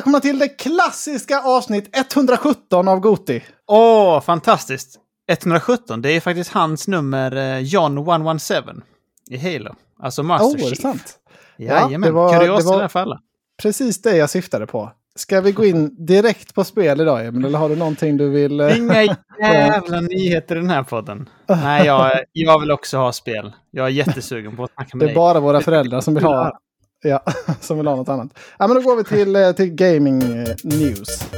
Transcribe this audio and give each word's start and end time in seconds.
välkomna 0.00 0.20
till 0.20 0.38
det 0.38 0.48
klassiska 0.48 1.40
avsnitt 1.40 1.96
117 1.96 2.88
av 2.88 3.00
Goti. 3.00 3.42
Åh, 3.66 4.20
fantastiskt! 4.20 4.98
117, 5.30 6.02
det 6.02 6.10
är 6.16 6.20
faktiskt 6.20 6.52
hans 6.52 6.88
nummer 6.88 7.36
eh, 7.36 7.58
John 7.58 7.98
117 7.98 8.82
i 9.30 9.36
Halo. 9.38 9.74
Alltså 10.02 10.22
Master 10.22 10.46
Åh, 10.46 10.52
oh, 10.52 10.54
är 10.54 10.58
Chief. 10.58 10.70
det 10.70 10.76
sant? 10.82 11.18
Jajamän, 11.58 12.00
det 12.00 12.10
var- 12.10 12.38
kuriosa 12.38 12.62
det 12.62 12.74
var- 12.74 12.80
där 12.82 12.88
för 12.88 13.00
alla. 13.00 13.20
Precis 13.62 14.02
det 14.02 14.16
jag 14.16 14.30
syftade 14.30 14.66
på. 14.66 14.92
Ska 15.16 15.40
vi 15.40 15.52
gå 15.52 15.64
in 15.64 16.06
direkt 16.06 16.54
på 16.54 16.64
spel 16.64 17.00
idag, 17.00 17.26
Emil? 17.26 17.44
Eller 17.44 17.58
har 17.58 17.68
du 17.68 17.76
någonting 17.76 18.16
du 18.16 18.28
vill... 18.30 18.60
eh, 18.60 18.78
Inga 18.78 19.02
jävla 19.40 20.00
nyheter 20.00 20.56
i 20.56 20.58
den 20.60 20.70
här 20.70 20.82
podden. 20.82 21.28
Nej, 21.48 21.86
jag, 21.86 22.12
jag 22.32 22.60
vill 22.60 22.70
också 22.70 22.96
ha 22.98 23.12
spel. 23.12 23.52
Jag 23.70 23.86
är 23.86 23.90
jättesugen 23.90 24.56
på 24.56 24.64
att 24.64 24.70
snacka 24.74 24.96
med 24.96 25.00
Det 25.00 25.04
är 25.04 25.06
dig. 25.06 25.14
bara 25.14 25.40
våra 25.40 25.60
föräldrar 25.60 26.00
som 26.00 26.14
vill 26.14 26.24
ha, 26.24 26.58
ja, 27.02 27.22
som 27.60 27.76
vill 27.76 27.86
ha 27.86 27.96
något 27.96 28.08
annat. 28.08 28.38
Ja, 28.58 28.66
men 28.66 28.76
då 28.76 28.82
går 28.82 28.96
vi 28.96 29.04
till, 29.04 29.36
eh, 29.36 29.52
till 29.52 29.70
gaming 29.74 30.22
eh, 30.22 30.48
news. 30.64 31.30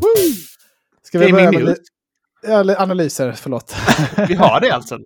Woo! 0.00 0.32
Ska 1.02 1.18
vi 1.18 1.30
Gaming 1.30 1.34
börja 1.50 1.50
med 1.50 1.64
news? 1.64 2.78
analyser, 2.78 3.32
förlåt. 3.32 3.74
Vi 4.28 4.34
har 4.34 4.60
det 4.60 4.70
alltså. 4.70 4.98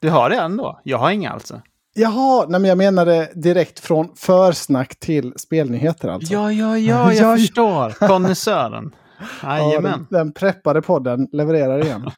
Du 0.00 0.10
har 0.10 0.30
det 0.30 0.36
ändå. 0.36 0.80
Jag 0.84 0.98
har 0.98 1.10
inga 1.10 1.30
alltså. 1.30 1.62
Jaha, 1.94 2.46
nej, 2.48 2.60
men 2.60 2.68
jag 2.68 2.78
menade 2.78 3.30
direkt 3.34 3.80
från 3.80 4.08
försnack 4.16 4.98
till 5.00 5.32
spelnyheter 5.36 6.08
alltså. 6.08 6.32
Ja, 6.32 6.52
ja, 6.52 6.78
ja, 6.78 7.12
jag 7.12 7.32
Ja, 7.32 7.36
förstår. 7.36 7.90
Konnässören. 8.08 8.94
Ja, 9.42 9.58
Jajamän. 9.58 9.92
den, 9.92 10.06
den 10.10 10.32
preppade 10.32 10.82
podden 10.82 11.28
levererar 11.32 11.84
igen. 11.84 12.10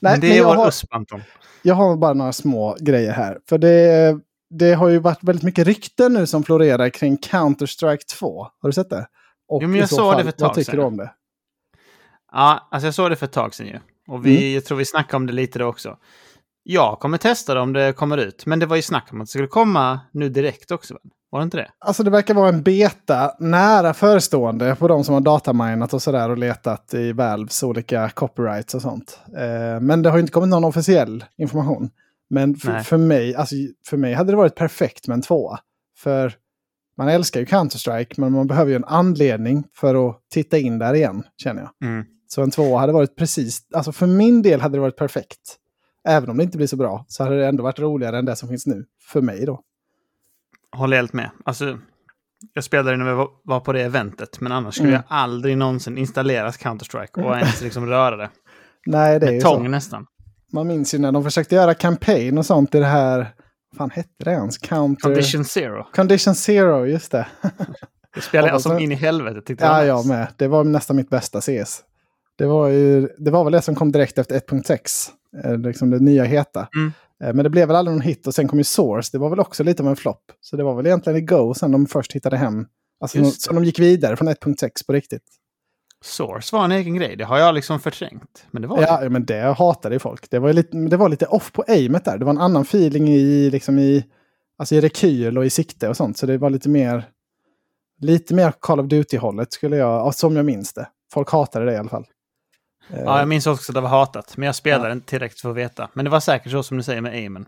Men 0.00 0.20
det 0.20 0.26
men 0.26 0.32
är 0.32 0.36
jag 0.36 0.44
vår 0.44 0.54
har, 0.54 0.68
USP, 0.68 0.94
Anton. 0.94 1.22
jag 1.62 1.74
har 1.74 1.96
bara 1.96 2.14
några 2.14 2.32
små 2.32 2.76
grejer 2.80 3.12
här. 3.12 3.38
För 3.48 3.58
det, 3.58 4.18
det 4.50 4.74
har 4.74 4.88
ju 4.88 4.98
varit 4.98 5.22
väldigt 5.22 5.42
mycket 5.44 5.66
rykten 5.66 6.12
nu 6.12 6.26
som 6.26 6.42
florerar 6.44 6.88
kring 6.88 7.16
Counter-Strike 7.16 8.06
2. 8.18 8.42
Har 8.60 8.68
du 8.68 8.72
sett 8.72 8.90
det? 8.90 9.06
Och 9.48 9.62
Jo, 9.62 9.68
men 9.68 9.80
jag 9.80 9.88
såg 9.88 10.16
det 10.16 10.22
för 10.22 10.28
ett 10.28 10.38
tag 10.38 10.46
Vad 10.46 10.54
tycker 10.54 10.76
du 10.76 10.82
om 10.82 10.96
det? 10.96 11.10
Ja, 12.32 12.68
alltså 12.70 12.86
jag 12.86 12.94
såg 12.94 13.10
det 13.10 13.16
för 13.16 13.26
ett 13.26 13.32
tag 13.32 13.54
sedan 13.54 13.66
ju. 13.66 13.78
Och 14.08 14.26
vi, 14.26 14.36
Mm. 14.38 14.54
jag 14.54 14.64
tror 14.64 14.78
vi 14.78 14.84
snackade 14.84 15.16
om 15.16 15.26
det 15.26 15.32
lite 15.32 15.58
då 15.58 15.66
också. 15.66 15.96
Jag 16.62 16.98
kommer 17.00 17.18
testa 17.18 17.54
det 17.54 17.60
om 17.60 17.72
det 17.72 17.92
kommer 17.92 18.18
ut. 18.18 18.46
Men 18.46 18.58
det 18.58 18.66
var 18.66 18.76
ju 18.76 18.82
snack 18.82 19.08
om 19.12 19.20
att 19.20 19.26
det 19.26 19.30
skulle 19.30 19.46
komma 19.46 20.00
nu 20.12 20.28
direkt 20.28 20.70
också. 20.70 20.94
va? 20.94 21.00
Var 21.30 21.40
det 21.40 21.44
inte 21.44 21.56
det? 21.56 21.70
Alltså 21.78 22.02
det 22.02 22.10
verkar 22.10 22.34
vara 22.34 22.48
en 22.48 22.62
beta 22.62 23.34
nära 23.38 23.94
förestående 23.94 24.74
på 24.74 24.88
de 24.88 25.04
som 25.04 25.14
har 25.14 25.20
dataminat 25.20 25.94
och 25.94 26.02
sådär 26.02 26.30
och 26.30 26.38
letat 26.38 26.94
i 26.94 27.12
Valves 27.12 27.62
olika 27.62 28.10
copyrights 28.10 28.74
och 28.74 28.82
sånt. 28.82 29.20
Eh, 29.36 29.80
men 29.80 30.02
det 30.02 30.10
har 30.10 30.16
ju 30.16 30.20
inte 30.20 30.32
kommit 30.32 30.48
någon 30.48 30.64
officiell 30.64 31.24
information. 31.38 31.90
Men 32.30 32.54
för, 32.54 32.78
för, 32.78 32.96
mig, 32.96 33.34
alltså, 33.34 33.54
för 33.86 33.96
mig 33.96 34.14
hade 34.14 34.32
det 34.32 34.36
varit 34.36 34.54
perfekt 34.54 35.08
med 35.08 35.14
en 35.14 35.22
tvåa. 35.22 35.58
För 35.98 36.34
man 36.98 37.08
älskar 37.08 37.40
ju 37.40 37.46
Counter-Strike 37.46 38.14
men 38.16 38.32
man 38.32 38.46
behöver 38.46 38.70
ju 38.70 38.76
en 38.76 38.84
anledning 38.84 39.64
för 39.74 40.08
att 40.10 40.20
titta 40.30 40.58
in 40.58 40.78
där 40.78 40.94
igen, 40.94 41.22
känner 41.42 41.62
jag. 41.62 41.88
Mm. 41.90 42.04
Så 42.28 42.42
en 42.42 42.50
tvåa 42.50 42.80
hade 42.80 42.92
varit 42.92 43.16
precis, 43.16 43.60
alltså 43.74 43.92
för 43.92 44.06
min 44.06 44.42
del 44.42 44.60
hade 44.60 44.76
det 44.76 44.80
varit 44.80 44.96
perfekt. 44.96 45.56
Även 46.08 46.30
om 46.30 46.36
det 46.36 46.42
inte 46.44 46.56
blir 46.56 46.66
så 46.66 46.76
bra 46.76 47.04
så 47.08 47.22
hade 47.24 47.36
det 47.40 47.46
ändå 47.46 47.62
varit 47.62 47.78
roligare 47.78 48.18
än 48.18 48.24
det 48.24 48.36
som 48.36 48.48
finns 48.48 48.66
nu. 48.66 48.84
För 49.02 49.20
mig 49.20 49.46
då. 49.46 49.60
Håller 50.76 50.96
helt 50.96 51.12
med. 51.12 51.30
Alltså, 51.44 51.78
jag 52.52 52.64
spelade 52.64 52.96
när 52.96 53.04
vi 53.14 53.26
var- 53.44 53.60
på 53.60 53.72
det 53.72 53.82
eventet. 53.82 54.40
Men 54.40 54.52
annars 54.52 54.74
skulle 54.74 54.88
Mm. 54.88 55.02
jag 55.08 55.18
aldrig 55.18 55.58
någonsin 55.58 55.98
installera 55.98 56.50
Counter-Strike 56.50 57.22
och 57.24 57.36
ens 57.36 57.60
liksom 57.62 57.86
röra 57.86 58.16
det. 58.16 58.30
Nej, 58.86 59.20
det 59.20 59.26
är 59.26 59.30
ju 59.30 59.34
Med 59.36 59.42
så. 59.42 59.54
tång 59.54 59.70
nästan. 59.70 60.06
Man 60.52 60.66
minns 60.66 60.94
ju 60.94 60.98
när 60.98 61.12
de 61.12 61.24
försökte 61.24 61.54
göra 61.54 61.74
campaign 61.74 62.38
och 62.38 62.46
sånt 62.46 62.74
i 62.74 62.78
det 62.78 62.86
här... 62.86 63.18
Vad 63.70 63.78
fan 63.78 63.90
hette 63.90 64.24
det 64.24 64.30
ens? 64.30 64.58
Counter... 64.58 65.02
Condition 65.02 65.44
Zero. 65.44 65.86
Condition 65.94 66.34
Zero, 66.34 66.86
just 66.86 67.12
det. 67.12 67.26
Det 68.14 68.22
spelade 68.22 68.48
Ja, 68.48 68.54
jag 68.54 68.60
som 68.60 68.78
in 68.78 68.92
i 68.92 68.94
helvete. 68.94 69.40
Tyckte 69.40 69.68
var 69.68 69.78
ja, 69.78 69.84
jag 69.84 70.06
med. 70.06 70.26
Det 70.36 70.48
var 70.48 70.64
nästan 70.64 70.96
mitt 70.96 71.10
bästa 71.10 71.40
CS. 71.40 71.82
Det 72.38 72.46
var, 72.46 72.68
ju, 72.68 73.08
det 73.18 73.30
var 73.30 73.44
väl 73.44 73.52
det 73.52 73.62
som 73.62 73.74
kom 73.74 73.92
direkt 73.92 74.18
efter 74.18 74.40
1.6. 74.40 75.10
Eh, 75.44 75.58
liksom 75.58 75.90
det 75.90 75.98
nya 75.98 76.24
heta. 76.24 76.68
Mm. 76.74 76.92
Eh, 77.24 77.34
men 77.34 77.44
det 77.44 77.50
blev 77.50 77.68
väl 77.68 77.76
aldrig 77.76 77.96
någon 77.96 78.02
hit 78.02 78.26
och 78.26 78.34
sen 78.34 78.48
kom 78.48 78.58
ju 78.58 78.64
Source. 78.64 79.08
Det 79.12 79.18
var 79.18 79.30
väl 79.30 79.40
också 79.40 79.64
lite 79.64 79.82
av 79.82 79.88
en 79.88 79.96
flopp. 79.96 80.22
Så 80.40 80.56
det 80.56 80.62
var 80.62 80.74
väl 80.74 80.86
egentligen 80.86 81.18
i 81.18 81.20
Go 81.20 81.54
sen 81.54 81.72
de 81.72 81.86
först 81.86 82.12
hittade 82.12 82.36
hem. 82.36 82.66
Alltså 83.00 83.30
så 83.30 83.52
de 83.52 83.64
gick 83.64 83.78
vidare 83.78 84.16
från 84.16 84.28
1.6 84.28 84.70
på 84.86 84.92
riktigt. 84.92 85.22
Source 86.06 86.56
var 86.56 86.64
en 86.64 86.72
egen 86.72 86.94
grej. 86.94 87.16
Det 87.16 87.24
har 87.24 87.38
jag 87.38 87.54
liksom 87.54 87.80
förträngt. 87.80 88.46
Men 88.50 88.62
det 88.62 88.68
var 88.68 88.82
Ja, 88.82 89.00
det. 89.00 89.10
men 89.10 89.24
det 89.24 89.54
hatade 89.58 89.94
ju 89.94 89.98
folk. 89.98 90.30
Det 90.30 90.38
var, 90.38 90.52
lite, 90.52 90.76
det 90.76 90.96
var 90.96 91.08
lite 91.08 91.26
off 91.26 91.52
på 91.52 91.64
aimet 91.68 92.04
där. 92.04 92.18
Det 92.18 92.24
var 92.24 92.32
en 92.32 92.38
annan 92.38 92.62
feeling 92.62 93.08
i, 93.08 93.50
liksom 93.50 93.78
i, 93.78 94.04
alltså 94.58 94.74
i 94.74 94.80
rekyl 94.80 95.38
och 95.38 95.46
i 95.46 95.50
sikte 95.50 95.88
och 95.88 95.96
sånt. 95.96 96.18
Så 96.18 96.26
det 96.26 96.38
var 96.38 96.50
lite 96.50 96.68
mer, 96.68 97.04
lite 98.00 98.34
mer 98.34 98.52
Call 98.60 98.80
of 98.80 98.86
Duty-hållet 98.86 99.52
skulle 99.52 99.76
jag, 99.76 99.90
ja, 100.06 100.12
som 100.12 100.36
jag 100.36 100.44
minns 100.44 100.72
det. 100.72 100.88
Folk 101.12 101.30
hatade 101.30 101.64
det 101.64 101.72
i 101.72 101.76
alla 101.76 101.88
fall. 101.88 102.06
Eh, 102.90 103.00
Ja, 103.04 103.18
jag 103.18 103.28
minns 103.28 103.46
också 103.46 103.72
att 103.72 103.74
det 103.74 103.80
var 103.80 103.88
hatat. 103.88 104.36
Men 104.36 104.46
jag 104.46 104.54
spelade 104.54 104.88
Ja. 104.88 104.92
inte 104.92 105.06
tillräckligt 105.08 105.40
för 105.40 105.50
att 105.50 105.56
veta. 105.56 105.88
Men 105.94 106.04
det 106.04 106.10
var 106.10 106.20
säkert 106.20 106.52
så 106.52 106.62
som 106.62 106.76
du 106.76 106.82
säger 106.82 107.00
med 107.00 107.12
aimen. 107.12 107.46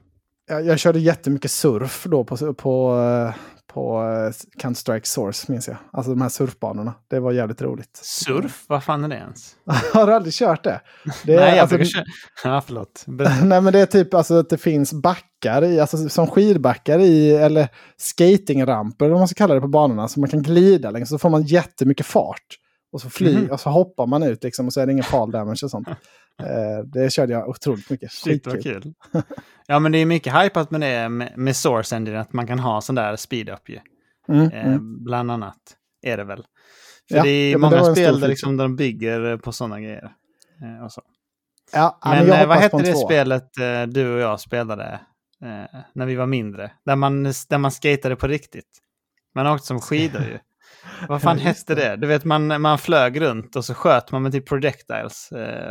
Jag, 0.49 0.67
jag 0.67 0.79
körde 0.79 0.99
jättemycket 0.99 1.51
surf 1.51 2.05
då 2.11 2.25
på, 2.25 2.55
på, 2.55 2.99
eh, 3.01 3.35
på 3.73 4.03
eh, 4.03 4.61
Counter-Strike 4.63 5.05
Source, 5.05 5.53
minns 5.53 5.69
jag. 5.69 5.77
Alltså 5.93 6.11
de 6.11 6.21
här 6.23 6.29
surfbanorna. 6.29 6.95
Det 7.09 7.21
var 7.21 7.33
jävligt 7.33 7.63
roligt. 7.63 7.97
Surf? 8.03 8.65
Vad 8.69 8.85
fan 8.85 9.05
är 9.05 9.09
det 9.09 9.15
ens? 9.17 9.57
Har 9.95 10.07
du 10.07 10.15
aldrig 10.15 10.35
kört 10.35 10.65
det? 10.65 10.81
det 11.25 11.33
är, 11.35 11.41
Nej, 11.41 11.49
jag 11.51 11.59
alltså, 11.59 11.77
brukar 11.77 11.91
köra... 11.91 12.05
Ja, 12.45 12.63
förlåt. 12.67 13.05
Nej 13.43 13.61
men 13.61 13.73
det 13.73 13.79
är 13.81 13.87
typ 13.87 14.15
alltså 14.15 14.35
att 14.39 14.51
det 14.51 14.59
finns 14.59 14.93
backar 14.93 15.65
i, 15.65 15.81
alltså 15.81 16.09
som 16.09 16.27
skidbackar 16.27 16.99
i, 16.99 17.31
eller 17.37 17.69
skatingramper 17.97 19.05
eller 19.05 19.13
vad 19.13 19.21
man 19.21 19.29
ska 19.29 19.39
kalla 19.39 19.55
det 19.55 19.61
på 19.61 19.69
banorna. 19.69 20.09
Så 20.09 20.21
man 20.21 20.29
kan 20.29 20.43
glida 20.43 20.91
längs, 20.91 21.09
så 21.09 21.19
får 21.19 21.31
man 21.31 21.43
jättemycket 21.43 22.07
fart. 22.07 22.47
Och 22.93 23.01
så 23.01 23.11
fly, 23.11 23.37
Mhm. 23.37 23.51
och 23.51 23.61
så 23.61 23.71
hoppar 23.71 24.07
man 24.07 24.23
ut 24.23 24.45
liksom 24.45 24.67
och 24.67 24.73
så 24.73 24.81
är 24.81 24.87
det 24.87 24.93
ingen 24.93 25.05
fall 25.05 25.31
damage 25.31 25.61
och 25.65 25.71
sånt. 25.71 25.89
Eh, 26.43 26.85
det 26.85 27.13
körde 27.13 27.33
jag 27.33 27.49
otroligt 27.49 27.91
mycket. 27.91 28.13
Shit 28.13 28.47
vad 28.47 28.63
kul. 28.63 28.95
ja, 29.67 29.79
men 29.79 29.93
det 29.93 29.99
är 29.99 30.07
mycket 30.07 30.43
hypat 30.43 30.71
med 30.71 30.81
det 30.81 31.09
med, 31.37 31.57
Source 31.57 31.97
Engine, 31.97 32.21
att 32.21 32.33
man 32.33 32.47
kan 32.47 32.59
ha 32.59 32.81
sån 32.81 32.95
där 32.95 33.17
speed-up 33.17 33.69
ju. 33.69 33.79
Mm, 34.29 34.51
Eh, 34.53 34.67
mm. 34.67 35.05
Bland 35.05 35.31
annat 35.31 35.77
är 36.03 36.17
det 36.17 36.25
väl. 36.25 36.45
För 37.09 37.17
Ja, 37.17 37.23
det 37.23 37.29
är 37.31 37.53
ja, 37.53 37.59
men 37.59 37.71
det 37.71 37.77
många 37.77 37.85
stor 37.85 37.95
spel 37.95 38.21
där, 38.21 38.29
liksom, 38.29 38.57
de 38.57 38.77
bygger 38.77 39.37
på 39.37 39.53
sådana 39.53 39.81
grejer. 39.81 40.13
Eh, 40.63 40.89
så. 40.89 41.03
Ja, 41.73 41.99
Men 42.05 42.27
jag 42.27 42.41
eh, 42.41 42.47
vad 42.47 42.59
hette 42.59 42.77
det 42.77 42.93
tvåa. 42.93 43.07
spelet 43.07 43.59
eh, 43.59 43.83
du 43.83 44.15
och 44.15 44.21
jag 44.21 44.41
spelade 44.41 45.01
när 45.93 46.07
vi 46.07 46.15
var 46.15 46.27
mindre? 46.27 46.71
Där 46.85 46.97
man, 46.97 47.23
där 47.23 47.59
man 47.59 47.71
skatade 47.71 48.17
på 48.17 48.27
riktigt. 48.27 48.79
Man 49.35 49.47
åkte 49.47 49.67
som 49.67 49.81
skidor 49.81 50.23
ju. 50.23 50.39
Vad 51.09 51.23
fan 51.23 51.39
hette 51.39 51.75
det? 51.75 51.97
Du 51.97 52.07
vet, 52.07 52.25
man, 52.25 52.61
man 52.63 52.79
flög 52.79 53.21
runt 53.21 53.57
och 53.57 53.65
så 53.65 53.75
sköt 53.75 54.13
man 54.13 54.23
med 54.23 54.33
typ 54.33 54.49
projectiles 54.49 55.31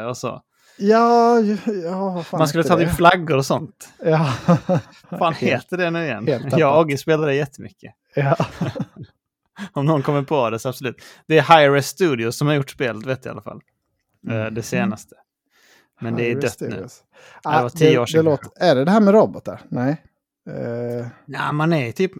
och 0.09 0.17
så. 0.17 0.41
Ja, 0.77 1.39
ja 1.83 2.09
vad 2.09 2.25
fan 2.25 2.37
man 2.37 2.47
skulle 2.47 2.63
ta 2.63 2.75
det? 2.75 2.85
typ 2.85 2.95
flaggor 2.95 3.37
och 3.37 3.45
sånt. 3.45 3.89
Ja. 4.03 4.33
Vad 5.09 5.19
fan 5.19 5.33
heter 5.37 5.77
det 5.77 5.89
nu 5.91 6.03
igen? 6.05 6.27
Jag 6.57 6.73
och 6.75 6.81
Ogge 6.81 6.97
spelade 6.97 7.35
jättemycket. 7.35 7.93
Ja. 8.15 8.35
Om 9.73 9.85
någon 9.85 10.03
kommer 10.03 10.21
på 10.23 10.49
det 10.49 10.59
så 10.59 10.69
absolut. 10.69 11.01
Det 11.27 11.37
är 11.37 11.41
Hi-Res 11.41 11.87
Studios 11.87 12.37
som 12.37 12.47
har 12.47 12.53
gjort 12.53 12.69
spelet, 12.69 13.05
vet 13.05 13.25
jag 13.25 13.31
i 13.31 13.33
alla 13.33 13.41
fall. 13.41 13.61
Eh, 14.29 14.35
Mm. 14.35 14.53
Det 14.53 14.61
senaste. 14.63 15.15
Men 16.01 16.15
det 16.15 16.31
är 16.31 16.35
dött 16.41 16.57
nu. 16.61 16.87
Ja, 17.43 17.57
det 17.57 17.63
var 17.63 17.69
tio 17.69 17.99
år 17.99 18.05
sedan 18.05 18.25
Det 18.25 18.31
låter, 18.31 18.49
är 18.55 18.75
det 18.75 18.85
det 18.85 18.91
här 18.91 18.99
med 18.99 19.13
robotar? 19.13 19.61
Nej. 19.69 20.03
Eh, 20.49 21.07
Ja, 21.25 21.51
man 21.51 21.73
är 21.73 21.91
typ... 21.91 22.11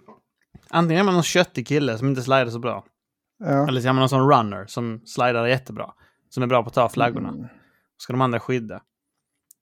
Antingen 0.69 0.99
är 0.99 1.03
man 1.05 1.13
någon 1.13 1.23
köttig 1.23 1.67
kille 1.67 1.97
som 1.97 2.07
inte 2.09 2.21
slidar 2.21 2.49
så 2.49 2.59
bra. 2.59 2.83
ja. 3.39 3.67
Eller 3.67 3.81
så 3.81 3.87
är 3.87 3.93
man 3.93 3.99
någon 3.99 4.09
sån 4.09 4.29
runner 4.31 4.65
som 4.67 5.01
slidar 5.05 5.45
jättebra. 5.45 5.93
Som 6.29 6.43
är 6.43 6.47
bra 6.47 6.63
på 6.63 6.67
att 6.67 6.73
ta 6.73 6.89
flaggorna. 6.89 7.29
Mm. 7.29 7.47
Ska 7.97 8.13
de 8.13 8.21
andra 8.21 8.39
skydda. 8.39 8.81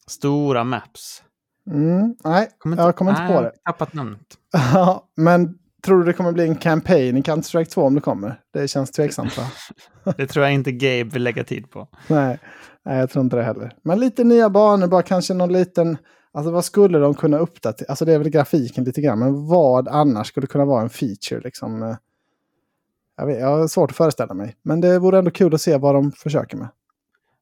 Stora 0.08 0.64
maps. 0.64 1.24
Mm, 1.72 2.16
nej, 2.24 2.50
Kommer 2.58 2.78
jag 2.78 2.96
kommer 2.96 3.12
inte 3.12 3.24
nej, 3.24 3.34
på 3.36 3.42
det. 3.42 3.52
Tappat 3.66 3.94
namnet. 3.94 4.22
Ja, 4.74 5.08
men 5.16 5.58
tror 5.86 6.00
du 6.00 6.04
det 6.06 6.14
kommer 6.14 6.32
bli 6.32 6.48
en 6.48 6.56
campaign 6.56 7.18
i 7.18 7.22
Counter-Strike 7.22 7.66
2 7.66 7.82
om 7.84 7.96
det 7.96 8.02
kommer? 8.02 8.40
Det 8.54 8.68
känns 8.68 8.92
tveksamt 8.92 9.38
va? 9.38 9.44
Det 10.18 10.28
tror 10.28 10.46
jag 10.46 10.54
inte 10.54 10.72
Gabe 10.72 11.04
vill 11.04 11.24
lägga 11.24 11.44
tid 11.44 11.70
på. 11.72 11.88
nej, 12.08 12.40
nej, 12.86 12.98
jag 13.00 13.10
tror 13.10 13.24
inte 13.24 13.36
det 13.36 13.44
heller. 13.44 13.74
Men 13.84 14.00
lite 14.00 14.24
nya 14.24 14.50
banor, 14.50 14.88
bara 14.88 15.02
kanske 15.02 15.34
någon 15.34 15.54
liten... 15.54 15.98
Alltså 16.34 16.52
vad 16.52 16.66
skulle 16.66 16.98
de 17.00 17.14
kunna 17.14 17.38
uppdatera? 17.38 17.86
Alltså 17.90 18.06
det 18.06 18.14
är 18.14 18.18
väl 18.18 18.30
grafiken 18.30 18.84
lite 18.84 19.02
grann, 19.02 19.20
men 19.20 19.48
vad 19.48 19.88
annars 19.88 20.28
skulle 20.28 20.48
kunna 20.48 20.66
vara 20.66 20.82
en 20.82 20.90
feature 20.90 21.40
liksom? 21.42 21.84
eh, 21.84 21.96
Jag, 23.18 23.26
vet, 23.26 23.40
jag 23.40 23.48
har 23.58 23.68
svårt 23.68 23.92
att 23.92 23.98
föreställa 23.98 24.34
mig. 24.34 24.56
Men 24.64 24.82
det 24.82 25.00
vore 25.00 25.18
ändå 25.18 25.32
kul 25.32 25.54
att 25.56 25.62
se 25.62 25.78
vad 25.78 25.96
de 25.96 26.12
försöker 26.12 26.58
med. 26.58 26.68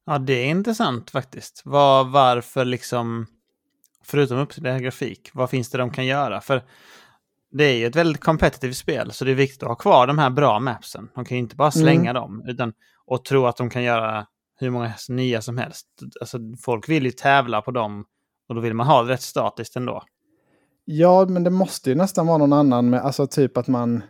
Ja, 0.06 0.18
det 0.18 0.32
är 0.32 0.46
intressant 0.46 1.10
faktiskt. 1.10 1.62
Var, 1.64 2.04
varför 2.04 2.64
liksom... 2.64 3.26
Förutom 4.06 4.38
uppdatera 4.38 4.78
grafik, 4.78 5.30
vad 5.32 5.50
finns 5.50 5.70
det 5.70 5.78
de 5.78 5.90
kan 5.90 6.06
göra? 6.06 6.40
För 6.40 6.62
det 7.50 7.64
är 7.64 7.74
ju 7.74 7.86
ett 7.86 7.96
väldigt 7.96 8.22
kompetitivt 8.22 8.76
spel, 8.76 9.12
så 9.12 9.24
det 9.24 9.30
är 9.30 9.34
viktigt 9.34 9.62
att 9.62 9.68
ha 9.68 9.76
kvar 9.76 10.06
de 10.06 10.18
här 10.18 10.30
bra 10.30 10.60
mapsen. 10.60 11.08
De 11.14 11.24
kan 11.24 11.36
ju 11.36 11.42
inte 11.42 11.56
bara 11.56 11.70
slänga 11.70 12.12
dem, 12.12 12.44
utan 12.46 12.72
och 13.06 13.24
tro 13.24 13.46
att 13.46 13.56
de 13.56 13.70
kan 13.70 13.82
göra 13.82 14.26
hur 14.56 14.70
många 14.70 14.92
nya 15.08 15.42
som 15.42 15.58
helst. 15.58 15.86
Alltså, 16.20 16.38
folk 16.60 16.88
vill 16.88 17.04
ju 17.04 17.10
tävla 17.10 17.62
på 17.62 17.70
dem 17.70 18.04
och 18.48 18.54
då 18.54 18.60
vill 18.60 18.74
man 18.74 18.86
ha 18.86 19.02
det 19.02 19.12
rätt 19.12 19.22
statiskt 19.22 19.76
ändå. 19.76 20.02
Ja, 20.84 21.26
men 21.26 21.44
det 21.44 21.50
måste 21.50 21.90
ju 21.90 21.96
nästan 21.96 22.26
vara 22.26 22.38
någon 22.38 22.52
annan 22.52 22.90
med, 22.90 23.00
alltså 23.00 23.26
typ 23.26 23.56
att 23.56 23.68
man... 23.68 24.02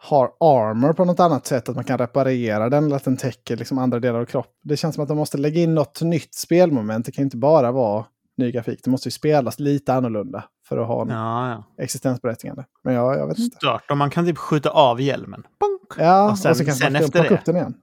har 0.00 0.30
armor 0.40 0.92
på 0.92 1.04
något 1.04 1.20
annat 1.20 1.46
sätt. 1.46 1.68
Att 1.68 1.74
man 1.74 1.84
kan 1.84 1.98
reparera 1.98 2.68
den 2.68 2.84
eller 2.84 2.96
att 2.96 3.04
den 3.04 3.16
täcker 3.16 3.56
liksom 3.56 3.78
andra 3.78 4.00
delar 4.00 4.20
av 4.20 4.24
kroppen. 4.24 4.52
Det 4.64 4.76
känns 4.76 4.94
som 4.94 5.02
att 5.02 5.08
de 5.08 5.16
måste 5.16 5.38
lägga 5.38 5.60
in 5.60 5.74
något 5.74 6.00
nytt 6.02 6.34
spelmoment. 6.34 7.06
Det 7.06 7.12
kan 7.12 7.24
inte 7.24 7.36
bara 7.36 7.72
vara 7.72 8.04
ny 8.36 8.50
grafik. 8.52 8.80
Det 8.84 8.90
måste 8.90 9.06
ju 9.08 9.10
spelas 9.10 9.58
lite 9.60 9.94
annorlunda 9.94 10.44
för 10.68 10.78
att 10.78 10.86
ha 10.86 11.02
en 11.02 11.08
Ja, 11.08 11.50
ja. 11.50 11.82
existensberättigande. 11.84 12.64
Men 12.84 12.94
ja, 12.94 13.16
jag 13.16 13.26
vet 13.26 13.38
inte. 13.38 13.56
Stört 13.56 13.90
om 13.90 13.98
man 13.98 14.10
kan 14.10 14.26
typ 14.26 14.38
skjuta 14.38 14.70
av 14.70 15.00
hjälmen. 15.00 15.42
Bonk! 15.60 16.06
Ja, 16.06 16.30
Och 16.30 16.38
sen- 16.38 16.50
och 16.50 16.56
så 16.56 16.64
kanske 16.64 16.84
sen 16.84 16.92
man 16.92 17.02
efter 17.02 17.12
plocka 17.20 17.28
det. 17.28 17.34
upp 17.40 17.44
den 17.44 17.56
igen. 17.56 17.74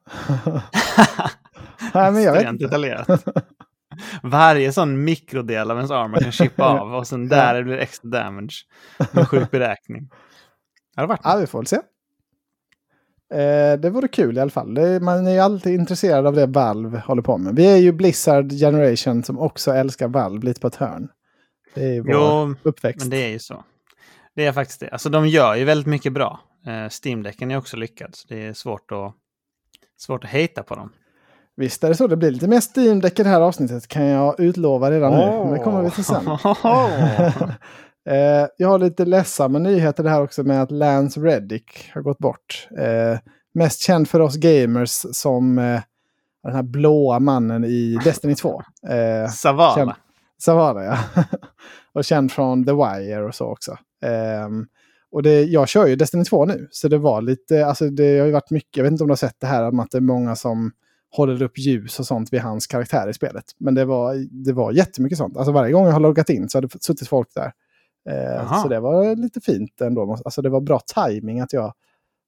Nej, 1.94 2.11
men 2.11 2.23
jag 2.23 2.33
vet 2.33 2.47
inte. 2.47 2.63
detaljerat. 2.65 3.23
Varje 4.23 4.71
sån 4.71 5.03
mikrodel 5.03 5.71
av 5.71 5.77
ens 5.77 5.91
armor 5.91 6.18
kan 6.18 6.31
chippa 6.31 6.65
av 6.79 6.94
och 6.95 7.07
sen 7.07 7.27
där 7.27 7.63
blir 7.63 7.75
det 7.75 7.81
extra 7.81 8.09
damage. 8.09 8.65
Med 9.11 9.27
sjuk 9.27 9.51
beräkning. 9.51 10.07
Det 10.95 11.01
hade 11.01 11.07
varit 11.07 11.21
Ja, 11.23 11.35
vi 11.38 11.47
får 11.47 11.59
väl 11.59 11.68
se. 11.68 11.77
Eh, 13.35 13.79
det 13.79 13.89
vore 13.89 14.07
kul 14.07 14.37
i 14.37 14.41
alla 14.41 14.51
fall. 14.51 14.73
Det, 14.73 14.99
man 14.99 15.27
är 15.27 15.31
ju 15.31 15.39
alltid 15.39 15.73
intresserad 15.73 16.27
av 16.27 16.33
det 16.33 16.45
Valve 16.45 17.03
håller 17.05 17.21
på 17.21 17.37
med. 17.37 17.55
Vi 17.55 17.65
är 17.65 17.77
ju 17.77 17.91
Blizzard 17.91 18.51
Generation 18.51 19.23
som 19.23 19.39
också 19.39 19.71
älskar 19.71 20.07
Valve 20.07 20.45
lite 20.45 20.59
på 20.59 20.67
ett 20.67 20.75
hörn. 20.75 21.07
Det 21.73 21.83
är 21.83 21.93
ju 21.93 22.01
vår 22.01 22.11
Jo, 22.11 22.55
uppväxt. 22.63 22.99
men 22.99 23.09
det 23.09 23.17
är 23.25 23.29
ju 23.29 23.39
så. 23.39 23.63
Det 24.35 24.45
är 24.45 24.51
faktiskt 24.51 24.79
det. 24.79 24.89
Alltså 24.89 25.09
de 25.09 25.27
gör 25.27 25.55
ju 25.55 25.65
väldigt 25.65 25.87
mycket 25.87 26.13
bra. 26.13 26.39
Eh, 26.65 26.89
Steam-däcken 26.89 27.51
är 27.51 27.57
också 27.57 27.77
lyckad, 27.77 28.15
så 28.15 28.27
det 28.27 28.45
är 28.45 28.53
svårt 28.53 28.91
att, 28.91 29.13
svårt 29.97 30.23
att 30.23 30.29
hejta 30.29 30.63
på 30.63 30.75
dem. 30.75 30.91
Visst 31.57 31.83
är 31.83 31.89
det 31.89 31.95
så. 31.95 32.07
Det 32.07 32.17
blir 32.17 32.31
lite 32.31 32.47
mer 32.47 32.61
steam 32.77 32.97
i 32.97 33.01
det 33.01 33.23
här 33.23 33.41
avsnittet 33.41 33.87
kan 33.87 34.05
jag 34.05 34.39
utlova 34.39 34.91
redan 34.91 35.11
nu. 35.11 35.17
Men 35.43 35.51
det 35.53 35.59
kommer 35.59 35.81
vi 35.81 35.91
till 35.91 36.05
sen. 36.05 36.25
Eh, 38.10 38.48
jag 38.57 38.68
har 38.68 38.80
lite 38.80 39.06
ledsamma 39.06 39.60
nyheter 39.60 40.04
det 40.04 40.10
här 40.10 40.22
också 40.22 40.44
med 40.44 40.62
att 40.62 40.72
Lance 40.72 41.19
Reddick 41.19 41.92
har 41.94 42.02
gått 42.02 42.18
bort. 42.18 42.68
Eh, 42.78 43.19
mest 43.54 43.81
känd 43.81 44.10
för 44.10 44.19
oss 44.19 44.36
gamers 44.36 45.06
som 45.12 45.57
eh, 45.57 45.81
den 46.44 46.54
här 46.56 46.63
blåa 46.63 47.19
mannen 47.19 47.63
i 47.66 48.00
Destiny 48.04 48.36
2. 48.36 48.62
Eh, 48.88 49.30
Savala. 49.31 49.75
Känd- 49.75 49.94
Savara, 50.38 50.84
ja. 50.86 50.98
och 51.94 52.06
känd 52.06 52.31
från 52.31 52.66
The 52.66 52.72
Wire 52.72 53.24
och 53.25 53.36
så 53.36 53.46
också. 53.46 53.78
Ehm, 54.06 54.66
och 55.12 55.24
det, 55.24 55.44
jag 55.44 55.68
kör 55.68 55.86
ju 55.88 55.96
Destiny 55.96 56.25
2 56.25 56.46
nu, 56.46 56.68
så 56.72 56.88
det 56.88 56.98
var 56.98 57.22
lite, 57.22 57.66
alltså 57.66 57.90
det 57.90 58.19
har 58.19 58.25
ju 58.25 58.31
varit 58.31 58.52
mycket, 58.52 58.78
jag 58.78 58.84
vet 58.84 58.92
inte 58.92 59.04
om 59.04 59.07
du 59.07 59.12
har 59.12 59.16
sett 59.18 59.40
det 59.40 59.48
här, 59.48 59.81
att 59.81 59.92
det 59.92 59.98
är 59.98 60.02
många 60.02 60.36
som 60.36 60.72
håller 61.12 61.42
upp 61.44 61.57
ljus 61.57 62.00
och 62.00 62.06
sånt 62.06 62.34
vid 62.34 62.42
hans 62.42 62.68
karaktär 62.68 63.10
i 63.10 63.13
spelet. 63.13 63.44
Men 63.57 63.75
det 63.75 63.86
var, 63.86 64.16
det 64.46 64.54
var 64.54 64.72
jättemycket 64.72 65.18
sånt. 65.18 65.38
Alltså 65.38 65.52
varje 65.52 65.72
gång 65.72 65.86
jag 65.86 65.94
har 65.94 66.00
loggat 66.00 66.30
in 66.30 66.50
så 66.50 66.57
hade 66.57 66.68
det 66.68 66.84
suttit 66.84 67.07
folk 67.07 67.28
där. 67.36 67.52
Eh, 68.10 68.62
så 68.62 68.68
det 68.68 68.80
var 68.80 69.16
lite 69.16 69.42
fint 69.42 69.81
ändå. 69.81 70.18
Alltså 70.25 70.42
det 70.42 70.50
var 70.50 70.62
bra 70.62 70.80
timing 70.96 71.40
att 71.40 71.54
jag 71.54 71.74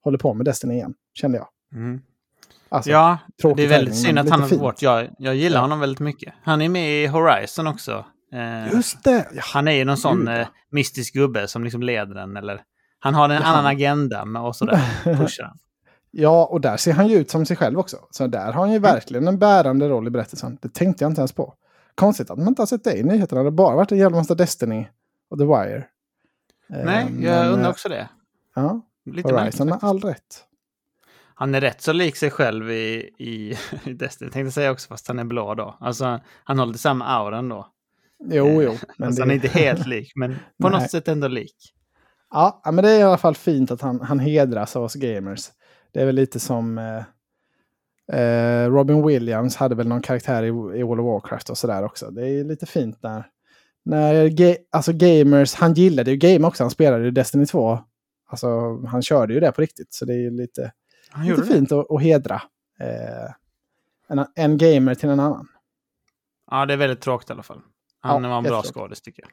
håller 0.03 0.17
på 0.17 0.33
med 0.33 0.45
Destiny 0.45 0.73
igen, 0.73 0.93
kände 1.13 1.37
jag. 1.37 1.47
Mm. 1.73 2.01
Alltså, 2.69 2.91
Ja, 2.91 3.17
det 3.55 3.63
är 3.63 3.67
väldigt 3.67 3.97
synd 3.97 4.19
att 4.19 4.29
han 4.29 4.41
har 4.41 4.57
bort. 4.57 4.81
Jag, 4.81 5.07
jag 5.17 5.35
gillar 5.35 5.57
Ja. 5.57 5.61
honom 5.61 5.79
väldigt 5.79 5.99
mycket. 5.99 6.33
Han 6.43 6.61
är 6.61 6.69
med 6.69 7.03
i 7.03 7.07
Horizon 7.07 7.67
också. 7.67 8.05
Eh, 8.33 8.73
Just 8.73 9.03
det! 9.03 9.27
Ja, 9.33 9.41
Han 9.53 9.67
är 9.67 9.71
ju 9.71 9.85
någon 9.85 9.97
sån 9.97 10.19
Gud, 10.19 10.27
eh, 10.27 10.47
mystisk 10.71 11.13
gubbe 11.13 11.47
som 11.47 11.63
liksom 11.63 11.81
leder 11.83 12.15
den. 12.15 12.37
Eller, 12.37 12.61
han 12.99 13.13
har 13.15 13.29
en 13.29 13.35
Ja. 13.35 13.43
annan 13.43 13.65
agenda 13.65 14.25
med 14.25 14.41
och 14.41 14.55
sådär. 14.55 14.81
Pushar 15.03 15.43
han. 15.43 15.57
Ja, 16.11 16.45
och 16.45 16.61
där 16.61 16.77
ser 16.77 16.93
han 16.93 17.07
ju 17.07 17.15
ut 17.17 17.29
som 17.29 17.45
sig 17.45 17.57
själv 17.57 17.79
också. 17.79 17.97
Så 18.11 18.27
där 18.27 18.45
har 18.45 18.61
han 18.61 18.71
ju 18.71 18.79
verkligen 18.79 19.27
en 19.27 19.39
bärande 19.39 19.89
roll 19.89 20.07
i 20.07 20.09
berättelsen. 20.09 20.57
Det 20.61 20.73
tänkte 20.73 21.03
jag 21.03 21.11
inte 21.11 21.21
ens 21.21 21.31
på. 21.33 21.53
Konstigt 21.95 22.29
att 22.31 22.37
man 22.37 22.47
inte 22.47 22.61
har 22.61 22.67
sett 22.67 22.83
det 22.83 22.97
i 22.97 23.03
nyheterna. 23.03 23.41
Det 23.41 23.47
har 23.47 23.51
bara 23.51 23.75
varit 23.75 23.91
en 23.91 23.97
jävla 23.97 24.17
massa 24.17 24.35
Destiny 24.35 24.87
och 25.29 25.37
The 25.37 25.45
Wire. 25.45 25.77
Eh, 26.69 26.85
Nej, 26.85 27.05
men, 27.11 27.21
jag 27.23 27.47
undrar 27.47 27.65
eh, 27.65 27.69
också 27.71 27.89
det. 27.89 28.09
Ja, 28.55 28.81
Lite 29.05 29.33
Horizon 29.33 29.67
faktiskt. 29.69 29.83
all 29.83 29.99
rätt. 30.01 30.43
Han 31.35 31.55
är 31.55 31.61
rätt 31.61 31.81
så 31.81 31.93
lik 31.93 32.15
sig 32.15 32.31
själv 32.31 32.71
i, 32.71 33.09
i, 33.17 33.57
i 33.85 33.93
Destiny, 33.93 34.31
tänkte 34.31 34.39
jag 34.39 34.53
säga 34.53 34.71
också, 34.71 34.87
fast 34.87 35.07
han 35.07 35.19
är 35.19 35.23
blå 35.23 35.55
då. 35.55 35.77
Alltså, 35.79 36.19
han 36.43 36.59
har 36.59 36.65
lite 36.65 36.79
samma 36.79 37.05
aura 37.05 37.37
ändå. 37.37 37.67
Jo, 38.19 38.61
jo. 38.61 38.73
Men 38.97 39.07
alltså, 39.07 39.21
det, 39.21 39.23
Han 39.23 39.31
är 39.31 39.35
inte 39.35 39.47
helt 39.47 39.87
lik, 39.87 40.11
men 40.15 40.35
på 40.61 40.69
något 40.69 40.91
sätt 40.91 41.07
ändå 41.07 41.27
lik. 41.27 41.73
ja, 42.31 42.61
ja, 42.63 42.71
men 42.71 42.83
det 42.83 42.91
är 42.91 42.99
i 42.99 43.03
alla 43.03 43.17
fall 43.17 43.35
fint 43.35 43.71
att 43.71 43.81
han, 43.81 44.01
han 44.01 44.19
hedras 44.19 44.75
av 44.75 44.83
oss 44.83 44.93
gamers. 44.95 45.49
Det 45.91 46.01
är 46.01 46.05
väl 46.05 46.15
lite 46.15 46.39
som 46.39 46.77
eh, 46.77 47.03
eh, 48.19 48.69
Robin 48.69 49.07
Williams 49.07 49.55
hade 49.55 49.75
väl 49.75 49.87
någon 49.87 50.01
karaktär 50.01 50.43
i, 50.43 50.47
i 50.47 50.83
World 50.83 51.01
of 51.01 51.05
Warcraft 51.05 51.49
och 51.49 51.57
sådär 51.57 51.83
också. 51.83 52.11
Det 52.11 52.29
är 52.29 52.43
lite 52.43 52.65
fint 52.65 53.03
när, 53.03 53.27
när 53.87 54.27
ga, 54.27 54.55
alltså 54.71 54.93
gamers, 54.93 55.53
han 55.53 55.73
gillade 55.73 56.11
ju 56.11 56.17
game 56.17 56.47
också, 56.47 56.63
han 56.63 56.71
spelade 56.71 57.03
ju 57.03 57.11
Destiny 57.11 57.45
2. 57.45 57.79
Alltså 58.29 58.77
han 58.87 59.01
körde 59.01 59.33
ju 59.33 59.39
det 59.39 59.51
på 59.51 59.61
riktigt, 59.61 59.93
så 59.93 60.05
det 60.05 60.13
är 60.13 60.31
lite, 60.31 60.71
lite 61.23 61.43
fint 61.43 61.71
att, 61.71 61.91
att 61.91 62.01
hedra 62.01 62.41
eh, 62.79 63.31
en, 64.07 64.25
en 64.35 64.57
gamer 64.57 64.95
till 64.95 65.09
en 65.09 65.19
annan. 65.19 65.47
Ja, 66.51 66.65
det 66.65 66.73
är 66.73 66.77
väldigt 66.77 67.01
tråkigt 67.01 67.29
i 67.29 67.33
alla 67.33 67.43
fall. 67.43 67.61
Han 67.99 68.23
Ja, 68.23 68.29
var 68.29 68.37
en 68.37 68.43
bra 68.43 68.63
skådis 68.63 69.01
tycker 69.01 69.23
jag. 69.23 69.31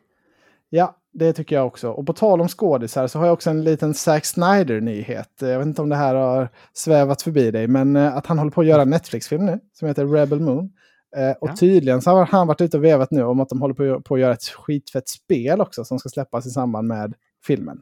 Ja, 0.68 0.96
det 1.12 1.32
tycker 1.32 1.56
jag 1.56 1.66
också. 1.66 1.90
Och 1.90 2.06
på 2.06 2.12
tal 2.12 2.40
om 2.40 2.48
skådisar 2.48 3.06
så 3.06 3.18
har 3.18 3.26
jag 3.26 3.32
också 3.32 3.50
en 3.50 3.64
liten 3.64 3.94
Zack 3.94 4.24
Snyder-nyhet. 4.24 5.30
Jag 5.40 5.58
vet 5.58 5.66
inte 5.66 5.82
om 5.82 5.88
det 5.88 5.96
här 5.96 6.14
har 6.14 6.48
svävat 6.72 7.22
förbi 7.22 7.50
dig, 7.50 7.68
men 7.68 7.96
eh, 7.96 8.16
att 8.16 8.26
han 8.26 8.38
håller 8.38 8.50
på 8.50 8.60
att 8.60 8.66
göra 8.66 8.82
en 8.82 8.90
Netflix-film 8.90 9.46
nu 9.46 9.60
som 9.72 9.88
heter 9.88 10.06
Rebel 10.06 10.40
Moon. 10.40 10.72
Eh, 11.16 11.31
och 11.40 11.49
Ja. 11.49 11.56
tydligen 11.56 12.02
så 12.02 12.11
har 12.11 12.26
han 12.26 12.46
varit 12.46 12.61
ute 12.61 12.76
och 12.76 12.84
vevat 12.84 13.11
nu 13.11 13.22
om 13.22 13.40
att 13.40 13.49
de 13.49 13.61
håller 13.61 13.75
på, 13.75 14.00
på 14.00 14.14
att 14.14 14.20
göra 14.20 14.32
ett 14.32 14.44
skitfett 14.44 15.08
spel 15.08 15.61
också 15.61 15.84
som 15.84 15.99
ska 15.99 16.08
släppas 16.08 16.46
i 16.46 16.50
samband 16.50 16.88
med 16.88 17.14
filmen. 17.46 17.81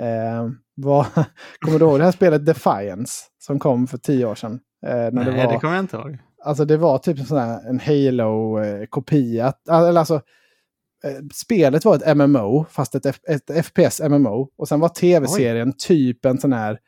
Eh, 0.00 0.48
vad, 0.74 1.06
kommer 1.60 1.78
du 1.78 1.84
ihåg 1.84 1.98
det 1.98 2.04
här 2.04 2.12
spelet 2.12 2.46
Defiance 2.46 3.12
som 3.38 3.58
kom 3.58 3.86
för 3.86 3.98
tio 3.98 4.26
år 4.26 4.34
sedan? 4.34 4.60
Eh, 4.86 4.92
när 4.94 5.10
Nej, 5.10 5.24
det, 5.24 5.30
det, 5.30 5.46
var, 5.46 5.58
kommer 5.60 5.74
jag 5.74 5.82
inte 5.84 5.96
ihåg. 5.96 6.18
Alltså 6.44 6.64
det 6.64 6.76
var 6.76 6.98
typ 6.98 7.18
en 7.18 7.26
sån 7.26 7.38
här, 7.38 7.68
en 7.68 7.80
Halo-kopia. 7.80 9.52
Eller 9.70 9.98
alltså, 10.00 10.14
eh, 11.04 11.26
spelet 11.34 11.84
var 11.84 11.96
ett 11.96 12.16
MMO, 12.16 12.64
fast 12.70 12.94
ett, 12.94 13.06
F- 13.06 13.20
ett 13.28 13.66
FPS 13.66 14.00
MMO. 14.00 14.48
Och 14.56 14.68
sen 14.68 14.80
var 14.80 14.88
tv-serien 14.88 15.72
typ 15.78 16.24
en 16.24 16.38
sån 16.38 16.52
här 16.52 16.78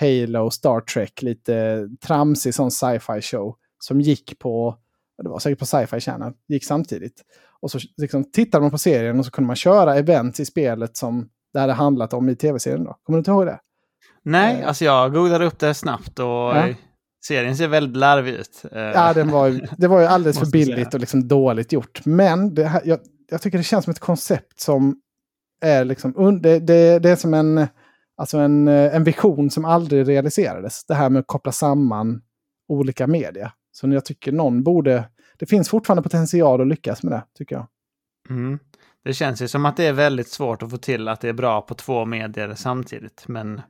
Halo, 0.00 0.50
Star 0.50 0.80
Trek, 0.80 1.22
lite 1.22 1.88
tramsig 2.06 2.54
sån 2.54 2.70
sci-fi 2.70 3.20
show. 3.22 3.54
Som 3.78 4.00
gick 4.00 4.38
på, 4.38 4.76
det 5.22 5.28
var 5.28 5.38
säkert 5.38 5.58
på 5.58 5.64
Sci-Fi 5.66 6.00
Channel, 6.00 6.32
gick 6.48 6.64
samtidigt. 6.64 7.22
Och 7.60 7.70
så 7.70 7.78
liksom, 7.96 8.24
tittade 8.32 8.62
man 8.62 8.70
på 8.70 8.78
serien 8.78 9.18
och 9.18 9.24
så 9.24 9.30
kunde 9.30 9.46
man 9.46 9.56
köra 9.56 9.96
events 9.96 10.40
i 10.40 10.44
spelet 10.44 10.96
som 10.96 11.28
det 11.52 11.60
hade 11.60 11.72
handlat 11.72 12.12
om 12.12 12.28
i 12.28 12.36
tv-serien 12.36 12.84
då. 12.84 12.96
Kommer 13.02 13.16
du 13.16 13.18
inte 13.18 13.30
ihåg 13.30 13.46
det? 13.46 13.58
Nej, 14.22 14.60
Eh. 14.60 14.68
alltså 14.68 14.84
jag 14.84 15.12
googlade 15.12 15.44
upp 15.44 15.58
det 15.58 15.74
snabbt 15.74 16.18
och 16.18 16.26
Ja. 16.26 16.68
serien 17.26 17.56
ser 17.56 17.68
väldigt 17.68 17.96
larvig 17.96 18.32
ut. 18.32 18.62
Eh, 18.72 18.80
Ja, 18.80 19.12
den 19.14 19.28
var, 19.30 19.68
det 19.78 19.88
var 19.88 20.00
ju 20.00 20.06
alldeles 20.06 20.38
för 20.38 20.46
säga. 20.46 20.66
billigt 20.66 20.94
och 20.94 21.00
liksom 21.00 21.28
dåligt 21.28 21.72
gjort. 21.72 22.00
Men 22.06 22.54
det 22.54 22.64
här, 22.64 22.82
jag, 22.84 22.98
jag 23.30 23.42
tycker 23.42 23.58
det 23.58 23.64
känns 23.64 23.84
som 23.84 23.90
ett 23.90 23.98
koncept 24.00 24.60
som 24.60 25.00
är 25.60 25.84
liksom... 25.84 26.40
Det, 26.42 26.58
det, 26.58 26.98
det 26.98 27.10
är 27.10 27.16
som 27.16 27.34
en, 27.34 27.66
alltså 28.16 28.38
en, 28.38 28.68
eh, 28.68 28.94
en 28.96 29.04
vision 29.04 29.50
som 29.50 29.64
aldrig 29.64 30.08
realiserades. 30.08 30.84
Det 30.86 30.94
här 30.94 31.10
med 31.10 31.20
att 31.20 31.26
koppla 31.26 31.52
samman 31.52 32.20
olika 32.68 33.06
media. 33.06 33.52
Så 33.76 33.88
jag 33.88 34.04
tycker 34.04 34.32
någon 34.32 34.62
borde... 34.62 35.08
Det 35.38 35.46
finns 35.46 35.68
fortfarande 35.68 36.02
potential 36.02 36.60
att 36.60 36.66
lyckas 36.66 37.02
med 37.02 37.12
det, 37.12 37.22
tycker 37.38 37.54
jag. 37.56 37.66
Mm. 38.30 38.58
Det 39.04 39.12
känns 39.14 39.42
ju 39.42 39.48
som 39.48 39.66
att 39.66 39.76
det 39.76 39.84
är 39.86 39.92
väldigt 39.92 40.28
svårt 40.28 40.62
att 40.62 40.70
få 40.70 40.76
till 40.76 41.08
att 41.08 41.20
det 41.20 41.28
är 41.28 41.32
bra 41.32 41.60
på 41.62 41.74
två 41.74 42.04
medier 42.04 42.54
samtidigt. 42.54 43.24
Men 43.28 43.60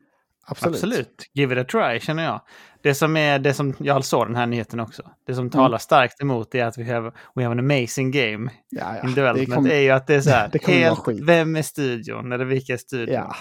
Absolut. 0.49 0.75
absolut, 0.75 1.31
give 1.35 1.61
it 1.61 1.61
a 1.61 1.69
try 1.71 2.01
känner 2.01 2.25
jag. 2.25 2.41
Det 2.83 2.95
som 2.95 3.17
är 3.17 3.39
det 3.39 3.55
som, 3.55 3.75
jag 3.79 4.05
såg 4.05 4.27
den 4.27 4.37
här 4.37 4.47
nyheten 4.47 4.81
också. 4.81 5.03
Det 5.27 5.33
Mm. 5.33 5.37
som 5.45 5.51
talar 5.51 5.79
starkt 5.79 6.21
emot 6.21 6.55
är 6.55 6.65
att 6.65 6.79
vi 6.79 6.85
have, 6.93 7.13
we 7.35 7.43
have 7.45 7.53
an 7.53 7.59
amazing 7.71 8.11
game 8.11 8.51
Ja, 8.71 8.97
ja. 9.03 9.09
in 9.09 9.15
development. 9.15 9.49
Det 9.49 9.55
kommer- 9.55 9.71
är 9.71 9.81
ju 9.81 9.91
att 9.91 10.07
det 10.07 10.15
är 10.15 10.21
så 10.21 10.31
här, 10.31 10.51
helt, 10.67 11.09
vem 11.23 11.57
är 11.57 11.63
studion 11.63 12.33
eller 12.33 12.45
vilka 12.45 12.73
är 12.73 12.77
studion? 12.77 13.15
Ja. 13.15 13.35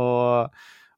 Och, 0.00 0.50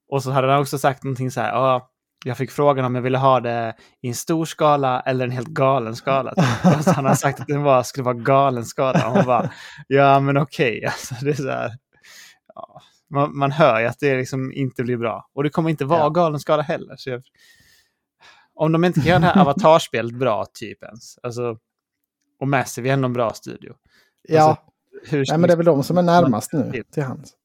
och 0.08 0.22
så 0.22 0.30
hade 0.30 0.52
han 0.52 0.60
också 0.60 0.78
sagt 0.78 1.04
någonting 1.04 1.30
så 1.30 1.40
här, 1.40 1.48
"Ja, 1.52 1.90
jag 2.26 2.36
fick 2.36 2.50
frågan 2.50 2.84
om 2.84 2.94
jag 2.94 3.02
ville 3.02 3.18
ha 3.18 3.40
det 3.40 3.74
i 4.02 4.08
en 4.08 4.14
stor 4.14 4.44
skala 4.44 5.00
eller 5.00 5.24
en 5.24 5.30
helt 5.30 5.48
galen 5.48 5.96
skala. 5.96 6.30
Och 6.64 6.84
så 6.84 6.90
han 6.90 7.04
har 7.04 7.14
sagt 7.14 7.40
att 7.40 7.46
den 7.46 7.62
var, 7.62 7.82
skulle 7.82 8.04
vara 8.04 8.14
galen 8.14 8.64
skala. 8.64 9.08
Och 9.08 9.16
hon 9.16 9.26
bara, 9.26 9.50
ja 9.86 10.20
men 10.20 10.36
okej. 10.36 10.84
Alltså, 10.86 11.14
det 11.20 11.30
är 11.30 11.34
så 11.34 11.50
här, 11.50 11.72
ja, 12.54 12.82
man, 13.10 13.38
man 13.38 13.52
hör 13.52 13.80
ju 13.80 13.86
att 13.86 13.98
det 14.00 14.16
liksom 14.16 14.52
inte 14.52 14.82
blir 14.82 14.96
bra. 14.96 15.28
Och 15.34 15.42
det 15.42 15.50
kommer 15.50 15.70
inte 15.70 15.84
vara 15.84 16.00
Ja. 16.00 16.08
galen 16.08 16.40
skala 16.40 16.62
heller. 16.62 16.96
Jag, 17.06 17.22
om 18.54 18.72
de 18.72 18.84
inte 18.84 19.00
kan 19.00 19.08
göra 19.08 19.18
det 19.18 19.26
här 19.26 19.40
avatarspelet 19.40 20.14
bra, 20.14 20.46
typ 20.54 20.82
ens. 20.82 21.18
Alltså, 21.22 21.58
och 22.40 22.48
Massive 22.48 22.88
är 22.88 22.92
ändå 22.92 23.06
en 23.06 23.12
bra 23.12 23.30
studio. 23.32 23.74
Ja, 24.28 24.42
Alltså, 24.42 24.62
hur, 25.10 25.24
Nej, 25.28 25.38
men 25.38 25.48
det 25.48 25.52
är 25.54 25.56
väl 25.56 25.66
de 25.66 25.82
som 25.82 25.98
är 25.98 26.02
närmast 26.02 26.52
nu 26.52 26.82
till 26.92 27.02
hands. 27.02 27.35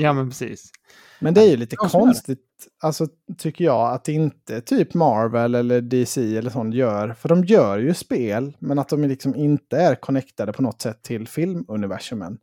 Ja, 0.00 0.12
men 0.12 0.28
precis. 0.28 0.72
Men 1.18 1.34
det 1.34 1.40
är 1.40 1.50
ju 1.50 1.56
lite 1.56 1.76
Ja, 1.78 1.88
konstigt, 1.88 2.68
alltså, 2.82 3.06
tycker 3.38 3.64
jag, 3.64 3.92
att 3.94 4.08
inte 4.08 4.60
typ 4.60 4.94
Marvel 4.94 5.54
eller 5.54 5.80
DC 5.80 6.36
eller 6.36 6.50
sånt 6.50 6.74
gör. 6.74 7.14
För 7.14 7.28
de 7.28 7.44
gör 7.44 7.78
ju 7.78 7.94
spel, 7.94 8.56
men 8.58 8.78
att 8.78 8.88
de 8.88 9.04
liksom 9.04 9.34
inte 9.34 9.76
är 9.76 9.94
connectade 9.94 10.52
på 10.52 10.62
något 10.62 10.82
sätt 10.82 11.02
till 11.02 11.28
filmuniversumen. 11.28 12.38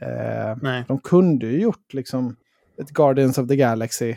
Eh, 0.00 0.56
de 0.88 0.98
kunde 0.98 1.46
ju 1.46 1.60
gjort 1.60 1.94
liksom 1.94 2.36
ett 2.82 2.90
Guardians 2.90 3.38
of 3.38 3.48
the 3.48 3.56
Galaxy 3.56 4.16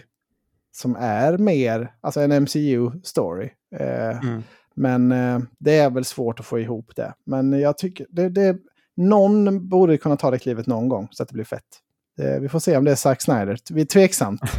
som 0.71 0.95
är 0.99 1.37
mer, 1.37 1.93
alltså 2.01 2.21
en 2.21 2.31
MCU-story. 2.31 3.49
Eh, 3.75 4.17
Mm. 4.23 4.43
Men 4.75 5.11
eh, 5.11 5.39
det 5.59 5.77
är 5.77 5.89
väl 5.89 6.05
svårt 6.05 6.39
att 6.39 6.45
få 6.45 6.59
ihop 6.59 6.95
det. 6.95 7.13
Men 7.25 7.59
jag 7.59 7.77
tycker, 7.77 8.07
det, 8.09 8.29
det, 8.29 8.57
någon 8.95 9.67
borde 9.69 9.97
kunna 9.97 10.17
ta 10.17 10.31
det 10.31 10.39
klivet 10.39 10.67
någon 10.67 10.89
gång 10.89 11.07
så 11.11 11.23
att 11.23 11.29
det 11.29 11.33
blir 11.33 11.43
fett. 11.43 11.79
Det, 12.17 12.39
vi 12.39 12.49
får 12.49 12.59
se 12.59 12.77
om 12.77 12.85
det 12.85 12.91
är 12.91 12.95
Zack 12.95 13.21
Snyder. 13.21 13.57
Vi 13.71 13.81
är 13.81 13.85
tveksamt. 13.85 14.41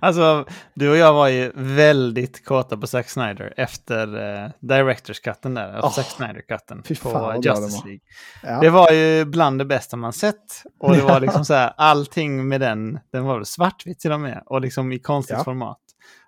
Alltså, 0.00 0.44
du 0.74 0.90
och 0.90 0.96
jag 0.96 1.12
var 1.12 1.28
ju 1.28 1.52
väldigt 1.54 2.44
kåta 2.44 2.76
på 2.76 2.86
Zack 2.86 3.08
Snyder 3.08 3.54
efter 3.56 4.16
uh, 4.16 4.50
Directors 4.60 5.20
cutten 5.20 5.54
där, 5.54 5.72
alltså 5.72 5.86
Åh, 5.86 5.92
Zack 5.92 6.06
Snyder-cutten 6.06 6.82
på 7.02 7.40
Justice. 7.44 7.82
League. 7.84 8.00
Ja. 8.42 8.60
Det 8.60 8.70
var 8.70 8.90
ju 8.90 9.24
bland 9.24 9.58
det 9.58 9.64
bästa 9.64 9.96
man 9.96 10.12
sett. 10.12 10.62
Och 10.80 10.96
det 10.96 11.02
var 11.02 11.20
liksom 11.26 11.44
så 11.44 11.54
här, 11.54 11.72
allting 11.76 12.48
med 12.48 12.60
den, 12.60 12.98
den 13.12 13.24
var 13.24 13.44
svartvitt 13.44 14.00
till 14.00 14.12
och 14.12 14.20
med, 14.20 14.42
och 14.46 14.60
liksom 14.60 14.92
i 14.92 14.98
konstigt 14.98 15.36
Ja. 15.38 15.44
format. 15.44 15.78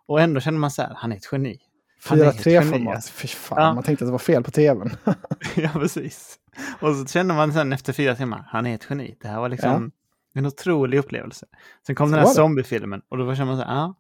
Och 0.07 0.21
ändå 0.21 0.41
kände 0.41 0.61
man 0.61 0.71
så 0.71 0.83
här, 0.83 0.93
han 0.97 1.13
är 1.13 1.17
ett 1.17 1.29
geni. 1.33 1.59
Han 2.05 2.21
är 2.21 2.25
ett 2.25 2.37
4-3-format. 2.37 2.73
geni. 2.73 3.01
Fy 3.13 3.29
fan, 3.29 3.63
Ja. 3.63 3.75
man 3.75 3.83
tänkte 3.83 4.05
att 4.05 4.09
det 4.09 4.13
var 4.13 4.19
fel 4.19 4.43
på 4.43 4.51
tvn. 4.51 4.91
ja, 5.57 5.71
precis. 5.75 6.37
Och 6.81 6.97
så 6.97 7.07
kände 7.07 7.35
man 7.35 7.53
sen 7.53 7.73
efter 7.73 7.93
fyra 7.93 8.15
timmar, 8.15 8.45
han 8.49 8.67
är 8.67 8.75
ett 8.75 8.87
geni. 8.91 9.17
Det 9.23 9.29
här 9.29 9.41
var 9.41 9.49
liksom 9.49 9.91
en 10.35 10.47
otrolig 10.47 10.99
upplevelse. 10.99 11.47
Sen 11.87 11.95
kom 11.97 12.09
Så 12.11 12.17
den 12.17 12.27
här 12.27 12.33
zombiefilmen 12.35 13.03
och 13.09 13.19
då 13.19 13.35
kände 13.35 13.53
man 13.53 13.61
så 13.63 13.67
här, 13.69 13.75
ja, 13.77 13.95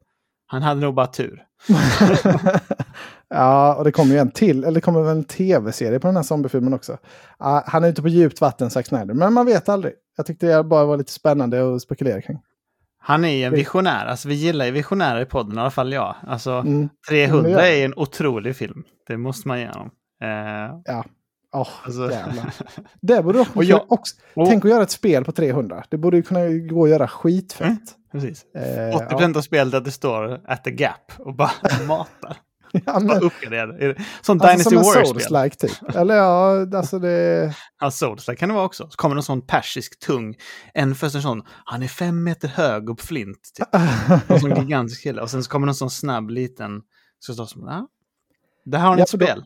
han 0.47 0.63
hade 0.63 0.81
nog 0.81 0.95
bara 0.95 1.07
tur. 1.07 1.43
ja, 3.29 3.75
och 3.75 3.85
det 3.85 3.93
kommer 3.93 4.13
ju 4.15 4.19
en 4.21 4.31
till, 4.31 4.65
eller 4.65 4.75
det 4.75 4.81
kommer 4.81 5.03
väl 5.03 5.17
en 5.17 5.25
tv-serie 5.25 5.99
på 6.01 6.07
den 6.07 6.17
här 6.17 6.23
zombiefilmen 6.23 6.75
också. 6.75 6.99
Ja, 7.39 7.65
han 7.67 7.85
är 7.85 7.89
ute 7.89 8.03
på 8.03 8.09
djupt 8.09 8.41
vatten, 8.41 8.71
Zack 8.71 8.87
Snyder, 8.87 9.15
men 9.15 9.33
man 9.33 9.47
vet 9.47 9.69
aldrig. 9.69 9.93
Jag 10.17 10.27
tyckte 10.27 10.47
det 10.47 10.65
bara 10.65 10.85
var 10.85 10.97
lite 10.97 11.13
spännande 11.13 11.75
att 11.75 11.83
spekulera 11.83 12.21
kring. 12.21 12.39
Han 13.05 13.25
är 13.25 13.29
ju 13.37 13.45
en 13.45 13.53
visionär, 13.55 14.07
alltså 14.07 14.29
vi 14.29 14.35
gillar 14.35 14.65
ju 14.65 14.71
visionärer 14.71 15.21
i 15.21 15.25
podden, 15.25 15.59
i 15.59 15.61
alla 15.61 15.71
fall 15.71 15.93
jag. 15.93 16.15
Alltså 16.27 16.51
Mm. 16.53 16.89
300 17.09 17.51
Ja, 17.51 17.61
är 17.67 17.85
en 17.85 17.95
otrolig 17.97 18.57
film, 18.57 18.85
det 19.07 19.17
måste 19.17 19.49
man 19.49 19.61
ge 19.61 19.67
honom. 19.69 19.91
Eh, 20.23 20.81
Ja. 20.85 21.05
Åh, 21.55 21.69
Alltså- 21.85 22.11
jävlar. 22.11 22.55
Det 23.01 23.23
borde 23.23 23.39
också, 23.41 23.53
Och 23.59 23.65
jag- 23.65 23.93
också 23.93 24.17
och- 24.37 24.49
Tänk 24.49 24.65
att 24.65 24.71
göra 24.71 24.83
ett 24.83 24.91
spel 24.91 25.25
på 25.25 25.33
300. 25.33 25.85
Det 25.89 25.99
borde 25.99 26.17
ju 26.17 26.23
kunna 26.23 26.49
gå 26.49 26.85
att 26.85 26.91
göra 26.91 27.09
skitfett. 27.09 27.67
Mm. 27.69 27.79
precis. 28.13 28.45
Eh, 28.55 28.97
80% 28.97 29.37
av 29.37 29.41
spelet 29.41 29.75
att 29.75 29.85
det 29.85 29.91
står 29.91 30.41
at 30.47 30.65
the 30.65 30.71
gap 30.71 31.13
och 31.19 31.35
bara 31.37 31.51
matar. 31.89 32.37
ja, 32.87 33.01
men, 33.01 33.09
det- 33.09 33.97
Som 34.23 34.41
alltså, 34.41 34.49
Dynasty 34.49 34.63
som 34.63 34.79
en 34.79 34.85
Warriors-spel. 34.85 35.23
Souls-like 35.23 35.57
typ. 35.57 35.97
Eller 35.97 36.15
ja, 36.15 36.67
alltså 36.77 36.99
det... 36.99 37.55
Ja, 37.81 37.91
Souls 37.91 38.27
kan 38.39 38.49
det 38.49 38.55
vara 38.55 38.65
också. 38.65 38.87
Så 38.91 38.97
kommer 38.97 39.15
någon 39.15 39.23
sån 39.25 39.47
persisk 39.47 39.99
tung, 40.07 40.35
en 40.75 40.95
först 40.95 41.15
en 41.15 41.23
sån, 41.23 41.43
han 41.65 41.83
är 41.83 41.89
fem 41.89 42.25
meter 42.25 42.49
hög 42.49 42.91
och 42.91 43.01
flint. 43.01 43.39
Typ. 43.57 43.69
Någon 44.29 44.41
sån 44.41 44.51
gigantisk 44.57 45.03
kille. 45.03 45.23
Och 45.23 45.31
sen 45.31 45.45
så 45.45 45.51
kommer 45.51 45.67
någon 45.67 45.75
sån 45.75 45.91
snabb 45.91 46.31
liten, 46.31 46.81
så 47.19 47.33
står 47.35 47.45
det 47.45 47.49
som, 47.51 47.63
ja. 47.67 47.89
Där 48.65 48.79
har 48.79 48.95
ni 48.95 49.01
Ja, 49.01 49.05
ett 49.05 49.13
då- 49.13 49.19
spel. 49.27 49.45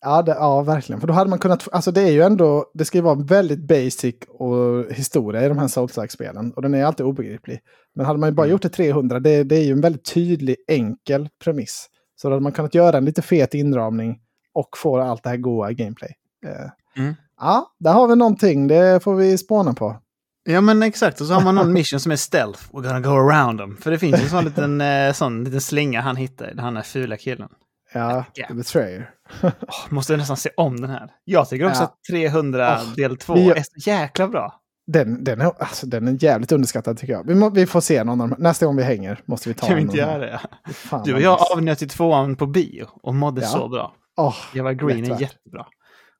Ja, 0.00 0.22
det, 0.22 0.30
ja, 0.32 0.62
verkligen. 0.62 1.00
För 1.00 1.08
då 1.08 1.14
hade 1.14 1.30
man 1.30 1.38
kunnat... 1.38 1.68
Alltså 1.72 1.90
det 1.90 2.00
är 2.02 2.10
ju 2.10 2.22
ändå... 2.22 2.70
Det 2.74 2.84
ska 2.84 2.98
ju 2.98 3.02
vara 3.02 3.14
väldigt 3.14 3.68
basic 3.68 4.14
och 4.28 4.92
historia 4.92 5.44
i 5.44 5.48
de 5.48 5.58
här 5.58 5.68
Souls-like-spelen. 5.68 6.52
Och 6.56 6.62
den 6.62 6.74
är 6.74 6.84
alltid 6.84 7.06
obegriplig. 7.06 7.60
Men 7.94 8.06
hade 8.06 8.18
man 8.18 8.28
ju 8.28 8.34
bara 8.34 8.42
Mm. 8.46 8.52
gjort 8.52 8.62
det 8.62 8.68
300, 8.68 9.20
det, 9.20 9.44
det 9.44 9.56
är 9.56 9.64
ju 9.64 9.72
en 9.72 9.80
väldigt 9.80 10.04
tydlig, 10.14 10.56
enkel 10.68 11.28
premiss. 11.44 11.86
Så 12.20 12.28
då 12.28 12.34
hade 12.34 12.42
man 12.42 12.52
kunnat 12.52 12.74
göra 12.74 12.96
en 12.98 13.04
lite 13.04 13.22
fet 13.22 13.54
inramning 13.54 14.20
och 14.54 14.78
få 14.78 15.00
allt 15.00 15.22
det 15.22 15.28
här 15.30 15.36
goa 15.36 15.72
gameplay. 15.72 16.14
Eh, 16.46 16.70
Mm. 17.02 17.14
Ja, 17.40 17.72
där 17.80 17.92
har 17.92 18.08
vi 18.08 18.16
någonting. 18.16 18.66
Det 18.68 19.00
får 19.04 19.14
vi 19.14 19.38
spåna 19.38 19.74
på. 19.74 19.96
Ja 20.44 20.60
men 20.60 20.82
exakt, 20.82 21.20
och 21.20 21.26
så 21.26 21.34
har 21.34 21.40
man 21.40 21.54
någon 21.54 21.72
mission 21.72 22.00
som 22.00 22.12
är 22.12 22.16
stealth. 22.16 22.60
We're 22.72 22.82
gonna 22.82 23.00
go 23.00 23.10
around 23.30 23.58
them. 23.58 23.76
För 23.76 23.90
det 23.90 23.98
finns 23.98 24.18
ju 24.20 24.22
en 24.24 24.30
sån 24.30 24.44
liten, 24.44 24.80
eh, 24.80 25.12
sån 25.12 25.44
liten 25.44 25.60
slinga 25.60 26.00
han 26.00 26.16
hittar, 26.16 26.54
han 26.58 26.76
är 26.76 26.82
fula 26.82 27.16
killen. 27.16 27.48
Ja, 27.94 28.24
Ja. 28.34 28.46
The 28.48 28.54
Betrayer. 28.54 29.10
Åh, 29.42 29.50
måste 29.88 30.16
nästan 30.16 30.36
se 30.36 30.50
om 30.56 30.80
den 30.80 30.90
här. 30.90 31.10
Jag 31.24 31.48
tycker 31.48 31.66
också 31.66 31.82
Ja. 31.82 31.84
att 31.84 31.96
300 32.10 32.78
Åh, 32.82 32.94
del 32.94 33.16
2 33.16 33.34
vi- 33.34 33.50
är 33.50 33.62
så 33.62 33.90
jäkla 33.90 34.28
bra. 34.28 34.60
Den, 34.92 35.24
den, 35.24 35.40
är, 35.40 35.52
alltså, 35.58 35.86
den 35.86 36.08
är 36.08 36.24
jävligt 36.24 36.52
underskattad 36.52 36.98
tycker 36.98 37.12
jag. 37.12 37.26
Vi, 37.26 37.34
må, 37.34 37.50
vi 37.50 37.66
får 37.66 37.80
se 37.80 38.04
någon 38.04 38.20
av 38.20 38.28
dem. 38.28 38.38
Nästa 38.38 38.66
gång 38.66 38.76
vi 38.76 38.82
hänger 38.82 39.20
måste 39.24 39.48
vi 39.48 39.54
ta 39.54 39.66
Kan 39.66 39.76
vi 39.76 39.82
inte 39.82 39.96
göra 39.96 40.18
det? 40.18 40.40
Fan, 40.72 41.02
Du 41.04 41.14
och 41.14 41.20
jag 41.20 41.38
avnjöt 41.52 41.82
ju 41.82 41.86
tvåan 41.86 42.36
på 42.36 42.46
bio 42.46 42.86
och 43.02 43.14
mådde 43.14 43.40
Ja. 43.40 43.46
så 43.48 43.68
bra. 43.68 43.94
Åh, 44.16 44.34
Eva 44.54 44.72
Green 44.72 45.04
är 45.04 45.08
värt. 45.10 45.20
jättebra. 45.20 45.66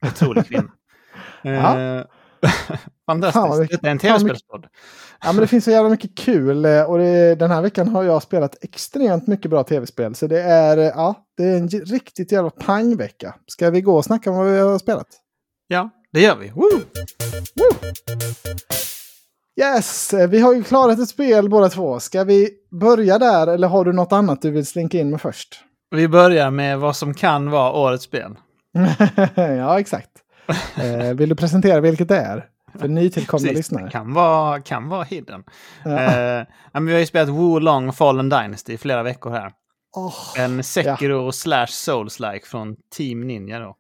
Otrolig 0.07 0.47
kvinna. 0.47 0.71
Eh, 1.45 2.03
Fantastiskt. 3.07 3.71
Detta 3.71 3.87
är 3.87 3.91
en 3.91 3.99
tv-spelspodd. 3.99 4.67
Ja, 5.25 5.33
men 5.33 5.37
det 5.37 5.47
finns 5.47 5.65
så 5.65 5.71
jävla 5.71 5.91
mycket 5.91 6.19
kul 6.19 6.65
eh, 6.65 6.83
och 6.83 6.99
det, 6.99 7.35
den 7.35 7.51
här 7.51 7.63
veckan 7.63 7.89
har 7.89 8.03
jag 8.03 8.23
spelat 8.23 8.65
extremt 8.65 9.27
mycket 9.27 9.51
bra 9.51 9.63
tv-spel. 9.65 10.15
Så 10.15 10.27
det 10.27 10.43
är, 10.43 10.77
eh, 10.79 10.85
ja, 10.85 11.15
det 11.37 11.45
är 11.45 11.57
en 11.57 11.69
riktigt 11.69 12.33
jävla 12.33 12.51
pangvecka. 12.51 13.35
Ska 13.47 13.71
vi 13.71 13.81
gå 13.81 13.97
och 13.97 14.05
snacka 14.05 14.31
om 14.31 14.37
vad 14.37 14.47
vi 14.47 14.59
har 14.59 14.79
spelat? 14.79 15.07
Ja, 15.67 15.91
det 16.13 16.21
gör 16.21 16.37
vi. 16.37 16.49
Woo! 16.49 16.81
Yes, 19.61 20.15
eh, 20.15 20.29
vi 20.29 20.41
har 20.41 20.55
ju 20.55 20.63
klarat 20.65 20.99
ett 20.99 21.09
spel 21.09 21.49
båda 21.49 21.69
två. 21.69 22.01
Ska 22.01 22.25
vi 22.25 22.51
börja 22.71 23.19
där 23.19 23.47
eller 23.47 23.69
har 23.69 23.85
du 23.85 23.93
något 23.93 24.13
annat 24.13 24.43
du 24.43 24.51
vill 24.51 24.67
slinka 24.67 24.99
in 24.99 25.11
med 25.11 25.21
först? 25.21 25.65
Vi 25.91 26.09
börjar 26.09 26.51
med 26.51 26.79
vad 26.79 26.97
som 26.97 27.15
kan 27.15 27.51
vara 27.51 27.73
årets 27.73 28.05
spel. 28.05 28.35
ja, 29.35 29.81
exakt. 29.81 30.11
Eh, 30.77 31.15
vill 31.15 31.29
du 31.29 31.35
presentera 31.37 31.81
vilket 31.81 32.09
det 32.09 32.17
är? 32.17 32.47
För 32.79 32.89
nytillkomna 32.89 33.41
Precis, 33.49 33.57
lyssnare. 33.57 33.91
kan 33.91 34.13
vara, 34.15 34.61
kan 34.61 34.89
vara 34.89 35.03
hidden. 35.05 35.45
Ja. 35.85 35.99
Eh, 35.99 36.47
ja, 36.73 36.81
men 36.81 36.87
vi 36.87 36.93
har 36.93 37.01
ju 37.01 37.07
spelat 37.07 37.29
Wo 37.29 37.59
Long 37.59 37.93
Fallen 37.93 38.29
Dynasty 38.29 38.73
i 38.73 38.79
flera 38.79 39.03
veckor 39.03 39.31
här. 39.31 39.53
Åh, 39.97 40.15
En 40.37 40.63
Sekiro 40.65 41.33
slash 41.33 41.67
Souls-like 41.67 42.45
från 42.47 42.77
Team 42.97 43.21
Ninja 43.27 43.59
då. 43.59 43.77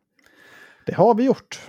det 0.86 0.94
har 0.94 1.14
vi 1.14 1.24
gjort. 1.24 1.60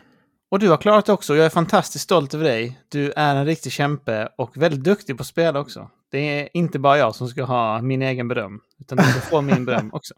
Och 0.51 0.59
du 0.59 0.69
har 0.69 0.77
klarat 0.77 1.05
det 1.05 1.13
också. 1.13 1.35
Jag 1.35 1.45
är 1.45 1.49
fantastiskt 1.49 2.03
stolt 2.03 2.33
över 2.33 2.45
dig. 2.45 2.79
Du 2.89 3.11
är 3.15 3.35
en 3.35 3.45
riktig 3.45 3.71
kämpe 3.71 4.29
och 4.37 4.57
väldigt 4.57 4.83
duktig 4.83 5.17
på 5.17 5.21
att 5.21 5.27
spela 5.27 5.59
också. 5.59 5.89
Det 6.11 6.17
är 6.19 6.49
inte 6.53 6.79
bara 6.79 6.97
jag 6.97 7.15
som 7.15 7.27
ska 7.27 7.43
ha 7.43 7.81
min 7.81 8.01
egen 8.01 8.27
beröm, 8.27 8.59
utan 8.79 8.97
du 8.97 9.03
ska 9.03 9.21
få 9.21 9.41
min 9.41 9.65
beröm 9.65 9.89
också. 9.93 10.13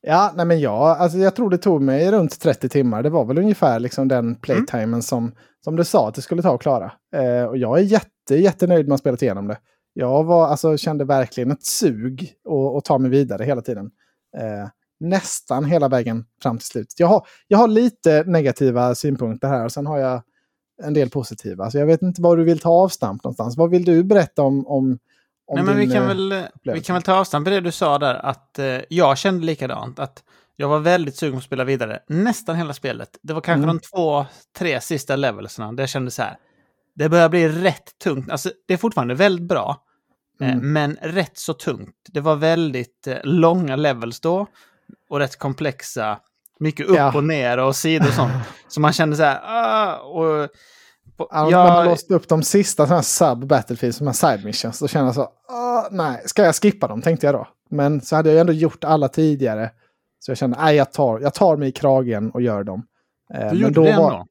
Ja, 0.00 0.32
nej 0.36 0.46
men 0.46 0.60
ja, 0.60 0.96
alltså 0.96 1.18
jag 1.18 1.36
tror 1.36 1.50
det 1.50 1.58
tog 1.58 1.82
mig 1.82 2.10
runt 2.12 2.40
30 2.40 2.68
timmar. 2.68 3.02
Det 3.02 3.10
var 3.10 3.24
väl 3.24 3.38
ungefär 3.38 3.80
liksom 3.80 4.08
den 4.08 4.34
playtimen 4.34 4.82
Mm. 4.88 5.02
som, 5.02 5.32
som 5.64 5.76
du 5.76 5.84
sa 5.84 6.08
att 6.08 6.14
det 6.14 6.22
skulle 6.22 6.42
ta 6.42 6.54
att 6.54 6.60
klara. 6.62 6.92
Eh, 7.16 7.44
och 7.44 7.56
jag 7.58 7.78
är 7.78 7.82
jätte, 7.82 8.34
jättenöjd 8.36 8.86
med 8.88 8.94
att 8.94 8.98
ha 8.98 9.02
spelat 9.02 9.22
igenom 9.22 9.46
det. 9.48 9.58
Jag 9.92 10.24
var, 10.24 10.46
alltså, 10.46 10.76
kände 10.76 11.04
verkligen 11.04 11.50
ett 11.50 11.62
sug 11.64 12.32
att 12.78 12.84
ta 12.84 12.98
mig 12.98 13.10
vidare 13.10 13.44
hela 13.44 13.60
tiden. 13.62 13.90
Eh, 14.38 14.68
nästan 15.02 15.64
hela 15.64 15.88
vägen 15.88 16.24
fram 16.42 16.58
till 16.58 16.66
slutet. 16.66 17.00
Jag 17.00 17.06
har, 17.06 17.26
jag 17.48 17.58
har 17.58 17.68
lite 17.68 18.24
negativa 18.26 18.94
synpunkter 18.94 19.48
här 19.48 19.64
och 19.64 19.72
sen 19.72 19.86
har 19.86 19.98
jag 19.98 20.22
en 20.82 20.94
del 20.94 21.10
positiva. 21.10 21.70
Så 21.70 21.78
jag 21.78 21.86
vet 21.86 22.02
inte 22.02 22.22
var 22.22 22.36
du 22.36 22.44
vill 22.44 22.58
ta 22.58 22.68
avstamp 22.70 23.24
någonstans. 23.24 23.56
Vad 23.56 23.70
vill 23.70 23.84
du 23.84 24.04
berätta 24.04 24.42
om, 24.42 24.66
om, 24.66 24.98
om 25.46 25.54
Nej, 25.56 25.64
men 25.64 25.76
vi 25.76 25.86
kan, 25.90 26.02
eh, 26.02 26.08
väl, 26.08 26.32
vi 26.32 26.44
upplevelse? 26.54 26.86
kan 26.86 26.94
väl 26.94 27.02
ta 27.02 27.14
avstamp 27.14 27.48
i 27.48 27.50
det 27.50 27.60
du 27.60 27.72
sa 27.72 27.98
där, 27.98 28.14
att 28.14 28.58
eh, 28.58 28.78
jag 28.88 29.18
kände 29.18 29.46
likadant. 29.46 29.98
Att 29.98 30.22
jag 30.56 30.68
var 30.68 30.78
väldigt 30.78 31.16
sugen 31.16 31.32
på 31.32 31.38
att 31.38 31.44
spela 31.44 31.64
vidare 31.64 31.98
nästan 32.08 32.56
hela 32.56 32.72
spelet. 32.74 33.08
Det 33.22 33.32
var 33.32 33.40
kanske 33.40 33.62
Mm. 33.64 33.76
de 33.76 33.80
två, 33.96 34.26
tre 34.58 34.80
sista 34.80 35.16
levelsarna 35.16 35.72
där 35.72 35.82
jag 35.82 35.88
kände 35.90 36.10
så 36.10 36.22
här. 36.22 36.36
Det 36.94 37.08
börjar 37.08 37.28
bli 37.28 37.48
rätt 37.48 37.98
tungt. 38.04 38.30
Alltså, 38.30 38.50
det 38.68 38.74
är 38.74 38.78
fortfarande 38.78 39.14
väldigt 39.14 39.48
bra, 39.48 39.76
eh, 40.40 40.52
Mm. 40.52 40.72
men 40.72 40.96
rätt 41.02 41.38
så 41.38 41.54
tungt. 41.54 41.94
Det 42.08 42.20
var 42.20 42.36
väldigt 42.36 43.06
eh, 43.06 43.16
långa 43.24 43.76
levels 43.76 44.20
då 44.20 44.46
och 45.10 45.18
rätt 45.18 45.38
komplexa. 45.38 46.18
Mycket 46.60 46.86
upp 46.86 46.96
Ja. 46.96 47.12
och 47.16 47.24
ner 47.24 47.58
och 47.58 47.76
sidor 47.76 48.06
och 48.08 48.14
sånt. 48.14 48.32
Så 48.68 48.80
man 48.80 48.92
kände 48.92 49.16
så 49.16 49.22
här, 49.22 49.40
ah, 49.44 49.96
och, 49.98 50.48
på, 51.16 51.28
Ja, 51.30 51.44
När 51.50 51.68
man 51.68 51.84
låste 51.84 52.14
upp 52.14 52.28
de 52.28 52.42
sista 52.42 52.82
sådana 52.86 52.94
här 52.96 53.02
sub-battlefields, 53.02 53.98
de 53.98 54.06
här 54.06 54.12
side 54.14 54.44
missions, 54.44 54.78
då 54.78 54.88
kände 54.88 55.06
jag 55.08 55.14
så, 55.14 55.22
"Ah, 55.48 55.88
nej, 55.90 56.22
ska 56.26 56.42
jag 56.44 56.54
skippa 56.54 56.88
dem, 56.88 57.02
tänkte 57.02 57.26
jag 57.26 57.34
då. 57.34 57.48
Men 57.70 58.00
så 58.00 58.16
hade 58.16 58.30
jag 58.30 58.40
ändå 58.40 58.52
gjort 58.52 58.84
alla 58.84 59.08
tidigare. 59.08 59.70
Så 60.18 60.30
jag 60.30 60.38
kände, 60.38 60.56
nej, 60.60 60.76
jag 60.76 60.92
tar, 60.92 61.20
jag 61.20 61.34
tar 61.34 61.56
mig 61.56 61.68
i 61.68 61.72
kragen 61.72 62.30
och 62.30 62.42
gör 62.42 62.64
dem. 62.64 62.86
Eh, 63.34 63.38
du 63.40 63.46
men 63.46 63.56
gjorde 63.58 63.74
då 63.74 63.82
det 63.84 63.96
var, 63.96 64.12
ändå. 64.12 64.26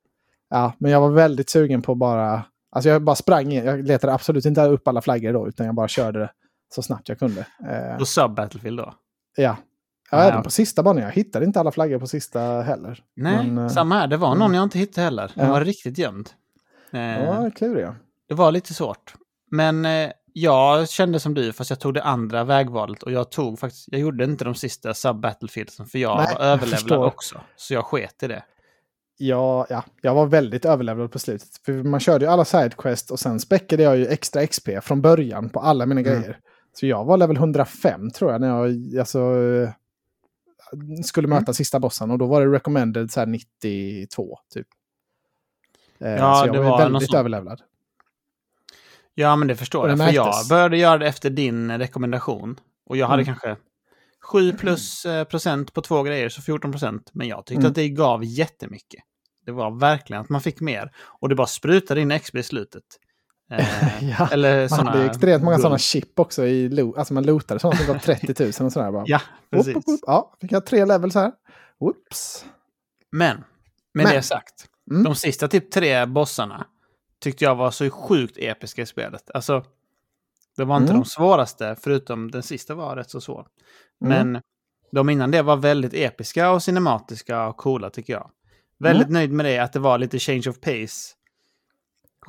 Ja, 0.49 0.73
men 0.79 0.91
jag 0.91 1.01
var 1.01 1.09
väldigt 1.09 1.49
sugen 1.49 1.81
på 1.81 1.95
bara, 1.95 2.43
alltså 2.71 2.89
jag 2.89 3.01
bara 3.03 3.15
sprang 3.15 3.51
in, 3.53 3.65
jag 3.65 3.87
letade 3.87 4.13
absolut 4.13 4.45
inte 4.45 4.61
upp 4.61 4.87
alla 4.87 5.01
flaggor 5.01 5.33
då, 5.33 5.47
utan 5.47 5.65
jag 5.65 5.75
bara 5.75 5.87
körde 5.87 6.19
det 6.19 6.29
så 6.75 6.81
snabbt 6.81 7.09
jag 7.09 7.19
kunde. 7.19 7.45
Eh, 7.69 7.95
Och 8.01 8.07
sub-battlefield 8.07 8.77
då. 8.77 8.93
ja. 9.37 9.57
Ja, 10.11 10.17
även 10.23 10.43
på 10.43 10.49
sista 10.49 10.83
banan. 10.83 11.03
Jag 11.03 11.11
hittade 11.11 11.45
inte 11.45 11.59
alla 11.59 11.71
flaggor 11.71 11.99
på 11.99 12.07
sista 12.07 12.39
heller. 12.61 12.99
Nej, 13.15 13.49
Men, 13.49 13.57
eh, 13.65 13.69
samma 13.71 13.95
här. 13.99 14.07
Det 14.07 14.17
var 14.17 14.35
någon 14.35 14.53
jag 14.53 14.63
inte 14.63 14.79
hittade 14.79 15.05
heller. 15.05 15.31
Den 15.35 15.49
var 15.49 15.61
riktigt 15.65 15.97
gömd. 15.97 16.29
Eh, 16.93 17.23
Ja, 17.23 17.51
kluriga. 17.55 17.95
Det 18.29 18.33
var 18.35 18.51
lite 18.51 18.73
svårt. 18.73 19.13
Men 19.51 19.85
eh, 19.85 20.09
jag 20.33 20.89
kände 20.89 21.19
som 21.19 21.33
du, 21.33 21.53
fast 21.53 21.69
jag 21.69 21.79
tog 21.79 21.93
det 21.93 22.03
andra 22.03 22.43
vägvalet. 22.43 23.03
Och 23.03 23.11
jag 23.11 23.31
tog 23.31 23.59
faktiskt, 23.59 23.85
jag 23.91 24.01
gjorde 24.01 24.23
inte 24.23 24.43
de 24.45 24.55
sista 24.55 24.93
sub-battlefieldsen 24.93 25.85
för 25.85 25.99
jag 25.99 26.17
Nej, 26.17 26.25
var 26.25 26.45
jag 26.45 26.51
överlevlad 26.53 26.79
förstår. 26.79 27.05
också. 27.05 27.41
Så 27.55 27.73
jag 27.73 27.85
sket 27.85 28.23
i 28.23 28.27
det. 28.27 28.43
Ja, 29.17 29.65
ja, 29.69 29.83
jag 30.01 30.13
var 30.15 30.25
väldigt 30.25 30.65
överlevlad 30.65 31.11
på 31.11 31.19
slutet. 31.19 31.47
För 31.65 31.73
man 31.83 31.99
körde 31.99 32.25
ju 32.25 32.31
alla 32.31 32.45
sidequest 32.45 33.11
och 33.11 33.19
sen 33.19 33.39
späckade 33.39 33.83
jag 33.83 33.97
ju 33.97 34.07
extra 34.07 34.47
XP 34.47 34.69
från 34.81 35.01
början 35.01 35.49
på 35.49 35.59
alla 35.59 35.85
mina 35.85 36.01
Mm. 36.01 36.13
grejer. 36.13 36.37
Så 36.73 36.85
jag 36.85 37.05
var 37.05 37.17
level 37.17 37.35
105 37.37 38.11
tror 38.11 38.31
jag 38.31 38.41
när 38.41 38.47
jag 38.47 38.99
alltså, 38.99 39.19
eh, 39.19 39.69
skulle 41.03 41.27
möta 41.27 41.41
Mm. 41.41 41.53
sista 41.53 41.79
bossen. 41.79 42.11
Och 42.11 42.17
då 42.17 42.25
var 42.25 42.41
det 42.45 42.51
recommended 42.51 43.11
så 43.11 43.19
här 43.19 43.27
92 43.27 44.39
typ. 44.53 44.67
Eh, 45.99 46.11
Ja, 46.11 46.35
så 46.41 46.47
jag 46.47 46.55
det 46.55 46.59
var, 46.61 46.77
väldigt 46.77 47.01
sånt. 47.09 47.19
överlevlad. 47.19 47.61
Ja, 49.13 49.35
men 49.35 49.47
det 49.47 49.55
förstår 49.55 49.87
det 49.87 49.91
jag. 49.91 49.97
För 49.99 50.13
jag 50.13 50.47
började 50.49 50.77
göra 50.77 50.97
det 50.97 51.07
efter 51.07 51.29
din 51.29 51.77
rekommendation. 51.77 52.59
Och 52.85 52.97
jag 52.97 53.07
hade 53.07 53.21
Mm. 53.21 53.25
kanske 53.35 53.55
7 54.21 54.53
plus 54.53 55.05
eh, 55.05 55.23
procent 55.23 55.73
på 55.73 55.81
två 55.81 56.03
grejer, 56.03 56.29
så 56.29 56.41
14 56.41 56.71
procent. 56.71 57.09
Men 57.13 57.27
jag 57.27 57.45
tyckte 57.45 57.59
Mm. 57.61 57.69
att 57.69 57.75
det 57.75 57.89
gav 57.89 58.23
jättemycket. 58.23 59.03
Det 59.45 59.51
var 59.51 59.71
verkligen 59.71 60.21
att 60.21 60.29
man 60.29 60.41
fick 60.41 60.61
mer. 60.61 60.91
Och 60.97 61.29
det 61.29 61.35
bara 61.35 61.47
sprutade 61.47 62.01
in 62.01 62.19
XP 62.19 62.35
i 62.39 62.43
slutet. 62.43 62.83
Eh, 63.51 64.03
Ja, 64.19 64.29
eller 64.31 64.59
Man 64.59 64.69
såna 64.69 64.91
hade 64.91 65.03
ju 65.03 65.09
extremt 65.09 65.43
många 65.43 65.57
sådana 65.57 65.77
chip 65.77 66.19
också 66.19 66.45
i 66.45 66.69
lo- 66.69 66.95
Alltså 66.97 67.13
man 67.13 67.23
lootade 67.25 67.59
sådana 67.59 67.77
som 67.77 67.87
gav 67.87 67.99
30 68.03 68.43
000 68.43 68.47
och 68.67 68.71
sådär. 68.73 68.91
Bara. 68.91 69.03
Ja, 69.07 69.17
Upp, 69.17 69.49
precis. 69.51 69.75
upp, 69.75 69.83
upp. 69.87 69.99
Ja, 70.07 70.33
fick 70.41 70.51
jag 70.51 70.65
tre 70.65 70.85
levels 70.85 71.15
här. 71.15 71.31
Whoops. 71.79 72.45
Men, 73.11 73.37
med 73.93 74.03
Men. 74.05 74.13
det 74.15 74.21
sagt. 74.21 74.65
Mm. 74.91 75.03
De 75.03 75.15
sista 75.15 75.47
typ 75.47 75.71
tre 75.71 76.05
bossarna 76.05 76.65
tyckte 77.23 77.43
jag 77.45 77.55
var 77.55 77.71
så 77.71 77.89
sjukt 77.89 78.37
episka 78.37 78.81
i 78.81 78.85
spelet. 78.85 79.31
Alltså, 79.33 79.63
det 80.57 80.63
var 80.65 80.77
inte 80.77 80.91
Mm. 80.91 81.01
de 81.01 81.05
svåraste, 81.09 81.75
förutom 81.81 82.31
den 82.31 82.43
sista 82.43 82.75
var 82.75 82.95
rätt 82.95 83.09
så 83.09 83.21
svår. 83.21 83.47
Mm. 84.05 84.31
Men 84.31 84.41
de 84.91 85.09
innan 85.09 85.31
det 85.31 85.41
var 85.41 85.55
väldigt 85.57 85.93
episka 85.93 86.51
och 86.51 86.63
cinematiska 86.63 87.47
och 87.47 87.57
coola 87.57 87.89
tycker 87.89 88.13
jag. 88.13 88.29
Väldigt 88.79 89.07
Mm. 89.07 89.13
nöjd 89.13 89.31
med 89.31 89.45
det, 89.45 89.57
att 89.59 89.73
det 89.73 89.79
var 89.79 89.97
lite 89.97 90.19
change 90.19 90.43
of 90.49 90.59
pace. 90.59 91.13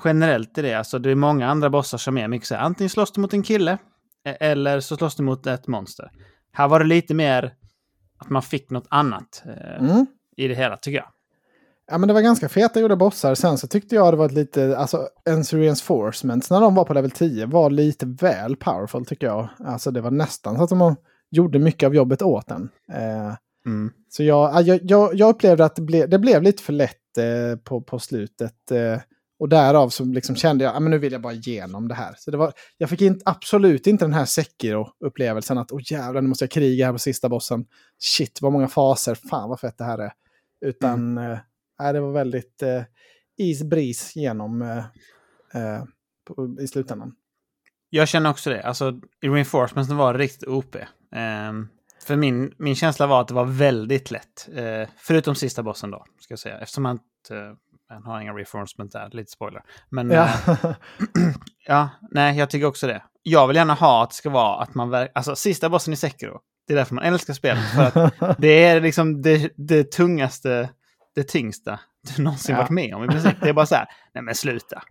Generellt 0.04 0.58
i 0.58 0.62
det, 0.62 0.74
alltså 0.74 0.98
det 0.98 1.10
är 1.10 1.14
många 1.14 1.48
andra 1.48 1.70
bossar 1.70 1.98
som 1.98 2.18
är 2.18 2.28
mycket 2.28 2.48
så 2.48 2.54
här, 2.54 2.62
antingen 2.62 2.90
slåss 2.90 3.12
du 3.12 3.20
mot 3.20 3.32
en 3.34 3.42
kille, 3.42 3.78
e- 4.26 4.36
eller 4.40 4.80
så 4.80 4.96
slåss 4.96 5.14
du 5.16 5.22
mot 5.22 5.46
ett 5.46 5.66
monster. 5.66 6.10
Här 6.52 6.68
var 6.68 6.78
det 6.78 6.84
lite 6.86 7.14
mer 7.14 7.52
att 8.18 8.30
man 8.30 8.42
fick 8.42 8.70
något 8.70 8.86
annat 8.90 9.42
eh, 9.46 9.84
Mm. 9.84 10.06
i 10.36 10.48
det 10.48 10.54
hela, 10.54 10.76
tycker 10.76 10.98
jag. 10.98 11.08
Ja, 11.90 11.98
men 11.98 12.08
det 12.08 12.14
var 12.14 12.20
ganska 12.20 12.48
feta 12.48 12.80
gjorda 12.80 12.96
bossar. 12.96 13.34
Sen 13.34 13.58
så 13.58 13.66
tyckte 13.66 13.94
jag 13.94 14.12
det 14.12 14.16
var 14.16 14.28
lite, 14.28 14.76
alltså 14.78 15.08
Ens 15.28 15.52
Reinforcements 15.52 16.50
när 16.50 16.60
de 16.60 16.74
var 16.74 16.84
på 16.84 16.94
level 16.94 17.10
10 17.10 17.46
var 17.46 17.70
lite 17.70 18.06
väl 18.06 18.56
powerful 18.56 19.04
tycker 19.06 19.26
jag. 19.26 19.48
Alltså 19.58 19.90
det 19.90 20.00
var 20.00 20.10
nästan 20.10 20.56
så 20.56 20.62
att 20.64 20.70
de 20.70 20.96
gjorde 21.30 21.58
mycket 21.58 21.86
av 21.86 21.94
jobbet 21.94 22.22
åt 22.22 22.46
den. 22.48 22.68
Eh, 22.92 23.34
Mm. 23.66 23.92
så 24.08 24.22
jag, 24.22 24.50
ja, 24.54 24.60
jag, 24.60 24.80
jag, 24.82 25.14
jag 25.14 25.28
upplevde 25.30 25.64
att 25.64 25.76
det, 25.76 25.82
ble, 25.82 26.06
det 26.06 26.18
blev 26.18 26.42
lite 26.42 26.62
för 26.62 26.72
lätt 26.72 27.18
eh, 27.18 27.58
på, 27.64 27.80
på 27.80 27.98
slutet. 27.98 28.70
Eh, 28.70 28.98
och 29.42 29.48
därav 29.48 29.88
så 29.88 30.04
liksom 30.04 30.36
kände 30.36 30.64
jag 30.64 30.76
att 30.76 30.82
nu 30.82 30.98
vill 30.98 31.12
jag 31.12 31.20
bara 31.20 31.32
igenom 31.32 31.88
det 31.88 31.94
här. 31.94 32.14
Så 32.18 32.30
det 32.30 32.36
var, 32.36 32.52
jag 32.78 32.90
fick 32.90 33.00
inte, 33.00 33.22
absolut 33.24 33.86
inte 33.86 34.04
den 34.04 34.12
här 34.12 34.24
Sekiro-upplevelsen 34.24 35.58
att 35.58 35.72
åh 35.72 35.80
jävlar 35.84 36.22
nu 36.22 36.28
måste 36.28 36.44
jag 36.44 36.50
kriga 36.50 36.86
här 36.86 36.92
på 36.92 36.98
sista 36.98 37.28
bossen. 37.28 37.64
Shit 37.98 38.42
vad 38.42 38.52
många 38.52 38.68
faser, 38.68 39.14
fan 39.14 39.48
vad 39.48 39.60
fett 39.60 39.78
det 39.78 39.84
här 39.84 39.98
är. 39.98 40.12
Utan 40.60 41.18
eh, 41.18 41.38
nej, 41.78 41.92
det 41.92 42.00
var 42.00 42.12
väldigt 42.12 42.62
eh, 42.62 42.82
is 43.38 43.62
breeze 43.62 44.20
genom 44.20 44.62
eh, 44.62 44.78
eh, 45.62 45.84
på, 46.24 46.56
i 46.60 46.66
slutändan. 46.66 47.14
Jag 47.90 48.08
känner 48.08 48.30
också 48.30 48.50
det. 48.50 48.62
Alltså, 48.62 49.00
i 49.22 49.28
Reinforcements 49.28 49.90
var 49.90 50.12
det 50.12 50.18
riktigt 50.18 50.48
OP. 50.48 50.76
Ehm, 51.12 51.68
för 52.06 52.16
min, 52.16 52.54
min 52.58 52.74
känsla 52.74 53.06
var 53.06 53.20
att 53.20 53.28
det 53.28 53.34
var 53.34 53.44
väldigt 53.44 54.10
lätt. 54.10 54.48
Eh, 54.54 54.88
förutom 54.96 55.34
sista 55.34 55.62
bossen 55.62 55.90
då, 55.90 56.04
ska 56.20 56.32
jag 56.32 56.38
säga. 56.38 56.58
Eftersom 56.58 56.82
man 56.82 56.92
inte 56.92 57.56
man 58.00 58.12
har 58.12 58.20
inga 58.20 58.32
Reinforcement 58.32 58.92
där, 58.92 59.08
lite 59.12 59.30
spoiler. 59.30 59.62
Men 59.90 60.10
Ja. 60.10 60.28
ja. 60.46 60.56
ja, 61.66 61.88
nej, 62.10 62.38
jag 62.38 62.50
tycker 62.50 62.66
också 62.66 62.86
det. 62.86 63.02
Jag 63.22 63.46
vill 63.46 63.56
gärna 63.56 63.74
ha 63.74 64.02
att 64.02 64.10
det 64.10 64.16
ska 64.16 64.30
vara 64.30 64.62
att 64.62 64.74
man... 64.74 65.08
Alltså, 65.14 65.36
sista 65.36 65.68
bossen 65.68 65.92
i 65.92 65.96
Sekiro, 65.96 66.40
det 66.66 66.72
är 66.72 66.76
därför 66.76 66.94
man 66.94 67.04
älskar 67.04 67.34
spelet. 67.34 67.64
För 67.74 67.82
att 67.82 68.38
det 68.38 68.64
är 68.64 68.80
liksom 68.80 69.22
det, 69.22 69.52
det 69.56 69.92
tungaste, 69.92 70.70
det 71.14 71.22
tyngsta 71.22 71.80
du 72.16 72.22
någonsin 72.22 72.54
Ja. 72.54 72.60
varit 72.60 72.70
med 72.70 72.94
om 72.94 73.04
i 73.04 73.08
princip. 73.08 73.36
Det 73.42 73.48
är 73.48 73.52
bara 73.52 73.66
så 73.66 73.74
här, 73.74 73.86
nej 74.14 74.24
men 74.24 74.34
sluta. 74.34 74.82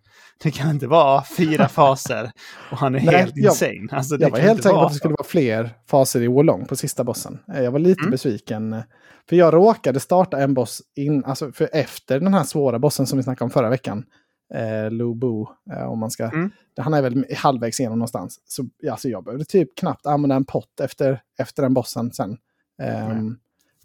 Det 0.44 0.52
kan 0.52 0.70
inte 0.70 0.88
vara 0.88 1.24
fyra 1.38 1.68
faser 1.70 2.32
och 2.72 2.78
han 2.78 2.96
är 2.96 3.00
Nej, 3.00 3.16
helt 3.16 3.34
jag- 3.36 3.52
insane. 3.52 3.88
Alltså, 3.92 4.18
det 4.18 4.24
jag 4.24 4.30
var 4.32 4.40
helt 4.40 4.64
säker 4.64 4.76
på 4.76 4.82
att 4.82 4.92
det 4.92 4.96
skulle 4.98 5.14
vara 5.14 5.28
fler 5.28 5.70
faser 5.90 6.22
i 6.22 6.28
Wolong 6.28 6.66
på 6.66 6.76
sista 6.76 7.04
bossen. 7.04 7.40
Eh, 7.54 7.62
Jag 7.64 7.72
var 7.72 7.80
lite 7.80 8.00
Mm. 8.02 8.12
besviken. 8.12 8.74
eh, 8.74 8.82
För 9.30 9.36
jag 9.36 9.54
råkade 9.54 10.00
starta 10.00 10.38
en 10.44 10.54
boss 10.54 10.82
in, 10.96 11.26
alltså 11.26 11.52
för 11.52 11.70
efter 11.74 12.20
den 12.20 12.34
här 12.34 12.44
svåra 12.44 12.80
bossen 12.80 13.08
som 13.08 13.18
vi 13.18 13.24
snackade 13.24 13.44
om 13.46 13.50
förra 13.52 13.70
veckan. 13.70 14.06
Eh, 14.54 14.92
Lu 14.92 15.16
Bu, 15.16 15.46
eh, 15.76 15.84
om 15.92 16.00
man 16.00 16.12
ska... 16.12 16.24
Mm. 16.26 16.52
Han 16.78 16.94
är 16.94 17.02
väl 17.02 17.26
halvvägs 17.38 17.80
igenom 17.80 18.00
någonstans. 18.00 18.40
Så 18.46 18.64
alltså, 18.92 19.10
jag 19.10 19.24
behövde 19.24 19.46
typ 19.46 19.78
knappt 19.78 20.06
använda 20.06 20.36
en 20.36 20.46
pott 20.46 20.80
efter, 20.80 21.22
efter 21.40 21.64
den 21.64 21.74
bossen 21.74 22.12
sen. 22.14 22.38
Ehm, 22.82 23.38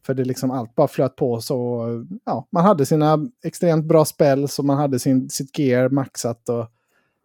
För 0.06 0.14
det 0.14 0.24
liksom 0.24 0.50
allt 0.50 0.74
bara 0.74 0.88
flöt 0.88 1.16
på 1.16 1.40
så, 1.40 1.84
ja, 2.24 2.46
man 2.52 2.64
hade 2.64 2.86
sina 2.86 3.18
extremt 3.44 3.84
bra 3.84 4.04
spel 4.04 4.48
så 4.48 4.62
man 4.62 4.76
hade 4.76 4.98
sin, 4.98 5.30
sitt 5.30 5.58
gear 5.58 5.88
maxat 5.88 6.48
och 6.48 6.66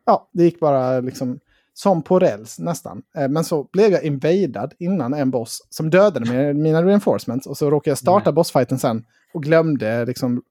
ja, 0.05 0.29
det 0.31 0.43
gick 0.43 0.59
bara 0.59 0.99
liksom 0.99 1.39
som 1.73 2.01
på 2.01 2.19
räls 2.19 2.59
nästan. 2.59 3.01
Eh, 3.15 3.27
Men 3.29 3.43
så 3.43 3.63
blev 3.73 3.91
jag 3.91 4.03
invadad 4.03 4.73
innan 4.79 5.13
en 5.13 5.31
boss 5.31 5.67
som 5.69 5.89
dödade 5.89 6.25
med 6.33 6.55
mina 6.55 6.83
reinforcements 6.83 7.47
och 7.47 7.57
så 7.57 7.69
råkade 7.69 7.91
jag 7.91 7.97
starta 7.97 8.29
Nej. 8.29 8.35
bossfighten 8.35 8.79
sen 8.79 9.05
och 9.33 9.43
glömde 9.43 10.05
liksom 10.05 10.41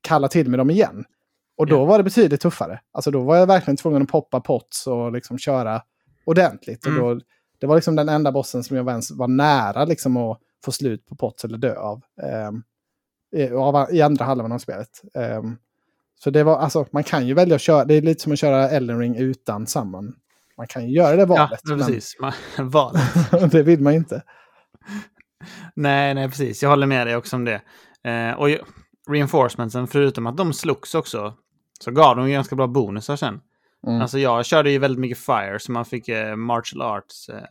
kalla 0.00 0.28
till 0.28 0.50
med 0.50 0.58
dem 0.60 0.70
igen. 0.70 1.04
Och 1.58 1.66
då 1.66 1.76
Ja. 1.76 1.84
var 1.84 1.98
det 1.98 2.04
betydligt 2.04 2.40
tuffare. 2.40 2.80
Alltså 2.92 3.10
då 3.10 3.20
var 3.22 3.36
jag 3.36 3.46
verkligen 3.46 3.76
tvungen 3.76 4.02
att 4.02 4.08
poppa 4.08 4.40
pots 4.40 4.86
och 4.86 5.12
liksom 5.12 5.38
köra 5.38 5.82
ordentligt. 6.24 6.86
Mm. 6.86 7.02
Och 7.02 7.14
då, 7.16 7.20
det 7.58 7.66
var 7.66 7.74
liksom 7.74 7.96
den 7.96 8.08
enda 8.08 8.32
bossen 8.32 8.64
som 8.64 8.76
jag 8.76 8.88
ens 8.88 9.10
var 9.10 9.28
nära 9.28 9.84
liksom 9.84 10.16
att 10.16 10.38
få 10.66 10.72
slut 10.72 11.06
på 11.06 11.16
pots 11.16 11.44
eller 11.44 11.58
dö 11.58 11.74
av. 11.78 12.02
i, 13.36 13.48
av 13.50 13.86
I 13.92 14.02
andra 14.02 14.24
halvan 14.24 14.52
av 14.52 14.58
spelet. 14.58 15.02
Ehm, 15.14 15.56
så 16.18 16.30
det 16.30 16.44
var, 16.44 16.56
alltså, 16.58 16.86
man 16.90 17.04
kan 17.04 17.26
ju 17.26 17.34
välja 17.34 17.54
att 17.54 17.60
köra, 17.60 17.84
det 17.84 17.94
är 17.94 18.02
lite 18.02 18.22
som 18.22 18.32
att 18.32 18.38
köra 18.38 18.68
Elden 18.70 18.98
Ring 18.98 19.16
utan 19.16 19.66
Summon. 19.66 20.14
Man 20.56 20.66
kan 20.66 20.88
ju 20.88 20.96
göra 20.96 21.16
det 21.16 21.22
Ja, 21.22 21.26
valet, 21.26 21.60
precis. 21.86 22.16
Man, 22.20 22.32
valet. 22.70 23.02
men 23.32 23.48
det 23.48 23.62
vill 23.62 23.80
man 23.80 23.92
inte. 23.92 24.22
Nej, 25.74 26.14
nej, 26.14 26.28
precis. 26.28 26.62
Jag 26.62 26.70
håller 26.70 26.86
med 26.86 27.06
dig 27.06 27.16
också 27.16 27.36
om 27.36 27.44
det. 27.44 27.60
Eh, 28.10 28.32
och 28.38 28.50
ju- 28.50 28.62
reinforcementsen, 29.10 29.86
förutom 29.86 30.26
att 30.26 30.36
de 30.36 30.52
slogs 30.52 30.94
också, 30.94 31.34
så 31.80 31.90
gav 31.90 32.16
de 32.16 32.26
ju 32.28 32.32
ganska 32.32 32.56
bra 32.56 32.66
bonusar 32.66 33.16
sen. 33.16 33.40
Mm. 33.86 34.00
Alltså 34.02 34.18
jag 34.18 34.46
körde 34.46 34.70
ju 34.70 34.78
väldigt 34.78 35.00
mycket 35.00 35.18
fire, 35.18 35.58
så 35.58 35.72
man 35.72 35.84
fick 35.84 36.08
eh, 36.08 36.36
martial 36.36 36.82
arts, 36.82 37.28
eh, 37.28 37.42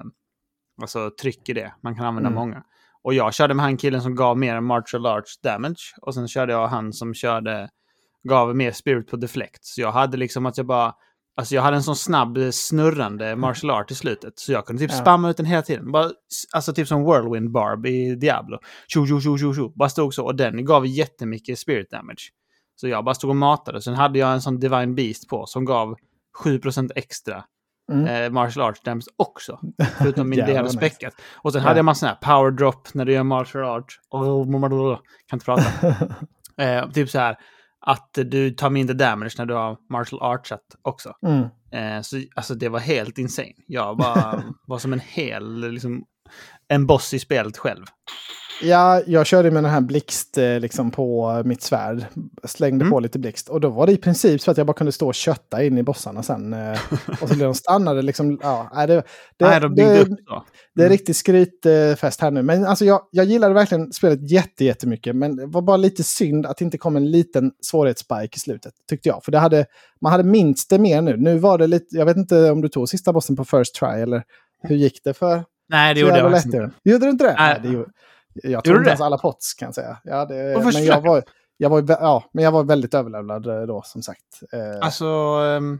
alltså 0.81 1.11
tryck 1.21 1.49
i 1.49 1.53
det. 1.53 1.73
Man 1.81 1.95
kan 1.95 2.05
använda 2.05 2.29
Mm. 2.29 2.39
många. 2.39 2.63
Och 3.05 3.13
jag 3.13 3.33
körde 3.33 3.53
med 3.53 3.65
han 3.65 3.77
killen 3.77 4.01
som 4.01 4.15
gav 4.15 4.37
mer 4.37 4.61
martial 4.61 5.05
arts 5.05 5.41
damage. 5.41 5.93
Och 6.01 6.13
sen 6.13 6.27
körde 6.27 6.53
jag 6.53 6.67
han 6.67 6.93
som 6.93 7.13
körde, 7.13 7.69
gav 8.29 8.55
mer 8.55 8.71
spirit 8.71 9.07
på 9.07 9.17
deflect. 9.17 9.65
Så 9.65 9.81
jag 9.81 9.91
hade 9.91 10.17
liksom 10.17 10.45
att 10.45 10.57
jag 10.57 10.67
bara, 10.67 10.93
alltså 11.37 11.55
jag 11.55 11.61
hade 11.61 11.75
en 11.75 11.83
sån 11.83 11.95
snabb 11.95 12.37
snurrande 12.51 13.35
martial 13.35 13.71
art 13.71 13.91
i 13.91 13.95
slutet. 13.95 14.33
Så 14.39 14.51
jag 14.51 14.65
kunde 14.65 14.81
typ 14.81 14.91
Ja. 14.91 14.97
spamma 14.97 15.29
ut 15.29 15.37
den 15.37 15.45
hela 15.45 15.61
tiden. 15.61 15.91
Bara, 15.91 16.11
alltså 16.53 16.73
typ 16.73 16.87
som 16.87 17.03
whirlwind 17.05 17.51
barb 17.51 17.85
i 17.85 18.15
Diablo. 18.15 18.57
Tjo, 18.87 19.07
tjo, 19.07 19.21
tjo, 19.21 19.37
tjo, 19.37 19.53
tjo. 19.53 19.69
Bara 19.75 19.89
stod 19.89 20.13
så. 20.13 20.25
Och 20.25 20.35
den 20.35 20.65
gav 20.65 20.85
jättemycket 20.87 21.59
spirit 21.59 21.91
damage. 21.91 22.29
Så 22.75 22.87
jag 22.87 23.05
bara 23.05 23.15
stod 23.15 23.29
och 23.29 23.35
matade. 23.35 23.81
Sen 23.81 23.93
hade 23.95 24.19
jag 24.19 24.33
en 24.33 24.41
sån 24.41 24.59
divine 24.59 24.95
beast 24.95 25.27
på 25.29 25.45
som 25.45 25.65
gav 25.65 25.95
7% 26.43 26.91
extra 26.95 27.43
Mm. 27.91 28.05
eh, 28.07 28.29
martial 28.31 28.69
arts 28.69 28.81
damage 28.81 29.05
också. 29.17 29.59
Förutom 29.97 30.29
min 30.29 30.39
del 30.39 30.55
vad 30.55 30.63
nice. 30.63 30.77
späckat. 30.77 31.13
Och 31.35 31.53
sen 31.53 31.61
Ja. 31.61 31.67
hade 31.67 31.77
jag 31.77 31.85
massa 31.85 31.99
sån 31.99 32.09
här 32.09 32.37
power 32.37 32.51
drop 32.51 32.93
när 32.93 33.05
du 33.05 33.13
gör 33.13 33.23
martial 33.23 33.63
arts. 33.63 33.99
Oh, 34.09 34.97
kan 35.27 35.37
inte 35.37 35.45
prata. 35.45 35.63
eh, 36.63 36.89
typ 36.91 37.09
så 37.09 37.19
här 37.19 37.37
att 37.87 38.09
du 38.13 38.51
tar 38.51 38.69
mindre 38.69 38.93
damage 38.95 39.31
när 39.37 39.45
du 39.45 39.53
har 39.53 39.77
martial 39.89 40.21
artsat 40.21 40.61
också. 40.81 41.13
Mm. 41.27 41.47
Eh, 41.71 42.01
så 42.01 42.21
alltså 42.35 42.55
det 42.55 42.69
var 42.69 42.79
helt 42.79 43.17
insane. 43.17 43.53
Jag 43.67 43.97
var, 43.97 44.43
var 44.67 44.77
som 44.77 44.93
en 44.93 44.99
hel, 44.99 45.71
liksom, 45.71 46.03
en 46.67 46.87
boss 46.87 47.13
i 47.13 47.19
spelet 47.19 47.57
själv. 47.57 47.85
Ja, 48.61 49.01
jag 49.07 49.25
körde 49.25 49.51
med 49.51 49.63
den 49.63 49.71
här 49.71 49.81
blixt 49.81 50.37
eh, 50.37 50.59
liksom, 50.59 50.91
på 50.91 51.41
mitt 51.45 51.61
svärd. 51.61 52.05
Slängde 52.43 52.83
Mm. 52.83 52.91
på 52.91 52.99
lite 52.99 53.19
blixt. 53.19 53.49
Och 53.49 53.61
då 53.61 53.69
var 53.69 53.85
det 53.87 53.93
i 53.93 53.97
princip 53.97 54.41
så 54.41 54.51
att 54.51 54.57
jag 54.57 54.67
bara 54.67 54.73
kunde 54.73 54.91
stå 54.91 55.07
och 55.07 55.15
kötta 55.15 55.63
in 55.63 55.77
i 55.77 55.83
bossarna 55.83 56.23
sen. 56.23 56.53
Eh, 56.53 56.79
och 57.21 57.29
så 57.29 57.35
blev 57.35 57.39
de 57.47 57.55
stannade 57.55 58.01
liksom. 58.01 58.39
Ja, 58.43 58.71
nej, 58.75 58.87
det, 58.87 58.93
det, 59.37 59.45
Nej, 59.45 59.59
de 59.61 59.75
det, 59.75 60.01
upp 60.01 60.07
så. 60.27 60.43
det 60.75 60.81
är 60.81 60.85
Mm. 60.85 60.91
riktigt 60.97 61.17
skrytfest 61.17 62.21
här 62.21 62.31
nu. 62.31 62.41
Men 62.41 62.65
alltså 62.65 62.85
jag, 62.85 63.01
jag 63.11 63.25
gillade 63.25 63.53
verkligen 63.53 63.93
spelet 63.93 64.31
jätte, 64.31 64.65
jättemycket. 64.65 65.15
Men 65.15 65.35
det 65.35 65.45
var 65.45 65.61
bara 65.61 65.77
lite 65.77 66.03
synd 66.03 66.45
att 66.45 66.57
det 66.57 66.65
inte 66.65 66.77
kom 66.77 66.95
en 66.95 67.11
liten 67.11 67.51
svårighetsspike 67.61 68.35
i 68.35 68.39
slutet. 68.39 68.73
Tyckte 68.89 69.09
jag. 69.09 69.23
För 69.23 69.31
det 69.31 69.39
hade, 69.39 69.65
man 70.01 70.11
hade 70.11 70.23
minst 70.23 70.69
det 70.69 70.79
mer 70.79 71.01
nu. 71.01 71.17
Nu 71.17 71.37
var 71.37 71.57
det 71.57 71.67
lite, 71.67 71.95
jag 71.97 72.05
vet 72.05 72.17
inte 72.17 72.51
om 72.51 72.61
du 72.61 72.67
tog 72.67 72.89
sista 72.89 73.13
bossen 73.13 73.35
på 73.35 73.45
first 73.45 73.75
try 73.75 73.87
eller 74.01 74.23
hur 74.63 74.75
gick 74.75 75.03
det 75.03 75.13
för? 75.13 75.43
Nej, 75.69 75.93
det 75.93 75.99
gjorde 75.99 76.17
jag 76.17 76.31
faktiskt 76.31 76.45
inte. 76.45 76.57
det. 76.83 76.91
Gjorde 76.91 77.05
du 77.05 77.09
inte 77.09 77.23
det? 77.25 77.35
Nej. 77.37 77.59
det 77.63 77.67
gjorde, 77.69 77.89
jag 78.43 78.63
tog 78.63 78.73
du 78.73 78.77
inte 78.77 78.89
ens 78.89 79.01
alla 79.01 79.17
pots 79.17 79.53
kan 79.53 79.65
jag 79.67 79.75
säga. 79.75 79.97
Ja, 80.03 80.25
det, 80.25 80.63
men 80.73 80.85
jag 80.85 81.01
var, 81.01 81.23
jag 81.57 81.69
var, 81.69 81.85
ja, 81.87 82.23
men 82.31 82.43
jag 82.43 82.51
var 82.51 82.63
väldigt 82.63 82.93
överlevlad 82.93 83.47
eh, 83.47 83.61
då 83.61 83.81
som 83.85 84.01
sagt. 84.01 84.41
Eh, 84.51 84.85
Alltså, 84.85 85.05
ehm, 85.05 85.79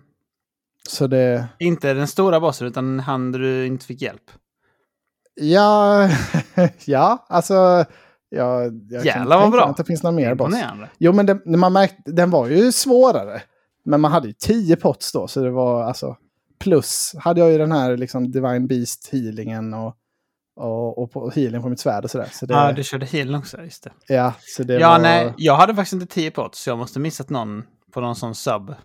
Så 0.89 1.08
det... 1.08 1.48
Inte 1.60 1.94
den 1.94 2.08
stora 2.08 2.39
bossen, 2.39 2.68
utan 2.68 3.00
han 3.00 3.32
du 3.32 3.65
inte 3.65 3.86
fick 3.86 4.02
hjälp. 4.02 4.32
Ja, 5.36 6.10
ja, 6.86 7.26
alltså... 7.30 7.86
Ja, 8.30 8.63
jag 8.89 9.06
Jävlar 9.06 9.39
vad 9.39 9.52
bra. 9.52 9.65
att 9.65 9.78
det 9.78 9.84
finns 9.84 10.04
någon 10.04 10.15
mer 10.15 10.36
boss. 10.36 10.54
Jo, 10.98 11.13
men 11.13 11.26
det, 11.26 11.46
man 11.46 11.74
märkte, 11.74 12.12
den 12.12 12.30
var 12.30 12.48
ju 12.48 12.72
svårare. 12.72 13.41
Men 13.84 14.02
man 14.02 14.12
hade 14.12 14.28
ju 14.28 14.34
10 14.34 14.76
pots 14.76 15.12
då, 15.12 15.28
så 15.28 15.39
det 15.41 15.52
var 15.52 15.84
alltså... 15.84 16.18
Plus 16.60 17.15
hade 17.20 17.39
jag 17.41 17.52
ju 17.52 17.58
den 17.58 17.72
här 17.72 17.98
liksom 17.98 18.32
Divine 18.32 18.68
Beast 18.68 19.10
healingen 19.12 19.74
och, 19.74 19.96
och, 20.56 20.98
och 20.98 21.12
på 21.12 21.30
healing 21.30 21.62
på 21.62 21.70
mitt 21.70 21.80
svärd 21.80 22.04
och 22.04 22.12
sådär. 22.12 22.30
Så 22.32 22.46
det, 22.46 22.54
Ja, 22.54 22.72
du 22.72 22.84
körde 22.84 23.06
healing 23.06 23.36
också, 23.36 23.62
just 23.62 23.84
det. 23.84 23.91
ja, 24.13 24.34
så 24.39 24.63
det 24.63 24.74
Ja, 24.80 24.89
var, 24.89 25.00
nej, 25.00 25.34
jag 25.38 25.56
hade 25.56 25.76
faktiskt 25.76 25.94
inte 25.94 26.06
10 26.13 26.32
pots, 26.32 26.63
så 26.63 26.70
jag 26.70 26.78
måste 26.78 27.00
missat 27.00 27.30
någon 27.30 27.63
på 27.94 28.02
någon 28.02 28.15
sån 28.15 28.36
sub. 28.36 28.76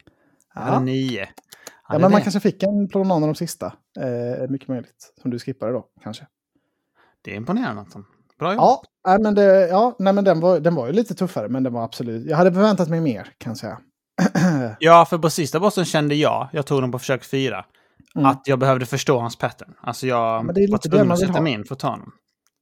Ja. 0.55 0.81
9. 0.81 1.29
Ja, 1.89 1.99
men 1.99 2.11
man 2.13 2.23
kanske 2.23 2.41
fick 2.41 2.63
en 2.63 2.89
på 2.89 3.05
någon 3.05 3.23
av 3.23 3.29
de 3.29 3.35
sista. 3.35 3.67
Eh, 4.01 4.49
mycket 4.51 4.69
möjligt. 4.69 5.15
Som 5.23 5.31
du 5.31 5.39
skippade 5.39 5.73
då, 5.73 5.85
kanske. 6.03 6.27
Det 7.23 7.33
är 7.33 7.37
imponerande. 7.37 7.81
Anton. 7.81 8.05
Bra 8.39 8.53
gjort. 8.53 8.59
Ja, 8.61 8.83
nej, 9.09 9.19
men, 9.21 9.35
det, 9.35 9.69
ja 9.69 9.97
nej, 9.99 10.13
men 10.13 10.25
den, 10.25 10.41
var, 10.41 10.61
den 10.61 10.75
var 10.75 10.87
ju 10.87 10.93
lite 10.93 11.15
tuffare, 11.15 11.49
men 11.49 11.63
den 11.63 11.73
var 11.73 11.85
absolut... 11.85 12.27
Jag 12.27 12.37
hade 12.37 12.53
förväntat 12.53 12.89
mig 12.89 13.01
mer, 13.01 13.29
kan 13.39 13.51
jag 13.51 13.57
säga. 13.57 13.79
Ja, 14.79 15.05
för 15.11 15.19
på 15.19 15.31
sista 15.31 15.61
bossen 15.61 15.85
kände 15.85 16.15
jag, 16.15 16.49
jag 16.53 16.67
tog 16.67 16.83
den 16.83 16.93
på 16.93 16.99
försök 16.99 17.25
4, 17.25 17.65
Mm. 18.15 18.27
att 18.27 18.43
jag 18.45 18.59
behövde 18.59 18.87
förstå 18.87 19.19
hans 19.19 19.37
pattern. 19.37 19.75
Alltså 19.81 20.07
jag 20.07 20.45
Men 20.45 20.55
det 20.55 20.61
är 20.61 20.69
var 20.69 20.79
lite 20.79 20.89
det 20.89 20.97
tvungen 20.97 21.13
att 21.13 21.19
sätta 21.19 21.41
mig 21.41 21.53
in 21.53 21.65
för 21.65 21.75
att 21.75 21.79
ta 21.79 21.89
honom. 21.89 22.13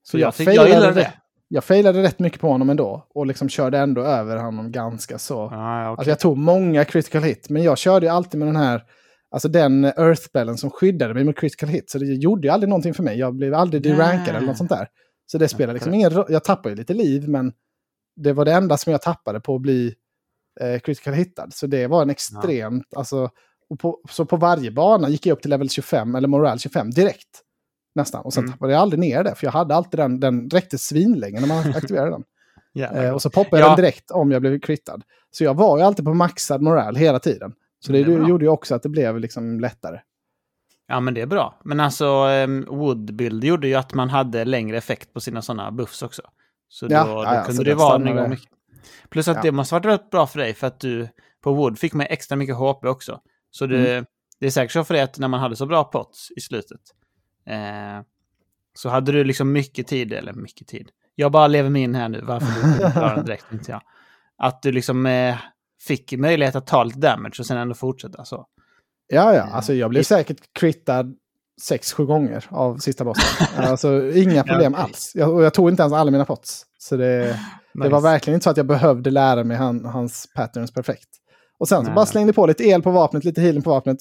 Så 0.03 0.11
Så 0.11 0.19
jag, 0.19 0.27
jag 0.27 0.35
tyck, 0.35 0.49
jag 0.49 0.69
gillade 0.69 0.95
det. 0.95 1.13
Jag 1.49 1.65
failade 1.65 2.03
rätt 2.03 2.19
mycket 2.19 2.41
på 2.41 2.49
honom 2.49 2.71
ändå. 2.71 3.07
Och 3.15 3.27
liksom 3.27 3.49
körde 3.49 3.79
ändå 3.79 4.03
över 4.03 4.37
honom 4.37 4.73
ganska 4.73 5.19
så. 5.19 5.35
Ja, 5.35 5.83
ja, 5.83 5.91
okej. 5.91 6.01
Alltså 6.01 6.11
jag 6.11 6.21
tog 6.21 6.39
många 6.39 6.85
critical 6.85 7.23
hit, 7.23 7.51
men 7.51 7.63
jag 7.63 7.79
körde 7.79 8.07
ju 8.07 8.13
alltid 8.13 8.39
med 8.39 8.49
den 8.49 8.57
här... 8.57 8.83
Alltså 9.31 9.49
den 9.49 9.85
earthbellen 9.85 10.57
som 10.57 10.71
skyddade 10.71 11.15
mig 11.15 11.25
mot 11.25 11.39
critical 11.39 11.69
hit. 11.69 11.91
Så 11.91 11.99
det 11.99 12.07
gjorde 12.07 12.47
ju 12.49 12.53
aldrig 12.53 12.69
någonting 12.69 12.95
för 12.95 13.03
mig. 13.03 13.19
Jag 13.19 13.37
blev 13.37 13.55
aldrig 13.55 13.83
derankad 13.83 14.37
eller 14.37 14.47
något 14.47 14.57
sånt 14.57 14.71
där. 14.71 14.89
Så 15.27 15.39
det 15.39 15.49
spelar 15.49 15.75
liksom 15.75 15.95
ingen 15.95 16.11
roll. 16.11 16.27
Jag 16.29 16.45
tappade 16.45 16.69
ju 16.69 16.77
lite 16.77 16.95
liv, 16.95 17.29
men 17.29 17.53
det 18.17 18.33
var 18.33 18.45
det 18.45 18.53
enda 18.53 18.77
som 18.77 18.93
jag 18.93 19.03
tappade 19.03 19.41
på 19.41 19.55
att 19.55 19.63
bli 19.63 19.95
eh, 20.61 20.81
critical 20.81 21.15
hittad. 21.15 21.49
Så 21.51 21.67
det 21.67 21.87
var 21.87 22.03
en 22.03 22.11
extremt... 22.11 22.95
Alltså, 22.97 23.31
och 23.71 23.79
på, 23.79 24.01
så 24.11 24.25
på 24.25 24.37
varje 24.37 24.71
bana 24.71 25.09
gick 25.09 25.27
jag 25.27 25.33
upp 25.33 25.41
till 25.43 25.51
level 25.51 25.71
25, 25.71 26.15
eller 26.15 26.29
moral 26.29 26.59
25, 26.59 26.91
direkt. 26.91 27.43
Nästan. 27.95 28.25
Och 28.25 28.33
sen 28.33 28.45
Mm. 28.45 28.53
tappade 28.53 28.73
jag 28.73 28.81
aldrig 28.83 29.01
ner 29.01 29.25
det, 29.25 29.35
för 29.35 29.47
jag 29.47 29.53
hade 29.53 29.75
alltid 29.75 30.01
den, 30.01 30.21
den 30.21 30.51
räckte 30.51 30.79
svinlänge 30.79 31.41
när 31.41 31.49
man 31.49 31.59
aktiverade 31.77 32.11
den. 32.11 32.25
Eh, 33.05 33.11
och 33.11 33.23
så 33.23 33.31
poppade 33.31 33.63
jag 33.63 33.67
Ja. 33.67 33.77
den 33.77 33.85
direkt 33.85 34.11
om 34.11 34.31
jag 34.31 34.41
blev 34.43 34.61
crittad. 34.61 35.03
Så 35.31 35.45
jag 35.45 35.55
var 35.55 35.79
ju 35.79 35.85
alltid 35.85 36.05
på 36.05 36.15
maxad 36.15 36.63
moral 36.63 36.97
hela 36.97 37.19
tiden. 37.19 37.53
Så 37.85 37.93
det, 37.93 38.05
Det 38.05 38.13
är 38.13 38.19
bra. 38.19 38.29
gjorde 38.29 38.45
ju 38.45 38.49
också 38.51 38.75
att 38.75 38.83
det 38.83 38.89
blev 38.89 39.19
liksom 39.21 39.61
lättare. 39.61 40.01
Ja, 40.89 41.01
men 41.01 41.15
det 41.15 41.21
är 41.21 41.27
bra. 41.27 41.61
Men 41.65 41.81
alltså, 41.81 42.07
um, 42.27 42.67
Woodbuild 42.71 43.45
gjorde 43.45 43.69
ju 43.69 43.75
att 43.75 43.95
man 43.95 44.09
hade 44.11 44.45
längre 44.45 44.77
effekt 44.77 45.13
på 45.13 45.21
sina 45.21 45.43
sådana 45.43 45.71
buffs 45.71 46.03
också. 46.03 46.23
Så 46.69 46.87
då, 46.87 46.95
Ja, 46.95 47.05
då 47.05 47.25
ja, 47.25 47.43
kunde 47.45 47.57
så 47.57 47.63
det 47.63 47.71
det 47.71 47.75
vara 47.75 47.89
stannade- 47.91 48.11
igång 48.21 48.31
mycket. 48.31 48.49
Plus 49.09 49.29
att 49.29 49.37
Ja. 49.37 49.43
det 49.43 49.53
måste 49.53 49.75
varit 49.75 49.87
rätt 49.87 50.11
bra 50.11 50.27
för 50.27 50.39
dig, 50.39 50.55
för 50.55 50.67
att 50.67 50.81
du 50.81 51.09
på 51.43 51.53
Wood 51.53 51.79
fick 51.79 51.95
med 51.95 52.07
extra 52.11 52.37
mycket 52.37 52.57
HP 52.57 52.85
också. 52.89 53.21
Så 53.51 53.67
det, 53.67 53.93
Mm. 53.93 54.05
det 54.41 54.47
är 54.47 54.51
säkert 54.51 54.73
så 54.73 54.85
för 54.85 54.95
dig 54.95 55.03
att 55.03 55.19
när 55.19 55.29
man 55.29 55.41
hade 55.41 55.57
så 55.57 55.67
bra 55.67 55.85
pots 55.85 56.29
i 56.37 56.41
slutet, 56.41 56.81
eh, 57.47 58.05
så 58.75 58.89
hade 58.89 59.13
du 59.13 59.25
liksom 59.25 59.53
mycket 59.53 59.87
tid, 59.87 60.13
eller 60.13 60.33
mycket 60.33 60.69
tid. 60.69 60.91
Jag 61.15 61.33
bara 61.33 61.47
lever 61.47 61.71
mig 61.71 61.83
in 61.83 61.95
här 61.95 62.09
nu, 62.09 62.21
varför 62.21 62.63
du 62.63 62.69
inte 62.73 62.91
klarar 62.93 63.23
direkt, 63.23 63.53
inte 63.53 63.71
jag. 63.73 63.83
Att 64.39 64.63
du 64.63 64.73
liksom 64.73 65.07
eh, 65.07 65.37
fick 65.87 66.13
möjlighet 66.13 66.57
att 66.57 66.67
ta 66.67 66.85
lite 66.85 66.99
damage 66.99 67.35
och 67.39 67.47
sen 67.47 67.57
ändå 67.57 67.75
fortsätta 67.75 68.25
så. 68.25 68.47
Ja, 69.07 69.35
ja. 69.35 69.43
Mm. 69.43 69.55
Alltså 69.55 69.75
jag 69.75 69.91
blev 69.91 70.03
säkert 70.03 70.37
crittad 70.53 71.15
sex, 71.63 71.93
sju 71.93 72.07
gånger 72.07 72.45
av 72.49 72.77
sista 72.79 73.05
bossen. 73.05 73.65
alltså 73.65 74.11
inga 74.13 74.45
problem 74.45 74.75
alls. 74.75 75.13
Jag, 75.15 75.35
och 75.35 75.43
jag 75.45 75.55
tog 75.55 75.69
inte 75.71 75.83
ens 75.83 75.93
alla 75.93 76.11
mina 76.11 76.25
pots. 76.25 76.67
Så 76.79 76.97
det, 76.97 77.41
det 77.75 77.89
var 77.89 78.01
verkligen 78.01 78.35
inte 78.35 78.45
så 78.45 78.51
att 78.51 78.57
jag 78.57 78.67
behövde 78.67 79.11
lära 79.11 79.45
mig 79.45 79.57
han, 79.57 79.85
hans 79.85 80.29
patterns 80.35 80.73
perfekt. 80.73 81.09
Och 81.59 81.69
sen 81.69 81.79
så 81.79 81.83
Nej, 81.87 81.95
bara 81.95 82.07
slängde 82.07 82.33
på 82.33 82.47
lite 82.47 82.65
el 82.65 82.83
på 82.83 82.91
vapnet, 82.91 83.25
lite 83.25 83.41
healing 83.41 83.63
på 83.63 83.71
vapnet. 83.71 83.99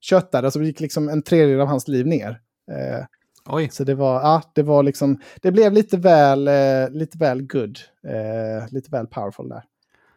Köttade, 0.00 0.50
så 0.50 0.62
gick 0.62 0.80
liksom 0.80 1.08
en 1.08 1.22
tredjedel 1.22 1.60
av 1.60 1.66
hans 1.68 1.88
liv 1.88 2.06
ner. 2.06 2.40
Eh, 2.72 3.04
Oj. 3.48 3.68
Så 3.72 3.84
det 3.84 3.94
var, 3.94 4.14
ja, 4.20 4.42
det 4.54 4.62
var 4.62 4.82
liksom, 4.82 5.20
det 5.42 5.52
blev 5.52 5.72
lite 5.72 5.96
väl, 5.96 6.48
eh, 6.48 6.90
lite 6.90 7.18
väl 7.18 7.42
good, 7.42 7.78
eh, 8.06 8.68
lite 8.72 8.90
väl 8.90 9.06
powerful 9.06 9.48
där. 9.48 9.62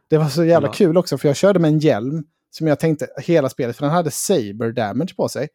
Det 0.08 0.18
var 0.18 0.28
så 0.28 0.44
jävla 0.44 0.68
Ja. 0.68 0.72
kul 0.72 0.98
också, 0.98 1.18
för 1.18 1.30
jag 1.30 1.36
körde 1.36 1.60
med 1.60 1.68
en 1.72 1.80
hjälm 1.80 2.24
som 2.52 2.68
jag 2.68 2.80
tänkte 2.80 3.08
hela 3.18 3.50
spelet, 3.50 3.76
för 3.78 3.86
den 3.86 3.96
hade 3.96 4.12
saber 4.12 4.72
damage 4.72 5.16
på 5.16 5.30
sig. 5.30 5.48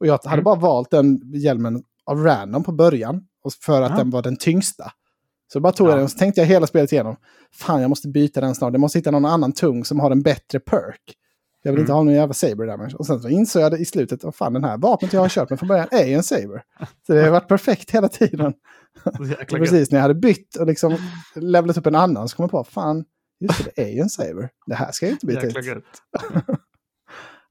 Och 0.00 0.06
jag 0.06 0.12
hade 0.24 0.32
Mm. 0.32 0.44
bara 0.44 0.54
valt 0.54 0.90
den 0.90 1.20
hjälmen 1.34 1.82
av 2.06 2.24
random 2.24 2.64
på 2.64 2.72
början, 2.72 3.26
för 3.64 3.82
att 3.82 3.90
Ja. 3.90 3.96
den 3.96 4.10
var 4.10 4.22
den 4.22 4.36
tyngsta. 4.36 4.92
Så 5.52 5.60
bara 5.60 5.72
tog 5.72 5.86
Ja. 5.86 5.90
jag 5.90 5.98
den 5.98 6.04
och 6.04 6.10
så 6.10 6.18
tänkte 6.18 6.40
jag 6.40 6.46
hela 6.48 6.66
spelet 6.66 6.92
igenom, 6.92 7.16
fan 7.54 7.80
jag 7.80 7.88
måste 7.88 8.08
byta 8.08 8.40
den 8.40 8.54
snart, 8.54 8.72
jag 8.74 8.80
måste 8.80 8.98
hitta 8.98 9.10
någon 9.10 9.24
annan 9.24 9.52
tung 9.52 9.84
som 9.84 10.00
har 10.00 10.10
en 10.10 10.22
bättre 10.22 10.60
perk. 10.60 11.14
Jag 11.62 11.72
vill 11.72 11.80
inte 11.80 11.92
Mm. 11.92 11.96
ha 11.96 12.02
någon 12.04 12.14
jävla 12.14 12.34
saber 12.34 12.66
damage. 12.66 12.94
Och 12.96 13.06
sen 13.06 13.20
så 13.20 13.28
insåg 13.28 13.62
jag 13.62 13.72
det 13.72 13.78
i 13.78 13.84
slutet, 13.84 14.24
att 14.24 14.36
fan 14.36 14.52
den 14.52 14.64
här 14.64 14.78
vapnet 14.78 15.12
jag 15.12 15.20
har 15.20 15.28
kört 15.28 15.50
med 15.50 15.58
från 15.58 15.68
början 15.68 15.88
är 15.90 16.04
ju 16.06 16.14
en 16.14 16.22
saber. 16.22 16.62
Så 17.06 17.12
det 17.12 17.22
har 17.22 17.30
varit 17.30 17.48
perfekt 17.48 17.90
hela 17.90 18.08
tiden. 18.08 18.52
Och 19.04 19.48
precis 19.48 19.90
när 19.90 19.98
jag 19.98 20.02
hade 20.02 20.14
bytt 20.14 20.56
och 20.56 20.66
liksom 20.66 20.96
levlat 21.34 21.76
upp 21.76 21.86
en 21.86 21.94
annan 21.94 22.28
så 22.28 22.36
kom 22.36 22.42
jag 22.44 22.50
på, 22.50 22.64
fan, 22.64 23.04
just 23.40 23.64
det, 23.64 23.70
det 23.76 23.82
är 23.82 23.88
ju 23.94 24.00
en 24.00 24.08
saber. 24.08 24.48
Det 24.66 24.74
här 24.74 24.92
ska 24.92 25.06
jag 25.06 25.12
inte 25.12 25.26
byta 25.26 25.46
ut. 25.46 25.54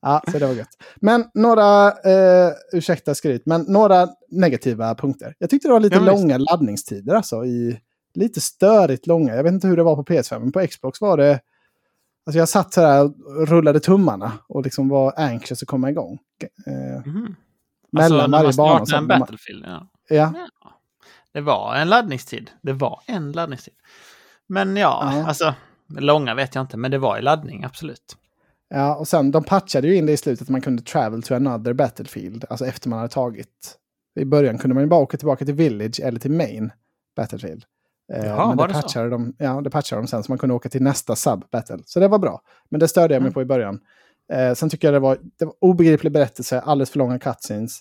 Ja, 0.03 0.21
så 0.31 0.39
det 0.39 0.45
var 0.47 0.53
gött. 0.53 0.69
Men 1.01 1.25
några, 1.33 1.87
eh, 1.87 2.51
ursäkta 2.73 3.15
skryt, 3.15 3.41
men 3.45 3.61
några 3.67 4.07
negativa 4.31 4.95
punkter. 4.95 5.35
Jag 5.39 5.49
tyckte 5.49 5.67
det 5.67 5.71
var 5.71 5.79
lite 5.79 5.95
Ja, 5.95 6.01
långa 6.01 6.37
laddningstider 6.37 7.15
alltså. 7.15 7.45
I, 7.45 7.79
lite 8.13 8.41
störigt 8.41 9.07
långa. 9.07 9.35
Jag 9.35 9.43
vet 9.43 9.53
inte 9.53 9.67
hur 9.67 9.77
det 9.77 9.83
var 9.83 9.95
på 9.95 10.03
PS5, 10.03 10.39
men 10.39 10.51
på 10.51 10.67
Xbox 10.67 11.01
var 11.01 11.17
det... 11.17 11.39
Alltså 12.25 12.39
jag 12.39 12.49
satt 12.49 12.73
så 12.73 12.81
här 12.81 13.03
och 13.05 13.47
rullade 13.47 13.79
tummarna 13.79 14.31
och 14.47 14.63
liksom 14.63 14.89
var 14.89 15.13
anxious 15.17 15.61
att 15.63 15.67
komma 15.67 15.89
igång. 15.89 16.19
Eh, 16.67 17.05
Mhm. 17.05 17.35
mellan 17.91 18.19
alltså, 18.19 18.27
när 18.27 18.37
varje 18.37 18.53
bana. 18.53 18.53
startar 18.53 18.85
så- 18.85 18.95
en 18.95 19.07
Battlefield, 19.07 19.65
ja. 19.67 19.87
Ja, 20.09 20.33
Det 21.33 21.41
var 21.41 21.75
en 21.75 21.89
laddningstid. 21.89 22.51
Det 22.61 22.73
var 22.73 22.99
en 23.07 23.31
laddningstid. 23.31 23.73
Men 24.47 24.77
ja, 24.77 25.11
Ja. 25.15 25.27
alltså, 25.27 25.53
långa 25.99 26.35
vet 26.35 26.55
jag 26.55 26.61
inte, 26.63 26.77
men 26.77 26.91
det 26.91 26.97
var 26.97 27.17
i 27.17 27.21
laddning, 27.21 27.63
absolut. 27.63 28.17
Ja, 28.69 28.95
och 28.95 29.07
sen 29.07 29.31
de 29.31 29.43
patchade 29.43 29.87
ju 29.87 29.95
in 29.95 30.05
det 30.05 30.11
i 30.11 30.17
slutet 30.17 30.41
att 30.41 30.49
man 30.49 30.61
kunde 30.61 30.81
travel 30.83 31.23
to 31.23 31.35
another 31.35 31.73
battlefield. 31.73 32.45
Alltså 32.49 32.65
efter 32.65 32.89
man 32.89 32.99
hade 32.99 33.11
tagit. 33.13 33.77
I 34.19 34.25
början 34.25 34.57
kunde 34.57 34.73
man 34.73 34.83
ju 34.83 34.87
bara 34.89 34.99
åka 35.01 35.17
tillbaka 35.17 35.45
till 35.45 35.53
Village 35.53 35.99
eller 36.03 36.19
till 36.19 36.31
Main 36.31 36.71
Battlefield. 37.15 37.63
Eh, 38.13 38.25
Jaha, 38.25 38.47
men 38.47 38.57
det 38.57 38.67
det 38.67 38.73
så? 38.73 38.81
patchade, 38.81 39.09
de, 39.09 39.35
ja, 39.37 39.61
det 39.61 39.69
patchade 39.69 40.01
de 40.01 40.07
sen 40.07 40.23
så 40.23 40.31
man 40.31 40.37
kunde 40.37 40.55
åka 40.55 40.69
till 40.69 40.81
nästa 40.83 41.13
sub-battle. 41.15 41.81
Så 41.85 41.99
det 41.99 42.07
var 42.07 42.19
bra. 42.19 42.41
Men 42.69 42.79
det 42.79 42.87
störde 42.87 43.13
jag 43.13 43.21
mig 43.21 43.27
Mm. 43.27 43.33
på 43.33 43.41
i 43.41 43.45
början. 43.45 43.79
Eh, 44.33 44.53
sen 44.53 44.69
tycker 44.69 44.87
jag 44.87 44.93
det 44.95 44.99
var, 44.99 45.17
det 45.39 45.45
var 45.45 45.53
obegriplig 45.61 46.11
berättelse, 46.13 46.59
alldeles 46.61 46.89
för 46.89 46.99
långa 46.99 47.19
cutscenes. 47.19 47.79